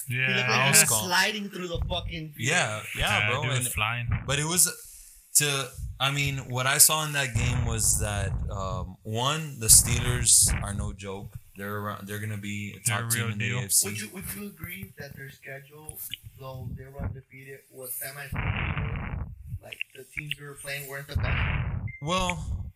Yeah. 0.08 0.26
looked 0.28 0.38
like 0.38 0.46
house 0.46 0.80
was 0.82 0.88
call. 0.90 1.06
sliding 1.06 1.48
through 1.48 1.68
the 1.68 1.78
fucking. 1.88 2.34
field. 2.36 2.36
Yeah, 2.36 2.82
yeah, 2.96 3.30
bro. 3.30 3.42
dude 3.42 3.50
And, 3.52 3.58
was 3.64 3.72
flying. 3.72 4.08
but 4.26 4.38
it 4.38 4.44
was 4.44 4.70
to. 5.36 5.68
I 5.98 6.10
mean, 6.10 6.38
what 6.50 6.66
I 6.66 6.78
saw 6.78 7.04
in 7.06 7.12
that 7.12 7.34
game 7.34 7.64
was 7.64 8.00
that 8.00 8.32
um, 8.50 8.96
one, 9.02 9.58
the 9.60 9.68
Steelers 9.68 10.52
are 10.62 10.74
no 10.74 10.92
joke. 10.92 11.34
They're 11.56 11.76
around, 11.76 12.06
they're 12.08 12.18
gonna 12.18 12.38
be 12.38 12.70
a 12.76 12.80
They're 12.88 13.00
top 13.00 13.10
team 13.10 13.30
in 13.32 13.38
the 13.38 13.48
deal. 13.48 13.58
AFC. 13.58 13.84
Would 13.84 14.00
you 14.00 14.08
would 14.14 14.24
you 14.36 14.46
agree 14.46 14.92
that 14.98 15.14
their 15.16 15.30
schedule, 15.30 15.98
though 16.38 16.68
they 16.76 16.84
were 16.84 17.02
undefeated, 17.02 17.60
was 17.70 17.92
semi 17.94 18.22
like 19.62 19.78
the 19.94 20.04
teams 20.16 20.34
we 20.40 20.46
were 20.46 20.54
playing 20.54 20.88
weren't 20.88 21.08
the 21.08 21.16
best? 21.16 21.86
Well, 22.00 22.66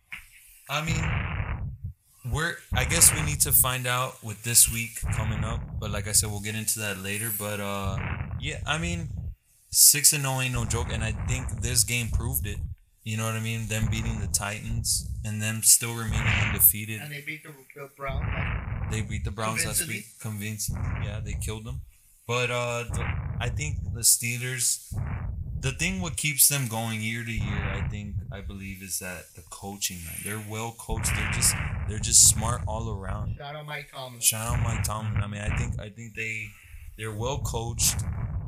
I 0.69 0.85
mean, 0.85 2.31
we're. 2.31 2.55
I 2.73 2.83
guess 2.85 3.13
we 3.13 3.23
need 3.23 3.41
to 3.41 3.51
find 3.51 3.87
out 3.87 4.23
with 4.23 4.43
this 4.43 4.71
week 4.71 5.01
coming 5.15 5.43
up. 5.43 5.61
But 5.79 5.91
like 5.91 6.07
I 6.07 6.11
said, 6.11 6.29
we'll 6.29 6.39
get 6.39 6.55
into 6.55 6.79
that 6.79 6.99
later. 6.99 7.31
But 7.37 7.59
uh, 7.59 7.97
yeah, 8.39 8.59
I 8.65 8.77
mean, 8.77 9.09
six 9.71 10.13
and 10.13 10.23
zero 10.23 10.39
ain't 10.41 10.53
no 10.53 10.65
joke, 10.65 10.87
and 10.91 11.03
I 11.03 11.11
think 11.11 11.61
this 11.61 11.83
game 11.83 12.09
proved 12.09 12.45
it. 12.45 12.57
You 13.03 13.15
know 13.15 13.23
what 13.23 13.35
I 13.35 13.39
mean? 13.39 13.67
Them 13.67 13.87
beating 13.89 14.19
the 14.19 14.27
Titans 14.27 15.09
and 15.23 15.41
them 15.41 15.61
still 15.63 15.95
remaining 15.95 16.27
undefeated. 16.45 16.99
And 17.01 17.09
they 17.09 17.21
beat 17.21 17.41
the, 17.41 17.51
the 17.73 17.89
Browns. 17.95 18.25
They 18.91 19.01
beat 19.01 19.25
the 19.25 19.31
Browns 19.31 19.65
last 19.65 19.87
week. 19.87 20.05
Convincing. 20.19 20.75
Yeah, 21.03 21.19
they 21.23 21.33
killed 21.33 21.65
them. 21.65 21.81
But 22.25 22.51
uh, 22.51 22.83
the, 22.93 23.05
I 23.39 23.49
think 23.49 23.77
the 23.93 24.01
Steelers. 24.01 24.93
The 25.59 25.71
thing 25.71 26.01
what 26.01 26.17
keeps 26.17 26.47
them 26.49 26.67
going 26.67 27.01
year 27.01 27.23
to 27.25 27.31
year, 27.31 27.63
I 27.73 27.87
think, 27.89 28.15
I 28.31 28.41
believe, 28.41 28.83
is 28.83 28.99
that 28.99 29.33
the 29.35 29.41
coaching. 29.49 29.97
Man, 30.05 30.15
they're 30.23 30.45
well 30.49 30.75
coached. 30.77 31.11
They're 31.15 31.31
just, 31.31 31.55
they're 31.89 31.97
just 31.99 32.29
smart 32.29 32.61
all 32.67 32.95
around. 32.95 33.35
Shout 33.37 33.55
out 33.55 33.65
Mike 33.65 33.89
Tomlin, 33.91 34.21
Shout 34.21 34.47
out 34.55 34.63
Mike 34.63 34.83
Tomlin. 34.83 35.23
I 35.23 35.27
mean, 35.27 35.41
I 35.41 35.57
think, 35.57 35.79
I 35.79 35.89
think 35.89 36.13
they, 36.15 36.45
they're 36.95 37.11
well 37.11 37.39
coached. 37.39 37.95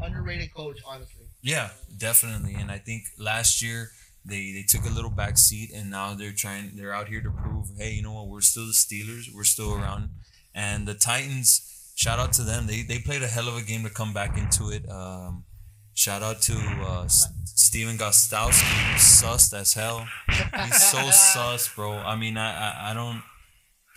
underrated 0.02 0.54
coach, 0.54 0.78
honestly. 0.86 1.26
Yeah, 1.42 1.70
definitely. 1.98 2.54
And 2.54 2.70
I 2.70 2.78
think 2.78 3.04
last 3.18 3.62
year 3.62 3.90
they 4.24 4.52
they 4.52 4.64
took 4.68 4.86
a 4.86 4.94
little 4.94 5.10
back 5.10 5.38
seat, 5.38 5.72
and 5.74 5.90
now 5.90 6.14
they're 6.14 6.32
trying. 6.32 6.74
They're 6.76 6.94
out 6.94 7.08
here 7.08 7.22
to 7.22 7.32
prove, 7.32 7.49
hey, 7.78 7.92
you 7.92 8.02
know 8.04 8.14
what? 8.14 8.28
We're 8.28 8.42
still 8.42 8.66
the 8.66 8.74
Steelers. 8.74 9.26
We're 9.34 9.44
still 9.44 9.74
around. 9.74 10.10
And 10.54 10.88
the 10.88 10.94
Titans. 10.94 11.66
Shout 11.96 12.18
out 12.18 12.32
to 12.34 12.44
them. 12.44 12.66
They 12.68 12.82
they 12.84 13.00
played 13.00 13.24
a 13.24 13.28
hell 13.28 13.50
of 13.50 13.58
a 13.58 13.62
game 13.62 13.84
to 13.84 13.90
come 13.90 14.14
back 14.14 14.38
into 14.38 14.70
it. 14.70 14.90
Um, 14.90 15.44
shout 15.94 16.24
out 16.24 16.42
to 16.44 16.54
uh, 16.54 17.04
S- 17.04 17.28
Stephen 17.44 17.98
Gostkowski, 17.98 18.96
sussed 18.96 19.54
as 19.54 19.74
hell. 19.74 20.08
He's 20.64 20.82
so 20.82 20.98
sus, 21.12 21.68
bro. 21.76 21.98
I 21.98 22.16
mean, 22.16 22.38
I, 22.38 22.52
I 22.56 22.92
I 22.92 22.94
don't. 22.94 23.22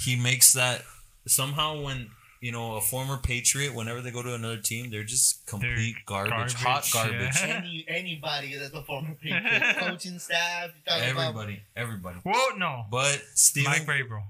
He 0.04 0.16
makes 0.16 0.52
that 0.54 0.82
somehow 1.28 1.80
when 1.80 2.10
you 2.43 2.53
know 2.53 2.74
a 2.76 2.80
former 2.82 3.16
Patriot. 3.16 3.72
Whenever 3.74 4.03
they 4.03 4.11
go 4.11 4.22
to 4.22 4.34
another 4.34 4.59
team, 4.59 4.90
they're 4.90 5.05
just 5.05 5.47
complete 5.47 5.95
garbage, 6.05 6.53
hot 6.53 6.86
garbage, 6.93 7.20
garbage. 7.20 7.36
yeah. 7.40 7.57
Any 7.57 7.84
anybody 7.88 8.55
that's 8.57 8.74
a 8.74 8.82
former 8.82 9.14
Patriot, 9.14 9.76
coaching 9.78 10.18
staff, 10.18 10.66
you 10.76 10.82
talking 10.86 11.11
about 11.12 11.20
Everybody, 11.28 11.62
everybody. 11.76 12.18
Whoa, 12.24 12.57
no. 12.59 12.84
But 12.90 13.22
Stephen, 13.34 13.70
Mike 13.72 13.86
Vrabel. 13.86 14.22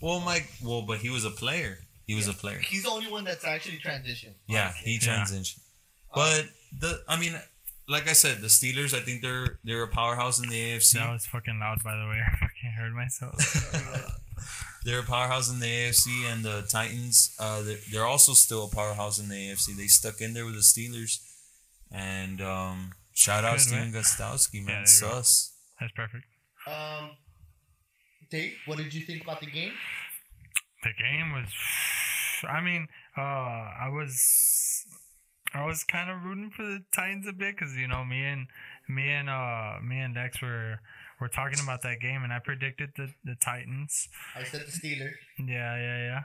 well, 0.00 0.20
Mike, 0.20 0.48
well, 0.64 0.82
but 0.82 0.98
he 0.98 1.10
was 1.10 1.24
a 1.26 1.30
player. 1.30 1.78
He 2.06 2.14
was 2.14 2.28
a 2.28 2.32
player. 2.32 2.58
he's 2.58 2.84
the 2.84 2.90
only 2.90 3.10
one 3.10 3.24
that's 3.24 3.44
actually 3.44 3.78
transitioned. 3.78 4.34
Yeah, 4.46 4.68
honestly. 4.68 4.92
he 4.92 5.06
Yeah. 5.06 5.24
transitioned. 5.24 5.58
Uh, 6.12 6.14
but 6.14 6.44
the, 6.78 7.02
I 7.08 7.18
mean, 7.18 7.34
like 7.88 8.08
I 8.08 8.12
said, 8.12 8.40
the 8.40 8.46
Steelers. 8.48 8.94
I 8.94 9.00
think 9.00 9.20
they're 9.22 9.58
they're 9.64 9.82
a 9.82 9.88
powerhouse 9.88 10.38
in 10.42 10.48
the 10.48 10.56
AFC. 10.56 10.94
That 10.94 11.12
was 11.12 11.26
fucking 11.26 11.58
loud, 11.58 11.82
by 11.82 11.96
the 11.96 12.06
way. 12.06 12.20
I 12.26 12.36
fucking 12.36 12.70
heard 12.78 12.92
myself. 12.94 13.34
They're 14.84 15.00
a 15.00 15.04
powerhouse 15.04 15.50
in 15.50 15.60
the 15.60 15.66
AFC, 15.66 16.24
and 16.32 16.44
the 16.44 16.62
Titans. 16.68 17.34
Uh, 17.38 17.62
they're, 17.62 17.76
they're 17.92 18.06
also 18.06 18.32
still 18.32 18.64
a 18.64 18.68
powerhouse 18.68 19.18
in 19.18 19.28
the 19.28 19.34
AFC. 19.34 19.76
They 19.76 19.86
stuck 19.86 20.20
in 20.20 20.34
there 20.34 20.44
with 20.44 20.54
the 20.54 20.60
Steelers, 20.60 21.18
and 21.90 22.40
um, 22.40 22.92
shout 23.12 23.44
out 23.44 23.52
Good, 23.58 23.60
Stephen 23.60 23.92
man. 23.92 24.02
Gostkowski, 24.02 24.54
Yeah, 24.54 24.60
man. 24.60 24.66
there 24.74 24.80
you. 24.82 24.86
Sus. 24.86 25.52
That's 25.80 25.92
perfect. 25.92 26.24
Um, 26.66 27.10
Dave, 28.30 28.54
what 28.66 28.78
did 28.78 28.92
you 28.94 29.04
think 29.04 29.22
about 29.22 29.40
the 29.40 29.46
game? 29.46 29.72
The 30.82 30.90
game 30.98 31.32
was. 31.32 31.48
I 32.48 32.60
mean, 32.60 32.88
uh, 33.16 33.20
I 33.20 33.88
was. 33.92 34.84
I 35.54 35.66
was 35.66 35.84
kind 35.84 36.10
of 36.10 36.24
rooting 36.24 36.50
for 36.50 36.62
the 36.62 36.82
Titans 36.94 37.26
a 37.28 37.32
bit 37.32 37.54
because 37.56 37.76
you 37.76 37.86
know 37.86 38.04
me 38.04 38.24
and 38.24 38.46
me 38.88 39.10
and 39.10 39.28
uh 39.28 39.74
me 39.82 39.98
and 40.00 40.14
Dex 40.14 40.40
were 40.40 40.80
were 41.22 41.28
talking 41.28 41.60
about 41.62 41.82
that 41.82 42.00
game 42.00 42.24
and 42.24 42.32
I 42.32 42.40
predicted 42.40 42.90
the 42.96 43.14
the 43.24 43.36
Titans. 43.36 44.08
I 44.34 44.42
said 44.42 44.62
the 44.66 44.72
Steelers. 44.72 45.14
Yeah, 45.38 45.76
yeah, 45.76 45.98
yeah. 46.10 46.22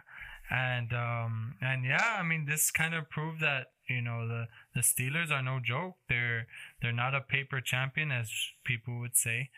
And 0.49 0.91
um 0.91 1.55
and 1.61 1.85
yeah, 1.85 2.17
I 2.19 2.23
mean 2.23 2.45
this 2.45 2.71
kind 2.71 2.95
of 2.95 3.09
proved 3.09 3.41
that, 3.41 3.67
you 3.87 4.01
know, 4.01 4.27
the 4.27 4.47
the 4.73 4.81
Steelers 4.81 5.29
are 5.31 5.43
no 5.43 5.59
joke. 5.63 5.95
They're 6.09 6.47
they're 6.81 6.91
not 7.03 7.13
a 7.13 7.21
paper 7.21 7.61
champion 7.61 8.11
as 8.11 8.31
people 8.65 8.99
would 8.99 9.15
say. 9.15 9.51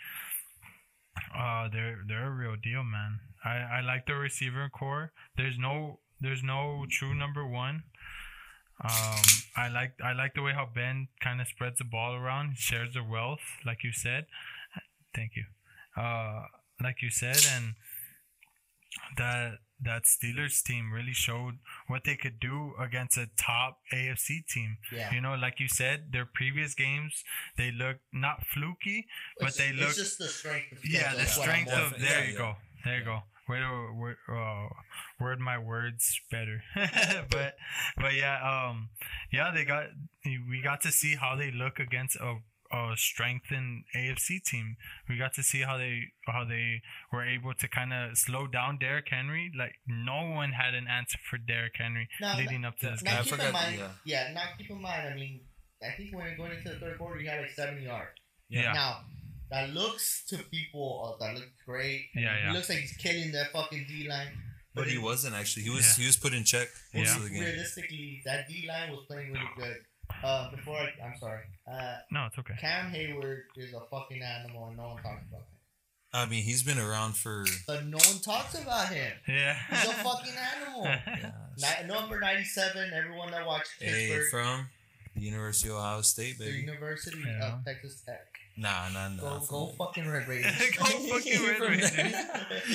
Uh 1.33 1.69
they're 1.71 1.99
they're 2.05 2.27
a 2.27 2.35
real 2.35 2.57
deal, 2.61 2.83
man. 2.83 3.19
I 3.45 3.79
I 3.79 3.81
like 3.81 4.05
the 4.05 4.15
receiver 4.15 4.67
core. 4.69 5.13
There's 5.37 5.57
no 5.57 5.99
there's 6.19 6.43
no 6.43 6.85
true 6.89 7.15
number 7.15 7.47
1. 7.47 7.83
Um 8.83 9.25
I 9.55 9.69
like 9.69 9.93
I 10.03 10.11
like 10.11 10.33
the 10.33 10.41
way 10.41 10.53
how 10.53 10.67
Ben 10.73 11.07
kind 11.21 11.39
of 11.39 11.47
spreads 11.47 11.77
the 11.77 11.85
ball 11.85 12.13
around, 12.13 12.57
shares 12.57 12.93
the 12.93 13.03
wealth 13.03 13.45
like 13.65 13.83
you 13.83 13.93
said. 13.93 14.25
Thank 15.15 15.31
you. 15.35 15.45
Uh 15.95 16.43
like 16.81 17.01
you 17.01 17.09
said 17.09 17.37
and 17.55 17.75
that 19.17 19.59
that 19.81 20.03
Steelers 20.03 20.61
team 20.61 20.91
really 20.91 21.13
showed 21.13 21.59
what 21.87 22.03
they 22.03 22.15
could 22.17 22.37
do 22.39 22.73
against 22.77 23.17
a 23.17 23.29
top 23.37 23.77
AFC 23.93 24.45
team. 24.45 24.77
Yeah. 24.91 25.13
You 25.13 25.21
know, 25.21 25.35
like 25.35 25.59
you 25.59 25.69
said, 25.69 26.07
their 26.11 26.25
previous 26.25 26.73
games 26.73 27.23
they 27.57 27.71
looked 27.71 28.01
not 28.11 28.45
fluky, 28.45 29.07
but 29.39 29.49
It's- 29.49 29.57
they 29.57 29.69
it's 29.69 29.79
look 29.79 29.95
just 29.95 30.17
the 30.17 30.27
strength. 30.27 30.71
Of 30.73 30.85
yeah, 30.85 31.11
the 31.11 31.17
that's 31.19 31.37
what 31.37 31.47
I'm 31.49 31.65
strength 31.65 31.71
of 31.73 31.91
for. 31.93 31.99
Yeah, 31.99 32.09
there 32.09 32.25
you 32.25 32.31
yeah. 32.33 32.37
go, 32.37 32.55
there 32.83 32.97
you 32.99 33.05
go. 33.05 33.19
Where 33.47 33.61
to 33.61 33.93
word, 33.93 34.17
uh, 34.31 34.67
word 35.19 35.39
my 35.39 35.57
words 35.57 36.19
better, 36.29 36.61
but 37.31 37.55
but 37.97 38.13
yeah, 38.13 38.37
um, 38.45 38.89
yeah, 39.31 39.49
they 39.51 39.65
got 39.65 39.85
we 40.23 40.61
got 40.61 40.81
to 40.81 40.91
see 40.91 41.15
how 41.15 41.35
they 41.35 41.49
look 41.51 41.79
against 41.79 42.15
a 42.17 42.35
a 42.71 42.93
strengthened 42.95 43.83
AFC 43.95 44.43
team. 44.43 44.77
We 45.07 45.17
got 45.17 45.33
to 45.35 45.43
see 45.43 45.61
how 45.61 45.77
they 45.77 46.03
how 46.27 46.45
they 46.45 46.81
were 47.11 47.25
able 47.25 47.53
to 47.55 47.67
kind 47.67 47.93
of 47.93 48.17
slow 48.17 48.47
down 48.47 48.77
Derrick 48.79 49.07
Henry. 49.09 49.51
Like 49.57 49.75
no 49.87 50.29
one 50.29 50.51
had 50.51 50.73
an 50.73 50.87
answer 50.87 51.17
for 51.29 51.37
Derrick 51.37 51.73
Henry 51.77 52.07
Now, 52.21 52.37
leading 52.37 52.65
up 52.65 52.77
to 52.79 52.91
this 52.91 53.03
Now 53.03 53.19
I 53.19 53.23
keep 53.23 53.39
in 53.39 53.51
mind, 53.53 53.77
yeah. 53.79 53.89
yeah. 54.05 54.33
Now 54.33 54.43
keep 54.57 54.69
in 54.69 54.81
mind. 54.81 55.09
I 55.09 55.15
mean, 55.15 55.41
I 55.81 55.91
think 55.97 56.15
when 56.15 56.25
you're 56.27 56.37
going 56.37 56.51
into 56.57 56.69
the 56.69 56.79
third 56.79 56.97
quarter, 56.97 57.19
you 57.19 57.29
had 57.29 57.41
like 57.41 57.51
seventy 57.51 57.85
yards. 57.85 58.11
Yeah. 58.49 58.73
Now 58.73 59.01
that 59.51 59.71
looks 59.71 60.25
to 60.29 60.37
people 60.37 61.17
uh, 61.19 61.25
that 61.25 61.33
looks 61.35 61.47
great. 61.65 62.05
Yeah, 62.13 62.21
mean, 62.21 62.25
yeah. 62.43 62.47
He 62.51 62.53
looks 62.55 62.69
like 62.69 62.77
he's 62.79 62.97
killing 62.97 63.31
that 63.31 63.51
fucking 63.51 63.85
D 63.87 64.07
line. 64.07 64.27
But 64.75 64.87
he 64.87 64.95
it- 64.95 65.01
wasn't 65.01 65.33
actually. 65.35 65.63
He 65.63 65.71
was 65.71 65.97
Yeah. 65.97 66.03
he 66.03 66.07
was 66.07 66.17
put 66.17 66.33
in 66.33 66.43
check 66.43 66.67
most 66.93 67.07
Yeah. 67.07 67.15
of 67.17 67.23
the 67.23 67.29
game. 67.31 67.43
realistically, 67.43 68.21
that 68.25 68.47
D 68.47 68.65
line 68.67 68.91
was 68.91 69.05
playing 69.07 69.33
really 69.33 69.49
good. 69.57 69.77
Uh, 70.23 70.51
before 70.51 70.77
I, 70.77 70.89
I'm 71.05 71.17
sorry. 71.19 71.41
Uh, 71.71 71.97
No, 72.11 72.25
it's 72.25 72.37
okay. 72.39 72.55
Cam 72.59 72.91
Hayward 72.91 73.43
is 73.55 73.73
a 73.73 73.81
fucking 73.89 74.21
animal, 74.21 74.67
and 74.67 74.77
no 74.77 74.87
one 74.89 74.97
talks 75.03 75.23
about 75.29 75.41
him. 75.41 75.45
I 76.11 76.25
mean, 76.25 76.43
he's 76.43 76.63
been 76.63 76.79
around 76.79 77.15
for. 77.15 77.45
But 77.67 77.85
no 77.85 77.97
one 77.97 78.19
talks 78.19 78.55
about 78.59 78.89
him. 78.89 79.11
Yeah. 79.27 79.55
He's 79.69 79.89
a 79.89 79.93
fucking 79.93 80.33
animal. 80.57 80.83
Yeah. 81.07 81.31
Ni- 81.83 81.87
number 81.87 82.19
97, 82.19 82.91
everyone 82.93 83.31
that 83.31 83.45
watched 83.45 83.69
Hey, 83.79 84.07
Pittsburgh, 84.09 84.29
from 84.31 84.67
the 85.15 85.21
University 85.21 85.69
of 85.69 85.75
Ohio 85.75 86.01
State, 86.01 86.39
baby. 86.39 86.51
the. 86.51 86.57
University 86.61 87.17
Yeah. 87.25 87.53
of 87.57 87.65
Texas 87.65 88.01
Tech. 88.05 88.25
Nah, 88.57 88.89
nah, 88.89 89.09
nah. 89.09 89.39
Go, 89.39 89.45
go 89.49 89.65
fucking 89.77 90.09
Red 90.09 90.27
Raiders. 90.27 90.57
Go 90.77 90.85
fucking 90.85 91.43
Red 91.45 91.59
Raiders. 91.59 91.91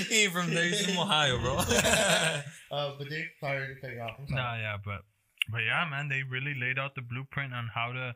he 0.08 0.24
ain't 0.24 0.32
from 0.32 0.52
there. 0.54 0.64
He's 0.64 0.86
from 0.86 0.98
Ohio, 0.98 1.38
bro. 1.38 1.56
uh, 2.70 2.92
but 2.98 3.08
Dave, 3.08 3.26
sorry 3.40 3.74
to 3.74 3.80
cut 3.80 3.92
you 3.92 4.00
off. 4.00 4.16
I'm 4.18 4.28
sorry. 4.28 4.40
Nah, 4.40 4.54
yeah, 4.56 4.76
but 4.84 5.00
but 5.50 5.62
yeah, 5.64 5.86
man, 5.88 6.08
they 6.08 6.22
really 6.22 6.54
laid 6.58 6.78
out 6.78 6.94
the 6.94 7.02
blueprint 7.02 7.52
on 7.54 7.70
how 7.74 7.92
to 7.92 8.14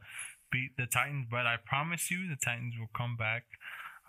beat 0.50 0.70
the 0.76 0.86
Titans. 0.86 1.26
But 1.30 1.46
I 1.46 1.56
promise 1.64 2.10
you, 2.10 2.28
the 2.28 2.36
Titans 2.36 2.74
will 2.78 2.90
come 2.94 3.16
back. 3.16 3.44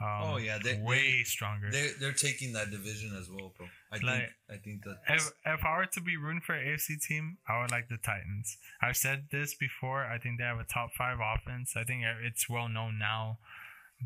Um, 0.02 0.08
Oh, 0.24 0.38
yeah, 0.38 0.58
they- 0.64 0.80
way 0.80 1.24
stronger. 1.24 1.70
they're 1.72 1.92
they're 2.00 2.14
taking 2.14 2.54
that 2.54 2.72
division 2.72 3.14
as 3.20 3.30
well, 3.30 3.54
bro. 3.58 3.68
I 3.92 3.98
think 3.98 4.30
I 4.50 4.56
think 4.64 4.84
that. 4.86 5.00
If, 5.10 5.32
if 5.46 5.66
I 5.66 5.76
were 5.78 5.86
to 5.88 6.02
be 6.02 6.16
rooting 6.16 6.40
for 6.40 6.56
an 6.56 6.66
AFC 6.66 7.02
team, 7.06 7.38
I 7.50 7.60
would 7.62 7.72
like 7.72 7.90
the 7.90 7.98
Titans. 7.98 8.58
I've 8.82 8.96
said 8.96 9.26
this 9.30 9.56
before. 9.56 10.06
I 10.06 10.18
think 10.18 10.38
they 10.38 10.46
have 10.46 10.58
a 10.60 10.64
top 10.64 10.94
five 10.98 11.18
offense. 11.20 11.74
I 11.76 11.84
think 11.84 12.04
it's 12.24 12.50
well 12.50 12.70
known 12.70 12.98
now, 12.98 13.40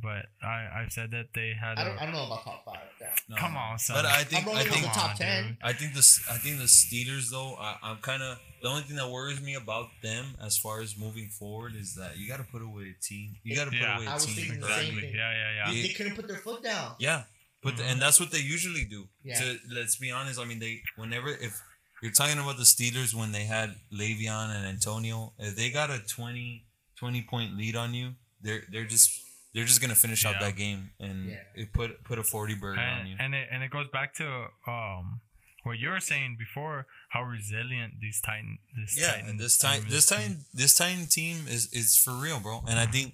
but 0.01 0.25
I 0.43 0.67
I've 0.81 0.91
said 0.91 1.11
that 1.11 1.27
they 1.35 1.53
had. 1.59 1.77
I 1.77 1.83
don't, 1.85 1.97
a, 1.97 2.01
I 2.01 2.05
don't 2.05 2.13
know 2.13 2.25
about 2.25 2.43
top 2.43 2.65
five. 2.65 2.79
Yeah. 2.99 3.07
no. 3.29 3.35
Come 3.37 3.55
on, 3.55 3.77
son. 3.79 3.95
But 3.97 4.05
I 4.05 4.23
think 4.23 4.47
I'm 4.47 4.55
I 4.55 4.63
think 4.63 4.83
the 4.83 4.89
top 4.91 5.15
10. 5.17 5.43
dude. 5.47 5.57
I 5.63 5.73
think 5.73 5.93
the 5.93 5.99
S- 5.99 6.23
I 6.29 6.37
think 6.37 6.57
the 6.57 6.65
Steelers 6.65 7.29
though. 7.29 7.55
I, 7.59 7.77
I'm 7.83 7.97
kind 7.97 8.23
of 8.23 8.39
the 8.61 8.69
only 8.69 8.81
thing 8.83 8.95
that 8.97 9.09
worries 9.09 9.41
me 9.41 9.55
about 9.55 9.87
them 10.01 10.25
as 10.41 10.57
far 10.57 10.81
as 10.81 10.97
moving 10.97 11.27
forward 11.27 11.73
is 11.75 11.95
that 11.95 12.17
you 12.17 12.27
got 12.27 12.37
to 12.37 12.43
put 12.51 12.61
away 12.61 12.95
a 12.97 13.03
team. 13.03 13.35
You 13.43 13.55
got 13.55 13.65
to 13.65 13.71
put 13.71 13.81
away 13.81 14.07
I 14.07 14.11
a 14.11 14.13
was 14.15 14.25
team. 14.25 14.35
thinking 14.35 14.59
the 14.61 14.67
that- 14.67 14.79
same 14.79 14.87
Exactly. 14.89 15.01
thing. 15.01 15.15
Yeah, 15.15 15.31
yeah, 15.31 15.51
yeah. 15.65 15.71
They, 15.71 15.77
Yeah. 15.77 15.87
they 15.87 15.93
couldn't 15.93 16.15
put 16.15 16.27
their 16.27 16.37
foot 16.37 16.63
down. 16.63 16.95
Yeah, 16.99 17.23
but 17.61 17.75
Mhm. 17.75 17.91
and 17.91 18.01
that's 18.01 18.19
what 18.19 18.31
they 18.31 18.39
usually 18.39 18.85
do. 18.85 19.07
Yeah. 19.23 19.39
To 19.39 19.57
let's 19.69 19.95
be 19.97 20.09
honest, 20.11 20.39
I 20.39 20.45
mean 20.45 20.59
they 20.59 20.81
whenever 20.95 21.29
if 21.29 21.61
you're 22.01 22.11
talking 22.11 22.39
about 22.39 22.57
the 22.57 22.63
Steelers 22.63 23.13
when 23.13 23.31
they 23.31 23.43
had 23.45 23.75
Le'Veon 23.93 24.55
and 24.55 24.65
Antonio, 24.65 25.33
if 25.37 25.55
they 25.55 25.69
got 25.69 25.89
a 25.91 25.99
20, 25.99 26.65
20 26.97 27.21
point 27.21 27.55
lead 27.57 27.75
on 27.75 27.93
you, 27.93 28.15
they're 28.41 28.63
they're 28.71 28.85
just 28.85 29.21
they're 29.53 29.65
just 29.65 29.81
gonna 29.81 29.95
finish 29.95 30.25
out 30.25 30.35
Yeah. 30.35 30.45
that 30.47 30.55
game 30.55 30.91
and 30.99 31.29
Yeah. 31.29 31.65
put 31.73 32.03
put 32.03 32.17
a 32.19 32.23
forty 32.23 32.55
burger 32.55 32.79
on 32.81 33.07
you. 33.07 33.13
and, 33.19 33.33
and 33.33 33.35
it 33.35 33.47
and 33.51 33.63
it 33.63 33.71
goes 33.71 33.87
back 33.91 34.13
to 34.15 34.47
um 34.67 35.21
what 35.63 35.77
you 35.79 35.89
were 35.89 36.01
saying 36.01 36.35
before 36.37 36.87
how 37.09 37.23
resilient 37.23 37.93
these 38.01 38.19
Titan 38.21 38.57
this 38.75 38.97
yeah, 38.99 39.11
Titan 39.13 39.37
this 39.37 39.57
time 39.57 39.81
team 39.81 39.89
this 39.89 40.03
is. 40.03 40.09
time 40.09 40.45
this 40.53 40.73
Titan 40.75 41.05
team 41.07 41.37
is 41.47 41.71
is 41.71 41.97
for 41.97 42.11
real, 42.13 42.39
bro. 42.39 42.63
And 42.67 42.77
I 42.79 42.85
think 42.85 43.13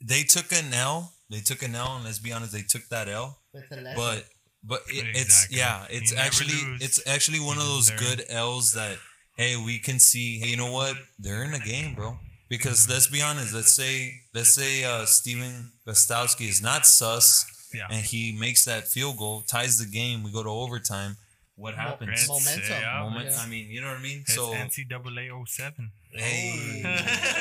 they 0.00 0.22
took 0.22 0.52
an 0.52 0.72
L. 0.72 1.14
They 1.30 1.40
took 1.40 1.62
an 1.62 1.74
L, 1.74 1.96
and 1.96 2.04
let's 2.04 2.18
be 2.18 2.32
honest, 2.32 2.52
they 2.52 2.62
took 2.62 2.88
that 2.90 3.08
L. 3.08 3.38
It's 3.54 3.68
but 3.96 4.24
but 4.64 4.82
it, 4.88 5.06
it's 5.16 5.44
Exactly. 5.46 5.58
yeah 5.58 5.86
it's 5.90 6.12
You 6.12 6.18
actually 6.18 6.54
it's 6.84 7.04
actually 7.06 7.40
one 7.40 7.58
of 7.58 7.64
those 7.64 7.90
just 7.90 8.00
good 8.02 8.24
l's 8.28 8.72
that 8.74 8.96
hey 9.36 9.56
we 9.56 9.78
can 9.80 9.98
see 9.98 10.38
hey 10.38 10.48
you 10.50 10.56
know 10.56 10.70
what 10.70 10.96
they're 11.18 11.42
in 11.42 11.52
a 11.52 11.58
game 11.58 11.94
bro 11.96 12.16
because 12.52 12.80
let's 12.92 13.08
be 13.08 13.20
honest 13.22 13.54
let's 13.54 13.74
say 13.74 13.94
let's 14.34 14.54
say 14.54 14.84
uh 14.84 15.04
Stephen 15.06 15.72
Gostkowski 15.86 16.46
is 16.54 16.60
not 16.62 16.84
sus 16.86 17.26
yeah. 17.74 17.86
and 17.90 18.02
he 18.12 18.36
makes 18.44 18.64
that 18.66 18.82
field 18.94 19.16
goal 19.16 19.40
ties 19.54 19.78
the 19.78 19.86
game 20.00 20.22
we 20.22 20.30
go 20.30 20.42
to 20.42 20.50
overtime 20.64 21.16
what 21.56 21.74
happens? 21.74 22.10
It's- 22.10 22.28
Momentum. 22.28 22.76
yeah, 22.80 23.02
moment 23.04 23.30
Yeah. 23.30 23.44
i 23.44 23.46
mean 23.48 23.64
you 23.74 23.80
know 23.80 23.88
what 23.88 23.98
i 23.98 24.02
mean? 24.02 24.20
It's 24.26 24.34
so 24.34 24.52
NCAA 24.52 25.24
07 25.48 25.90
hey 26.12 26.82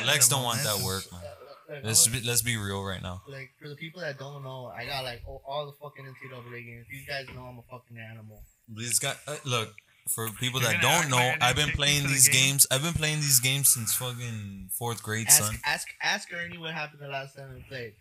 lex 0.09 0.29
don't 0.31 0.43
want 0.49 0.59
that 0.63 0.79
work 0.89 1.05
man. 1.11 1.21
Like, 1.71 1.85
let's 1.85 2.07
be, 2.07 2.19
let's 2.29 2.41
be 2.41 2.57
real 2.57 2.83
right 2.83 3.01
now. 3.01 3.21
like 3.27 3.49
for 3.61 3.69
the 3.69 3.75
people 3.83 4.01
that 4.01 4.19
don't 4.19 4.43
know, 4.43 4.59
I 4.75 4.83
got 4.85 5.05
like 5.05 5.21
all, 5.25 5.41
all 5.47 5.65
the 5.65 5.75
fucking 5.81 6.03
NCAA 6.03 6.65
games. 6.65 6.85
These 6.91 7.07
guys 7.07 7.25
know 7.33 7.43
I'm 7.43 7.59
a 7.59 7.65
fucking 7.71 7.97
animal. 7.97 8.43
This 8.67 8.99
guy, 8.99 9.13
uh, 9.25 9.37
look, 9.45 9.69
for 10.09 10.29
people 10.39 10.61
You're 10.61 10.71
that 10.71 10.81
don't 10.81 11.09
know, 11.09 11.17
I 11.17 11.31
didn't 11.31 11.43
I've 11.43 11.55
been 11.55 11.69
playing 11.69 12.01
to 12.01 12.07
the 12.07 12.13
these 12.13 12.27
game? 12.29 12.51
games. 12.51 12.67
I've 12.71 12.83
been 12.83 12.93
playing 12.93 13.17
these 13.17 13.39
games 13.39 13.69
since 13.69 13.93
fucking 13.93 14.69
fourth 14.77 15.01
grade, 15.03 15.27
Ask 15.27 15.43
son. 15.43 15.55
ask 15.65 15.87
ask 16.01 16.33
Ernie 16.33 16.57
what 16.57 16.73
happened 16.73 17.01
the 17.01 17.07
last 17.07 17.35
time 17.35 17.53
we 17.53 17.61
played. 17.69 17.93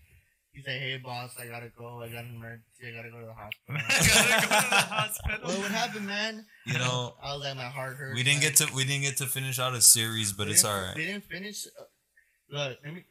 He's 0.53 0.67
like, 0.67 0.79
"Hey 0.79 0.99
boss, 1.03 1.37
I 1.39 1.47
gotta 1.47 1.69
go. 1.79 2.03
I 2.03 2.09
got 2.09 2.25
an 2.25 2.35
emergency. 2.35 2.89
I 2.89 2.91
gotta 2.97 3.11
go 3.11 3.21
to 3.21 3.27
the 3.27 3.33
hospital." 3.35 3.77
I 3.89 4.41
gotta 4.41 4.49
go 4.49 4.61
to 4.61 4.69
the 4.71 4.95
hospital 4.95 5.39
well, 5.49 5.61
what 5.61 5.71
happened, 5.71 6.07
man? 6.07 6.45
You 6.67 6.79
know, 6.79 7.15
I 7.23 7.35
was 7.35 7.45
like, 7.45 7.57
my 7.57 7.65
heart 7.69 7.97
hurts. 7.97 8.17
we 8.17 8.25
didn't 8.25 8.41
man. 8.43 8.51
get 8.53 8.57
to 8.67 8.75
we 8.75 8.85
didn't 8.85 9.03
get 9.03 9.17
to 9.19 9.27
finish 9.27 9.59
out 9.61 9.75
a 9.75 9.81
series, 9.81 10.33
but 10.33 10.49
it's 10.49 10.65
all 10.65 10.77
right. 10.81 10.97
We 10.97 11.07
didn't 11.07 11.25
finish. 11.25 11.67
Uh, 11.67 11.85
look, 12.51 12.79
let 12.85 12.95
me, 12.95 13.05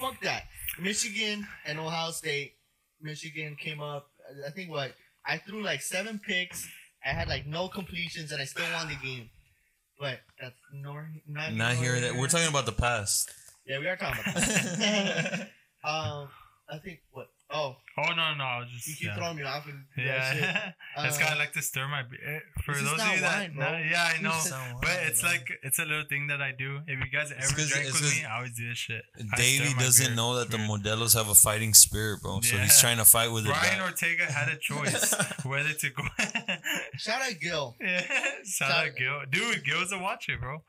fuck 0.00 0.20
that. 0.22 0.44
Michigan 0.80 1.46
and 1.64 1.78
Ohio 1.78 2.10
State. 2.10 2.54
Michigan 3.00 3.54
came 3.54 3.80
up. 3.80 4.08
I 4.44 4.50
think 4.50 4.70
what 4.70 4.94
I 5.24 5.36
threw 5.38 5.62
like 5.62 5.80
seven 5.82 6.18
picks. 6.18 6.68
I 7.08 7.12
had 7.12 7.28
like 7.28 7.46
no 7.46 7.68
completions, 7.68 8.32
and 8.32 8.40
I 8.40 8.44
still 8.44 8.66
won 8.74 8.88
the 8.88 8.96
game. 8.96 9.30
But 9.98 10.20
that's 10.40 10.60
nor 10.72 11.10
not, 11.26 11.54
Not 11.54 11.74
nor 11.74 11.82
hearing 11.82 12.02
that. 12.02 12.14
We're 12.14 12.28
talking 12.28 12.48
about 12.48 12.66
the 12.66 12.72
past. 12.72 13.32
Yeah, 13.66 13.78
we 13.78 13.86
are 13.86 13.96
talking 13.96 14.20
about 14.20 14.34
that. 14.34 15.50
um, 15.84 16.28
I 16.70 16.78
think 16.84 17.00
what 17.12 17.28
Oh, 17.50 17.76
Oh 17.96 18.12
no, 18.14 18.34
no, 18.34 18.44
I 18.44 18.58
was 18.60 18.68
just 18.70 18.86
you 18.86 18.94
keep 18.94 19.06
yeah. 19.08 19.16
throwing 19.16 19.36
me 19.38 19.42
off 19.42 19.64
and 19.66 19.82
do 19.96 20.04
that 20.04 20.32
shit. 20.34 20.42
Yeah, 20.44 20.72
that's 21.02 21.16
Uh, 21.16 21.20
kind 21.20 21.32
of 21.32 21.38
like 21.38 21.52
to 21.54 21.62
stir 21.62 21.88
my. 21.88 22.02
be- 22.02 22.18
eh, 22.24 22.38
For 22.62 22.74
This 22.74 22.82
is 22.82 22.88
those 22.90 22.98
not 22.98 23.08
of 23.08 23.14
you 23.14 23.20
that, 23.22 23.38
wine, 23.38 23.54
bro. 23.56 23.72
no, 23.72 23.78
yeah, 23.78 24.12
I 24.14 24.22
know, 24.22 24.32
This 24.34 24.44
is 24.44 24.50
not 24.52 24.80
but 24.82 24.88
wine, 24.90 24.98
it's 25.08 25.22
man. 25.22 25.32
like 25.32 25.48
it's 25.64 25.78
a 25.80 25.84
little 25.84 26.04
thing 26.08 26.26
that 26.28 26.40
I 26.42 26.52
do. 26.52 26.80
If 26.86 26.98
you 27.00 27.10
guys 27.10 27.32
ever 27.32 27.54
drink 27.56 27.86
with 27.92 28.02
me, 28.02 28.24
I 28.24 28.36
always 28.36 28.54
do 28.56 28.68
this 28.68 28.78
shit. 28.78 29.02
I 29.32 29.36
Davey 29.36 29.74
doesn't 29.78 30.06
beer. 30.08 30.14
know 30.14 30.36
that 30.36 30.50
the 30.50 30.58
Modelos 30.58 31.14
have 31.14 31.28
a 31.28 31.34
fighting 31.34 31.74
spirit, 31.74 32.20
bro. 32.22 32.40
So 32.42 32.56
he's 32.58 32.78
trying 32.80 32.98
to 32.98 33.04
fight 33.04 33.32
with 33.32 33.46
it. 33.46 33.48
Brian. 33.48 33.80
Ortega 33.80 34.26
had 34.30 34.48
a 34.48 34.56
choice 34.58 35.14
whether 35.44 35.72
to 35.72 35.90
go. 35.90 36.02
Shout 36.98 37.22
out 37.22 37.34
Gil. 37.40 37.74
yeah, 37.80 38.00
shout, 38.44 38.46
Shout- 38.70 38.70
out 38.70 38.96
Gil, 38.96 39.20
dude. 39.30 39.64
Gil's 39.64 39.90
a 39.92 39.98
watcher, 39.98 40.36
bro. 40.40 40.62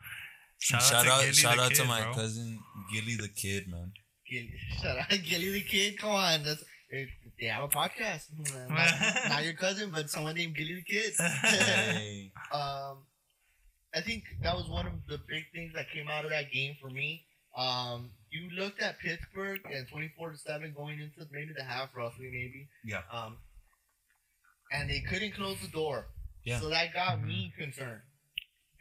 Shout, 0.58 0.82
Shout 0.82 1.06
out, 1.08 1.24
out, 1.26 1.36
shout 1.36 1.60
out 1.60 1.70
kid, 1.70 1.78
to 1.78 1.86
my 1.86 2.02
bro. 2.04 2.14
cousin 2.16 2.60
Gilly 2.92 3.16
the 3.16 3.30
kid, 3.30 3.68
man. 3.70 3.92
Gil- 4.30 4.46
Shout 4.82 4.98
out 4.98 5.10
Gilly 5.24 5.52
the 5.52 5.62
kid. 5.62 5.98
Come 5.98 6.12
on, 6.12 6.44
that's, 6.44 6.64
they 6.92 7.46
have 7.46 7.64
a 7.64 7.68
podcast. 7.68 8.26
Not, 8.70 9.30
not 9.30 9.44
your 9.44 9.54
cousin, 9.54 9.92
but 9.94 10.10
someone 10.10 10.36
named 10.36 10.56
Gilly 10.56 10.76
the 10.76 10.82
kid. 10.82 11.14
Hey. 11.20 12.32
um, 12.52 13.04
I 13.94 14.02
think 14.02 14.24
that 14.44 14.56
was 14.56 14.68
one 14.70 14.86
of 14.88 14.94
the 15.08 15.18
big 15.28 15.46
things 15.54 15.74
that 15.76 15.86
came 15.94 16.08
out 16.08 16.26
of 16.26 16.32
that 16.32 16.52
game 16.52 16.76
for 16.82 16.90
me. 16.90 17.26
Um, 17.58 18.12
you 18.32 18.50
looked 18.60 18.82
at 18.82 19.00
Pittsburgh 19.00 19.60
and 19.72 19.88
twenty 19.90 20.12
four 20.18 20.32
to 20.32 20.38
seven 20.38 20.74
going 20.76 21.00
into 21.00 21.28
maybe 21.32 21.52
the 21.58 21.64
half, 21.64 21.90
roughly 21.96 22.30
maybe. 22.32 22.68
Yeah. 22.86 23.02
Um, 23.12 23.38
and 24.72 24.90
they 24.90 25.00
couldn't 25.02 25.34
close 25.34 25.58
the 25.62 25.68
door. 25.70 26.08
Yeah. 26.46 26.60
So 26.60 26.70
that 26.70 26.94
got 26.94 27.24
me 27.24 27.52
concerned, 27.58 28.02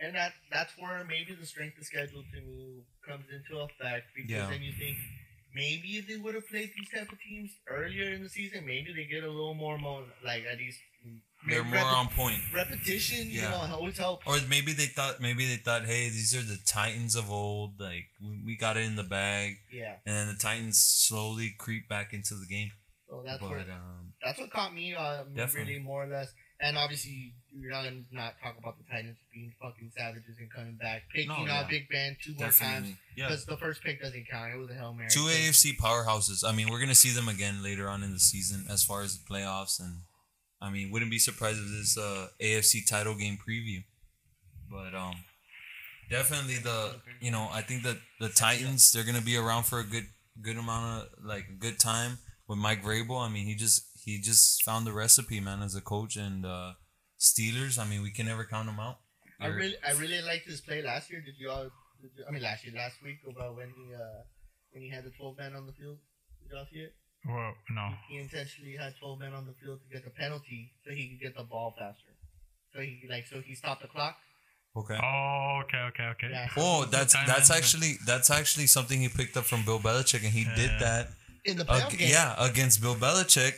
and 0.00 0.14
that 0.14 0.32
that's 0.52 0.72
where 0.78 1.04
maybe 1.08 1.34
the 1.38 1.46
strength 1.46 1.78
of 1.78 1.84
schedule 1.84 2.22
to 2.34 2.40
me 2.42 2.84
comes 3.08 3.24
into 3.32 3.60
effect 3.62 4.06
because 4.14 4.30
Yeah. 4.30 4.48
then 4.50 4.62
you 4.62 4.72
think 4.78 4.96
maybe 5.64 5.88
if 6.00 6.04
they 6.08 6.16
would 6.22 6.34
have 6.38 6.48
played 6.52 6.70
these 6.76 6.90
type 6.94 7.10
of 7.14 7.18
teams 7.28 7.50
earlier 7.68 8.08
in 8.14 8.22
the 8.22 8.28
season, 8.38 8.60
maybe 8.74 8.88
they 8.96 9.06
get 9.14 9.24
a 9.24 9.30
little 9.38 9.54
more 9.64 9.76
more 9.78 10.02
like 10.24 10.44
at 10.52 10.58
least 10.58 10.78
They're 11.48 11.62
maybe 11.64 11.78
more 11.84 11.94
on 12.00 12.08
point. 12.20 12.40
repetition. 12.62 13.22
You 13.30 13.40
Yeah. 13.42 13.50
know, 13.50 13.74
always 13.78 13.98
helps. 13.98 14.26
Or 14.26 14.36
maybe 14.48 14.72
they 14.80 14.86
thought 14.96 15.20
maybe 15.20 15.44
they 15.50 15.60
thought, 15.66 15.84
hey, 15.92 16.04
these 16.16 16.32
are 16.38 16.42
the 16.54 16.58
Titans 16.66 17.14
of 17.20 17.30
old. 17.30 17.72
Like 17.88 18.06
we, 18.26 18.34
we 18.46 18.56
got 18.56 18.76
it 18.76 18.84
in 18.90 18.96
the 18.96 19.08
bag, 19.20 19.48
Yeah. 19.80 19.94
and 20.06 20.14
then 20.16 20.26
the 20.34 20.40
Titans 20.48 20.78
slowly 21.06 21.48
creep 21.64 21.88
back 21.88 22.08
into 22.12 22.34
the 22.42 22.46
game. 22.46 22.70
So 23.08 23.22
that's 23.24 23.40
but 23.40 23.50
where 23.50 23.60
um, 23.60 24.12
that's 24.24 24.38
what 24.40 24.50
caught 24.50 24.74
me. 24.74 24.94
Um, 24.94 25.34
Definitely. 25.34 25.74
really 25.74 25.84
more 25.84 26.04
or 26.04 26.10
less. 26.16 26.30
And 26.60 26.76
obviously, 26.76 27.34
you're 27.52 27.70
not 27.70 27.84
gonna 27.84 28.02
not 28.10 28.34
talk 28.42 28.56
about 28.58 28.76
the 28.78 28.84
Titans 28.90 29.16
being 29.32 29.52
fucking 29.62 29.92
savages 29.96 30.36
and 30.38 30.52
coming 30.52 30.76
back, 30.76 31.02
picking 31.12 31.28
No, 31.28 31.34
out 31.34 31.46
yeah. 31.46 31.66
Big 31.70 31.88
Ben 31.88 32.16
two 32.22 32.32
more 32.34 32.46
times 32.46 32.58
definitely, 32.58 32.96
yeah. 33.16 33.28
because 33.28 33.44
the 33.46 33.56
first 33.56 33.82
pick 33.82 34.02
doesn't 34.02 34.26
count. 34.28 34.52
It 34.54 34.58
was 34.58 34.70
a 34.70 34.74
hail 34.74 34.92
mary. 34.92 35.08
Two 35.08 35.20
AFC 35.20 35.76
powerhouses. 35.76 36.42
I 36.44 36.52
mean, 36.52 36.68
we're 36.68 36.80
gonna 36.80 36.96
see 36.96 37.10
them 37.10 37.28
again 37.28 37.62
later 37.62 37.88
on 37.88 38.02
in 38.02 38.12
the 38.12 38.18
season 38.18 38.66
as 38.68 38.82
far 38.82 39.02
as 39.02 39.16
the 39.18 39.24
playoffs, 39.24 39.78
and 39.78 40.02
I 40.60 40.70
mean, 40.70 40.90
wouldn't 40.90 41.10
be 41.12 41.18
surprised 41.20 41.60
if 41.60 41.68
this 41.68 41.96
uh, 41.96 42.28
AFC 42.42 42.84
title 42.88 43.14
game 43.14 43.38
preview. 43.38 43.84
But 44.68 44.94
um, 44.94 45.14
definitely 46.10 46.56
the 46.56 46.96
you 47.20 47.30
know 47.30 47.48
I 47.52 47.62
think 47.62 47.84
that 47.84 47.98
the 48.20 48.28
Titans 48.30 48.92
they're 48.92 49.04
gonna 49.04 49.22
be 49.22 49.36
around 49.36 49.64
for 49.64 49.78
a 49.78 49.84
good 49.84 50.06
good 50.42 50.56
amount 50.56 51.02
of 51.02 51.24
like 51.24 51.58
good 51.60 51.78
time 51.78 52.18
with 52.48 52.58
Mike 52.58 52.82
Vrabel. 52.82 53.24
I 53.24 53.28
mean, 53.28 53.46
he 53.46 53.54
just 53.54 53.86
he 54.08 54.20
just 54.30 54.62
found 54.68 54.86
the 54.86 54.92
recipe, 55.04 55.38
man, 55.40 55.60
as 55.62 55.74
a 55.74 55.80
coach 55.94 56.14
and 56.16 56.44
uh, 56.46 56.72
Steelers. 57.28 57.78
I 57.78 57.84
mean, 57.90 58.02
we 58.02 58.10
can 58.16 58.26
never 58.26 58.44
count 58.44 58.66
them 58.66 58.80
out. 58.86 58.98
I 59.40 59.46
really, 59.46 59.76
I 59.86 59.92
really 59.92 60.20
liked 60.30 60.46
his 60.48 60.60
play 60.60 60.80
last 60.82 61.10
year. 61.10 61.20
Did 61.28 61.36
you 61.38 61.48
all? 61.50 61.64
Did 62.02 62.10
you, 62.16 62.24
I 62.28 62.30
mean, 62.32 62.42
last 62.42 62.64
year, 62.64 62.74
last 62.84 62.96
week 63.04 63.18
about 63.28 63.56
when 63.56 63.68
he 63.76 63.84
uh 63.94 64.20
when 64.72 64.82
he 64.82 64.90
had 64.90 65.04
the 65.04 65.10
twelve 65.18 65.36
men 65.38 65.54
on 65.54 65.66
the 65.66 65.72
field. 65.72 65.98
Did 66.42 66.48
y'all 66.54 66.66
see 66.72 66.80
it? 66.88 66.94
Whoa, 67.26 67.52
no. 67.70 67.86
He 68.08 68.16
intentionally 68.18 68.76
had 68.78 68.94
twelve 69.00 69.18
men 69.20 69.32
on 69.34 69.44
the 69.46 69.54
field 69.62 69.78
to 69.82 69.88
get 69.94 70.04
the 70.04 70.10
penalty 70.10 70.72
so 70.84 70.92
he 70.92 71.02
could 71.10 71.20
get 71.26 71.36
the 71.36 71.44
ball 71.44 71.74
faster. 71.78 72.12
So 72.72 72.80
he 72.80 73.06
like 73.08 73.26
so 73.26 73.40
he 73.40 73.54
stopped 73.54 73.82
the 73.82 73.88
clock. 73.88 74.16
okay. 74.76 74.98
Oh, 75.02 75.62
okay, 75.64 75.82
okay, 75.90 76.06
okay. 76.14 76.28
Yeah. 76.30 76.48
so 76.54 76.60
Oh, 76.60 76.84
that's 76.84 77.14
that's 77.26 77.50
actually 77.50 77.92
that's 78.06 78.30
actually 78.30 78.66
something 78.66 79.00
he 79.00 79.08
picked 79.08 79.36
up 79.36 79.44
from 79.44 79.64
Bill 79.64 79.78
Belichick, 79.78 80.22
and 80.26 80.32
he 80.40 80.44
did 80.56 80.70
that 80.80 81.08
in 81.44 81.56
the 81.56 81.64
playoff 81.64 81.92
Ag- 81.92 81.98
game. 81.98 82.10
yeah, 82.10 82.34
against 82.38 82.80
Bill 82.82 82.94
Belichick. 82.96 83.54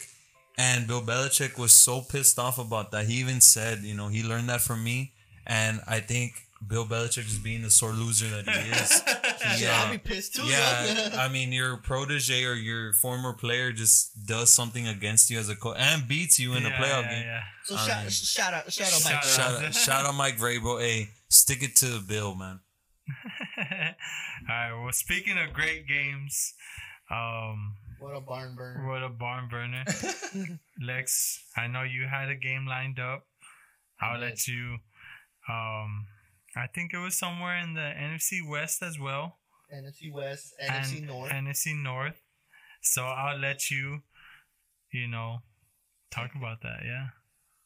And 0.58 0.86
Bill 0.86 1.00
Belichick 1.02 1.58
was 1.58 1.72
so 1.72 2.00
pissed 2.02 2.38
off 2.38 2.58
about 2.58 2.90
that. 2.92 3.06
He 3.06 3.14
even 3.14 3.40
said, 3.40 3.78
you 3.80 3.94
know, 3.94 4.08
he 4.08 4.22
learned 4.22 4.48
that 4.48 4.60
from 4.60 4.84
me. 4.84 5.12
And 5.46 5.80
I 5.86 6.00
think 6.00 6.34
Bill 6.66 6.84
Belichick 6.84 7.26
is 7.26 7.38
being 7.38 7.62
the 7.62 7.70
sore 7.70 7.92
loser 7.92 8.28
that 8.42 8.48
he 8.48 8.70
is. 8.70 9.02
He, 9.40 9.64
Yeah, 9.64 9.80
I'll 9.80 9.88
uh, 9.88 9.92
be 9.92 9.98
pissed 9.98 10.34
too. 10.34 10.44
yeah. 10.44 11.10
I 11.18 11.28
mean, 11.28 11.50
your 11.50 11.78
protege 11.78 12.44
or 12.44 12.52
your 12.52 12.92
former 12.92 13.32
player 13.32 13.72
just 13.72 14.26
does 14.26 14.50
something 14.50 14.86
against 14.86 15.30
you 15.30 15.38
as 15.38 15.48
a 15.48 15.56
coach 15.56 15.76
and 15.78 16.06
beats 16.06 16.38
you 16.38 16.52
in 16.52 16.66
a 16.66 16.70
playoff 16.70 17.04
yeah, 17.04 17.10
game. 17.10 17.22
yeah. 17.24 17.40
so 17.64 17.74
I 17.76 17.86
shout, 17.86 18.12
shout 18.12 18.54
out, 18.54 18.72
shout 18.72 18.88
out, 18.88 19.04
Mike. 19.04 19.22
Shout 19.22 19.48
Brown. 19.48 19.62
Shout 19.62 19.64
out, 19.64 19.74
shout 20.04 20.06
out 20.06 20.14
Mike 20.14 20.36
Vrabel. 20.36 20.78
Hey, 20.78 21.08
stick 21.30 21.62
it 21.62 21.74
to 21.76 22.00
Bill, 22.06 22.34
man. 22.34 22.60
All 23.56 23.64
right. 24.48 24.72
Well, 24.82 24.92
speaking 24.92 25.38
of 25.38 25.54
great 25.54 25.88
games, 25.88 26.52
um, 27.10 27.76
What 28.00 28.16
a 28.16 28.20
barn 28.20 28.54
burner. 28.56 28.88
what 28.88 29.02
a 29.02 29.08
barn 29.08 29.48
burner. 29.48 29.84
Lex, 30.82 31.44
I 31.56 31.66
know 31.66 31.82
you 31.82 32.06
had 32.06 32.28
a 32.30 32.34
game 32.34 32.66
lined 32.66 32.98
up. 32.98 33.26
I'll 34.00 34.16
I 34.16 34.20
let 34.20 34.46
you. 34.48 34.78
Um, 35.48 36.06
I 36.56 36.66
think 36.74 36.92
it 36.94 36.98
was 36.98 37.16
somewhere 37.18 37.58
in 37.58 37.74
the 37.74 37.80
NFC 37.80 38.40
West 38.48 38.82
as 38.82 38.98
well, 38.98 39.38
NFC 39.74 40.12
West, 40.12 40.54
NFC 40.62 40.98
and 40.98 41.06
North. 41.06 41.30
NFC 41.30 41.82
North. 41.82 42.20
So 42.82 43.02
I'll 43.04 43.38
let 43.38 43.70
you, 43.70 44.00
you 44.92 45.06
know, 45.06 45.38
talk 46.10 46.30
about 46.34 46.62
that. 46.62 46.80
Yeah. 46.84 47.08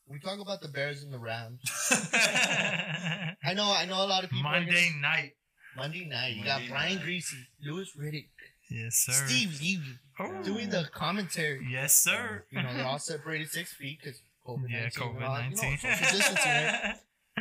we 0.08 0.18
talk 0.18 0.40
about 0.40 0.60
the 0.60 0.68
Bears 0.68 1.02
and 1.04 1.12
the 1.12 1.18
Rams. 1.18 1.60
I 2.12 3.54
know, 3.54 3.72
I 3.72 3.84
know 3.84 4.04
a 4.04 4.08
lot 4.08 4.24
of 4.24 4.30
people. 4.30 4.42
Monday 4.50 4.88
gonna- 4.90 5.00
night. 5.00 5.32
Monday 5.76 6.04
night. 6.06 6.34
You 6.36 6.44
got 6.44 6.62
Brian 6.68 6.96
night. 6.96 7.04
Griese, 7.04 7.32
Louis 7.62 7.90
Riddick, 8.00 8.28
Yes, 8.74 8.96
sir. 8.96 9.12
Steve 9.12 9.52
Levy 9.60 9.98
Oh. 10.18 10.42
doing 10.42 10.68
the 10.70 10.88
commentary. 10.92 11.66
Yes, 11.70 11.96
sir. 11.96 12.44
You 12.50 12.62
know, 12.62 12.72
they're 12.74 12.84
all 12.86 12.98
separated 12.98 13.48
six 13.50 13.72
feet 13.72 13.98
because 14.02 14.20
COVID 14.46 14.68
nineteen. 14.68 14.70
Yeah, 14.70 14.80
nineteen. 14.82 15.02
COVID 15.02 15.14
You 15.14 15.20
know, 15.20 15.28
nineteen. 15.34 15.78
distancing, 15.82 16.52
right? 16.52 16.94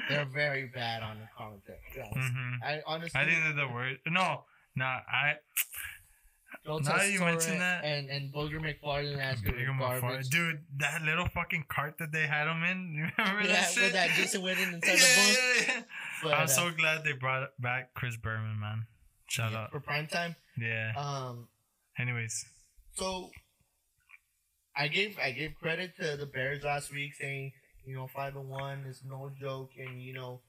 They're 0.09 0.25
very 0.25 0.65
bad 0.73 1.03
on 1.03 1.19
the 1.19 1.27
commentary. 1.37 1.77
to 1.93 1.95
be 1.95 2.01
honest. 2.01 2.33
hmm 2.33 2.53
I 2.63 2.81
honestly, 2.87 3.19
I 3.21 3.25
think 3.25 3.39
they're 3.43 3.65
the 3.67 3.73
word. 3.73 3.97
No, 4.07 4.45
no, 4.75 4.85
I. 4.85 5.35
Joe 6.65 6.77
now 6.79 7.01
you 7.03 7.19
mention 7.19 7.59
that- 7.59 7.83
and 7.83 8.09
and 8.09 8.33
Booger 8.33 8.59
McFarland 8.61 9.17
asking 9.19 9.51
Bigger 9.51 9.65
for 9.67 9.73
motherfucker. 9.83 10.29
Dude, 10.29 10.63
that 10.77 11.01
little 11.01 11.27
fucking 11.27 11.65
cart 11.67 11.97
that 11.99 12.11
they 12.13 12.25
had 12.25 12.47
him 12.47 12.63
in. 12.63 12.93
You 12.95 13.07
remember 13.17 13.41
Yeah, 13.47 13.53
that 13.53 13.71
shit? 13.71 13.83
with 13.83 13.93
that 13.93 14.09
Jason 14.11 14.41
Witten 14.41 14.73
inside 14.73 14.87
yeah, 14.87 14.95
the 14.95 15.21
booth. 15.21 15.67
yeah, 15.67 15.73
yeah. 15.75 15.81
But, 16.23 16.33
I'm 16.35 16.43
uh, 16.43 16.47
so 16.47 16.71
glad 16.71 17.03
they 17.03 17.11
brought 17.13 17.49
back 17.59 17.93
Chris 17.95 18.15
Berman, 18.15 18.59
man. 18.59 18.85
Shout 19.33 19.51
yeah, 19.51 19.63
out. 19.63 19.71
for 19.71 19.79
prime 19.79 20.05
time. 20.05 20.35
Yeah. 20.59 20.91
Um, 20.95 21.47
Anyways. 21.97 22.45
so 22.93 23.31
I 24.77 24.87
gave 24.87 25.17
I 25.17 25.31
gave 25.31 25.55
credit 25.59 25.95
to 25.99 26.17
the 26.17 26.27
Bears 26.27 26.63
last 26.63 26.91
week, 26.93 27.15
saying 27.19 27.51
you 27.83 27.95
know 27.95 28.07
five 28.15 28.35
and 28.35 28.47
one 28.47 28.85
is 28.87 29.01
no 29.03 29.31
joke, 29.39 29.71
and 29.79 29.99
you 29.99 30.13
know 30.13 30.41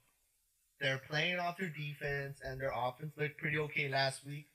they're 0.81 1.01
playing 1.09 1.39
off 1.39 1.57
their 1.57 1.71
defense, 1.71 2.41
and 2.45 2.61
their 2.61 2.73
offense 2.77 3.13
looked 3.17 3.39
pretty 3.39 3.57
okay 3.59 3.89
last 3.89 4.27
week. 4.27 4.49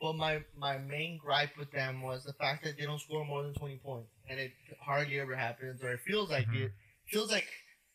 But 0.00 0.14
my 0.16 0.42
my 0.56 0.78
main 0.78 1.20
gripe 1.24 1.56
with 1.56 1.70
them 1.70 2.02
was 2.02 2.24
the 2.24 2.32
fact 2.32 2.64
that 2.64 2.76
they 2.78 2.84
don't 2.84 3.00
score 3.00 3.24
more 3.24 3.44
than 3.44 3.54
twenty 3.54 3.76
points, 3.78 4.10
and 4.28 4.40
it 4.40 4.50
hardly 4.84 5.20
ever 5.20 5.36
happens, 5.36 5.84
or 5.84 5.92
it 5.92 6.00
feels 6.04 6.30
like 6.30 6.48
Mhm. 6.48 6.64
it 6.66 6.72
feels 7.06 7.30
like 7.30 7.46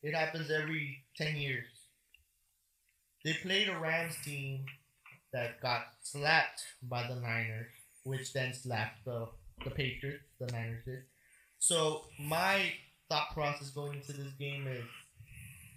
it 0.01 0.13
happens 0.15 0.49
every 0.49 1.03
ten 1.17 1.35
years. 1.35 1.67
They 3.25 3.33
played 3.33 3.67
a 3.67 3.77
Rams 3.77 4.15
team 4.23 4.65
that 5.33 5.61
got 5.61 5.81
slapped 6.01 6.63
by 6.83 7.07
the 7.07 7.15
Niners, 7.15 7.71
which 8.03 8.33
then 8.33 8.53
slapped 8.53 9.05
the 9.05 9.27
the 9.63 9.71
Patriots. 9.71 10.23
The 10.39 10.47
Niners 10.47 10.83
did. 10.85 11.03
So 11.59 12.05
my 12.19 12.73
thought 13.09 13.33
process 13.33 13.69
going 13.69 13.95
into 13.95 14.13
this 14.13 14.33
game 14.39 14.67
is 14.67 14.83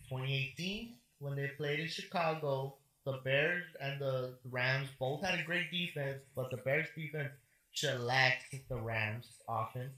2018 0.08 0.94
when 1.18 1.36
they 1.36 1.48
played 1.56 1.80
in 1.80 1.88
Chicago. 1.88 2.76
The 3.04 3.20
Bears 3.24 3.64
and 3.80 4.00
the 4.00 4.34
Rams 4.50 4.88
both 4.98 5.22
had 5.22 5.38
a 5.38 5.44
great 5.44 5.70
defense, 5.70 6.22
but 6.34 6.50
the 6.50 6.56
Bears 6.56 6.88
defense 6.96 7.30
shellacked 7.70 8.54
the 8.68 8.76
Rams 8.76 9.28
offense, 9.48 9.92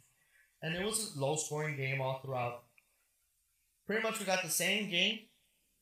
and 0.61 0.75
it 0.75 0.85
was 0.85 1.17
a 1.17 1.21
low 1.21 1.37
scoring 1.37 1.77
game 1.77 2.03
all 2.03 2.21
throughout. 2.23 2.65
Pretty 3.87 4.03
much, 4.03 4.19
we 4.19 4.27
got 4.27 4.43
the 4.43 4.51
same 4.51 4.91
game 4.91 5.21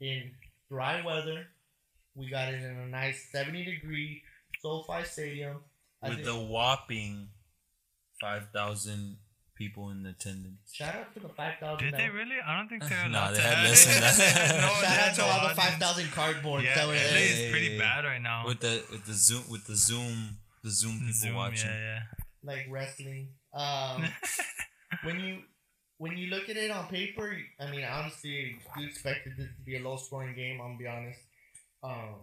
in 0.01 0.31
dry 0.71 1.05
weather. 1.05 1.47
We 2.17 2.31
got 2.31 2.53
it 2.53 2.63
in 2.63 2.77
a 2.77 2.87
nice 2.89 3.29
70 3.31 3.65
degree 3.65 4.23
SoFi 4.63 5.05
Stadium. 5.05 5.59
I 6.03 6.09
With 6.09 6.19
think- 6.19 6.27
the 6.29 6.35
whopping 6.39 7.29
5,000 8.21 9.19
people 9.55 9.91
in 9.91 10.05
attendance. 10.07 10.73
Shout 10.73 10.95
out 10.95 11.15
to 11.15 11.21
the 11.21 11.29
5,000. 11.29 11.85
Did 11.85 11.95
they 11.99 12.09
really? 12.11 12.37
I 12.45 12.57
don't 12.57 12.69
think 12.69 12.89
they're 12.89 13.09
Nah, 13.09 13.29
allowed 13.31 13.35
they 13.37 13.41
had 13.43 13.55
have 13.59 13.69
less 13.69 13.85
than 13.87 14.01
that. 14.01 14.57
no, 14.61 14.87
Shout 14.89 15.09
out 15.09 15.15
to 15.17 15.25
all 15.25 15.49
the 15.49 15.55
5,000 15.55 16.05
cardboards 16.07 16.65
Yeah, 16.65 16.75
that 16.77 16.87
were 16.87 16.95
LA 16.95 16.99
there. 17.01 17.19
is 17.19 17.35
Hey, 17.39 17.51
pretty 17.51 17.79
bad 17.79 18.05
right 18.05 18.21
now. 18.23 18.47
With 18.47 18.61
the 18.61 18.83
with 18.91 19.05
the 19.07 19.15
Zoom 19.15 19.43
with 19.51 19.67
the 19.67 19.77
Zoom 19.77 20.39
the 20.65 20.71
Zoom 20.71 20.99
people 20.99 21.13
Zoom, 21.13 21.35
watching. 21.37 21.71
yeah, 21.71 21.79
yeah. 21.79 22.01
Like 22.43 22.67
wrestling. 22.71 23.29
Um, 23.55 24.05
when 25.05 25.21
you 25.21 25.43
when 25.99 26.17
you 26.17 26.27
look 26.29 26.49
at 26.51 26.57
it 26.57 26.71
on 26.71 26.89
paper, 26.89 27.37
I 27.61 27.71
mean, 27.71 27.85
honestly, 27.85 28.59
you 28.79 28.87
expected 28.87 29.35
this 29.39 29.47
to 29.57 29.63
be 29.65 29.77
a 29.77 29.81
low 29.83 29.97
scoring 29.97 30.35
game. 30.35 30.61
I'm 30.61 30.77
gonna 30.77 30.79
be 30.79 30.87
honest. 30.87 31.19
Um, 31.83 32.15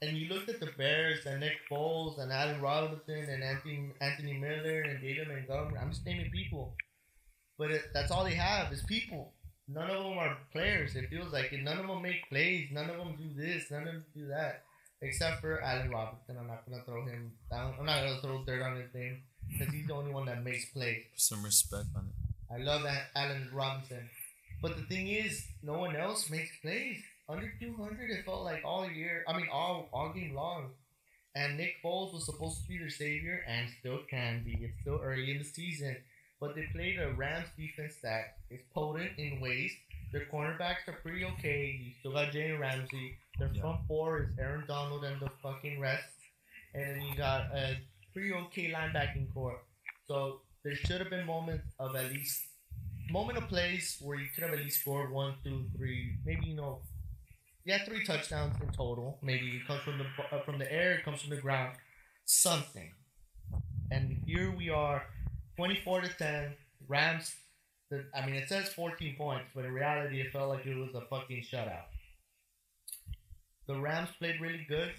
and 0.00 0.16
you 0.16 0.28
looked 0.28 0.48
at 0.48 0.60
the 0.60 0.70
Bears 0.76 1.24
and 1.26 1.40
Nick 1.40 1.58
Foles 1.70 2.18
and 2.20 2.32
Allen 2.32 2.60
Robinson 2.60 3.26
and 3.30 3.42
Anthony 3.42 3.92
Anthony 4.00 4.34
Miller 4.34 4.82
and 4.82 5.00
David 5.00 5.28
Montgomery. 5.28 5.78
I'm 5.80 5.90
just 5.90 6.04
naming 6.04 6.30
people, 6.30 6.74
but 7.58 7.70
it, 7.70 7.82
that's 7.94 8.10
all 8.10 8.24
they 8.24 8.34
have 8.34 8.72
is 8.72 8.82
people. 8.82 9.32
None 9.68 9.90
of 9.90 10.02
them 10.02 10.18
are 10.18 10.36
players. 10.50 10.96
It 10.96 11.08
feels 11.08 11.32
like 11.32 11.52
it. 11.52 11.62
None 11.62 11.78
of 11.78 11.86
them 11.86 12.02
make 12.02 12.28
plays. 12.28 12.68
None 12.72 12.90
of 12.90 12.96
them 12.96 13.14
do 13.16 13.30
this. 13.40 13.70
None 13.70 13.86
of 13.86 13.94
them 13.94 14.04
do 14.14 14.26
that. 14.26 14.64
Except 15.00 15.40
for 15.40 15.62
Allen 15.62 15.90
Robinson. 15.90 16.36
I'm 16.38 16.48
not 16.48 16.68
gonna 16.68 16.82
throw 16.84 17.06
him 17.06 17.32
down. 17.50 17.74
I'm 17.78 17.86
not 17.86 18.02
gonna 18.02 18.20
throw 18.20 18.44
dirt 18.44 18.62
on 18.62 18.76
his 18.76 18.92
name 18.92 19.22
because 19.48 19.72
he's 19.72 19.86
the 19.86 19.94
only 19.94 20.12
one 20.12 20.26
that 20.26 20.42
makes 20.42 20.66
plays. 20.66 21.04
Some 21.16 21.44
respect 21.44 21.86
on 21.96 22.06
it. 22.06 22.54
I 22.54 22.58
love 22.58 22.82
that 22.82 23.10
Allen 23.14 23.48
Robinson. 23.52 24.10
But 24.60 24.76
the 24.76 24.82
thing 24.82 25.08
is, 25.08 25.46
no 25.62 25.74
one 25.74 25.96
else 25.96 26.28
makes 26.28 26.50
plays. 26.60 27.02
Under 27.28 27.52
200, 27.60 28.10
it 28.10 28.24
felt 28.24 28.44
like 28.44 28.62
all 28.64 28.88
year. 28.90 29.24
I 29.28 29.36
mean, 29.36 29.48
all 29.52 29.88
all 29.92 30.12
game 30.12 30.34
long. 30.34 30.70
And 31.34 31.56
Nick 31.56 31.76
Foles 31.82 32.12
was 32.12 32.26
supposed 32.26 32.62
to 32.62 32.68
be 32.68 32.78
their 32.78 32.90
savior 32.90 33.42
and 33.48 33.68
still 33.80 34.00
can 34.10 34.44
be. 34.44 34.52
It's 34.60 34.78
still 34.82 35.00
early 35.02 35.30
in 35.30 35.38
the 35.38 35.44
season. 35.44 35.96
But 36.40 36.54
they 36.56 36.66
played 36.72 36.98
a 36.98 37.12
Rams 37.14 37.48
defense 37.56 37.94
that 38.02 38.36
is 38.50 38.60
potent 38.74 39.12
in 39.18 39.40
ways. 39.40 39.72
Their 40.12 40.26
cornerbacks 40.26 40.86
are 40.88 40.98
pretty 41.02 41.24
okay. 41.24 41.80
You 41.82 41.92
still 42.00 42.12
got 42.12 42.32
Jalen 42.32 42.58
Ramsey. 42.60 43.16
Their 43.38 43.48
Yeah. 43.54 43.62
front 43.62 43.86
four 43.86 44.24
is 44.24 44.38
Aaron 44.38 44.66
Donald 44.66 45.04
and 45.04 45.18
the 45.20 45.30
fucking 45.42 45.80
rest. 45.80 46.12
And 46.74 46.84
then 46.96 47.02
you 47.02 47.14
got 47.16 47.50
a 47.56 47.80
pretty 48.12 48.32
okay 48.32 48.70
linebacking 48.70 49.32
core. 49.32 49.62
So 50.06 50.42
there 50.64 50.74
should 50.74 51.00
have 51.00 51.08
been 51.10 51.24
moments 51.26 51.72
of 51.78 51.96
at 51.96 52.10
least 52.12 52.44
moment 53.10 53.38
of 53.38 53.48
plays 53.48 53.98
where 54.00 54.18
you 54.18 54.28
could 54.34 54.42
have 54.44 54.52
at 54.52 54.58
least 54.58 54.80
scored 54.80 55.10
one, 55.10 55.34
two, 55.44 55.70
three, 55.76 56.18
maybe 56.24 56.46
you 56.46 56.56
know, 56.56 56.82
yeah, 57.64 57.84
three 57.84 58.04
touchdowns 58.04 58.54
in 58.60 58.68
total. 58.72 59.18
Maybe 59.22 59.48
it 59.56 59.66
comes 59.66 59.82
from 59.82 59.98
the 59.98 60.04
uh, 60.36 60.42
from 60.44 60.58
the 60.58 60.70
air, 60.72 60.94
it 60.94 61.04
comes 61.04 61.20
from 61.20 61.30
the 61.30 61.40
ground, 61.40 61.76
something. 62.24 62.90
And 63.90 64.22
here 64.26 64.50
we 64.56 64.70
are, 64.70 65.04
twenty 65.56 65.78
four 65.84 66.00
to 66.00 66.08
ten. 66.08 66.54
Rams. 66.88 67.34
The, 67.90 68.04
I 68.16 68.24
mean, 68.26 68.34
it 68.36 68.48
says 68.48 68.68
fourteen 68.68 69.16
points, 69.16 69.50
but 69.54 69.64
in 69.64 69.72
reality, 69.72 70.20
it 70.20 70.32
felt 70.32 70.48
like 70.48 70.64
it 70.66 70.74
was 70.76 70.94
a 70.94 71.02
fucking 71.10 71.42
shutout. 71.50 71.84
The 73.68 73.78
Rams 73.80 74.08
played 74.18 74.40
really 74.40 74.66
good, 74.68 74.92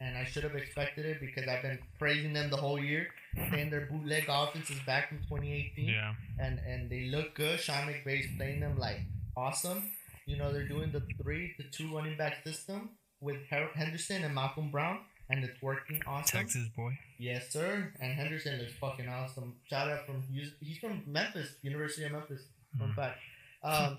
and 0.00 0.16
I 0.16 0.24
should 0.24 0.44
have 0.44 0.54
expected 0.54 1.04
it 1.06 1.20
because 1.20 1.48
I've 1.48 1.62
been 1.62 1.78
praising 1.98 2.32
them 2.32 2.50
the 2.50 2.56
whole 2.56 2.78
year, 2.78 3.08
saying 3.50 3.70
their 3.70 3.86
bootleg 3.86 4.24
offense 4.28 4.70
is 4.70 4.78
back 4.86 5.08
from 5.08 5.18
2018 5.28 5.88
Yeah. 5.88 6.14
and 6.38 6.58
and 6.60 6.88
they 6.90 7.06
look 7.08 7.34
good. 7.34 7.58
Sean 7.58 7.88
McVay's 7.88 8.28
playing 8.36 8.60
them 8.60 8.78
like 8.78 9.00
awesome. 9.36 9.90
You 10.26 10.36
know 10.36 10.52
they're 10.52 10.68
doing 10.68 10.92
the 10.92 11.02
three 11.22 11.54
to 11.58 11.64
two 11.70 11.94
running 11.94 12.16
back 12.16 12.44
system 12.44 12.90
with 13.20 13.36
Darrell 13.50 13.70
Henderson 13.74 14.24
and 14.24 14.34
Malcolm 14.34 14.70
Brown, 14.70 15.00
and 15.30 15.44
it's 15.44 15.60
working 15.62 16.00
awesome. 16.06 16.38
Texas 16.40 16.68
boy. 16.76 16.96
Yes, 17.18 17.50
sir. 17.52 17.92
And 18.00 18.12
Henderson 18.14 18.54
is 18.60 18.72
fucking 18.80 19.08
awesome. 19.08 19.54
Shout 19.68 19.88
out 19.90 20.06
from 20.06 20.22
he's, 20.32 20.78
from 20.78 21.02
Memphis, 21.06 21.54
University 21.62 22.04
of 22.06 22.12
Memphis. 22.12 22.42
Fun 22.78 22.90
Mm. 22.90 22.94
fact. 22.94 23.18
Um, 23.62 23.98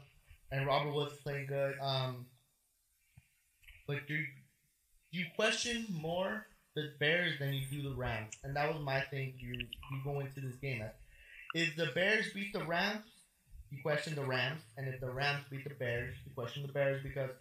and 0.51 0.65
Robert 0.65 0.93
Woods 0.93 1.13
playing 1.23 1.47
good. 1.47 1.75
Um, 1.79 2.25
but 3.87 4.07
do 4.07 4.17
you 5.11 5.25
question 5.35 5.85
more 5.91 6.47
the 6.75 6.91
Bears 6.99 7.37
than 7.39 7.53
you 7.53 7.65
do 7.69 7.81
the 7.89 7.95
Rams, 7.95 8.33
and 8.43 8.55
that 8.55 8.73
was 8.73 8.81
my 8.83 9.01
thing. 9.01 9.33
You 9.37 9.53
you 9.53 10.01
go 10.03 10.19
into 10.21 10.39
this 10.41 10.55
game. 10.55 10.81
at. 10.81 10.95
If 11.53 11.75
the 11.75 11.87
Bears 11.93 12.33
beat 12.33 12.51
the 12.51 12.63
Rams, 12.65 13.03
you 13.73 13.81
question 13.81 14.13
the 14.13 14.23
Rams, 14.23 14.61
and 14.77 14.87
if 14.87 14.99
the 14.99 15.09
Rams 15.09 15.45
beat 15.49 15.63
the 15.63 15.73
Bears, 15.73 16.15
you 16.25 16.31
question 16.35 16.61
the 16.61 16.71
Bears 16.71 17.01
because 17.01 17.31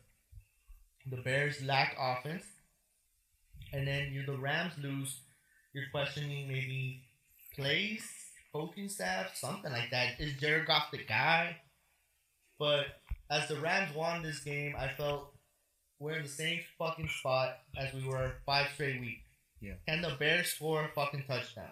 the 1.11 1.19
Bears 1.19 1.63
lack 1.63 1.95
offense, 2.01 2.45
and 3.73 3.87
then 3.87 4.13
you 4.13 4.25
the 4.25 4.39
Rams 4.39 4.73
lose, 4.83 5.21
you're 5.75 5.91
questioning 5.93 6.49
maybe 6.49 7.03
plays, 7.55 8.03
coaching 8.55 8.89
staff, 8.89 9.37
something 9.37 9.71
like 9.71 9.91
that. 9.91 10.21
Is 10.21 10.41
Jared 10.41 10.67
Goff 10.67 10.91
the 10.91 11.05
guy? 11.05 11.57
But 12.59 12.87
as 13.31 13.49
the 13.49 13.57
Rams 13.57 13.95
won 13.95 14.23
this 14.23 14.41
game, 14.41 14.75
I 14.79 14.89
felt 14.89 15.35
we're 15.99 16.17
in 16.17 16.23
the 16.23 16.29
same 16.29 16.61
fucking 16.79 17.09
spot 17.09 17.59
as 17.77 17.93
we 17.93 18.07
were 18.07 18.33
five 18.47 18.69
straight 18.75 19.01
weeks. 19.01 19.29
Yeah. 19.61 19.75
Can 19.87 20.01
the 20.01 20.17
Bears 20.19 20.49
score 20.49 20.85
a 20.85 20.89
fucking 20.89 21.25
touchdown? 21.29 21.71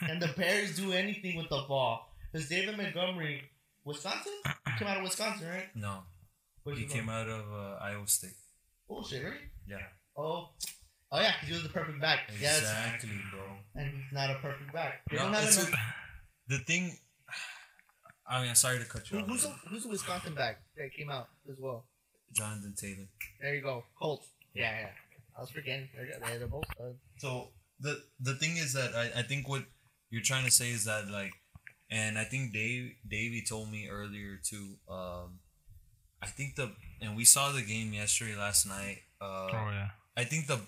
Can 0.00 0.18
the 0.18 0.34
Bears 0.36 0.76
do 0.76 0.92
anything 0.92 1.36
with 1.36 1.48
the 1.48 1.64
ball? 1.68 2.12
Because 2.32 2.48
David 2.48 2.76
Montgomery, 2.76 3.42
Wisconsin? 3.84 4.32
He 4.66 4.78
came 4.78 4.88
out 4.88 4.98
of 4.98 5.02
Wisconsin, 5.04 5.48
right? 5.48 5.68
No, 5.74 6.02
Where'd 6.62 6.78
he 6.78 6.84
came 6.86 7.08
out 7.08 7.28
of 7.28 7.44
uh, 7.52 7.78
Iowa 7.80 8.06
State. 8.06 8.36
Bullshit, 8.88 9.24
right? 9.24 9.40
Yeah, 9.66 9.78
Oh. 10.16 10.50
Oh 11.12 11.20
yeah, 11.20 11.32
'cause 11.40 11.48
he 11.48 11.54
was 11.54 11.62
the 11.64 11.68
perfect 11.70 12.00
back. 12.00 12.20
Yes, 12.40 12.58
exactly, 12.60 13.10
bro. 13.32 13.42
and 13.74 13.88
he's 13.94 14.12
not 14.12 14.30
a 14.30 14.34
perfect 14.36 14.72
back. 14.72 15.02
They 15.10 15.16
No, 15.16 15.24
don't 15.24 15.34
have 15.34 15.44
it's 15.44 15.68
a- 15.68 15.76
the 16.46 16.58
thing. 16.58 16.96
I 18.28 18.40
mean, 18.40 18.50
I'm 18.50 18.54
sorry 18.54 18.78
to 18.78 18.84
cut 18.84 19.10
you 19.10 19.18
Who, 19.18 19.24
off. 19.24 19.28
who's 19.30 19.44
a 19.44 19.48
who's 19.68 19.84
a 19.86 19.88
Wisconsin 19.88 20.34
back 20.36 20.62
that 20.76 20.92
came 20.96 21.10
out 21.10 21.28
as 21.50 21.56
well? 21.58 21.86
Jonathan 22.32 22.74
Taylor. 22.76 23.08
There 23.40 23.54
you 23.56 23.60
go, 23.62 23.82
Colts. 23.98 24.28
Yeah, 24.54 24.70
yeah. 24.80 24.90
I 25.36 25.40
was 25.40 25.50
forgetting. 25.50 25.88
They're, 25.96 26.38
they're 26.38 26.46
both. 26.46 26.64
So 27.18 27.48
the 27.80 28.00
the 28.20 28.34
thing 28.36 28.56
is 28.56 28.72
that 28.74 28.94
I, 28.94 29.20
I 29.20 29.22
think 29.22 29.48
what 29.48 29.64
you're 30.10 30.22
trying 30.22 30.44
to 30.44 30.50
say 30.52 30.70
is 30.70 30.84
that 30.84 31.08
like, 31.08 31.32
and 31.90 32.18
I 32.18 32.24
think 32.24 32.52
Dave 32.52 32.92
Davey 33.08 33.42
told 33.46 33.70
me 33.70 33.88
earlier 33.88 34.38
too. 34.42 34.76
Um, 34.88 35.40
I 36.22 36.26
think 36.26 36.56
the 36.56 36.72
and 37.00 37.16
we 37.16 37.24
saw 37.24 37.50
the 37.52 37.62
game 37.62 37.92
yesterday 37.92 38.36
last 38.36 38.66
night. 38.66 38.98
Uh, 39.20 39.48
Oh 39.52 39.70
yeah. 39.72 39.88
I 40.16 40.24
think 40.24 40.46
the 40.46 40.60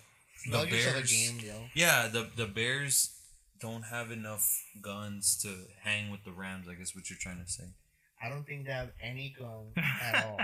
the 0.47 0.51
Nuggets 0.59 0.87
of 0.87 0.93
Bears. 0.95 1.11
the 1.11 1.17
game, 1.17 1.39
yo. 1.47 1.65
Yeah, 1.75 2.09
the 2.09 2.29
the 2.37 2.47
Bears 2.47 3.17
don't 3.61 3.83
have 3.85 4.11
enough 4.11 4.49
guns 4.83 5.37
to 5.43 5.49
hang 5.85 6.11
with 6.11 6.25
the 6.25 6.33
Rams. 6.33 6.67
I 6.69 6.75
guess 6.75 6.95
what 6.97 7.09
you're 7.09 7.19
trying 7.21 7.43
to 7.45 7.51
say. 7.51 7.65
I 8.23 8.29
don't 8.29 8.45
think 8.45 8.67
they 8.67 8.73
have 8.73 8.91
any 9.03 9.35
guns 9.39 9.73
at 10.03 10.25
all. 10.27 10.39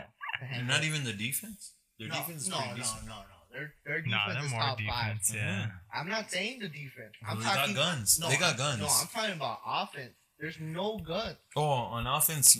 Not 0.66 0.78
up. 0.80 0.84
even 0.84 1.04
the 1.04 1.12
defense. 1.12 1.72
Their 1.98 2.08
no, 2.08 2.14
defense 2.14 2.42
is 2.42 2.48
no, 2.48 2.56
pretty 2.56 2.70
no, 2.70 2.76
decent. 2.76 3.06
no, 3.06 3.14
no. 3.14 3.38
Their 3.50 3.72
their 3.86 4.00
defense 4.02 4.34
they're 4.34 4.44
is 4.44 4.50
more 4.52 4.60
top 4.60 4.78
defense. 4.78 5.32
Yeah. 5.34 5.62
Mhm. 5.66 5.72
I'm 5.94 6.08
not 6.08 6.30
saying 6.30 6.60
the 6.60 6.68
defense. 6.68 7.14
I'm 7.26 7.38
Well, 7.38 7.46
they 7.48 7.54
talking 7.58 7.74
got 7.74 7.82
guns. 7.96 8.18
No, 8.20 8.28
they 8.28 8.36
got 8.36 8.56
guns. 8.56 8.80
No, 8.80 8.86
I'm 8.86 9.08
talking 9.08 9.34
about 9.34 9.58
offense. 9.66 10.14
There's 10.40 10.58
no 10.60 10.98
gun. 10.98 11.36
Oh, 11.56 11.62
on 11.62 12.06
offense, 12.06 12.56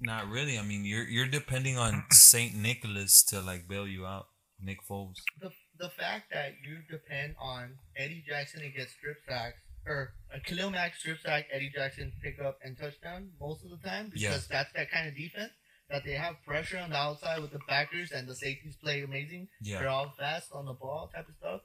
not 0.00 0.28
really. 0.28 0.58
I 0.58 0.62
mean, 0.62 0.84
you're 0.84 1.04
you're 1.04 1.26
depending 1.26 1.76
on 1.78 2.04
Saint 2.10 2.54
Nicholas 2.54 3.22
to 3.24 3.40
like 3.40 3.68
bail 3.68 3.86
you 3.86 4.06
out, 4.06 4.26
Nick 4.60 4.78
Foles. 4.88 5.16
the 5.40 5.50
the 5.78 5.90
fact 5.90 6.32
that 6.32 6.52
you 6.64 6.78
depend 6.90 7.34
on 7.40 7.74
Eddie 7.96 8.24
Jackson 8.26 8.60
to 8.60 8.68
get 8.70 8.88
strip 8.88 9.18
sacks 9.28 9.58
or 9.86 10.14
a 10.34 10.40
Khalil 10.40 10.70
Mack 10.70 10.94
strip 10.96 11.18
sack, 11.20 11.46
Eddie 11.52 11.70
Jackson 11.74 12.12
pick 12.22 12.40
up 12.40 12.58
and 12.64 12.76
touchdown 12.78 13.30
most 13.40 13.62
of 13.64 13.70
the 13.70 13.88
time 13.88 14.06
because 14.06 14.22
Yeah. 14.22 14.38
that's 14.50 14.72
that 14.74 14.90
kind 14.90 15.06
of 15.08 15.14
defense 15.14 15.52
that 15.90 16.02
they 16.04 16.12
have 16.14 16.34
pressure 16.46 16.78
on 16.78 16.90
the 16.90 16.96
outside 16.96 17.40
with 17.42 17.52
the 17.52 17.60
backers 17.68 18.10
and 18.10 18.26
the 18.26 18.34
safeties 18.34 18.74
play 18.82 19.02
amazing. 19.02 19.48
Yeah. 19.60 19.78
They're 19.80 19.88
all 19.88 20.12
fast 20.18 20.50
on 20.52 20.64
the 20.64 20.72
ball 20.72 21.10
type 21.14 21.28
of 21.28 21.34
stuff 21.36 21.60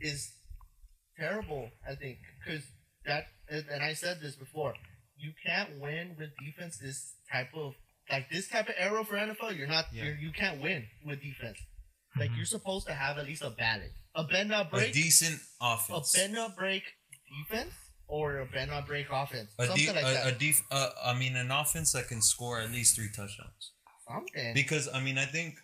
is 0.00 0.32
terrible. 1.18 1.68
I 1.86 1.94
think 1.96 2.18
because 2.44 2.64
that 3.06 3.24
and 3.48 3.82
I 3.82 3.94
said 3.94 4.18
this 4.20 4.36
before. 4.36 4.74
You 5.16 5.32
can't 5.44 5.78
win 5.80 6.16
with 6.18 6.30
defense. 6.44 6.78
This 6.78 7.12
type 7.32 7.48
of 7.54 7.74
like 8.10 8.30
this 8.30 8.48
type 8.48 8.68
of 8.68 8.74
arrow 8.78 9.04
for 9.04 9.14
NFL. 9.16 9.56
You're 9.56 9.68
not. 9.68 9.86
Yeah. 9.92 10.04
You're, 10.04 10.16
you 10.16 10.32
can't 10.32 10.60
win 10.62 10.84
with 11.04 11.20
defense. 11.22 11.58
Like 12.18 12.30
Mhm. 12.30 12.36
you're 12.38 12.46
supposed 12.46 12.86
to 12.86 12.92
have 12.94 13.18
at 13.18 13.26
least 13.26 13.42
a 13.42 13.50
balance, 13.50 13.92
a 14.14 14.24
bend 14.24 14.48
not 14.50 14.72
a 14.76 14.90
decent 14.90 15.40
offense. 15.60 16.14
a 16.14 16.18
bend 16.18 16.32
not 16.34 16.56
break 16.56 16.82
defense, 17.48 17.72
or 18.08 18.38
a 18.38 18.46
bend 18.46 18.70
not 18.70 18.86
break 18.86 19.06
offense. 19.12 19.52
A, 19.58 19.66
Something 19.66 19.86
de- 19.86 19.92
like 19.92 20.04
a, 20.04 20.14
that. 20.14 20.26
a 20.34 20.38
def- 20.38 20.62
uh, 20.72 20.90
I 21.04 21.16
mean, 21.16 21.36
an 21.36 21.50
offense 21.52 21.92
that 21.92 22.08
can 22.08 22.20
score 22.20 22.60
at 22.60 22.70
least 22.72 22.96
three 22.96 23.08
touchdowns. 23.14 23.72
Something. 24.08 24.54
Because 24.54 24.88
I 24.92 25.00
mean, 25.00 25.18
I 25.18 25.24
think 25.26 25.54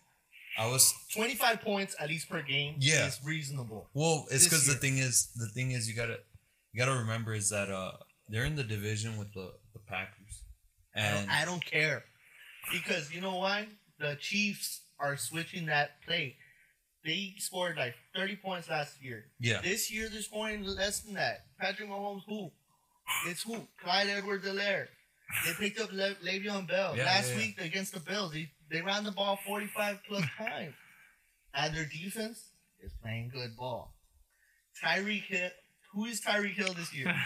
I 0.57 0.67
was 0.69 0.93
Twenty 1.13 1.35
five 1.35 1.61
points 1.63 1.97
at 1.99 2.09
least 2.09 2.29
per 2.29 2.43
game. 2.43 2.77
Yeah. 2.79 3.07
is 3.09 3.19
reasonable. 3.25 3.91
well. 3.95 4.27
It's 4.31 4.45
because 4.45 4.67
the 4.67 4.75
thing 4.75 4.99
is, 4.99 5.29
the 5.35 5.49
thing 5.49 5.73
is, 5.73 5.89
you 5.89 5.97
gotta 5.97 6.19
you 6.77 6.85
gotta 6.85 6.99
remember 6.99 7.33
is 7.33 7.49
that 7.51 7.71
uh 7.71 7.93
they're 8.29 8.45
in 8.45 8.55
the 8.57 8.65
division 8.65 9.17
with 9.17 9.33
the 9.33 9.53
the 9.73 9.79
Packers, 9.89 10.43
I 10.95 11.11
don't, 11.15 11.31
I 11.31 11.45
don't 11.45 11.65
care 11.65 12.05
because 12.73 13.15
you 13.15 13.21
know 13.23 13.37
why? 13.37 13.69
The 13.99 14.17
Chiefs 14.21 14.83
are 15.01 15.17
switching 15.17 15.67
that 15.67 16.03
play. 16.07 16.37
They 17.05 17.35
scored 17.39 17.77
like 17.79 17.95
30 18.15 18.37
points 18.37 18.69
last 18.69 19.03
year. 19.03 19.27
yeah, 19.41 19.61
This 19.63 19.93
year 19.93 20.09
they're 20.11 20.21
scoring 20.23 20.65
less 20.65 21.01
than 21.01 21.15
that. 21.15 21.45
Patrick 21.59 21.89
Mahomes, 21.89 22.23
who? 22.29 22.51
It's 23.29 23.43
who? 23.45 23.69
Clyde 23.83 24.09
Edwards-Helaire. 24.09 24.87
They 25.47 25.53
picked 25.53 25.81
up 25.81 25.93
Le- 25.93 26.17
Le'Veon 26.25 26.67
Bell. 26.67 26.97
Yeah, 26.97 27.05
Last 27.05 27.29
yeah, 27.31 27.35
yeah. 27.39 27.47
week 27.47 27.61
against 27.61 27.95
the 27.95 28.01
Bills, 28.01 28.33
they, 28.33 28.51
they 28.71 28.83
ran 28.83 29.05
the 29.05 29.13
ball 29.13 29.39
45 29.47 30.01
plus 30.09 30.25
times. 30.39 30.75
And 31.55 31.77
their 31.77 31.87
defense 31.87 32.51
is 32.83 32.93
playing 33.01 33.31
good 33.33 33.57
ball. 33.57 33.95
Tyreek 34.83 35.23
Hill 35.27 35.51
Who 35.97 36.05
is 36.05 36.21
Tyreek 36.21 36.53
Hill 36.55 36.73
this 36.75 36.95
year? 36.95 37.13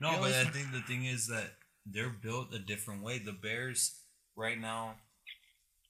No, 0.00 0.10
You 0.12 0.18
but 0.18 0.32
I 0.34 0.44
think 0.50 0.72
the 0.72 0.80
thing 0.80 1.04
is 1.04 1.28
that 1.28 1.52
they're 1.86 2.08
built 2.10 2.52
a 2.52 2.58
different 2.58 3.04
way. 3.04 3.18
The 3.20 3.30
Bears 3.32 4.00
right 4.34 4.58
now, 4.60 4.94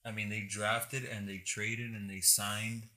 I 0.05 0.11
mean, 0.11 0.29
they 0.29 0.41
drafted 0.47 1.05
and 1.05 1.27
they 1.27 1.39
traded 1.39 1.93
and 1.93 2.11
they 2.11 2.20
signed 2.20 2.89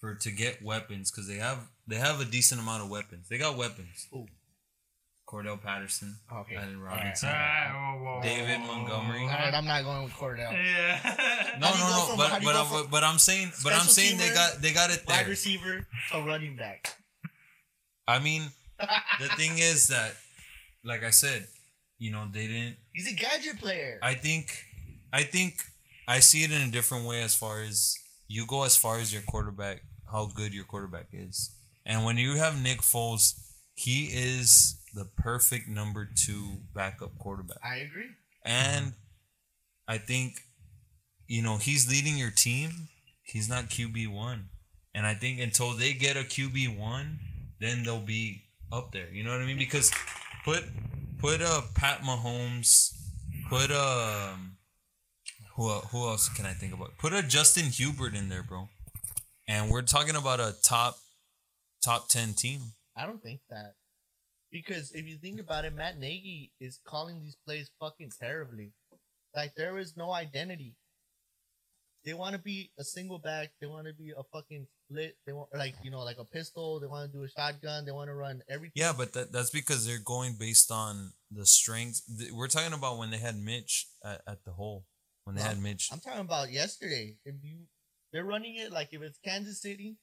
for 0.00 0.14
to 0.14 0.30
get 0.30 0.62
weapons 0.62 1.10
because 1.10 1.26
they 1.26 1.38
have 1.38 1.58
they 1.88 1.96
have 1.96 2.20
a 2.20 2.24
decent 2.24 2.60
amount 2.60 2.84
of 2.84 2.88
weapons. 2.90 3.28
They 3.28 3.36
got 3.38 3.56
weapons. 3.56 4.06
Who? 4.12 4.26
Cordell 5.28 5.60
Patterson, 5.62 6.16
Okay. 6.32 6.56
Allen 6.56 6.76
All 6.76 6.82
right. 6.82 6.92
Ah, 6.92 6.96
Robinson, 6.96 7.28
Alright, 7.28 8.00
whoa, 8.00 8.04
whoa, 8.16 8.22
David 8.22 8.60
whoa, 8.60 8.66
whoa, 8.66 8.74
Montgomery. 8.78 9.20
All 9.22 9.26
right, 9.28 9.54
I'm 9.54 9.64
not 9.64 9.84
going 9.84 10.02
with 10.04 10.12
Cordell. 10.12 10.52
Yeah. 10.52 11.56
No, 11.60 11.66
How 11.68 11.72
do 11.72 11.78
you 11.78 11.84
no, 11.84 11.90
no. 11.90 12.06
from- 12.06 12.16
But 12.16 12.30
how 12.30 12.38
do 12.38 12.44
you 12.46 12.52
but 12.52 12.56
I'm, 12.60 12.66
from 12.66 12.90
but 12.90 13.04
I'm 13.04 13.18
saying 13.18 13.52
but 13.64 13.72
I'm 13.72 13.80
special 13.86 13.92
saying 13.92 14.18
they 14.18 14.34
got 14.34 14.60
they 14.62 14.72
got 14.72 14.90
it 14.90 15.06
there. 15.06 15.16
Wide 15.16 15.24
there. 15.26 15.30
receiver 15.30 15.86
to 16.12 16.18
running 16.22 16.56
back. 16.56 16.96
I 18.10 18.18
mean, 18.18 18.42
the 19.20 19.28
thing 19.36 19.58
is 19.58 19.86
that, 19.88 20.14
like 20.84 21.04
I 21.04 21.10
said, 21.10 21.46
you 21.98 22.10
know, 22.10 22.26
they 22.32 22.46
didn't. 22.46 22.76
He's 22.92 23.10
a 23.12 23.14
gadget 23.14 23.58
player. 23.58 23.98
I 24.02 24.14
think, 24.14 24.64
I 25.12 25.22
think, 25.22 25.62
I 26.08 26.20
see 26.20 26.42
it 26.44 26.50
in 26.50 26.62
a 26.62 26.70
different 26.70 27.06
way 27.06 27.22
as 27.22 27.34
far 27.34 27.62
as 27.62 27.96
you 28.26 28.46
go 28.46 28.64
as 28.64 28.76
far 28.76 28.98
as 28.98 29.12
your 29.12 29.22
quarterback, 29.22 29.82
how 30.10 30.26
good 30.26 30.52
your 30.54 30.64
quarterback 30.64 31.08
is, 31.12 31.50
and 31.86 32.04
when 32.04 32.16
you 32.16 32.36
have 32.36 32.60
Nick 32.62 32.80
Foles, 32.80 33.34
he 33.74 34.06
is 34.12 34.76
the 34.94 35.04
perfect 35.16 35.68
number 35.68 36.08
two 36.14 36.58
backup 36.74 37.16
quarterback, 37.18 37.58
I 37.64 37.76
agree. 37.76 38.10
and 38.44 38.92
I 39.86 39.98
think, 39.98 40.40
you 41.28 41.42
know, 41.42 41.56
he's 41.58 41.88
leading 41.88 42.16
your 42.18 42.30
team. 42.30 42.88
He's 43.22 43.48
not 43.48 43.64
QB 43.70 44.08
one, 44.12 44.48
and 44.94 45.06
I 45.06 45.14
think 45.14 45.38
until 45.40 45.72
they 45.72 45.92
get 45.92 46.16
a 46.16 46.20
QB 46.20 46.76
one, 46.76 47.20
then 47.60 47.82
they'll 47.84 48.00
be 48.00 48.44
up 48.72 48.92
there. 48.92 49.08
You 49.12 49.24
know 49.24 49.30
what 49.30 49.40
I 49.40 49.46
mean? 49.46 49.58
Because 49.58 49.90
put 50.44 50.64
put 51.18 51.40
a 51.40 51.62
Pat 51.74 52.00
Mahomes, 52.00 52.92
put 53.48 53.70
a 53.70 54.36
who 55.54 55.68
uh, 55.68 55.80
who 55.92 56.08
else 56.08 56.28
can 56.28 56.46
I 56.46 56.52
think 56.52 56.72
about? 56.72 56.96
Put 56.98 57.12
a 57.12 57.22
Justin 57.22 57.66
Herbert 57.66 58.14
in 58.14 58.28
there, 58.28 58.42
bro. 58.42 58.68
And 59.46 59.70
we're 59.70 59.82
talking 59.82 60.16
about 60.16 60.40
a 60.40 60.54
top 60.62 60.96
top 61.84 62.08
ten 62.08 62.32
team. 62.34 62.60
I 62.96 63.06
don't 63.06 63.22
think 63.22 63.40
that. 63.50 63.74
Because 64.50 64.90
if 64.92 65.06
you 65.06 65.16
think 65.18 65.38
about 65.40 65.64
it, 65.64 65.74
Matt 65.74 65.98
Nagy 65.98 66.52
is 66.60 66.80
calling 66.84 67.20
these 67.20 67.36
plays 67.46 67.70
fucking 67.78 68.10
terribly. 68.18 68.72
Like 69.34 69.54
there 69.54 69.78
is 69.78 69.96
no 69.96 70.12
identity. 70.12 70.74
They 72.04 72.14
want 72.14 72.34
to 72.34 72.40
be 72.40 72.72
a 72.78 72.84
single 72.84 73.18
back. 73.18 73.50
They 73.60 73.66
want 73.66 73.86
to 73.86 73.92
be 73.92 74.12
a 74.16 74.22
fucking 74.32 74.66
They 74.90 75.32
want 75.32 75.48
like 75.54 75.74
you 75.82 75.90
know 75.90 76.00
like 76.00 76.18
a 76.18 76.24
pistol. 76.24 76.80
They 76.80 76.86
want 76.86 77.10
to 77.12 77.16
do 77.18 77.24
a 77.24 77.28
shotgun. 77.28 77.84
They 77.84 77.92
want 77.92 78.08
to 78.08 78.14
run 78.14 78.42
everything. 78.48 78.72
Yeah, 78.74 78.92
but 78.96 79.12
that, 79.12 79.32
that's 79.32 79.50
because 79.50 79.86
they're 79.86 80.02
going 80.04 80.34
based 80.38 80.70
on 80.70 81.12
the 81.30 81.46
strength. 81.46 82.02
We're 82.32 82.48
talking 82.48 82.72
about 82.72 82.98
when 82.98 83.10
they 83.10 83.18
had 83.18 83.36
Mitch 83.36 83.86
at, 84.04 84.20
at 84.26 84.44
the 84.44 84.52
hole. 84.52 84.84
When 85.24 85.36
they 85.36 85.42
No, 85.42 85.48
had 85.48 85.62
Mitch. 85.62 85.90
I'm 85.92 86.00
talking 86.00 86.20
about 86.20 86.50
yesterday. 86.50 87.16
If 87.24 87.36
you 87.42 87.58
they're 88.12 88.24
running 88.24 88.56
it 88.56 88.72
like 88.72 88.88
if 88.92 89.00
it's 89.02 89.18
Kansas 89.24 89.62
City, 89.62 89.96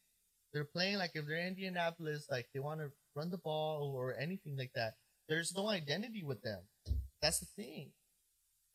they're 0.54 0.64
playing 0.64 0.98
like 0.98 1.12
if 1.16 1.26
they're 1.28 1.46
Indianapolis, 1.48 2.28
like 2.32 2.48
they 2.54 2.60
want 2.62 2.80
to 2.80 2.90
run 3.16 3.30
the 3.30 3.38
ball 3.40 3.94
or 3.96 4.16
anything 4.18 4.56
like 4.58 4.72
that. 4.76 4.94
There's 5.28 5.54
no 5.54 5.68
identity 5.70 6.24
with 6.24 6.42
them. 6.42 6.62
That's 7.22 7.40
the 7.40 7.48
thing. 7.62 7.92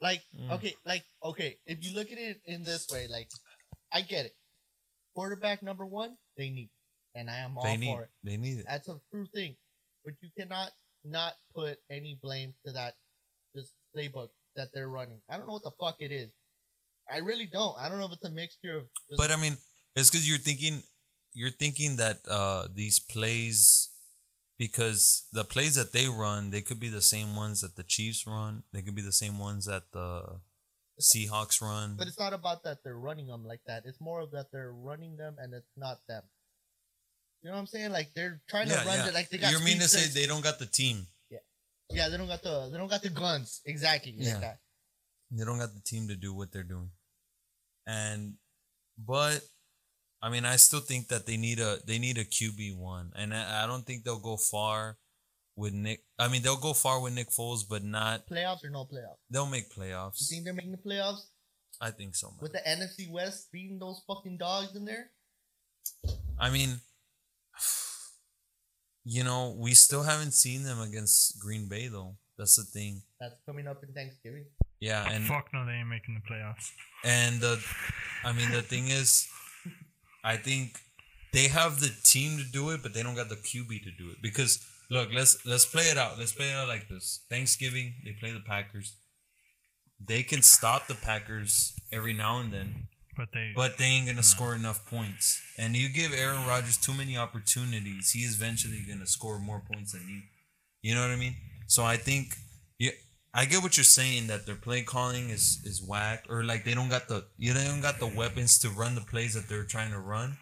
Like 0.02 0.22
Mm. 0.36 0.50
okay, 0.52 0.74
like 0.84 1.04
okay, 1.24 1.58
if 1.64 1.82
you 1.84 1.94
look 1.94 2.10
at 2.12 2.18
it 2.18 2.42
in 2.44 2.64
this 2.64 2.88
way, 2.90 3.06
like 3.08 3.30
I 3.92 4.02
get 4.02 4.26
it. 4.26 4.34
Quarterback 5.14 5.62
number 5.62 5.84
one, 5.86 6.16
they 6.36 6.48
need, 6.50 6.70
and 7.14 7.28
I 7.28 7.38
am 7.38 7.56
all 7.58 7.64
They 7.64 7.76
need 7.76 7.94
for 7.94 8.02
it. 8.02 8.10
they 8.24 8.36
need 8.36 8.58
it. 8.60 8.66
That's 8.68 8.88
a 8.88 8.98
true 9.10 9.26
thing, 9.34 9.56
but 10.04 10.14
you 10.22 10.30
cannot 10.38 10.70
not 11.04 11.34
put 11.54 11.78
any 11.90 12.18
blame 12.22 12.54
to 12.64 12.72
that 12.72 12.94
this 13.54 13.72
playbook 13.94 14.28
that 14.56 14.68
they're 14.72 14.88
running. 14.88 15.20
I 15.30 15.36
don't 15.36 15.46
know 15.46 15.54
what 15.54 15.64
the 15.64 15.72
fuck 15.80 15.96
it 16.00 16.12
is. 16.12 16.30
I 17.12 17.18
really 17.18 17.46
don't. 17.46 17.76
I 17.78 17.88
don't 17.88 17.98
know 17.98 18.06
if 18.06 18.12
it's 18.12 18.24
a 18.24 18.30
mixture 18.30 18.78
of. 18.78 18.84
But 19.16 19.30
I 19.30 19.36
mean, 19.36 19.56
it's 19.96 20.10
because 20.10 20.28
you're 20.28 20.38
thinking 20.38 20.82
you're 21.34 21.50
thinking 21.50 21.96
that 21.96 22.20
uh 22.28 22.68
these 22.72 22.98
plays 23.00 23.90
because 24.58 25.26
the 25.32 25.44
plays 25.44 25.74
that 25.74 25.92
they 25.92 26.06
run, 26.08 26.50
they 26.50 26.60
could 26.60 26.78
be 26.78 26.88
the 26.88 27.02
same 27.02 27.34
ones 27.34 27.60
that 27.62 27.76
the 27.76 27.82
Chiefs 27.82 28.26
run. 28.26 28.62
They 28.72 28.82
could 28.82 28.94
be 28.94 29.02
the 29.02 29.12
same 29.12 29.38
ones 29.38 29.66
that 29.66 29.84
the 29.92 30.40
Seahawks 31.00 31.60
run. 31.60 31.96
but 31.98 32.06
it's 32.06 32.18
not 32.18 32.32
about 32.32 32.64
that 32.64 32.78
they're 32.84 32.98
running 32.98 33.26
them 33.26 33.44
like 33.44 33.60
that. 33.66 33.82
It's 33.86 34.00
more 34.00 34.20
of 34.20 34.30
that 34.32 34.46
they're 34.52 34.72
running 34.72 35.16
them 35.16 35.36
and 35.38 35.54
it's 35.54 35.72
not 35.76 35.98
them. 36.08 36.22
You 37.42 37.48
know 37.48 37.54
what 37.54 37.60
I'm 37.60 37.66
saying? 37.66 37.90
Like 37.92 38.10
they're 38.14 38.40
trying 38.48 38.68
to 38.68 38.74
run 38.86 39.08
it 39.08 39.14
like 39.14 39.30
they 39.30 39.38
got. 39.38 39.52
you 39.52 39.60
mean 39.60 39.78
to 39.78 39.88
say 39.88 40.08
they 40.08 40.26
don't 40.26 40.44
got 40.44 40.58
the 40.58 40.66
team? 40.66 41.06
Yeah, 41.30 41.38
yeah. 41.90 42.08
they 42.08 42.16
don't 42.16 42.28
got 42.28 42.42
the 42.42 42.68
they 42.70 42.78
don't 42.78 42.88
got 42.90 43.02
the 43.02 43.10
guns 43.10 43.60
exactly 43.64 44.14
Yeah. 44.16 44.32
like 44.34 44.40
that. 44.42 44.58
They 45.30 45.44
don't 45.44 45.58
got 45.58 45.74
the 45.74 45.80
team 45.80 46.08
to 46.08 46.14
do 46.14 46.34
what 46.34 46.52
they're 46.52 46.62
doing. 46.62 46.90
And 47.86 48.34
but 48.98 49.40
I 50.20 50.28
mean, 50.28 50.44
I 50.44 50.54
still 50.56 50.80
think 50.80 51.08
that 51.08 51.26
they 51.26 51.36
need 51.36 51.58
a 51.58 51.78
they 51.84 51.98
need 51.98 52.18
a 52.18 52.24
QB 52.24 52.76
one, 52.76 53.12
and 53.16 53.34
I, 53.34 53.64
I 53.64 53.66
don't 53.66 53.84
think 53.84 54.04
they'll 54.04 54.20
go 54.20 54.36
far 54.36 54.98
with 55.62 55.72
Nick. 55.72 56.02
I 56.18 56.28
mean, 56.28 56.42
they'll 56.42 56.56
go 56.56 56.74
far 56.74 57.00
with 57.00 57.14
Nick 57.14 57.30
Foles, 57.30 57.62
but 57.68 57.84
not. 57.84 58.28
Playoffs 58.28 58.64
or 58.64 58.70
no 58.70 58.84
playoffs? 58.84 59.16
They'll 59.30 59.46
make 59.46 59.72
playoffs. 59.72 60.20
You 60.20 60.26
think 60.26 60.44
they're 60.44 60.52
making 60.52 60.72
the 60.72 60.78
playoffs 60.78 61.22
I 61.80 61.90
think 61.90 62.14
so. 62.14 62.28
Man. 62.28 62.38
with 62.40 62.52
the 62.52 62.60
NFC 62.60 63.10
West 63.10 63.50
beating 63.50 63.78
those 63.78 64.02
fucking 64.06 64.38
dogs 64.38 64.76
in 64.76 64.84
there? 64.84 65.10
I 66.38 66.50
mean, 66.50 66.80
you 69.04 69.24
know, 69.24 69.56
we 69.58 69.74
still 69.74 70.04
haven't 70.04 70.32
seen 70.32 70.62
them 70.62 70.80
against 70.80 71.40
Green 71.40 71.68
Bay 71.68 71.88
though. 71.88 72.16
That's 72.38 72.56
the 72.56 72.62
thing. 72.62 73.02
That's 73.20 73.34
coming 73.46 73.66
up 73.66 73.82
in 73.82 73.92
Thanksgiving. 73.92 74.46
Yeah, 74.80 75.08
and 75.10 75.24
Fuck 75.26 75.48
no, 75.52 75.64
they 75.64 75.72
ain't 75.72 75.88
making 75.88 76.14
the 76.14 76.34
playoffs. 76.34 76.70
And 77.04 77.40
the, 77.40 77.62
I 78.24 78.32
mean, 78.32 78.50
the 78.50 78.62
thing 78.62 78.88
is, 78.88 79.28
I 80.24 80.36
think 80.36 80.80
they 81.32 81.48
have 81.48 81.80
the 81.80 81.92
team 82.02 82.38
to 82.38 82.44
do 82.44 82.70
it, 82.70 82.82
but 82.82 82.94
they 82.94 83.02
don't 83.02 83.14
got 83.14 83.28
the 83.28 83.36
QB 83.36 83.68
to 83.84 83.90
do 83.92 84.10
it. 84.10 84.22
Because 84.22 84.64
look, 84.92 85.08
let's 85.12 85.44
let's 85.46 85.64
play 85.64 85.84
it 85.84 85.96
out. 85.96 86.18
Let's 86.18 86.32
play 86.32 86.50
it 86.50 86.54
out 86.54 86.68
like 86.68 86.88
this. 86.88 87.24
Thanksgiving, 87.30 87.94
they 88.04 88.12
play 88.12 88.30
the 88.30 88.40
Packers. 88.40 88.96
They 90.04 90.22
can 90.22 90.42
stop 90.42 90.86
the 90.86 90.94
Packers 90.94 91.72
every 91.90 92.12
now 92.12 92.38
and 92.40 92.52
then, 92.52 92.88
But 93.16 93.28
they 93.32 93.52
but 93.56 93.78
they 93.78 93.86
ain't 93.86 94.06
gonna 94.06 94.22
score 94.22 94.54
enough 94.54 94.84
points. 94.86 95.40
And 95.58 95.74
you 95.74 95.88
give 95.88 96.12
Aaron 96.12 96.46
Rodgers 96.46 96.76
too 96.76 96.92
many 96.92 97.16
opportunities, 97.16 98.10
he 98.10 98.20
is 98.20 98.36
eventually 98.36 98.84
gonna 98.86 99.06
score 99.06 99.38
more 99.38 99.62
points 99.72 99.92
than 99.92 100.06
you. 100.08 100.20
You 100.82 100.94
know 100.94 101.00
what 101.00 101.10
I 101.10 101.16
mean? 101.16 101.36
So 101.68 101.84
I 101.84 101.96
think, 101.96 102.36
yeah, 102.78 102.90
I 103.32 103.46
get 103.46 103.62
what 103.62 103.76
you're 103.76 103.84
saying 103.84 104.26
that 104.26 104.44
their 104.44 104.56
play 104.56 104.82
calling 104.82 105.30
is 105.30 105.62
is 105.64 105.82
whack, 105.82 106.26
or 106.28 106.44
like 106.44 106.64
they 106.64 106.74
don't 106.74 106.90
got 106.90 107.08
the 107.08 107.24
you 107.38 107.54
know, 107.54 107.60
they 107.60 107.68
don't 107.68 107.80
got 107.80 107.98
the 107.98 108.12
weapons 108.14 108.58
to 108.58 108.68
run 108.68 108.94
the 108.94 109.00
plays 109.00 109.34
that 109.34 109.48
they're 109.48 109.64
trying 109.64 109.92
to 109.92 109.98
run. 109.98 110.36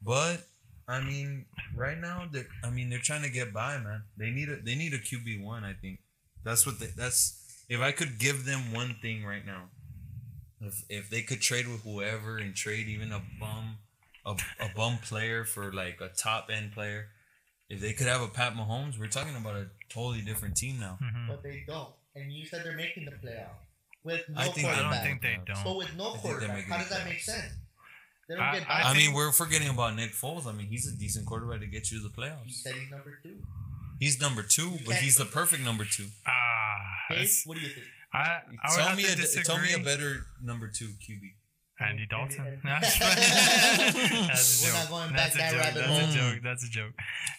But 0.00 0.46
I 0.90 1.00
mean, 1.00 1.46
right 1.76 1.98
now, 1.98 2.28
they 2.32 2.44
I 2.64 2.70
mean, 2.70 2.90
they're 2.90 2.98
trying 2.98 3.22
to 3.22 3.30
get 3.30 3.52
by, 3.52 3.78
man. 3.78 4.02
They 4.16 4.30
need 4.30 4.48
a 4.48 4.56
they 4.60 4.74
need 4.74 4.92
a 4.92 4.98
QB 4.98 5.42
one. 5.42 5.64
I 5.64 5.74
think 5.74 6.00
that's 6.44 6.66
what 6.66 6.80
they, 6.80 6.86
that's. 6.96 7.36
If 7.68 7.80
I 7.80 7.92
could 7.92 8.18
give 8.18 8.44
them 8.44 8.72
one 8.72 8.96
thing 9.00 9.24
right 9.24 9.46
now, 9.46 9.70
if 10.60 10.82
if 10.88 11.08
they 11.08 11.22
could 11.22 11.40
trade 11.40 11.68
with 11.68 11.82
whoever 11.84 12.38
and 12.38 12.54
trade 12.54 12.88
even 12.88 13.12
a 13.12 13.22
bum 13.38 13.78
a, 14.26 14.32
a 14.58 14.68
bum 14.74 14.98
player 14.98 15.44
for 15.44 15.72
like 15.72 16.00
a 16.00 16.08
top 16.08 16.50
end 16.52 16.72
player, 16.72 17.08
if 17.68 17.80
they 17.80 17.92
could 17.92 18.08
have 18.08 18.22
a 18.22 18.28
Pat 18.28 18.54
Mahomes, 18.54 18.98
we're 18.98 19.06
talking 19.06 19.36
about 19.36 19.54
a 19.54 19.68
totally 19.88 20.22
different 20.22 20.56
team 20.56 20.80
now. 20.80 20.98
Mhm. 21.00 21.28
But 21.28 21.42
they 21.44 21.62
don't. 21.66 21.90
And 22.16 22.32
you 22.32 22.44
said 22.44 22.64
they're 22.64 22.76
making 22.76 23.04
the 23.04 23.12
playoff 23.12 23.54
with 24.02 24.28
no 24.28 24.40
I 24.40 24.44
think 24.48 24.66
they 24.66 24.72
I 24.72 24.82
don't 24.90 25.02
think 25.04 25.22
they 25.22 25.36
But 25.36 25.46
But 25.46 25.54
don't. 25.54 25.64
But 25.64 25.76
with 25.76 25.96
no 25.96 26.08
I 26.08 26.12
they're 26.12 26.20
quarterback, 26.20 26.56
making 26.56 26.72
how 26.72 26.78
does 26.78 26.88
that 26.90 27.04
make 27.06 27.20
sense? 27.20 27.52
They 28.30 28.36
don't 28.36 28.44
I- 28.44 28.58
get 28.60 28.70
I. 28.70 28.82
I, 28.92 28.94
mean, 28.96 29.12
we're 29.12 29.32
forgetting 29.32 29.68
about 29.68 29.96
Nick 29.96 30.12
Foles. 30.12 30.46
I 30.46 30.52
mean, 30.52 30.68
he's 30.68 30.86
a 30.86 30.96
decent 30.96 31.26
quarterback 31.26 31.58
to 31.60 31.66
get 31.66 31.90
you 31.90 31.98
to 31.98 32.04
the 32.08 32.14
He 32.14 32.22
playoffs. 32.22 32.52
said 32.62 32.74
he's 32.74 32.90
number 32.90 33.18
two. 33.22 33.36
He's 33.98 34.20
number 34.20 34.42
two, 34.42 34.70
but 34.86 34.94
he's 34.94 35.16
the 35.16 35.24
perfect 35.26 35.62
number 35.64 35.84
two. 35.84 36.06
Ah, 36.26 36.30
Dave, 37.10 37.18
it's- 37.18 37.42
what 37.44 37.56
do 37.58 37.62
you 37.64 37.68
think? 37.70 37.86
I, 38.14 38.18
I 38.18 38.40
would 38.70 38.76
Tell 38.76 38.86
have 38.88 38.96
me, 38.96 39.02
to 39.04 39.12
a, 39.12 39.16
disagree. 39.16 39.44
tell 39.44 39.58
me 39.60 39.72
a 39.74 39.78
better 39.84 40.26
number 40.42 40.68
two 40.68 40.86
QB. 40.88 41.20
Andy 41.80 42.06
Dalton. 42.10 42.60
That's 42.64 43.00
a 43.00 44.64
We're 44.64 44.72
joke. 44.72 44.74
not 44.74 44.88
going 44.90 45.12
That's 45.14 45.36
back 45.36 45.52
a 45.52 45.56
that 45.56 45.74
joke. 45.74 45.84
rabbit 45.84 45.88
That's 45.88 46.14
a 46.14 46.18
joke. 46.18 46.42
That's 46.42 46.64
a 46.64 46.68
joke. 46.70 46.92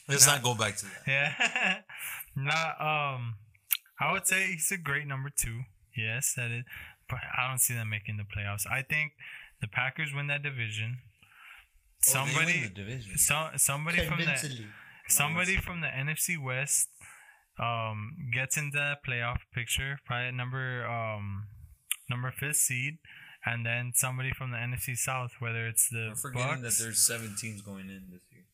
Let's 0.09 0.26
Nah. 0.27 0.34
not 0.34 0.43
go 0.43 0.55
back 0.55 0.77
to 0.77 0.85
that. 0.85 1.01
Yeah. 1.07 1.77
nah, 2.35 3.13
um, 3.15 3.35
I 3.99 4.11
would 4.11 4.26
say 4.27 4.47
he's 4.53 4.72
a 4.72 4.77
great 4.77 5.07
number 5.07 5.30
two. 5.35 5.61
Yes, 5.95 6.34
that 6.38 6.51
is. 6.51 6.63
But 7.09 7.19
I 7.38 7.47
don't 7.49 7.59
see 7.59 7.73
them 7.73 7.89
making 7.89 8.18
the 8.18 8.23
playoffs. 8.23 8.65
I 8.65 8.81
think 8.81 9.11
the 9.61 9.67
Packers 9.67 10.11
win 10.13 10.27
that 10.27 10.41
division. 10.43 10.97
Oh, 11.01 11.05
Somebody, 12.01 12.63
the 12.63 12.69
division. 12.69 13.17
so, 13.17 13.49
somebody 13.57 14.05
from 14.05 14.19
the 14.19 14.35
somebody 15.07 15.57
from 15.57 15.81
the 15.81 15.88
NFC 15.88 16.41
West 16.41 16.89
um 17.59 18.15
gets 18.33 18.57
in 18.57 18.71
the 18.73 18.95
playoff 19.07 19.39
picture, 19.53 19.99
probably 20.05 20.27
at 20.27 20.33
number 20.33 20.85
um 20.85 21.47
number 22.09 22.31
fifth 22.31 22.57
seed, 22.57 22.97
and 23.45 23.65
then 23.65 23.91
somebody 23.93 24.31
from 24.31 24.51
the 24.51 24.57
NFC 24.57 24.97
South, 24.97 25.33
whether 25.39 25.67
it's 25.67 25.89
the 25.89 26.07
We're 26.09 26.15
forgetting 26.15 26.61
Bucks, 26.63 26.77
that 26.77 26.83
there's 26.83 26.99
seven 26.99 27.35
teams 27.39 27.61
going 27.61 27.89
in 27.89 28.07
this 28.11 28.23
year. 28.31 28.45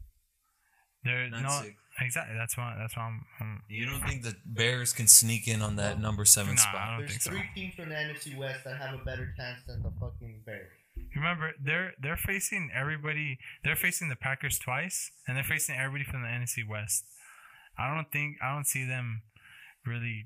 there 1.06 1.30
Not 1.30 1.42
no 1.44 1.70
exactly. 2.02 2.36
That's 2.38 2.58
why. 2.58 2.76
That's 2.78 2.98
why 2.98 3.04
I'm. 3.04 3.26
I'm 3.40 3.64
You 3.70 3.86
don't 3.86 4.02
think 4.06 4.24
the 4.24 4.36
Bears 4.46 4.92
can 4.94 5.08
sneak 5.08 5.48
in 5.48 5.62
on 5.62 5.78
that 5.78 6.02
number 6.02 6.26
seven 6.26 6.56
Nah, 6.56 6.62
I 6.62 6.64
spot? 6.64 6.88
don't 6.90 6.98
There's 7.00 7.12
think 7.12 7.22
so. 7.22 7.32
three 7.32 7.44
teams 7.56 7.76
from 7.76 7.90
the 7.90 7.96
NFC 7.96 8.38
West 8.38 8.66
that 8.66 8.78
have 8.78 8.94
a 8.94 9.04
better 9.06 9.34
chance 9.38 9.60
than 9.68 9.82
the 9.84 9.92
fucking 10.02 10.42
Bears. 10.46 10.72
Remember, 11.16 11.52
they're 11.64 11.94
they're 12.02 12.18
facing 12.18 12.70
everybody. 12.74 13.40
They're 13.64 13.76
facing 13.76 14.10
the 14.10 14.16
Packers 14.16 14.60
twice, 14.60 15.12
and 15.28 15.36
they're 15.38 15.44
facing 15.44 15.76
everybody 15.76 16.04
from 16.04 16.22
the 16.22 16.28
NFC 16.28 16.68
West. 16.68 17.06
I 17.78 17.94
don't 17.94 18.12
think 18.12 18.38
I 18.44 18.54
don't 18.54 18.68
see 18.68 18.86
them 18.86 19.22
really 19.86 20.26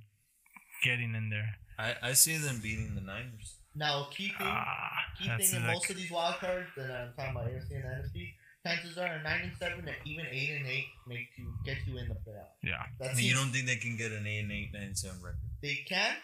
getting 0.83 1.15
in 1.15 1.29
there. 1.29 1.55
I, 1.77 1.95
I 2.09 2.13
see 2.13 2.37
them 2.37 2.59
beating 2.61 2.95
the 2.95 3.01
Niners. 3.01 3.57
Now, 3.75 4.07
key 4.11 4.27
thing, 4.37 4.47
Ah, 4.47 4.89
key 5.17 5.29
thing 5.29 5.55
in 5.61 5.65
like, 5.67 5.75
most 5.75 5.89
of 5.89 5.95
these 5.95 6.11
wild 6.11 6.35
cards 6.35 6.67
that 6.75 6.91
I'm 6.91 7.13
talking 7.15 7.31
about 7.31 7.47
AFC 7.47 7.71
and 7.75 7.85
NFC, 7.85 8.33
chances 8.65 8.97
are 8.97 9.05
a 9.05 9.23
nine 9.23 9.41
and 9.43 9.51
seven 9.57 9.87
or 9.87 9.95
even 10.05 10.25
eight 10.29 10.49
and 10.57 10.67
eight 10.67 10.87
make 11.07 11.27
you 11.37 11.53
get 11.65 11.77
you 11.87 11.97
in 11.97 12.09
the 12.09 12.15
playoffs. 12.15 12.59
yeah, 12.63 12.83
That's 12.99 13.21
you 13.21 13.33
don't 13.33 13.47
think 13.51 13.65
they 13.67 13.77
can 13.77 13.95
get 13.95 14.11
an 14.11 14.27
eight 14.27 14.39
and 14.41 14.51
eight, 14.51 14.71
nine 14.73 14.83
and 14.83 14.97
seven 14.97 15.17
record? 15.23 15.37
they 15.61 15.79
can, 15.87 16.15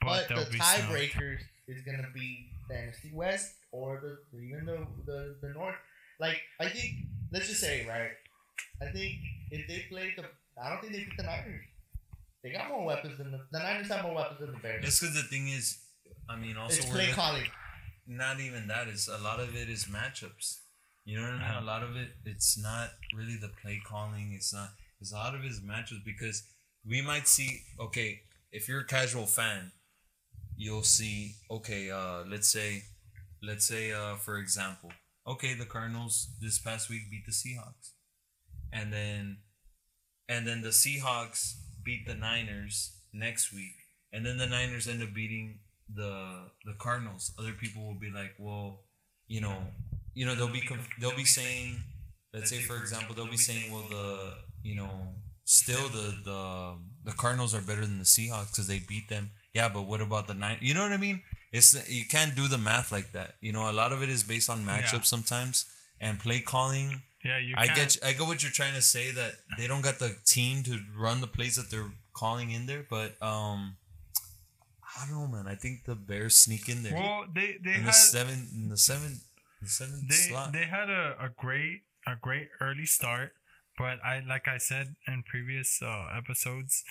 but, 0.00 0.26
but, 0.28 0.46
the 0.46 0.50
be 0.52 0.58
tiebreakers 0.58 1.40
is 1.68 1.82
gonna 1.82 2.08
be 2.14 2.48
the 2.68 2.74
NFC 2.74 3.12
West 3.14 3.54
or 3.72 4.00
the 4.00 4.38
even 4.38 4.66
the, 4.66 4.86
the 5.04 5.36
the 5.42 5.48
North. 5.54 5.76
Like 6.20 6.40
I 6.60 6.68
think, 6.68 6.92
let's 7.32 7.48
just 7.48 7.60
say 7.60 7.86
right. 7.88 8.10
I 8.80 8.90
think 8.92 9.14
if 9.50 9.66
they 9.68 9.84
play 9.90 10.14
the, 10.16 10.24
I 10.62 10.70
don't 10.70 10.80
think 10.80 10.92
they 10.92 11.00
beat 11.00 11.16
the 11.16 11.24
Niners. 11.24 11.64
They 12.42 12.52
got 12.52 12.68
more 12.68 12.84
weapons 12.84 13.18
than 13.18 13.32
the, 13.32 13.40
the 13.50 13.58
Niners 13.58 13.88
have 13.88 14.04
more 14.04 14.14
weapons 14.14 14.40
than 14.40 14.52
the 14.52 14.58
Bears. 14.58 14.84
It's 14.86 15.00
because 15.00 15.14
the 15.14 15.22
thing 15.22 15.48
is, 15.48 15.78
I 16.28 16.36
mean, 16.36 16.56
also 16.56 16.76
it's 16.76 16.86
play 16.86 17.08
calling. 17.10 17.44
not 18.06 18.40
even 18.40 18.68
that 18.68 18.88
is 18.88 19.08
a 19.08 19.18
lot 19.22 19.40
of 19.40 19.54
it 19.56 19.68
is 19.68 19.84
matchups. 19.84 20.58
You 21.04 21.16
know 21.16 21.22
what 21.22 21.30
I 21.30 21.34
mean? 21.34 21.42
Uh-huh. 21.42 21.60
A 21.60 21.64
lot 21.64 21.82
of 21.82 21.96
it, 21.96 22.08
it's 22.24 22.58
not 22.60 22.90
really 23.14 23.36
the 23.36 23.50
play 23.62 23.80
calling. 23.84 24.32
It's 24.34 24.52
not. 24.52 24.70
It's 25.00 25.12
a 25.12 25.16
lot 25.16 25.34
of 25.34 25.44
it 25.44 25.48
is 25.48 25.60
matchups 25.60 26.04
because 26.04 26.42
we 26.88 27.02
might 27.02 27.28
see. 27.28 27.62
Okay, 27.80 28.20
if 28.52 28.68
you're 28.68 28.80
a 28.80 28.86
casual 28.86 29.26
fan, 29.26 29.72
you'll 30.56 30.82
see. 30.82 31.34
Okay, 31.50 31.90
uh, 31.90 32.24
let's 32.28 32.48
say, 32.48 32.82
let's 33.42 33.66
say, 33.66 33.92
uh, 33.92 34.16
for 34.16 34.38
example, 34.38 34.90
okay, 35.26 35.54
the 35.54 35.66
Cardinals 35.66 36.28
this 36.40 36.58
past 36.58 36.88
week 36.88 37.02
beat 37.10 37.24
the 37.26 37.32
Seahawks, 37.32 37.92
and 38.72 38.92
then, 38.92 39.38
and 40.28 40.46
then 40.46 40.62
the 40.62 40.70
Seahawks 40.70 41.54
beat 41.84 42.06
the 42.06 42.14
Niners 42.14 42.96
next 43.12 43.52
week, 43.52 43.74
and 44.12 44.24
then 44.24 44.38
the 44.38 44.46
Niners 44.46 44.88
end 44.88 45.02
up 45.02 45.14
beating 45.14 45.60
the 45.92 46.50
the 46.64 46.74
Cardinals. 46.78 47.32
Other 47.38 47.52
people 47.52 47.86
will 47.86 47.98
be 47.98 48.10
like, 48.10 48.34
well, 48.38 48.84
you 49.28 49.40
know, 49.40 49.56
you 50.14 50.26
know, 50.26 50.34
they'll 50.34 50.48
be 50.48 50.68
they'll 51.00 51.16
be 51.16 51.24
saying, 51.24 51.76
let's 52.32 52.50
say 52.50 52.58
for 52.58 52.76
example, 52.76 53.14
they'll 53.14 53.30
be 53.30 53.36
saying, 53.36 53.72
well, 53.72 53.84
the 53.88 54.34
you 54.62 54.74
know, 54.74 55.14
still 55.44 55.88
the 55.88 56.14
the 56.24 56.76
the 57.04 57.12
Cardinals 57.12 57.54
are 57.54 57.60
better 57.60 57.82
than 57.82 57.98
the 57.98 58.04
Seahawks 58.04 58.50
because 58.50 58.66
they 58.66 58.80
beat 58.80 59.08
them. 59.08 59.30
Yeah, 59.56 59.68
but 59.76 59.82
what 59.90 60.00
about 60.08 60.24
the 60.30 60.34
nine? 60.44 60.58
You 60.68 60.74
know 60.76 60.82
what 60.86 60.92
I 61.00 61.02
mean? 61.08 61.18
It's 61.56 61.68
you 61.98 62.04
can't 62.14 62.34
do 62.40 62.44
the 62.54 62.58
math 62.70 62.88
like 62.96 63.08
that. 63.18 63.30
You 63.46 63.52
know, 63.56 63.64
a 63.72 63.76
lot 63.82 63.90
of 63.94 63.98
it 64.04 64.10
is 64.16 64.22
based 64.32 64.48
on 64.54 64.58
matchups 64.72 64.92
Yeah. 65.06 65.14
sometimes 65.14 65.64
and 66.04 66.12
play 66.26 66.40
calling. 66.54 66.88
Yeah, 67.28 67.38
you. 67.46 67.54
I 67.56 67.66
can't- 67.66 67.78
get 67.78 67.94
you, 67.96 68.00
I 68.08 68.10
get 68.18 68.26
what 68.30 68.38
you're 68.42 68.52
trying 68.60 68.74
to 68.80 68.82
say 68.94 69.06
that 69.20 69.32
they 69.58 69.66
don't 69.70 69.84
got 69.88 69.98
the 70.04 70.10
team 70.34 70.62
to 70.68 70.72
run 71.06 71.20
the 71.26 71.32
plays 71.36 71.54
that 71.58 71.68
they're 71.70 71.92
calling 72.22 72.48
in 72.56 72.62
there, 72.70 72.84
but 72.96 73.10
um, 73.32 73.58
I 74.96 75.06
don't 75.06 75.16
know, 75.18 75.26
man. 75.36 75.46
I 75.46 75.54
think 75.62 75.84
the 75.84 75.94
Bears 75.94 76.36
sneak 76.36 76.68
in 76.68 76.82
there 76.82 76.94
Well, 76.94 77.26
they 77.34 77.48
they 77.64 77.74
in 77.80 77.84
the 77.84 77.92
had 77.92 77.94
seven 78.16 78.38
in 78.54 78.68
the 78.74 78.76
seven 78.90 79.10
the 79.62 79.68
seven 79.68 80.06
they 80.08 80.14
slot. 80.28 80.52
they 80.52 80.66
had 80.78 80.88
a, 80.90 81.04
a 81.26 81.28
great 81.44 81.82
a 82.06 82.14
great 82.26 82.48
early 82.60 82.86
start, 82.86 83.32
but 83.76 83.96
I 84.04 84.20
like 84.20 84.46
I 84.48 84.58
said 84.58 84.96
in 85.08 85.22
previous 85.24 85.70
uh, 85.82 86.06
episodes, 86.20 86.84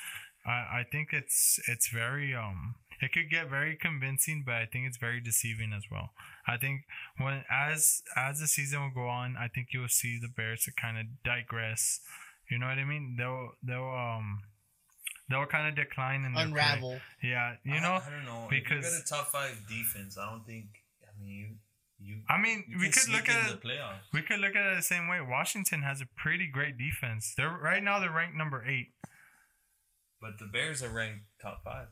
I 0.45 0.80
I 0.80 0.85
think 0.91 1.09
it's 1.11 1.59
it's 1.67 1.89
very 1.89 2.34
um 2.35 2.76
it 3.01 3.11
could 3.11 3.30
get 3.30 3.49
very 3.49 3.76
convincing, 3.76 4.43
but 4.45 4.55
I 4.55 4.65
think 4.65 4.88
it's 4.88 4.97
very 4.97 5.19
deceiving 5.19 5.73
as 5.76 5.84
well. 5.91 6.11
I 6.47 6.57
think 6.57 6.81
when 7.17 7.43
as 7.51 8.01
as 8.15 8.39
the 8.39 8.47
season 8.47 8.81
will 8.81 8.91
go 9.03 9.07
on, 9.09 9.35
I 9.38 9.47
think 9.47 9.67
you'll 9.73 9.88
see 9.89 10.17
the 10.22 10.30
Bears 10.30 10.63
to 10.65 10.72
kind 10.72 10.97
of 10.97 11.05
digress. 11.23 11.99
You 12.49 12.59
know 12.59 12.67
what 12.67 12.77
I 12.77 12.85
mean? 12.85 13.15
They'll 13.17 13.51
they'll 13.63 13.89
um 13.89 14.43
they'll 15.30 15.45
kind 15.47 15.67
of 15.67 15.76
decline 15.76 16.23
in 16.23 16.34
their 16.34 16.45
play. 16.47 16.51
Unravel. 16.61 16.99
Yeah, 17.23 17.55
you 17.63 17.73
I- 17.76 17.80
know. 17.81 17.93
I, 18.05 18.09
don't 18.09 18.26
know 18.26 18.47
because- 18.49 18.85
if 18.85 18.91
you 18.93 18.99
got 18.99 19.05
a 19.05 19.09
top 19.09 19.27
five 19.31 19.57
defense. 19.67 20.17
I 20.17 20.30
don't 20.30 20.45
think. 20.45 20.65
I 21.03 21.19
mean, 21.22 21.57
you 21.99 22.07
you. 22.07 22.22
I 22.30 22.38
mean, 22.38 22.63
you 22.67 22.77
we 22.80 22.89
could 22.89 23.09
look 23.09 23.27
at 23.30 23.49
in 23.49 23.53
it. 23.55 23.61
the 23.61 23.67
playoffs. 23.67 24.03
We 24.13 24.22
could 24.22 24.39
look 24.39 24.55
at 24.55 24.65
it 24.72 24.76
the 24.76 24.84
same 24.84 25.07
way. 25.07 25.19
Washington 25.22 25.81
has 25.81 26.01
a 26.01 26.05
pretty 26.15 26.47
great 26.47 26.77
defense. 26.77 27.34
They're 27.35 27.49
right 27.49 27.81
now 27.81 27.99
they're 27.99 28.11
ranked 28.11 28.35
number 28.38 28.63
eight. 28.67 28.89
But 30.22 30.40
the 30.40 30.46
Bears 30.46 30.82
are 30.82 30.90
ranked 30.90 31.26
top 31.42 31.64
five. 31.64 31.88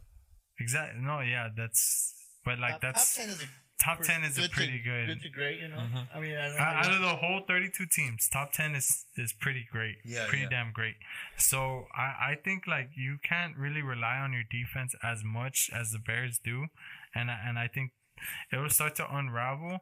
Exactly. 0.59 1.01
No, 1.01 1.19
yeah, 1.19 1.49
that's 1.55 2.13
but 2.45 2.59
like 2.59 2.73
top, 2.73 2.81
that's 2.81 3.15
top 3.15 3.23
ten 3.23 3.29
is 3.29 3.41
a 3.41 3.45
top 3.83 4.01
ten 4.01 4.23
is 4.23 4.37
a 4.37 4.49
pretty 4.49 4.77
to, 4.77 4.83
good. 4.83 5.07
Good 5.07 5.21
to 5.23 5.29
great, 5.29 5.59
you 5.59 5.67
know. 5.67 5.77
Mhm. 5.77 6.07
I 6.15 6.19
mean, 6.19 6.35
I 6.35 6.47
don't 6.47 6.59
Out 6.59 6.85
out 6.85 6.93
of 6.93 7.01
the 7.01 7.15
whole 7.15 7.41
thirty-two 7.47 7.85
teams, 7.87 8.29
top 8.29 8.53
ten 8.53 8.75
is 8.75 9.05
is 9.17 9.33
pretty 9.33 9.65
great. 9.71 9.97
Yeah, 10.05 10.27
pretty 10.27 10.43
yeah. 10.43 10.49
damn 10.49 10.71
great. 10.71 10.95
So 11.37 11.87
I 11.95 12.31
I 12.31 12.37
think 12.43 12.67
like 12.67 12.91
you 12.95 13.17
can't 13.23 13.57
really 13.57 13.81
rely 13.81 14.17
on 14.17 14.33
your 14.33 14.43
defense 14.49 14.95
as 15.03 15.23
much 15.23 15.69
as 15.73 15.91
the 15.91 15.99
Bears 15.99 16.39
do, 16.43 16.67
and 17.15 17.29
I, 17.31 17.39
and 17.45 17.59
I 17.59 17.67
think 17.67 17.91
it 18.51 18.57
will 18.57 18.69
start 18.69 18.95
to 18.95 19.15
unravel 19.15 19.81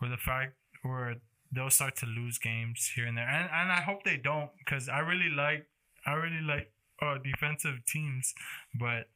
with 0.00 0.10
the 0.10 0.16
fact 0.16 0.54
where 0.82 1.16
they'll 1.52 1.70
start 1.70 1.96
to 1.96 2.06
lose 2.06 2.38
games 2.38 2.92
here 2.94 3.06
and 3.06 3.16
there, 3.16 3.28
and 3.28 3.48
and 3.50 3.72
I 3.72 3.82
hope 3.82 4.04
they 4.04 4.16
don't 4.16 4.50
because 4.58 4.88
I 4.88 4.98
really 5.00 5.30
like 5.30 5.66
I 6.06 6.14
really 6.14 6.42
like 6.42 6.70
uh 7.04 7.18
defensive 7.18 7.84
teams, 7.86 8.34
but 8.78 9.08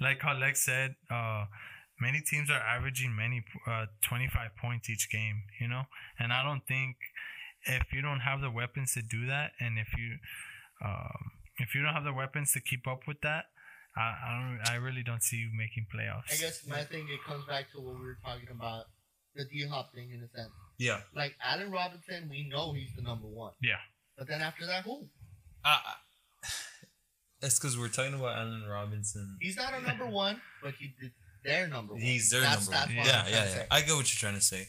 like 0.00 0.20
how 0.20 0.36
Lex 0.38 0.64
said, 0.64 0.96
uh, 1.10 1.46
many 2.00 2.20
teams 2.20 2.50
are 2.50 2.60
averaging 2.60 3.14
many 3.14 3.44
uh 3.66 3.86
25 4.02 4.56
points 4.56 4.88
each 4.88 5.10
game, 5.10 5.42
you 5.60 5.68
know, 5.68 5.84
and 6.18 6.32
I 6.32 6.42
don't 6.42 6.66
think 6.66 6.96
if 7.64 7.92
you 7.92 8.02
don't 8.02 8.20
have 8.20 8.40
the 8.40 8.50
weapons 8.50 8.94
to 8.94 9.02
do 9.02 9.26
that, 9.26 9.52
and 9.60 9.78
if 9.78 9.88
you 9.96 10.16
um, 10.84 11.32
if 11.58 11.74
you 11.74 11.82
don't 11.82 11.92
have 11.92 12.04
the 12.04 12.12
weapons 12.12 12.52
to 12.52 12.60
keep 12.60 12.86
up 12.86 13.06
with 13.06 13.20
that, 13.22 13.46
I 13.96 14.00
I, 14.00 14.40
don't, 14.40 14.74
I 14.74 14.76
really 14.76 15.02
don't 15.02 15.22
see 15.22 15.36
you 15.36 15.50
making 15.56 15.86
playoffs. 15.94 16.32
I 16.32 16.36
guess 16.36 16.66
my 16.66 16.84
thing 16.84 17.06
it 17.10 17.20
comes 17.26 17.44
back 17.46 17.70
to 17.72 17.80
what 17.80 17.98
we 17.98 18.06
were 18.06 18.18
talking 18.24 18.48
about 18.50 18.86
the 19.34 19.44
D 19.44 19.66
Hop 19.66 19.92
thing 19.94 20.10
in 20.10 20.22
a 20.22 20.28
sense. 20.28 20.52
Yeah. 20.78 21.00
Like 21.14 21.34
Allen 21.44 21.70
Robinson, 21.70 22.28
we 22.30 22.48
know 22.48 22.72
he's 22.72 22.94
the 22.96 23.02
number 23.02 23.26
one. 23.26 23.52
Yeah. 23.62 23.76
But 24.16 24.28
then 24.28 24.40
after 24.40 24.66
that, 24.66 24.84
who? 24.84 25.06
Uh, 25.64 25.78
it's 27.42 27.58
because 27.58 27.78
we're 27.78 27.88
talking 27.88 28.14
about 28.14 28.36
Allen 28.38 28.64
Robinson. 28.68 29.36
He's 29.40 29.56
not 29.56 29.72
a 29.74 29.80
number 29.82 30.06
one, 30.06 30.40
but 30.62 30.74
he 30.74 30.94
did 31.00 31.12
their 31.44 31.66
number 31.68 31.94
one. 31.94 32.02
He's 32.02 32.30
their 32.30 32.40
That's- 32.42 32.68
number 32.68 32.94
that's 32.94 32.96
one. 32.96 33.06
Yeah, 33.06 33.28
yeah, 33.28 33.54
yeah. 33.56 33.64
I 33.70 33.80
get 33.80 33.94
what 33.96 34.12
you're 34.12 34.18
trying 34.30 34.38
to 34.38 34.44
say. 34.44 34.68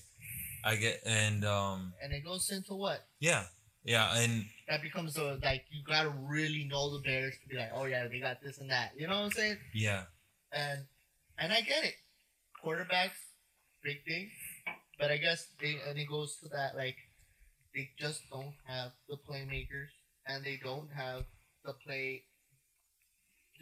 I 0.64 0.76
get 0.76 1.02
and 1.06 1.44
um 1.44 1.94
And 2.04 2.14
it 2.14 2.24
goes 2.24 2.50
into 2.52 2.76
what? 2.76 3.06
yeah 3.20 3.46
yeah 3.84 4.16
and 4.18 4.46
That 4.70 4.82
becomes 4.84 5.18
a, 5.18 5.40
like 5.44 5.66
you 5.72 5.84
gotta 5.86 6.10
really 6.10 6.66
know 6.70 6.94
the 6.96 7.00
Bears 7.04 7.34
to 7.42 7.50
be 7.50 7.58
like, 7.58 7.72
oh 7.74 7.86
yeah, 7.86 8.08
they 8.08 8.20
got 8.20 8.42
this 8.44 8.60
and 8.60 8.70
that. 8.70 8.92
You 8.96 9.08
know 9.08 9.16
what 9.20 9.26
I'm 9.26 9.32
saying? 9.32 9.58
yeah 9.74 10.04
And 10.52 10.86
and 11.40 11.52
I 11.52 11.62
get 11.62 11.84
it. 11.84 11.96
Quarterbacks, 12.64 13.18
big 13.84 14.04
thing. 14.06 14.30
But 15.00 15.10
I 15.10 15.18
guess 15.18 15.48
they 15.60 15.78
and 15.90 15.98
it 15.98 16.08
goes 16.08 16.38
to 16.44 16.50
that 16.50 16.76
like 16.78 16.96
they 17.74 17.90
just 17.98 18.22
don't 18.30 18.54
have 18.68 18.92
the 19.10 19.18
playmakers 19.28 19.90
and 20.28 20.44
they 20.46 20.60
don't 20.64 20.90
have 20.96 21.24
the 21.66 21.74
play 21.74 22.24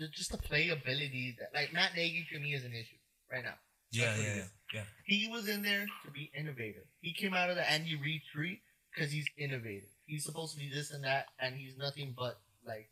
just 0.08 0.32
the 0.32 0.38
playability 0.38 1.36
that 1.40 1.50
like 1.54 1.74
Matt 1.74 1.96
Nagy 1.96 2.26
to 2.34 2.40
me 2.40 2.54
is 2.54 2.64
an 2.64 2.72
issue 2.72 2.98
right 3.32 3.44
now. 3.44 3.56
yeah 3.92 4.16
yeah 4.18 4.36
yeah, 4.36 4.44
yeah. 4.74 4.84
He 5.06 5.28
was 5.32 5.48
in 5.50 5.62
there 5.64 5.86
to 6.06 6.12
be 6.12 6.32
innovative. 6.38 6.84
He 7.02 7.14
came 7.14 7.34
out 7.34 7.50
of 7.50 7.56
the 7.56 7.70
Andy 7.70 7.96
Reid 7.96 8.22
tree 8.34 8.62
because 8.94 9.12
he's 9.12 9.28
innovative. 9.38 9.90
He's 10.06 10.24
supposed 10.26 10.54
to 10.54 10.60
be 10.60 10.70
this 10.74 10.92
and 10.92 11.04
that, 11.04 11.26
and 11.40 11.56
he's 11.56 11.78
nothing 11.78 12.14
but 12.18 12.40
like 12.66 12.90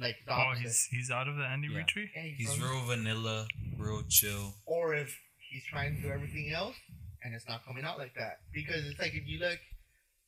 like 0.00 0.16
the 0.26 0.32
Oh, 0.34 0.52
he's 0.60 0.86
he's 0.90 1.10
out 1.10 1.28
of 1.28 1.36
the 1.36 1.44
Andy 1.44 1.68
Yeah. 1.68 1.78
Reid 1.78 1.86
tree. 1.88 2.10
Yeah, 2.14 2.22
He's 2.22 2.54
from- 2.54 2.68
real 2.70 2.84
vanilla, 2.86 3.46
real 3.78 4.02
chill. 4.08 4.54
or 4.66 4.94
if 4.94 5.16
he's 5.50 5.64
trying 5.70 5.96
to 5.96 6.02
do 6.02 6.08
everything 6.08 6.52
else 6.54 6.74
and 7.22 7.34
it's 7.34 7.46
not 7.48 7.64
coming 7.66 7.84
out 7.84 7.98
like 7.98 8.14
that. 8.14 8.40
Because 8.52 8.84
it's 8.86 8.98
like 8.98 9.14
if 9.14 9.26
you 9.26 9.38
look, 9.38 9.58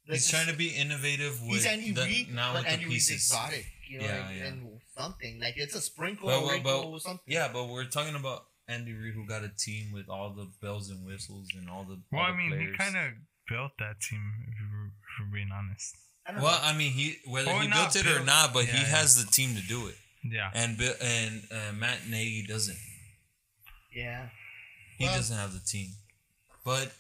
like 0.08 0.16
He's 0.16 0.28
trying 0.30 0.48
to 0.48 0.56
be 0.56 0.68
innovative 0.68 1.38
he's 1.40 1.50
with 1.62 1.66
Andy 1.66 1.92
the, 1.92 2.02
Reid, 2.02 2.34
now 2.34 2.52
but 2.54 2.64
with 2.64 2.72
Andy 2.72 2.84
the 2.84 2.90
Reid's 2.90 3.08
pieces. 3.08 3.30
exotic, 3.30 3.66
you 3.88 3.98
know, 4.00 4.06
Yeah, 4.06 4.26
like, 4.26 4.36
yeah. 4.36 4.44
and 4.46 4.80
something 4.98 5.40
like 5.40 5.54
it's 5.56 5.74
a 5.74 5.80
sprinkle, 5.80 6.28
But- 6.28 6.46
but- 6.46 6.62
but- 6.62 6.84
or 6.86 7.00
something. 7.00 7.24
Yeah, 7.26 7.48
but 7.52 7.66
we're 7.68 7.84
talking 7.86 8.14
about 8.16 8.46
Andy 8.68 8.92
Reid 8.92 9.14
who 9.14 9.26
got 9.26 9.42
a 9.44 9.48
team 9.48 9.92
with 9.92 10.08
all 10.08 10.30
the 10.34 10.50
bells 10.60 10.90
and 10.90 11.04
whistles 11.06 11.48
and 11.54 11.68
all 11.70 11.84
the. 11.84 12.00
Well, 12.10 12.22
all 12.22 12.32
I 12.32 12.36
mean, 12.36 12.50
players. 12.50 12.70
he 12.72 12.76
kind 12.76 12.96
of 12.96 13.12
built 13.48 13.72
that 13.78 14.00
team. 14.00 14.22
If, 14.48 14.54
you 14.60 14.86
if 14.86 15.26
we're 15.26 15.34
being 15.34 15.50
honest. 15.52 15.96
I 16.26 16.32
Well, 16.34 16.42
know. 16.42 16.58
I 16.62 16.72
mean, 16.72 16.92
he 16.92 17.18
whether 17.26 17.50
Or 17.50 17.60
he 17.62 17.68
built 17.68 17.96
it 17.96 18.06
or 18.06 18.24
not, 18.24 18.52
but 18.52 18.64
he 18.66 18.72
Yeah, 18.76 18.82
yeah. 18.82 18.86
has 18.98 19.22
the 19.24 19.30
team 19.30 19.54
to 19.56 19.62
do 19.62 19.88
it, 19.88 19.96
Yeah. 20.22 20.50
and 20.54 20.78
Bi- 20.78 20.96
and 21.00 21.46
uh, 21.50 21.72
Matt 21.72 22.06
Nagy 22.08 22.46
doesn't. 22.46 22.78
yeah, 23.94 24.30
He 24.98 25.04
Well- 25.04 25.16
doesn't 25.16 25.36
have 25.36 25.52
the 25.52 25.60
team, 25.60 25.94
but 26.64 26.92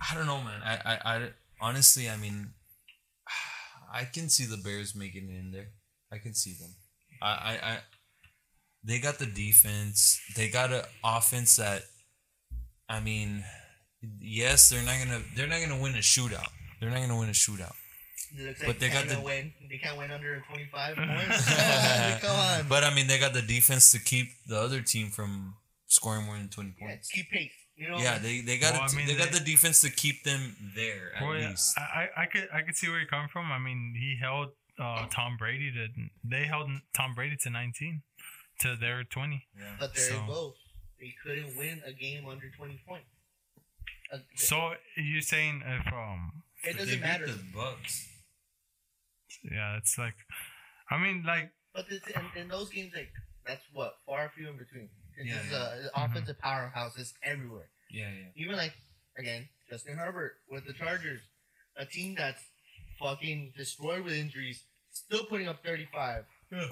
I 0.00 0.14
don't 0.14 0.26
know, 0.26 0.42
man. 0.42 0.60
I, 0.62 0.76
I, 0.84 1.16
I 1.16 1.30
honestly, 1.60 2.08
I 2.08 2.16
mean, 2.16 2.50
I 3.92 4.04
can 4.04 4.28
see 4.28 4.44
the 4.44 4.56
Bears 4.56 4.94
making 4.94 5.28
it 5.30 5.38
in 5.38 5.50
there. 5.52 5.68
I 6.12 6.18
can 6.18 6.34
see 6.34 6.54
them. 6.58 6.74
I, 7.22 7.28
I, 7.28 7.58
I 7.72 7.78
they 8.84 9.00
got 9.00 9.18
the 9.18 9.26
defense. 9.26 10.20
They 10.36 10.48
got 10.48 10.72
an 10.72 10.82
offense 11.04 11.56
that, 11.56 11.82
I 12.88 13.00
mean, 13.00 13.44
yes, 14.20 14.70
they're 14.70 14.82
not 14.84 14.96
gonna 15.04 15.20
they're 15.36 15.48
not 15.48 15.60
gonna 15.60 15.80
win 15.82 15.94
a 15.94 15.98
shootout. 15.98 16.48
They're 16.80 16.90
not 16.90 17.00
gonna 17.00 17.18
win 17.18 17.28
a 17.28 17.32
shootout. 17.32 17.74
It 18.38 18.46
looks 18.46 18.60
But 18.60 18.68
like 18.68 18.78
they 18.78 18.88
got 18.90 19.08
the- 19.08 19.20
win. 19.20 19.52
They 19.70 19.78
can't 19.78 19.98
win 19.98 20.10
under 20.10 20.42
25 20.48 20.96
points. 20.96 22.20
Come 22.22 22.36
on. 22.36 22.68
But 22.68 22.84
I 22.84 22.94
mean, 22.94 23.06
they 23.08 23.18
got 23.18 23.32
the 23.32 23.42
defense 23.42 23.90
to 23.92 23.98
keep 23.98 24.28
the 24.46 24.58
other 24.60 24.80
team 24.80 25.08
from 25.10 25.56
scoring 25.88 26.24
more 26.26 26.36
than 26.36 26.48
twenty 26.48 26.74
yeah, 26.80 26.86
points. 26.86 27.10
keep 27.10 27.28
pace. 27.30 27.52
You 27.76 27.88
know. 27.88 27.98
Yeah, 27.98 28.18
they 28.18 28.40
they 28.40 28.58
got 28.58 28.72
Well, 28.74 28.82
a 28.82 28.84
I 28.84 28.88
t- 28.88 28.96
mean, 28.96 29.06
they 29.06 29.14
got 29.16 29.30
the 29.32 29.40
defense 29.40 29.80
to 29.82 29.90
keep 29.90 30.22
them 30.24 30.56
there 30.74 31.12
at 31.16 31.22
Well, 31.22 31.34
least. 31.38 31.76
I, 31.78 32.08
I 32.16 32.22
I 32.22 32.26
could 32.26 32.48
I 32.54 32.62
could 32.62 32.76
see 32.76 32.88
where 32.88 32.98
you're 32.98 33.08
coming 33.08 33.28
from. 33.28 33.50
I 33.52 33.58
mean, 33.58 33.94
he 33.98 34.16
held 34.20 34.48
uh, 34.78 35.06
Tom 35.10 35.36
Brady 35.36 35.70
to 35.72 35.86
they 36.24 36.44
held 36.44 36.70
Tom 36.94 37.14
Brady 37.14 37.36
to 37.42 37.50
19 37.50 38.02
to 38.60 38.76
their 38.76 39.04
20. 39.04 39.46
Yeah. 39.56 39.76
But 39.80 39.94
there 39.94 40.04
So- 40.04 40.22
it 40.24 40.26
goes. 40.26 40.54
They 41.00 41.14
couldn't 41.22 41.56
win 41.56 41.80
a 41.86 41.92
game 41.92 42.26
under 42.28 42.50
20 42.50 42.82
points. 42.86 43.06
Uh, 44.12 44.18
So 44.34 44.74
you're 44.96 45.20
saying 45.22 45.62
if 45.64 45.92
um 45.92 46.42
it 46.64 46.72
doesn't 46.72 46.88
they 46.88 46.94
beat 46.96 47.02
matter. 47.02 47.26
the 47.26 47.38
Bucks. 47.54 48.08
yeah, 49.44 49.76
it's 49.76 49.96
like 49.98 50.14
I 50.90 50.98
mean 50.98 51.22
like 51.24 51.52
But 51.74 51.88
this, 51.88 52.02
in, 52.08 52.42
in 52.42 52.48
those 52.48 52.70
games, 52.70 52.92
like 52.96 53.12
that's 53.46 53.62
what 53.72 53.94
far 54.06 54.30
few 54.34 54.48
in 54.48 54.56
between. 54.58 54.88
This 55.18 55.26
Yeah, 55.26 55.40
is 55.42 55.52
a 55.52 55.90
offensive 55.96 56.38
powerhouse 56.38 56.96
is 56.96 57.12
everywhere. 57.22 57.68
Yeah, 57.90 58.08
yeah. 58.10 58.42
Even 58.44 58.56
like 58.56 58.72
again, 59.18 59.48
Justin 59.68 59.96
Herbert 59.96 60.32
with 60.50 60.66
the 60.66 60.72
Chargers, 60.72 61.20
a 61.76 61.84
team 61.84 62.14
that's 62.16 62.42
fucking 63.00 63.52
destroyed 63.56 64.04
with 64.04 64.12
injuries, 64.14 64.62
still 64.92 65.24
putting 65.24 65.48
up 65.48 65.64
35. 65.64 66.24
Yeah. 66.52 66.64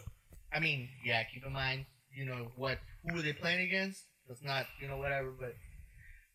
I 0.52 0.60
mean, 0.60 0.88
yeah. 1.04 1.22
Keep 1.24 1.44
in 1.46 1.52
mind, 1.52 1.86
you 2.14 2.24
know 2.24 2.52
what? 2.56 2.78
Who 3.08 3.18
are 3.18 3.22
they 3.22 3.32
playing 3.32 3.66
against? 3.66 4.04
That's 4.28 4.42
not, 4.42 4.66
you 4.80 4.88
know, 4.88 4.96
whatever. 4.98 5.30
But 5.38 5.54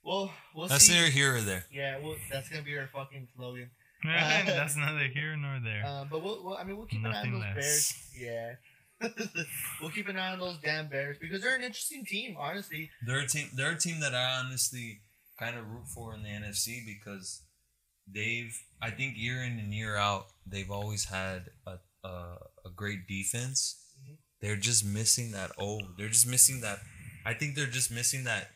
well, 0.03 0.31
we'll 0.55 0.67
see. 0.67 0.73
That's 0.73 0.85
see. 0.85 0.93
neither 0.93 1.11
here 1.11 1.35
or 1.35 1.41
there. 1.41 1.65
Yeah, 1.71 1.99
well, 1.99 2.15
that's 2.31 2.49
gonna 2.49 2.63
be 2.63 2.77
our 2.77 2.87
fucking 2.87 3.27
slogan. 3.35 3.69
that's 4.03 4.75
neither 4.75 5.07
here 5.13 5.35
nor 5.37 5.59
there. 5.63 5.83
Uh, 5.85 6.05
but 6.09 6.23
we'll, 6.23 6.43
we'll, 6.43 6.57
I 6.57 6.63
mean, 6.63 6.77
we'll 6.77 6.87
keep 6.87 7.05
an 7.05 7.11
eye 7.11 7.21
on 7.21 7.31
those 7.33 7.41
less. 7.41 7.53
Bears. 7.55 7.93
Yeah. 8.19 8.53
we'll 9.81 9.91
keep 9.91 10.07
an 10.07 10.17
eye 10.17 10.31
on 10.33 10.39
those 10.39 10.57
damn 10.63 10.87
Bears 10.87 11.17
because 11.19 11.41
they're 11.41 11.55
an 11.55 11.63
interesting 11.63 12.05
team, 12.05 12.35
honestly. 12.37 12.89
They're 13.05 13.21
a 13.21 13.27
team. 13.27 13.47
They're 13.55 13.71
a 13.71 13.77
team 13.79 13.99
that 14.01 14.13
I 14.13 14.39
honestly 14.43 15.01
kind 15.39 15.57
of 15.57 15.67
root 15.69 15.87
for 15.87 16.13
in 16.13 16.23
the 16.23 16.29
NFC 16.29 16.85
because 16.85 17.41
they've. 18.07 18.55
I 18.81 18.89
think 18.91 19.15
year 19.17 19.43
in 19.43 19.59
and 19.59 19.73
year 19.73 19.95
out, 19.95 20.27
they've 20.45 20.71
always 20.71 21.05
had 21.05 21.49
a 21.67 21.77
a, 22.03 22.35
a 22.65 22.69
great 22.75 23.07
defense. 23.07 23.77
Mhm. 24.03 24.17
They're 24.41 24.55
just 24.55 24.85
missing 24.85 25.31
that. 25.31 25.51
Oh, 25.59 25.79
they're 25.97 26.09
just 26.09 26.27
missing 26.27 26.61
that. 26.61 26.79
I 27.25 27.33
think 27.33 27.55
they're 27.55 27.67
just 27.67 27.91
missing 27.91 28.23
that 28.23 28.49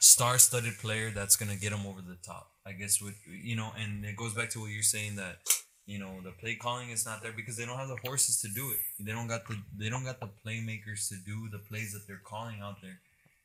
star-studded 0.00 0.78
player 0.78 1.10
that's 1.10 1.36
gonna 1.36 1.56
get 1.56 1.70
them 1.70 1.86
over 1.86 2.00
the 2.00 2.16
top. 2.24 2.50
I 2.66 2.72
guess 2.72 3.00
with 3.00 3.14
you 3.26 3.56
know, 3.56 3.72
and 3.78 4.04
it 4.04 4.16
goes 4.16 4.34
back 4.34 4.50
to 4.50 4.60
what 4.60 4.70
you're 4.70 4.82
saying 4.82 5.16
that 5.16 5.38
you 5.86 5.98
know 5.98 6.20
the 6.22 6.30
play 6.30 6.54
calling 6.54 6.90
is 6.90 7.04
not 7.04 7.22
there 7.22 7.32
because 7.32 7.56
they 7.56 7.66
don't 7.66 7.78
have 7.78 7.88
the 7.88 7.98
horses 8.04 8.40
to 8.40 8.48
do 8.48 8.70
it. 8.70 8.78
They 9.04 9.12
don't 9.12 9.28
got 9.28 9.46
the 9.46 9.56
they 9.76 9.88
don't 9.88 10.04
got 10.04 10.20
the 10.20 10.30
playmakers 10.44 11.08
to 11.08 11.16
do 11.16 11.48
the 11.50 11.58
plays 11.58 11.92
that 11.92 12.06
they're 12.06 12.22
calling 12.24 12.60
out 12.62 12.80
there, 12.82 12.98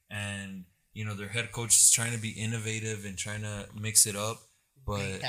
and 0.09 0.65
you 0.93 1.05
know 1.05 1.15
their 1.15 1.27
head 1.27 1.51
coach 1.51 1.75
is 1.75 1.91
trying 1.91 2.13
to 2.13 2.19
be 2.19 2.29
innovative 2.29 3.05
and 3.05 3.17
trying 3.17 3.41
to 3.41 3.67
mix 3.79 4.05
it 4.05 4.15
up, 4.15 4.41
but 4.85 5.21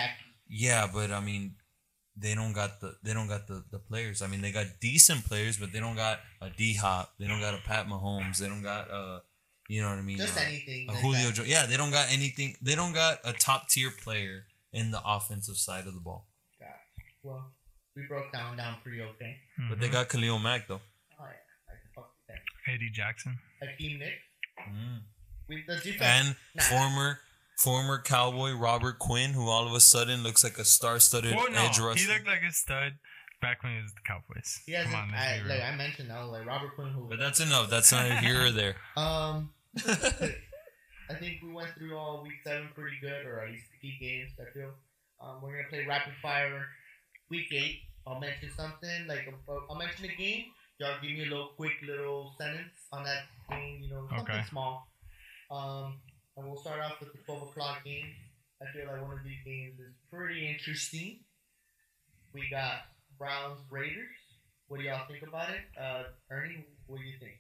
yeah, 0.49 0.89
but 0.93 1.11
I 1.11 1.20
mean 1.20 1.55
they 2.16 2.35
don't 2.35 2.53
got 2.53 2.81
the 2.81 2.97
they 3.03 3.15
don't 3.15 3.28
got 3.28 3.47
the, 3.47 3.65
the 3.70 3.78
players. 3.78 4.23
I 4.23 4.27
mean 4.27 4.41
they 4.41 4.53
got 4.53 4.66
decent 4.81 5.24
players, 5.24 5.57
but 5.57 5.73
they 5.73 5.81
don't 5.81 5.97
got 5.97 6.20
a 6.41 6.51
D 6.51 6.74
Hop, 6.74 7.12
they 7.19 7.27
don't 7.27 7.41
got 7.41 7.55
a 7.55 7.59
Pat 7.59 7.87
Mahomes, 7.87 8.39
they 8.39 8.49
don't 8.49 8.62
got 8.62 8.91
uh 8.91 9.20
you 9.69 9.81
know 9.82 9.89
what 9.89 9.99
I 9.99 10.03
mean 10.03 10.19
Just 10.19 10.37
uh, 10.37 10.41
anything. 10.41 10.89
a 10.89 10.93
like 10.93 11.01
Julio. 11.01 11.31
Jones. 11.31 11.49
Yeah, 11.49 11.66
they 11.66 11.77
don't 11.77 11.93
got 11.93 12.11
anything. 12.11 12.57
They 12.61 12.74
don't 12.74 12.93
got 12.93 13.19
a 13.24 13.32
top 13.32 13.69
tier 13.69 13.93
player 14.03 14.47
in 14.73 14.91
the 14.91 15.01
offensive 15.07 15.57
side 15.57 15.87
of 15.87 15.95
the 15.95 16.01
ball. 16.01 16.27
Well, 17.23 17.53
we 17.97 18.03
broke 18.09 18.33
down 18.33 18.57
down 18.57 18.79
pretty 18.83 19.01
okay. 19.03 19.37
But 19.69 19.81
they 19.81 19.89
Mhm. 19.89 19.93
got 19.93 20.09
Khalil 20.09 20.39
Mack 20.39 20.67
though. 20.69 20.81
Oh 21.19 21.25
yeah, 21.25 21.29
I 21.69 21.73
can 21.81 21.91
fuck 21.95 22.13
that. 22.29 22.39
Eddie 22.73 22.91
Jackson. 22.91 23.39
Akiem 23.63 23.99
Hicks. 24.01 24.23
Mm. 24.69 25.03
We 25.49 25.65
the 25.67 25.77
defense. 25.77 26.03
And 26.03 26.37
Nah. 26.55 26.63
former 26.65 27.21
former 27.59 28.01
Cowboy 28.01 28.53
Robert 28.53 28.99
Quinn, 28.99 29.33
who 29.35 29.49
all 29.49 29.67
of 29.67 29.75
a 29.75 29.81
sudden 29.81 30.23
looks 30.23 30.43
like 30.43 30.57
a 30.57 30.65
star-studded 30.65 31.35
Well, 31.37 31.51
no, 31.51 31.59
edge 31.67 31.79
rusher. 31.79 32.01
he 32.01 32.07
looked 32.11 32.27
like 32.27 32.43
a 32.43 32.53
stud 32.53 32.99
back 33.43 33.63
when 33.63 33.77
he 33.77 33.83
was 33.83 33.93
the 33.93 34.01
Cowboys. 34.01 34.63
he 34.65 34.73
hasn't. 34.73 34.95
On, 34.95 35.13
I, 35.15 35.43
like. 35.43 35.61
I 35.63 35.75
mentioned, 35.77 36.11
I 36.11 36.23
was 36.23 36.31
like 36.33 36.47
Robert 36.47 36.75
Quinn. 36.75 36.89
Who? 36.93 37.09
but 37.11 37.19
that's 37.19 37.39
enough. 37.41 37.69
That's 37.69 37.93
not 37.93 38.19
here 38.25 38.47
or 38.47 38.51
there. 38.51 38.77
Um, 38.97 39.53
I 41.11 41.15
think 41.19 41.43
we 41.43 41.53
went 41.53 41.75
through 41.77 41.97
all 41.97 42.23
week 42.23 42.39
seven 42.45 42.69
pretty 42.75 42.97
good, 43.01 43.27
or 43.27 43.41
at 43.41 43.51
least 43.51 43.65
the 43.73 43.79
key 43.79 43.99
games. 44.01 44.33
I 44.41 44.51
feel. 44.55 44.73
Um, 45.21 45.43
we're 45.43 45.57
gonna 45.57 45.69
play 45.69 45.85
rapid 45.85 46.15
fire. 46.23 46.67
Week 47.31 47.47
eight, 47.52 47.81
I'll 48.07 48.19
mention 48.20 48.51
something 48.57 49.07
like 49.07 49.28
I'll 49.48 49.66
I'll 49.70 49.77
mention 49.78 50.05
a 50.07 50.15
game. 50.16 50.47
Y'all 50.78 50.97
give 51.02 51.11
me 51.12 51.23
a 51.27 51.28
little 51.28 51.51
quick 51.57 51.73
little 51.86 52.35
sentence 52.39 52.73
on 52.93 53.05
that 53.05 53.24
game. 53.51 53.81
You 53.82 53.90
know, 53.90 54.07
something 54.09 54.35
Okay. 54.35 54.44
small. 54.48 54.89
Um, 55.51 56.01
and 56.36 56.47
we'll 56.47 56.61
start 56.61 56.81
off 56.81 56.98
with 57.01 57.12
the 57.12 57.19
twelve 57.27 57.43
o'clock 57.48 57.85
game. 57.85 58.07
I 58.62 58.66
feel 58.77 58.86
like 58.90 59.01
one 59.02 59.12
of 59.19 59.24
these 59.24 59.43
games 59.44 59.78
is 59.78 59.94
pretty 60.12 60.48
interesting. 60.48 61.20
We 62.35 62.48
got 62.51 62.82
Browns 63.19 63.61
Raiders. 63.70 64.16
What 64.69 64.78
do 64.81 64.86
y'all 64.86 65.07
think 65.09 65.23
about 65.27 65.51
it? 65.51 65.61
Uh, 65.81 66.05
Ernie, 66.31 66.65
what 66.86 66.98
do 66.98 67.05
you 67.05 67.19
think? 67.19 67.35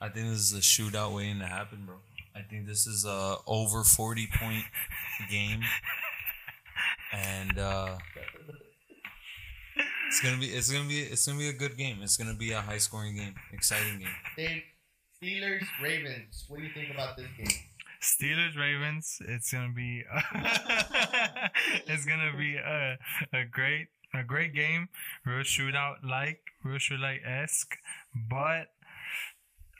I 0.00 0.08
think 0.08 0.28
this 0.28 0.38
is 0.38 0.52
a 0.52 0.60
shootout 0.60 1.14
waiting 1.14 1.38
to 1.40 1.46
happen, 1.46 1.84
bro. 1.86 1.96
I 2.34 2.42
think 2.42 2.66
this 2.66 2.86
is 2.86 3.04
a 3.04 3.36
over 3.46 3.84
forty 3.84 4.26
point 4.40 4.64
game, 5.30 5.62
and 7.12 7.58
uh, 7.58 7.98
it's 10.12 10.20
gonna 10.20 10.36
be 10.36 10.46
it's 10.46 10.70
gonna 10.70 10.88
be 10.88 11.00
it's 11.00 11.26
gonna 11.26 11.38
be 11.38 11.48
a 11.48 11.54
good 11.54 11.78
game. 11.78 12.00
It's 12.02 12.18
gonna 12.18 12.34
be 12.34 12.52
a 12.52 12.60
high 12.60 12.76
scoring 12.76 13.16
game, 13.16 13.34
exciting 13.50 13.98
game. 13.98 14.08
Dave, 14.36 14.62
Steelers, 15.22 15.64
Ravens. 15.82 16.44
What 16.48 16.58
do 16.58 16.64
you 16.64 16.72
think 16.74 16.90
about 16.92 17.16
this 17.16 17.28
game? 17.38 17.46
Steelers 18.02 18.54
Ravens. 18.54 19.22
It's 19.26 19.50
gonna 19.50 19.72
be 19.72 20.04
it's 21.86 22.04
gonna 22.04 22.36
be 22.36 22.56
a 22.56 22.98
a 23.32 23.44
great 23.50 23.88
a 24.12 24.22
great 24.22 24.54
game, 24.54 24.90
real 25.24 25.44
shootout 25.44 26.04
like 26.06 26.40
real 26.62 26.76
shootout 26.76 27.26
esque, 27.26 27.78
but 28.14 28.66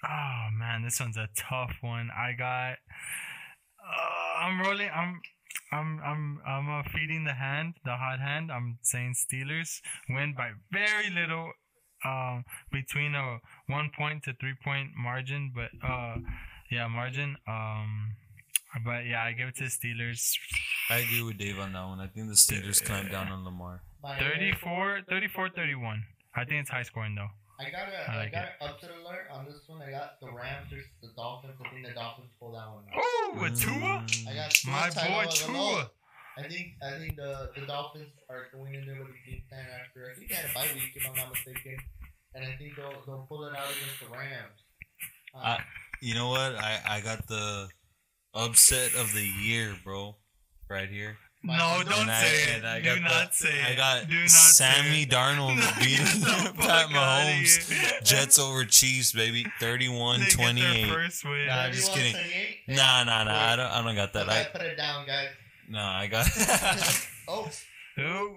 oh 0.03 0.49
man, 0.57 0.83
this 0.83 0.99
one's 0.99 1.19
a 1.19 1.29
tough 1.37 1.77
one. 1.83 2.09
I 2.11 2.33
got 2.33 2.79
uh, 3.85 4.45
I'm 4.45 4.61
rolling. 4.63 4.89
I'm. 4.95 5.21
I'm 5.73 6.01
I'm 6.05 6.40
I'm 6.47 6.69
uh, 6.69 6.82
feeding 6.93 7.24
the 7.24 7.32
hand, 7.32 7.74
the 7.85 7.97
hot 7.97 8.20
hand. 8.20 8.53
I'm 8.53 8.78
saying 8.82 9.15
Steelers 9.15 9.81
win 10.09 10.35
by 10.36 10.51
very 10.70 11.11
little, 11.11 11.53
um, 12.05 12.44
between 12.70 13.15
a 13.15 13.39
one 13.69 13.90
point 13.97 14.24
to 14.24 14.35
three 14.35 14.55
point 14.62 14.90
margin. 14.97 15.53
But 15.55 15.70
uh, 15.86 16.16
yeah, 16.70 16.89
margin. 16.89 17.36
Um, 17.49 18.16
but 18.85 19.07
yeah, 19.07 19.24
I 19.24 19.32
give 19.32 19.49
it 19.49 19.57
to 19.57 19.65
Steelers. 19.65 20.32
I 20.90 20.99
agree 20.99 21.23
with 21.23 21.39
Dave 21.39 21.59
on 21.59 21.73
that 21.73 21.85
one. 21.85 22.01
I 22.01 22.07
think 22.07 22.28
the 22.28 22.35
Steelers 22.35 22.85
climb 22.85 23.09
down 23.09 23.28
on 23.28 23.44
Lamar. 23.44 23.82
My 24.03 24.19
34, 24.19 25.03
34 25.09 25.51
31. 25.51 26.05
I 26.35 26.44
think 26.44 26.62
it's 26.62 26.70
high 26.70 26.82
scoring 26.82 27.15
though. 27.15 27.28
I 27.61 27.70
got 27.70 27.89
a, 27.89 28.11
I 28.11 28.15
I 28.15 28.16
like 28.19 28.33
got 28.33 28.45
an 28.61 28.69
upset 28.69 28.91
alert 28.91 29.27
on 29.31 29.45
this 29.45 29.61
one. 29.66 29.83
I 29.83 29.91
got 29.91 30.19
the 30.20 30.31
Rams 30.33 30.69
versus 30.70 30.91
the 31.03 31.09
Dolphins. 31.16 31.55
I 31.65 31.69
think 31.70 31.87
the 31.87 31.93
Dolphins 31.95 32.31
pull 32.41 32.53
that 32.53 32.66
one 32.66 32.85
out. 32.91 32.99
Oh, 33.03 33.39
with 33.41 33.61
Tua, 33.61 34.03
Mm. 34.03 34.29
I 34.29 34.35
got 34.35 34.51
Tua 34.51 34.73
my 34.73 34.89
boy 34.91 35.27
Tagovailoa. 35.31 35.47
Tua. 35.47 35.91
I 36.39 36.43
think 36.49 36.66
I 36.83 36.99
think 36.99 37.16
the, 37.16 37.51
the 37.55 37.66
Dolphins 37.66 38.09
are 38.31 38.47
going 38.55 38.74
in 38.74 38.87
there 38.87 38.99
with 38.99 39.12
a 39.12 39.31
game 39.31 39.43
plan 39.49 39.66
after 39.81 40.11
I 40.11 40.16
think 40.19 40.31
they 40.31 40.35
had 40.35 40.51
a 40.51 40.55
bye 40.55 40.66
week 40.74 40.91
if 40.97 41.05
I'm 41.09 41.15
not 41.16 41.31
mistaken, 41.31 41.77
and 42.35 42.45
I 42.45 42.57
think 42.57 42.74
they'll 42.77 43.03
they'll 43.07 43.27
pull 43.29 43.45
it 43.45 43.55
out 43.55 43.69
against 43.70 44.01
the 44.01 44.09
Rams. 44.16 44.59
Uh, 45.35 45.39
I- 45.61 45.65
You 46.01 46.15
know 46.15 46.31
what? 46.31 46.57
I 46.57 46.81
I 46.89 47.01
got 47.01 47.27
the 47.29 47.69
upset 48.35 48.95
of 48.97 49.12
the 49.12 49.23
year, 49.45 49.77
bro. 49.85 50.16
Right 50.69 50.89
here. 50.89 51.16
My- 51.44 51.59
No, 51.59 51.82
don't 51.82 52.09
I- 52.09 52.23
say 52.23 52.52
and 52.55 52.66
I 52.66 52.77
it. 52.78 52.82
got 52.85 52.94
Do 52.94 53.01
the- 53.02 53.09
not 53.09 53.35
say 53.35 53.48
it. 53.48 53.66
I 53.66 53.74
got 53.74 54.09
Do 54.09 54.20
not 54.20 54.28
Sammy 54.31 54.89
say 54.90 55.01
it. 55.02 55.10
Darnold 55.10 55.56
No, 55.59 55.70
beating 55.81 56.55
Pat 56.60 56.86
Mahomes. 56.90 58.05
Jets 58.05 58.39
over 58.39 58.64
Chiefs, 58.64 59.12
baby. 59.12 59.44
31 59.59 60.20
they 60.20 60.27
28. 60.31 60.89
first 60.93 61.24
win. 61.24 61.47
Nah, 61.47 61.62
I'm 61.62 61.73
just 61.73 61.93
kidding. 61.93 62.14
31-28? 62.14 62.77
Nah, 62.77 63.05
nah, 63.05 63.24
nah. 63.24 63.35
I 63.52 63.56
don't 63.56 63.66
I 63.66 63.82
don't 63.82 63.97
got 63.97 64.12
that. 64.12 64.28
Okay, 64.28 64.40
I 64.40 64.44
put 64.44 64.60
it 64.62 64.77
down, 64.77 65.05
guys. 65.06 65.28
nah, 65.69 65.98
I 65.98 66.06
got 66.06 66.27
oh, 67.28 67.51
Oh, 67.98 68.36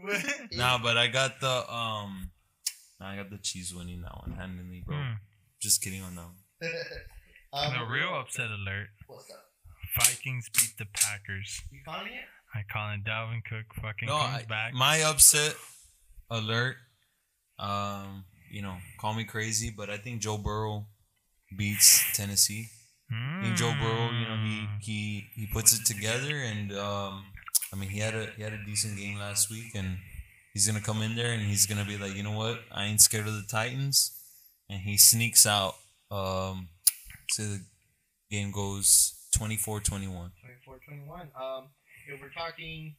Nah, 0.53 0.77
but 0.79 0.97
I 0.97 1.07
got 1.07 1.39
the 1.39 1.71
um 1.71 2.31
nah, 2.99 3.09
I 3.11 3.15
got 3.17 3.29
the 3.29 3.37
Chiefs 3.37 3.73
winning 3.73 4.01
that 4.01 4.17
one 4.19 4.35
handily, 4.37 4.83
bro. 4.85 4.97
Hmm. 4.97 5.13
Just 5.61 5.81
kidding 5.83 6.01
on 6.01 6.15
that 6.15 6.25
one. 6.25 6.35
um, 7.53 7.73
The 7.79 7.85
real 7.85 8.15
upset 8.15 8.47
alert. 8.49 8.87
What's 9.07 9.29
up? 9.31 9.45
Vikings 9.97 10.49
beat 10.49 10.73
the 10.77 10.85
Packers. 10.93 11.61
You 11.71 11.79
calling 11.85 12.07
it? 12.07 12.25
I 12.55 12.63
call 12.71 12.91
it 12.93 13.03
Dalvin 13.03 13.41
Cook 13.43 13.65
fucking 13.81 14.07
No, 14.07 14.17
comes 14.17 14.43
I, 14.43 14.45
back. 14.45 14.73
my 14.73 15.01
upset 15.03 15.55
alert. 16.29 16.77
Um, 17.59 18.25
you 18.51 18.61
know, 18.61 18.77
call 18.99 19.13
me 19.13 19.23
crazy, 19.25 19.73
but 19.75 19.89
I 19.89 19.97
think 19.97 20.21
Joe 20.21 20.37
Burrow 20.37 20.87
beats 21.57 22.03
Tennessee. 22.15 22.67
I 23.11 23.43
think 23.43 23.55
Joe 23.57 23.73
Burrow, 23.79 24.09
you 24.11 24.27
know, 24.27 24.37
he 24.43 24.61
Mm. 24.65 24.81
he 24.81 25.27
he 25.35 25.47
puts 25.47 25.77
it 25.79 25.85
together, 25.85 26.35
and 26.37 26.71
um, 26.73 27.25
I 27.71 27.75
mean, 27.75 27.89
he 27.89 27.99
had 27.99 28.15
a 28.15 28.31
he 28.35 28.41
had 28.41 28.53
a 28.53 28.63
decent 28.65 28.97
game 28.97 29.17
last 29.19 29.49
week, 29.51 29.75
and 29.75 29.99
he's 30.53 30.65
gonna 30.67 30.81
come 30.81 31.01
in 31.03 31.15
there 31.15 31.31
and 31.31 31.41
he's 31.43 31.65
gonna 31.67 31.85
be 31.85 31.97
like, 31.97 32.15
you 32.15 32.23
know 32.23 32.31
what, 32.37 32.61
I 32.71 32.85
ain't 32.85 33.01
scared 33.01 33.27
of 33.27 33.33
the 33.35 33.45
Titans, 33.49 34.11
and 34.69 34.81
he 34.81 34.97
sneaks 34.97 35.45
out. 35.45 35.75
Um, 36.09 36.69
so 37.29 37.43
the 37.43 37.61
game 38.31 38.51
goes 38.51 39.13
24-21. 39.37 40.31
24-21. 40.67 41.29
Um, 41.39 41.67
if 42.07 42.21
we're 42.21 42.29
talking 42.29 42.95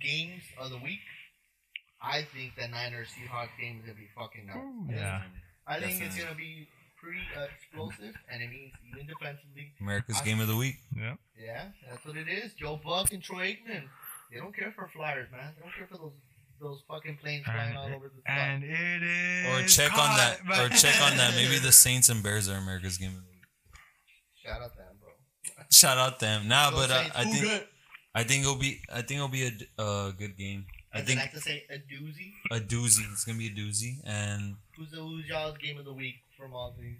games 0.00 0.42
of 0.58 0.70
the 0.70 0.78
week, 0.78 1.00
I 2.02 2.22
think 2.34 2.52
the 2.56 2.68
Niners 2.68 3.08
Seahawks 3.08 3.56
game 3.60 3.78
is 3.80 3.86
gonna 3.86 3.98
be 3.98 4.08
fucking 4.16 4.46
nuts. 4.46 4.92
Yeah. 4.98 5.22
I 5.66 5.80
think 5.80 6.02
it's 6.02 6.16
gonna 6.16 6.34
be 6.34 6.68
pretty 7.00 7.20
uh, 7.36 7.46
explosive, 7.56 8.14
and 8.30 8.42
it 8.42 8.50
means 8.50 8.72
even 8.92 9.06
defensively. 9.06 9.72
America's 9.80 10.18
I- 10.20 10.24
game 10.24 10.40
of 10.40 10.48
the 10.48 10.56
week. 10.56 10.76
Yep. 10.96 11.18
Yeah, 11.42 11.64
that's 11.88 12.04
what 12.04 12.16
it 12.16 12.28
is. 12.28 12.52
Joe 12.54 12.78
Buck 12.82 13.12
and 13.12 13.22
Troy 13.22 13.56
Aikman. 13.56 13.84
They 14.32 14.38
don't 14.40 14.54
care 14.56 14.72
for 14.74 14.88
flyers, 14.94 15.28
man. 15.30 15.52
They 15.56 15.62
don't 15.62 15.74
care 15.76 15.86
for 15.86 15.98
those 15.98 16.12
those 16.60 16.82
fucking 16.88 17.18
planes 17.20 17.44
flying 17.44 17.70
And, 17.70 17.78
all 17.78 17.86
over 17.94 18.08
the 18.14 18.20
sky. 18.22 18.32
and 18.32 18.64
it 18.64 19.02
is. 19.02 19.46
Or 19.48 19.66
check 19.68 19.92
on 19.98 20.16
that. 20.16 20.38
Or 20.46 20.68
check 20.70 21.00
on 21.02 21.16
that. 21.18 21.34
Maybe 21.34 21.58
the 21.58 21.72
Saints 21.84 22.08
and 22.08 22.22
Bears 22.22 22.48
are 22.48 22.56
America's 22.56 22.96
game 22.96 23.10
of 23.10 23.16
the 23.16 23.28
week. 23.28 23.42
Shout 24.44 24.62
out 24.62 24.76
them, 24.76 24.86
bro. 24.86 24.93
Shout 25.70 25.98
out 25.98 26.18
them. 26.20 26.48
Nah, 26.48 26.70
Go 26.70 26.76
but 26.76 26.90
uh, 26.90 27.04
I 27.14 27.24
think 27.24 27.42
good? 27.44 27.64
I 28.14 28.22
think 28.24 28.42
it'll 28.42 28.56
be 28.56 28.80
I 28.92 29.02
think 29.02 29.12
it'll 29.18 29.28
be 29.28 29.44
a 29.46 29.50
d- 29.50 29.66
uh, 29.78 30.10
good 30.12 30.36
game. 30.36 30.66
I 30.92 30.98
As 31.00 31.04
think 31.06 31.18
I 31.18 31.22
like 31.22 31.32
to 31.32 31.40
say, 31.40 31.64
a 31.70 31.74
doozy. 31.78 32.32
a 32.50 32.60
doozy. 32.60 33.02
It's 33.12 33.24
gonna 33.24 33.38
be 33.38 33.48
a 33.48 33.50
doozy, 33.50 33.98
and 34.04 34.56
Who's 34.76 34.90
the 34.92 34.98
who's 34.98 35.26
y'all's 35.26 35.58
game 35.58 35.78
of 35.78 35.84
the 35.84 35.92
week 35.92 36.16
from 36.38 36.52
all 36.54 36.74
these? 36.78 36.98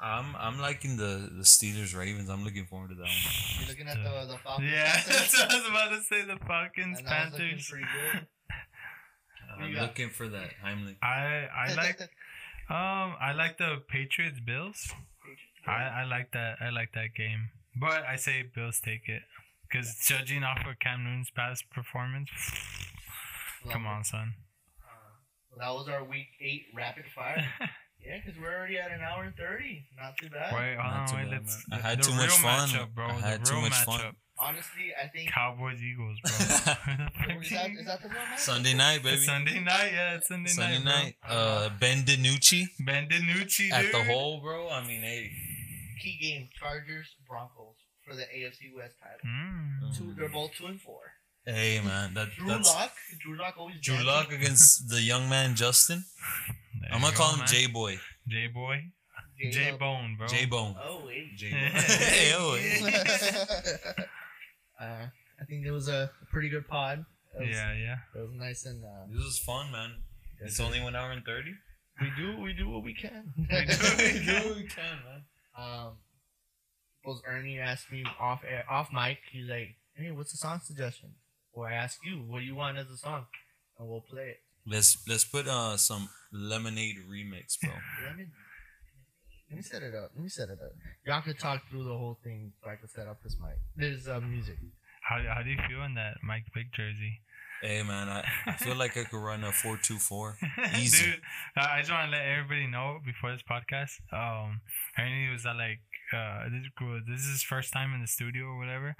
I'm 0.00 0.36
I'm 0.36 0.60
liking 0.60 0.96
the 0.96 1.28
the 1.36 1.42
Steelers 1.42 1.96
Ravens. 1.96 2.28
I'm 2.28 2.44
looking 2.44 2.66
forward 2.66 2.90
to 2.90 2.94
that 2.94 3.02
one. 3.02 3.58
You're 3.58 3.68
looking 3.68 3.88
at 3.88 3.96
the 3.96 4.32
the 4.32 4.38
Falcons? 4.38 4.70
Yeah, 4.70 4.92
Panthers? 4.92 5.16
that's 5.16 5.38
what 5.40 5.50
I 5.52 5.56
was 5.58 5.68
about 5.68 5.88
to 5.90 6.02
say. 6.02 6.22
The 6.24 6.36
Falcons, 6.46 6.98
And 6.98 7.06
that 7.08 7.24
was 7.24 7.32
looking 7.32 7.48
Panthers. 7.58 7.72
I'm 9.60 9.72
got? 9.74 9.82
looking 9.82 10.10
for 10.10 10.28
that 10.28 10.50
Heimlich. 10.64 10.96
I 11.02 11.48
I 11.52 11.74
like 11.74 12.00
um 12.70 13.16
I 13.20 13.32
like 13.36 13.58
the 13.58 13.82
Patriots 13.88 14.38
Bills. 14.38 14.92
I 15.68 16.02
I 16.02 16.04
like 16.04 16.32
that 16.32 16.56
I 16.60 16.70
like 16.70 16.92
that 16.94 17.14
game, 17.16 17.50
but 17.78 18.04
I 18.04 18.16
say 18.16 18.42
Bills 18.54 18.80
take 18.80 19.08
it 19.08 19.22
because 19.70 19.94
judging 20.06 20.42
off 20.44 20.60
of 20.66 20.78
Cam 20.78 21.04
Newton's 21.04 21.30
past 21.30 21.64
performance, 21.70 22.30
come 23.70 23.86
on, 23.86 24.04
son. 24.04 24.34
Well, 25.50 25.58
that 25.60 25.74
was 25.78 25.88
our 25.88 26.04
week 26.04 26.28
eight 26.40 26.66
rapid 26.74 27.04
fire. 27.14 27.44
yeah, 28.04 28.18
because 28.24 28.38
we're 28.40 28.54
already 28.54 28.78
at 28.78 28.90
an 28.90 29.00
hour 29.00 29.24
and 29.24 29.34
thirty. 29.36 29.84
Not 30.00 30.16
too 30.16 30.28
bad. 30.30 30.52
Wait, 30.54 30.76
hold 30.78 30.92
Not 30.92 31.00
on, 31.00 31.08
too 31.08 31.16
wait. 31.16 31.30
bad, 31.30 31.40
Let's. 31.42 31.64
I 31.72 31.76
the- 31.76 31.82
had 31.82 32.02
too 32.02 32.12
much 32.14 32.28
real 32.28 32.38
fun. 32.38 32.68
Matchup, 32.68 32.94
bro. 32.94 33.06
I 33.08 33.14
the 33.20 33.26
had 33.26 33.44
too 33.44 33.52
real 33.54 33.62
much 33.62 33.72
matchup. 33.72 33.84
fun. 33.84 34.16
Honestly, 34.40 34.92
I 35.02 35.08
think. 35.08 35.32
Cowboys 35.32 35.82
Eagles, 35.82 36.16
bro. 36.22 36.32
is, 37.42 37.50
that, 37.50 37.70
is 37.72 37.86
that 37.86 38.00
the 38.02 38.08
real 38.08 38.18
match? 38.30 38.38
Sunday 38.38 38.72
night, 38.74 39.02
baby. 39.02 39.16
It's 39.16 39.26
Sunday 39.26 39.58
night, 39.58 39.90
yeah, 39.92 40.14
it's 40.14 40.28
Sunday, 40.28 40.50
Sunday 40.50 40.78
night. 40.78 40.84
Sunday 40.84 40.94
night. 40.94 41.14
Uh, 41.28 41.70
Ben 41.80 42.04
DiNucci 42.04 42.66
bro. 42.78 42.86
Ben 42.94 43.08
DiNucci, 43.08 43.72
at 43.72 43.82
dude. 43.82 43.94
the 43.94 44.04
hole, 44.04 44.40
bro. 44.40 44.68
I 44.68 44.86
mean, 44.86 45.00
hey, 45.02 45.32
Key 46.02 46.18
game: 46.20 46.48
Chargers 46.58 47.06
Broncos 47.28 47.76
for 48.06 48.14
the 48.14 48.22
AFC 48.22 48.74
West 48.76 48.94
title. 49.02 49.26
Mm. 49.26 49.96
Two, 49.96 50.14
they're 50.16 50.28
both 50.28 50.52
two 50.56 50.66
and 50.66 50.80
four. 50.80 51.00
hey, 51.46 51.80
man. 51.84 52.14
That 52.14 52.28
Drew 52.36 52.48
that's 52.48 52.72
Lock. 52.74 52.92
Drew 53.20 53.36
Lock 53.38 53.54
always. 53.58 53.76
Drew 53.80 53.94
dancing. 53.94 54.06
Luck 54.12 54.32
against 54.32 54.88
the 54.88 55.00
young 55.02 55.28
man 55.28 55.54
Justin. 55.54 56.04
There 56.80 56.90
I'm 56.94 57.00
gonna 57.00 57.12
go, 57.12 57.18
call 57.22 57.32
him 57.32 57.38
man. 57.40 57.48
J 57.48 57.66
Boy. 57.66 57.98
J 58.28 58.46
Boy. 58.48 58.84
J- 59.40 59.50
J 59.50 59.76
Bone, 59.78 60.16
bro. 60.18 60.26
J 60.26 60.46
Bone. 60.46 60.74
Oh 60.82 61.02
wait. 61.06 61.36
J 61.36 61.50
Bone. 61.50 61.60
hey, 61.74 62.32
oh, 62.34 62.56
uh, 64.80 65.06
I 65.40 65.44
think 65.48 65.66
it 65.66 65.70
was 65.70 65.88
a 65.88 66.10
pretty 66.30 66.48
good 66.48 66.66
pod. 66.68 67.04
It 67.34 67.40
was, 67.46 67.50
Yeah, 67.50 67.72
yeah. 67.74 67.96
It 68.14 68.20
was 68.22 68.32
nice 68.34 68.64
and. 68.66 68.84
Uh, 68.84 69.06
This 69.12 69.24
was 69.24 69.38
fun, 69.38 69.70
man. 69.72 69.90
It's 70.40 70.60
only 70.60 70.80
one 70.80 70.94
hour 70.96 71.10
and 71.12 71.24
thirty. 71.24 71.52
we 72.00 72.10
do 72.16 72.40
we 72.40 72.52
do 72.52 72.68
what 72.70 72.82
we 72.84 72.94
can. 72.94 73.32
We 73.36 73.44
do 73.44 73.56
what 73.56 73.98
we 73.98 74.20
can. 74.20 74.54
we 74.56 74.62
can, 74.64 74.98
man. 75.06 75.22
Um, 75.58 75.98
was 77.04 77.20
Ernie 77.26 77.58
asked 77.58 77.90
me 77.90 78.04
off 78.20 78.42
air, 78.48 78.64
off 78.70 78.90
mic. 78.92 79.18
He's 79.32 79.48
like, 79.48 79.76
"Hey, 79.94 80.10
what's 80.10 80.32
the 80.32 80.38
song 80.38 80.60
suggestion?" 80.62 81.14
Or 81.52 81.66
I 81.66 81.74
ask 81.74 81.98
you, 82.04 82.18
"What 82.18 82.40
do 82.40 82.44
you 82.44 82.54
want 82.54 82.78
as 82.78 82.90
a 82.90 82.96
song?" 82.96 83.26
And 83.78 83.88
we'll 83.88 84.02
play 84.02 84.30
it. 84.30 84.42
Let's 84.66 84.98
let's 85.08 85.24
put 85.24 85.48
uh 85.48 85.76
some 85.76 86.08
lemonade 86.32 86.96
remix, 87.10 87.58
bro. 87.60 87.72
Let 88.06 88.16
me 88.16 88.26
let 89.50 89.56
me 89.56 89.62
set 89.62 89.82
it 89.82 89.94
up. 89.94 90.10
Let 90.14 90.22
me 90.22 90.28
set 90.28 90.50
it 90.50 90.58
up. 90.60 90.72
Y'all 91.06 91.22
could 91.22 91.38
talk 91.38 91.62
through 91.70 91.84
the 91.84 91.96
whole 91.96 92.18
thing 92.22 92.52
so 92.62 92.70
I 92.70 92.76
can 92.76 92.88
set 92.88 93.06
up 93.06 93.22
this 93.22 93.36
mic. 93.40 93.56
There's 93.76 94.06
uh, 94.06 94.20
music. 94.20 94.58
How, 95.00 95.22
how 95.34 95.42
do 95.42 95.48
you 95.48 95.56
feel 95.68 95.82
in 95.84 95.94
that 95.94 96.20
Mike 96.22 96.44
Vick 96.54 96.70
jersey? 96.74 97.22
Hey, 97.62 97.82
man, 97.82 98.08
I, 98.08 98.24
I 98.46 98.52
feel 98.52 98.76
like 98.76 98.96
I 98.96 99.04
could 99.04 99.18
run 99.18 99.42
a 99.44 99.50
four 99.52 99.76
two 99.76 99.98
four. 99.98 100.36
Easy. 100.78 101.10
Dude, 101.10 101.20
I 101.56 101.76
I 101.76 101.78
just 101.80 101.90
want 101.90 102.06
to 102.06 102.16
let 102.16 102.24
everybody 102.26 102.66
know 102.66 102.98
before 103.04 103.32
this 103.32 103.42
podcast. 103.42 103.98
Um, 104.12 104.60
Ernie 104.98 105.30
was 105.32 105.44
uh, 105.44 105.54
like, 105.56 105.80
uh, 106.14 106.44
this 106.50 106.62
is 106.62 106.70
cool. 106.78 107.00
This 107.06 107.20
is 107.20 107.30
his 107.32 107.42
first 107.42 107.72
time 107.72 107.92
in 107.94 108.00
the 108.00 108.06
studio 108.06 108.44
or 108.44 108.58
whatever, 108.58 108.94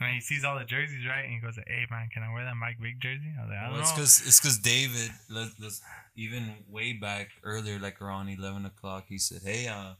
and 0.00 0.14
he 0.14 0.20
sees 0.20 0.44
all 0.44 0.58
the 0.58 0.64
jerseys, 0.64 1.06
right? 1.08 1.24
And 1.24 1.32
he 1.34 1.40
goes, 1.40 1.56
"Hey, 1.56 1.86
man, 1.90 2.08
can 2.12 2.22
I 2.22 2.32
wear 2.34 2.44
that 2.44 2.56
Mike 2.56 2.78
Vick 2.80 2.98
jersey?" 3.00 3.32
I 3.38 3.42
was 3.42 3.50
like, 3.50 3.58
"I 3.58 3.62
don't 3.64 3.72
Well, 3.72 3.80
it's 3.80 3.90
know." 3.90 3.96
because 3.96 4.26
it's 4.26 4.40
because 4.40 4.58
David, 4.58 5.10
let, 5.30 5.48
let's 5.60 5.80
even 6.16 6.54
way 6.68 6.92
back 6.92 7.28
earlier, 7.44 7.78
like 7.78 8.02
around 8.02 8.28
eleven 8.28 8.66
o'clock, 8.66 9.04
he 9.08 9.18
said, 9.18 9.42
"Hey, 9.44 9.68
uh, 9.68 9.94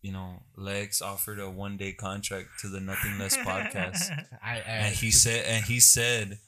you 0.00 0.12
know, 0.12 0.44
Lex 0.56 1.02
offered 1.02 1.38
a 1.40 1.50
one 1.50 1.76
day 1.76 1.92
contract 1.92 2.48
to 2.60 2.68
the 2.68 2.80
Nothing 2.80 3.18
Less 3.18 3.36
podcast." 3.36 4.10
I, 4.42 4.56
I 4.56 4.60
and 4.66 4.94
he 4.94 5.10
said 5.10 5.44
and 5.44 5.64
he 5.64 5.80
said 5.80 6.38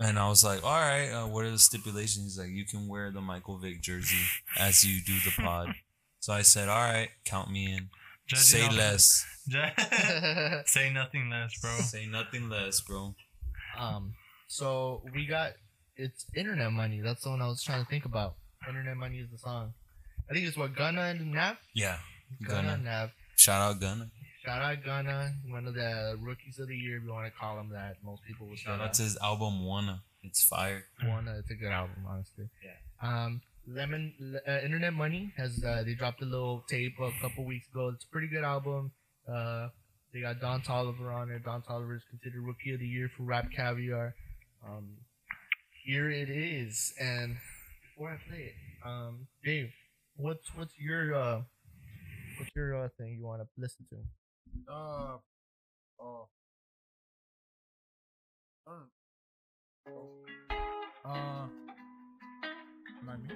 and 0.00 0.18
I 0.18 0.28
was 0.28 0.42
like, 0.44 0.64
all 0.64 0.70
right, 0.80 1.08
uh, 1.10 1.26
what 1.26 1.44
are 1.44 1.50
the 1.50 1.58
stipulations? 1.58 2.24
He's 2.34 2.38
like, 2.38 2.50
you 2.50 2.64
can 2.66 2.88
wear 2.88 3.10
the 3.10 3.20
Michael 3.20 3.58
Vick 3.58 3.80
jersey 3.82 4.16
as 4.58 4.84
you 4.84 5.00
do 5.04 5.14
the 5.24 5.42
pod. 5.42 5.74
So 6.20 6.32
I 6.32 6.42
said, 6.42 6.68
all 6.68 6.80
right, 6.80 7.10
count 7.24 7.50
me 7.50 7.72
in. 7.72 7.88
Judging 8.26 8.44
Say 8.44 8.68
less. 8.76 9.26
Say 10.66 10.90
nothing 10.90 11.28
less, 11.30 11.58
bro. 11.60 11.70
Say 11.80 12.06
nothing 12.06 12.48
less, 12.48 12.80
bro. 12.80 13.14
um. 13.78 14.14
So 14.48 15.02
we 15.14 15.26
got 15.26 15.52
it's 15.96 16.26
internet 16.34 16.72
money. 16.72 17.00
That's 17.00 17.22
the 17.24 17.30
one 17.30 17.42
I 17.42 17.48
was 17.48 17.62
trying 17.62 17.84
to 17.84 17.90
think 17.90 18.04
about. 18.04 18.36
Internet 18.66 18.96
money 18.96 19.18
is 19.18 19.30
the 19.30 19.38
song. 19.38 19.74
I 20.30 20.32
think 20.32 20.46
it's 20.46 20.56
what 20.56 20.74
Gunna 20.74 21.02
and 21.02 21.32
Nav. 21.32 21.56
Yeah, 21.74 21.98
Gunna 22.46 22.62
Gunna. 22.62 22.72
and 22.74 22.84
Nav. 22.84 23.10
Shout 23.36 23.60
out 23.60 23.80
Gunna. 23.80 24.10
Shout 24.44 24.60
out 24.60 24.84
Gunna, 24.84 25.32
one 25.48 25.66
of 25.66 25.74
the 25.74 26.18
rookies 26.20 26.58
of 26.58 26.68
the 26.68 26.76
year, 26.76 26.98
if 26.98 27.04
you 27.04 27.12
want 27.12 27.32
to 27.32 27.32
call 27.32 27.58
him 27.58 27.70
that. 27.70 27.96
Most 28.04 28.24
people 28.24 28.46
would 28.48 28.58
Shout 28.58 28.78
say 28.78 28.84
out 28.84 28.94
to 28.94 29.02
his 29.02 29.16
album 29.22 29.64
Wunna. 29.64 30.00
It's 30.22 30.42
fire. 30.42 30.84
Uh, 31.02 31.38
it's 31.38 31.50
a 31.50 31.54
good 31.54 31.70
album, 31.70 32.04
honestly. 32.06 32.50
Yeah. 32.62 32.74
Um, 33.24 33.40
Lemon 33.66 34.12
uh, 34.46 34.60
Internet 34.62 34.92
Money 34.92 35.32
has 35.38 35.64
uh, 35.64 35.82
they 35.86 35.94
dropped 35.94 36.20
a 36.20 36.26
little 36.26 36.62
tape 36.68 36.92
a 37.00 37.10
couple 37.22 37.46
weeks 37.46 37.66
ago. 37.68 37.90
It's 37.94 38.04
a 38.04 38.08
pretty 38.08 38.28
good 38.28 38.44
album. 38.44 38.92
Uh, 39.26 39.68
they 40.12 40.20
got 40.20 40.40
Don 40.40 40.60
Toliver 40.60 41.12
on 41.14 41.30
it. 41.30 41.42
Don 41.44 41.62
Toliver 41.62 41.96
is 41.96 42.02
considered 42.10 42.42
rookie 42.42 42.74
of 42.74 42.80
the 42.80 42.86
year 42.86 43.10
for 43.16 43.22
Rap 43.22 43.46
Caviar. 43.50 44.14
Um, 44.66 44.98
here 45.84 46.10
it 46.10 46.28
is. 46.28 46.92
And 47.00 47.36
before 47.82 48.10
I 48.10 48.28
play 48.28 48.52
it, 48.52 48.54
um, 48.86 49.26
Dave, 49.42 49.70
what's 50.16 50.54
what's 50.54 50.74
your 50.78 51.14
uh, 51.14 51.40
what's 52.38 52.54
your 52.54 52.84
uh, 52.84 52.88
thing 52.98 53.16
you 53.18 53.24
want 53.24 53.40
to 53.40 53.48
listen 53.56 53.86
to? 53.88 53.96
Uh, 54.68 55.18
oh. 56.00 56.28
Uh, 58.66 58.70
uh, 61.04 61.46
am 63.00 63.08
I 63.08 63.16
me? 63.16 63.28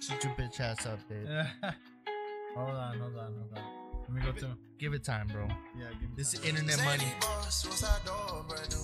Shut 0.00 0.24
your 0.24 0.32
bitch 0.34 0.60
ass 0.60 0.86
up, 0.86 0.98
Dave. 1.08 1.26
hold 2.56 2.70
on, 2.70 2.98
hold 2.98 3.16
on, 3.16 3.34
hold 3.34 3.56
on. 3.56 3.64
Let 4.02 4.10
me 4.10 4.20
go 4.22 4.32
to. 4.32 4.56
Give 4.78 4.94
it 4.94 5.04
time, 5.04 5.28
bro. 5.28 5.48
Yeah, 5.78 5.86
give 6.00 6.10
me. 6.10 6.16
This 6.16 6.34
is 6.34 6.44
internet 6.44 6.84
money. 6.84 7.12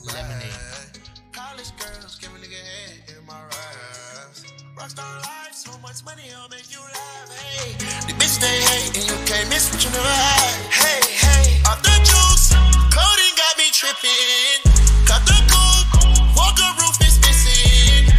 Lemonade. 0.06 1.17
College 1.38 1.70
girls 1.78 2.18
give 2.18 2.34
a 2.34 2.38
nigga 2.42 2.58
head 2.58 3.14
in 3.14 3.24
my 3.24 3.38
raps. 3.38 4.42
Rockstar 4.74 5.06
life, 5.22 5.54
so 5.54 5.70
much 5.78 6.04
money, 6.04 6.34
I'll 6.34 6.48
make 6.48 6.66
you 6.66 6.82
laugh. 6.82 7.30
Hey, 7.30 7.78
the 8.10 8.14
bitch 8.18 8.42
they 8.42 8.58
hate, 8.58 8.98
and 8.98 9.06
you 9.06 9.14
can't 9.22 9.48
miss 9.48 9.70
what 9.70 9.78
you 9.78 9.90
never 9.94 10.02
had. 10.02 10.58
Hey, 10.66 10.98
hey, 11.06 11.62
off 11.70 11.78
the 11.86 11.94
juice, 12.02 12.58
codeine 12.90 13.38
got 13.38 13.54
me 13.54 13.70
tripping. 13.70 14.66
Cut 15.06 15.22
the 15.30 15.38
coupe, 15.46 16.34
Walker 16.34 16.70
roof 16.82 16.98
is 17.06 17.22
missing. 17.22 18.10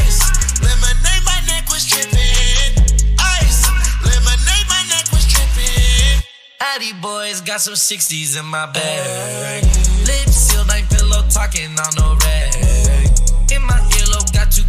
Ice, 0.00 0.24
lemonade, 0.64 1.20
my 1.28 1.36
neck 1.44 1.68
was 1.68 1.84
tripping. 1.84 2.80
Ice, 3.20 3.60
lemonade, 4.08 4.68
my 4.72 4.80
neck 4.88 5.04
was 5.12 5.28
tripping. 5.28 6.24
Addy 6.72 6.96
boys 7.04 7.42
got 7.42 7.60
some 7.60 7.76
60s 7.76 8.40
in 8.40 8.46
my 8.46 8.64
bag. 8.72 9.64
Lips 10.08 10.48
sealed, 10.48 10.72
ain't 10.72 10.88
pillow 10.88 11.28
talking 11.28 11.76
on 11.76 11.92
no 12.00 12.16
rag. 12.24 12.43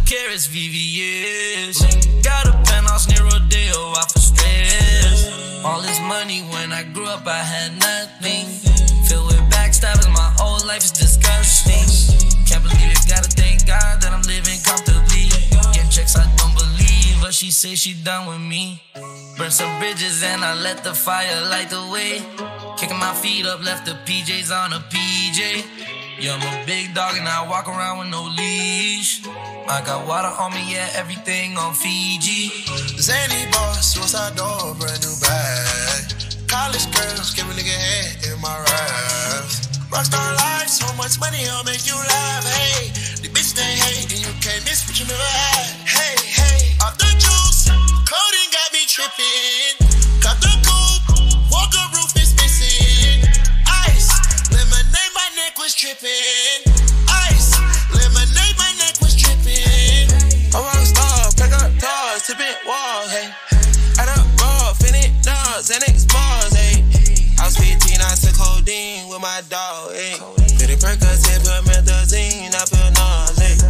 Carrots, 0.06 0.46
VVS. 0.46 2.22
Got 2.22 2.46
a 2.46 2.52
penthouse 2.64 3.08
near 3.10 3.26
Rodeo, 3.26 3.92
out 3.98 4.10
for 4.12 4.20
stress. 4.20 5.26
All 5.64 5.82
this 5.82 6.00
money 6.00 6.42
when 6.54 6.72
I 6.72 6.84
grew 6.84 7.06
up, 7.06 7.26
I 7.26 7.42
had 7.42 7.72
nothing. 7.74 8.46
Filled 9.06 9.26
with 9.26 9.42
backstabbing, 9.50 10.12
my 10.14 10.30
whole 10.38 10.64
life 10.66 10.84
is 10.84 10.92
disgusting. 10.92 11.86
Can't 12.46 12.62
believe 12.62 12.94
it, 12.94 13.02
gotta 13.08 13.28
thank 13.28 13.66
God 13.66 14.00
that 14.00 14.12
I'm 14.14 14.22
living 14.22 14.62
comfortably. 14.62 15.26
Getting 15.74 15.90
checks, 15.90 16.16
I 16.16 16.24
don't 16.38 16.54
believe, 16.54 17.20
but 17.20 17.34
she 17.34 17.50
say 17.50 17.74
she 17.74 17.92
done 17.92 18.28
with 18.28 18.40
me. 18.40 18.80
Burn 19.36 19.50
some 19.50 19.78
bridges 19.80 20.22
and 20.22 20.44
I 20.44 20.54
let 20.54 20.84
the 20.84 20.94
fire 20.94 21.40
light 21.50 21.68
the 21.68 21.82
way. 21.92 22.22
Kicking 22.78 22.98
my 22.98 23.12
feet 23.14 23.44
up, 23.44 23.64
left 23.64 23.84
the 23.84 23.98
PJs 24.06 24.54
on 24.54 24.72
a 24.72 24.80
PJ. 24.86 25.66
Yeah, 26.20 26.38
I'm 26.38 26.62
a 26.62 26.64
big 26.64 26.94
dog 26.94 27.16
and 27.18 27.28
I 27.28 27.46
walk 27.48 27.68
around 27.68 27.98
with 27.98 28.08
no 28.08 28.22
leash. 28.22 29.22
I 29.68 29.82
got 29.82 30.06
water 30.06 30.30
on 30.30 30.54
me, 30.54 30.62
yeah, 30.72 30.88
everything 30.94 31.58
on 31.58 31.74
Fiji. 31.74 32.54
Zany 33.02 33.50
boss, 33.50 33.94
suicide 33.94 34.36
door, 34.36 34.78
brand 34.78 35.02
new 35.02 35.16
bag. 35.18 36.06
College 36.46 36.86
girls, 36.94 37.34
give 37.34 37.50
a 37.50 37.52
nigga 37.52 37.74
head 37.74 38.30
in 38.30 38.40
my 38.40 38.54
raps. 38.54 39.66
Rockstar 39.90 40.36
life, 40.38 40.68
so 40.70 40.86
much 40.94 41.18
money, 41.18 41.42
I'll 41.50 41.64
make 41.64 41.82
you 41.82 41.98
laugh. 41.98 42.46
Hey, 42.46 42.94
the 43.22 43.28
bitch 43.34 43.58
they 43.58 43.74
hate, 43.74 44.06
and 44.14 44.22
you 44.22 44.32
can't 44.38 44.62
miss 44.62 44.86
what 44.86 44.94
you 45.02 45.06
never 45.10 45.30
had. 45.34 45.66
Hey, 45.82 46.14
hey, 46.14 46.78
off 46.86 46.94
the 46.98 47.10
juice, 47.18 47.66
codeine 48.06 48.52
got 48.54 48.70
me 48.70 48.86
tripping. 48.86 49.82
Cut 50.22 50.38
the 50.38 50.54
coupe, 50.62 51.50
walker 51.50 51.86
roof 51.90 52.14
is 52.22 52.38
missing. 52.38 53.26
Ice, 53.66 54.14
lemonade, 54.54 55.10
my 55.10 55.26
neck 55.34 55.58
was 55.58 55.74
tripping. 55.74 56.75
Dogs, 65.66 65.82
and 65.82 66.54
hey. 66.54 66.78
I 67.42 67.50
was 67.50 67.58
15, 67.58 67.98
I 67.98 68.14
took 68.14 68.38
codeine 68.38 69.10
with 69.10 69.18
my 69.18 69.42
dog, 69.50 69.90
hey. 69.90 70.14
Pretty 70.62 70.78
Percocet, 70.78 71.42
promethazine, 71.42 72.54
I 72.54 72.62
feel 72.70 72.86
nauseous. 72.94 73.66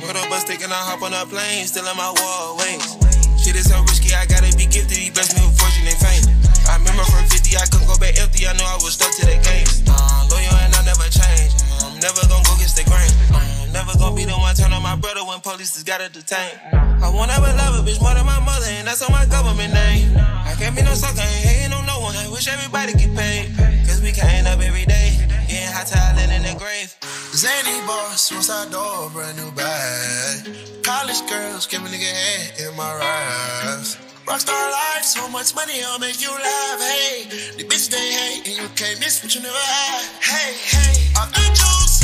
Put 0.00 0.16
up 0.16 0.32
a 0.32 0.40
stick 0.40 0.64
and 0.64 0.72
I 0.72 0.80
hop 0.88 1.04
on 1.04 1.12
a 1.12 1.28
plane, 1.28 1.66
still 1.68 1.84
in 1.84 1.96
my 2.00 2.08
wall, 2.16 2.56
waist. 2.56 2.96
Shit 3.36 3.60
is 3.60 3.68
so 3.68 3.76
risky, 3.84 4.16
I 4.16 4.24
gotta 4.24 4.56
be 4.56 4.64
gifted, 4.64 4.96
he 4.96 5.10
blessed 5.10 5.36
me 5.36 5.44
with 5.44 5.60
fortune 5.60 5.84
and 5.84 6.00
fame. 6.00 6.24
I 6.64 6.80
remember 6.80 7.04
from 7.12 7.28
50, 7.28 7.60
I 7.60 7.68
couldn't 7.68 7.92
go 7.92 8.00
back 8.00 8.16
empty, 8.16 8.48
I 8.48 8.56
knew 8.56 8.64
I 8.64 8.80
was 8.80 8.96
stuck 8.96 9.12
to 9.12 9.28
the 9.28 9.36
game. 9.44 9.68
Uh, 9.84 10.24
loyal 10.32 10.56
and 10.64 10.72
I 10.72 10.80
never 10.88 11.04
change, 11.12 11.52
I'm 11.84 12.00
never 12.00 12.24
gonna 12.24 12.40
go 12.40 12.56
against 12.56 12.80
the 12.80 12.88
grain. 12.88 13.63
Never 13.84 13.98
gonna 13.98 14.16
be 14.16 14.24
the 14.24 14.32
one 14.32 14.54
turn 14.56 14.72
on 14.72 14.82
my 14.82 14.96
brother 14.96 15.20
when 15.28 15.40
police 15.44 15.76
just 15.76 15.84
gotta 15.84 16.08
detain. 16.08 16.56
I 16.72 17.12
won't 17.12 17.28
ever 17.28 17.52
love 17.52 17.76
a 17.76 17.82
bitch 17.84 18.00
more 18.00 18.16
than 18.16 18.24
my 18.24 18.40
mother, 18.40 18.64
and 18.80 18.88
that's 18.88 19.04
on 19.04 19.12
my 19.12 19.26
government 19.26 19.74
name. 19.74 20.08
I 20.16 20.56
can't 20.56 20.74
be 20.74 20.80
no 20.80 20.94
sucker, 20.96 21.20
ain't 21.20 21.44
hating 21.44 21.72
on 21.76 21.84
no 21.84 22.00
one. 22.00 22.16
I 22.16 22.24
wish 22.32 22.48
everybody 22.48 22.96
get 22.96 23.12
paid, 23.12 23.52
cause 23.84 24.00
we 24.00 24.10
can't 24.12 24.48
up 24.48 24.64
every 24.64 24.88
day. 24.88 25.20
Getting 25.52 25.68
hot 25.68 25.84
talent 25.84 26.32
in 26.32 26.48
the 26.48 26.56
grave. 26.56 26.96
Zany 27.36 27.76
boss, 27.84 28.24
suicide 28.24 28.72
door, 28.72 29.10
brand 29.12 29.36
new 29.36 29.52
bag. 29.52 30.48
College 30.80 31.20
girls, 31.28 31.66
give 31.66 31.84
a 31.84 31.88
nigga 31.92 32.08
head 32.08 32.64
in 32.64 32.72
my 32.80 32.88
raps. 32.88 34.00
Rockstar 34.24 34.64
life, 34.72 35.04
so 35.04 35.28
much 35.28 35.54
money, 35.54 35.84
I'll 35.84 35.98
make 35.98 36.24
you 36.24 36.32
laugh. 36.32 36.80
Hey, 36.80 37.28
the 37.60 37.64
bitch 37.68 37.92
they 37.92 38.00
hate, 38.00 38.48
and 38.48 38.56
you 38.64 38.68
can't 38.80 38.96
miss 38.96 39.20
what 39.22 39.34
you 39.34 39.42
never 39.44 39.52
had. 39.52 40.08
Hey, 40.24 40.56
hey, 40.72 41.20
off 41.20 41.28
the 41.36 41.44
juice, 41.52 42.00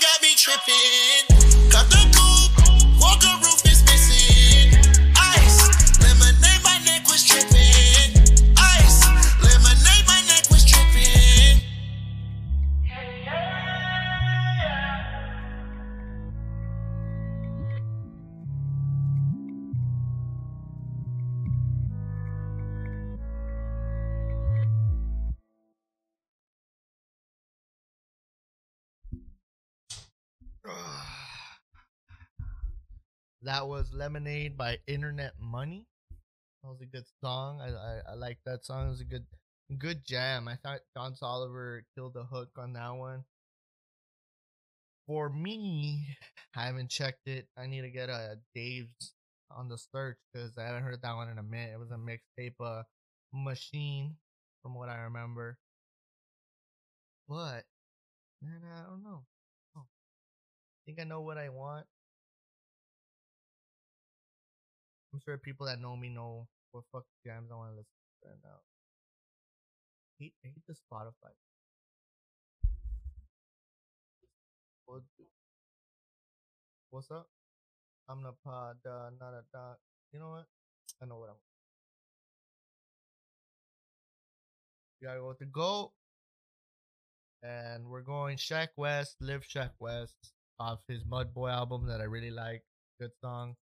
got 0.00 0.17
tripping. 0.48 1.57
That 33.42 33.68
was 33.68 33.92
Lemonade 33.92 34.56
by 34.56 34.78
Internet 34.86 35.34
Money. 35.40 35.86
That 36.62 36.70
was 36.70 36.80
a 36.82 36.86
good 36.86 37.04
song. 37.22 37.60
I 37.60 37.68
I, 37.68 38.12
I 38.12 38.14
like 38.14 38.38
that 38.44 38.64
song. 38.64 38.86
It 38.86 38.90
was 38.90 39.00
a 39.00 39.04
good 39.04 39.26
good 39.78 40.04
jam. 40.04 40.48
I 40.48 40.56
thought 40.56 40.80
Don 40.96 41.14
Toliver 41.14 41.82
killed 41.94 42.14
the 42.14 42.24
hook 42.24 42.50
on 42.56 42.72
that 42.72 42.90
one. 42.90 43.24
For 45.06 45.30
me, 45.30 46.16
I 46.56 46.66
haven't 46.66 46.90
checked 46.90 47.26
it. 47.26 47.46
I 47.56 47.66
need 47.66 47.82
to 47.82 47.90
get 47.90 48.10
a 48.10 48.38
Dave's 48.54 49.14
on 49.50 49.68
the 49.68 49.78
search 49.78 50.18
because 50.32 50.58
I 50.58 50.64
haven't 50.64 50.82
heard 50.82 51.00
that 51.02 51.14
one 51.14 51.30
in 51.30 51.38
a 51.38 51.42
minute. 51.42 51.74
It 51.74 51.78
was 51.78 51.90
a 51.90 51.96
mixtape 51.96 52.54
uh, 52.60 52.82
machine, 53.32 54.16
from 54.62 54.74
what 54.74 54.88
I 54.88 54.98
remember. 55.02 55.58
But 57.28 57.64
man, 58.42 58.60
I 58.74 58.82
don't 58.88 59.02
know. 59.02 59.22
Think 60.88 61.00
I 61.00 61.04
know 61.04 61.20
what 61.20 61.36
I 61.36 61.50
want. 61.50 61.84
I'm 65.12 65.20
sure 65.22 65.36
people 65.36 65.66
that 65.66 65.82
know 65.82 65.94
me 65.94 66.08
know 66.08 66.48
what 66.72 66.84
fuck 66.90 67.04
jams 67.26 67.50
I 67.52 67.56
want 67.56 67.72
to 67.72 67.76
listen 67.76 67.92
to 68.22 68.28
right 68.30 68.38
now. 68.42 68.56
hate, 70.18 70.32
I 70.42 70.48
hate 70.48 70.64
the 70.66 70.72
Spotify. 70.72 71.34
What's 76.88 77.10
up? 77.10 77.26
I'm 78.08 78.22
the 78.22 78.32
pod, 78.42 78.76
uh, 78.86 79.10
not 79.20 79.34
a 79.34 79.42
dot. 79.52 79.76
You 80.14 80.20
know 80.20 80.30
what? 80.30 80.46
I 81.02 81.04
know 81.04 81.18
what 81.18 81.28
I'm. 81.28 81.36
We 85.02 85.06
gotta 85.06 85.20
go 85.20 85.28
with 85.28 85.38
the 85.38 85.44
GOAT. 85.44 85.92
And 87.42 87.90
we're 87.90 88.00
going 88.00 88.38
Sheck 88.38 88.68
Wes, 88.78 89.16
Live 89.20 89.42
Sheck 89.42 89.72
Wes 89.78 90.14
off 90.60 90.80
his 90.88 91.04
Mud 91.08 91.32
Boy 91.34 91.48
album 91.48 91.86
that 91.86 92.00
I 92.00 92.04
really 92.04 92.30
like. 92.30 92.62
Good 93.00 93.12
song. 93.22 93.54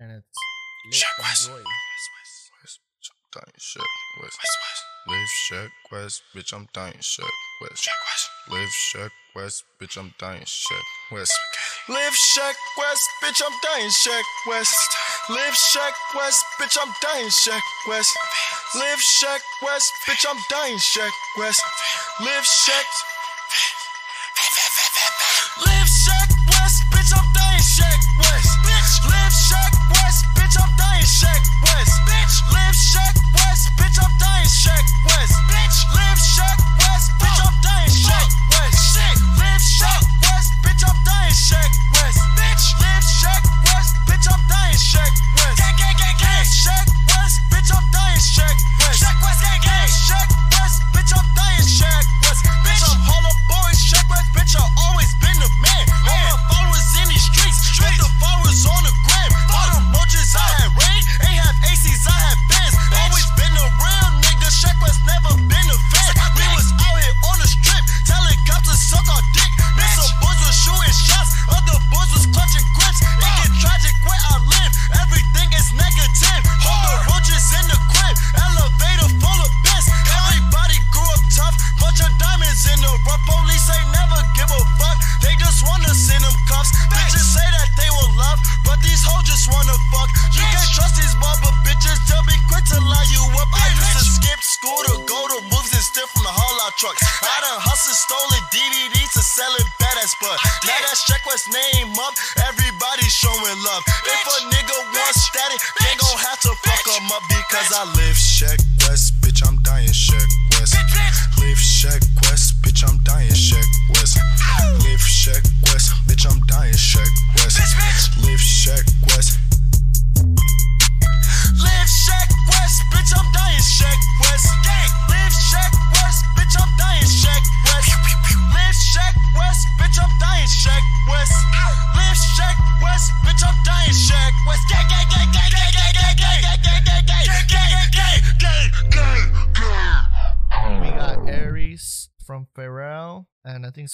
And 0.00 0.10
it's. 0.12 0.26
Sheck 0.92 1.06
Wes. 1.18 1.46
Enjoy. 1.46 1.62
West, 2.62 2.80
bitch, 2.96 3.10
I'm 3.10 3.38
dying 3.42 3.54
shit. 3.58 3.82
West, 4.22 4.38
West, 4.38 4.58
West. 4.64 4.84
Live 5.08 5.28
Sheck 5.48 5.70
Wes, 5.92 6.22
bitch, 6.34 6.52
I'm 6.52 6.68
dying 6.72 7.00
shit. 7.00 7.24
West, 7.62 7.82
Sheck 7.82 8.00
Wes. 8.04 8.30
Live 8.50 8.68
Sheck 8.68 9.10
Wes, 9.36 9.62
bitch, 9.80 9.98
I'm 9.98 10.14
dying 10.18 10.44
shit. 10.46 10.84
West. 11.12 11.32
Live 11.88 12.12
Sheck 12.12 12.54
Wes, 12.76 13.00
bitch, 13.22 13.42
I'm 13.44 13.54
dying 13.62 13.90
Sheck 13.90 14.22
Wes. 14.46 14.70
Live 15.30 15.54
Sheck 15.54 15.94
Wes, 16.16 16.42
bitch, 16.60 16.76
I'm 16.80 16.92
dying 17.02 17.28
Sheck 17.28 17.62
Wes. 17.88 18.14
Live 18.74 18.98
Sheck 18.98 19.40
Wes, 19.62 19.90
bitch, 20.08 20.26
I'm 20.28 20.38
dying 20.50 20.78
Sheck 20.78 21.12
Wes. 21.38 21.60
Live 22.20 22.44
Shack. 22.44 22.86
Dying 34.62 34.84
West. 35.06 35.59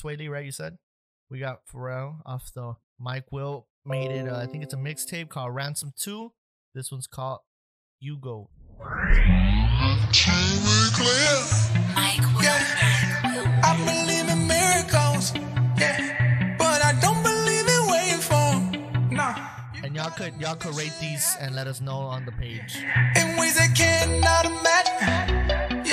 Lady, 0.07 0.29
right? 0.29 0.45
You 0.45 0.53
said 0.53 0.79
we 1.29 1.41
got 1.41 1.67
Pharrell 1.67 2.21
off 2.25 2.53
the 2.55 2.77
Mike 2.99 3.33
Will 3.33 3.67
made 3.85 4.11
it. 4.11 4.29
Uh, 4.29 4.39
I 4.39 4.47
think 4.47 4.63
it's 4.63 4.73
a 4.73 4.77
mixtape 4.77 5.29
called 5.29 5.55
Ransom 5.55 5.93
Two. 5.99 6.33
This 6.75 6.91
one's 6.93 7.07
called 7.07 7.41
YuGo. 8.03 8.49
And 19.83 19.95
y'all 19.95 20.11
could 20.11 20.35
y'all 20.41 20.57
could 20.57 20.77
rate 20.77 20.93
these 21.01 21.37
and 21.41 21.55
let 21.55 21.67
us 21.67 21.81
know 21.81 21.99
on 21.99 22.25
the 22.25 22.33
page. 22.33 22.77
In 23.17 23.37
ways 23.37 23.59
I 23.59 23.69
cannot 23.75 24.45
imagine. 24.45 25.86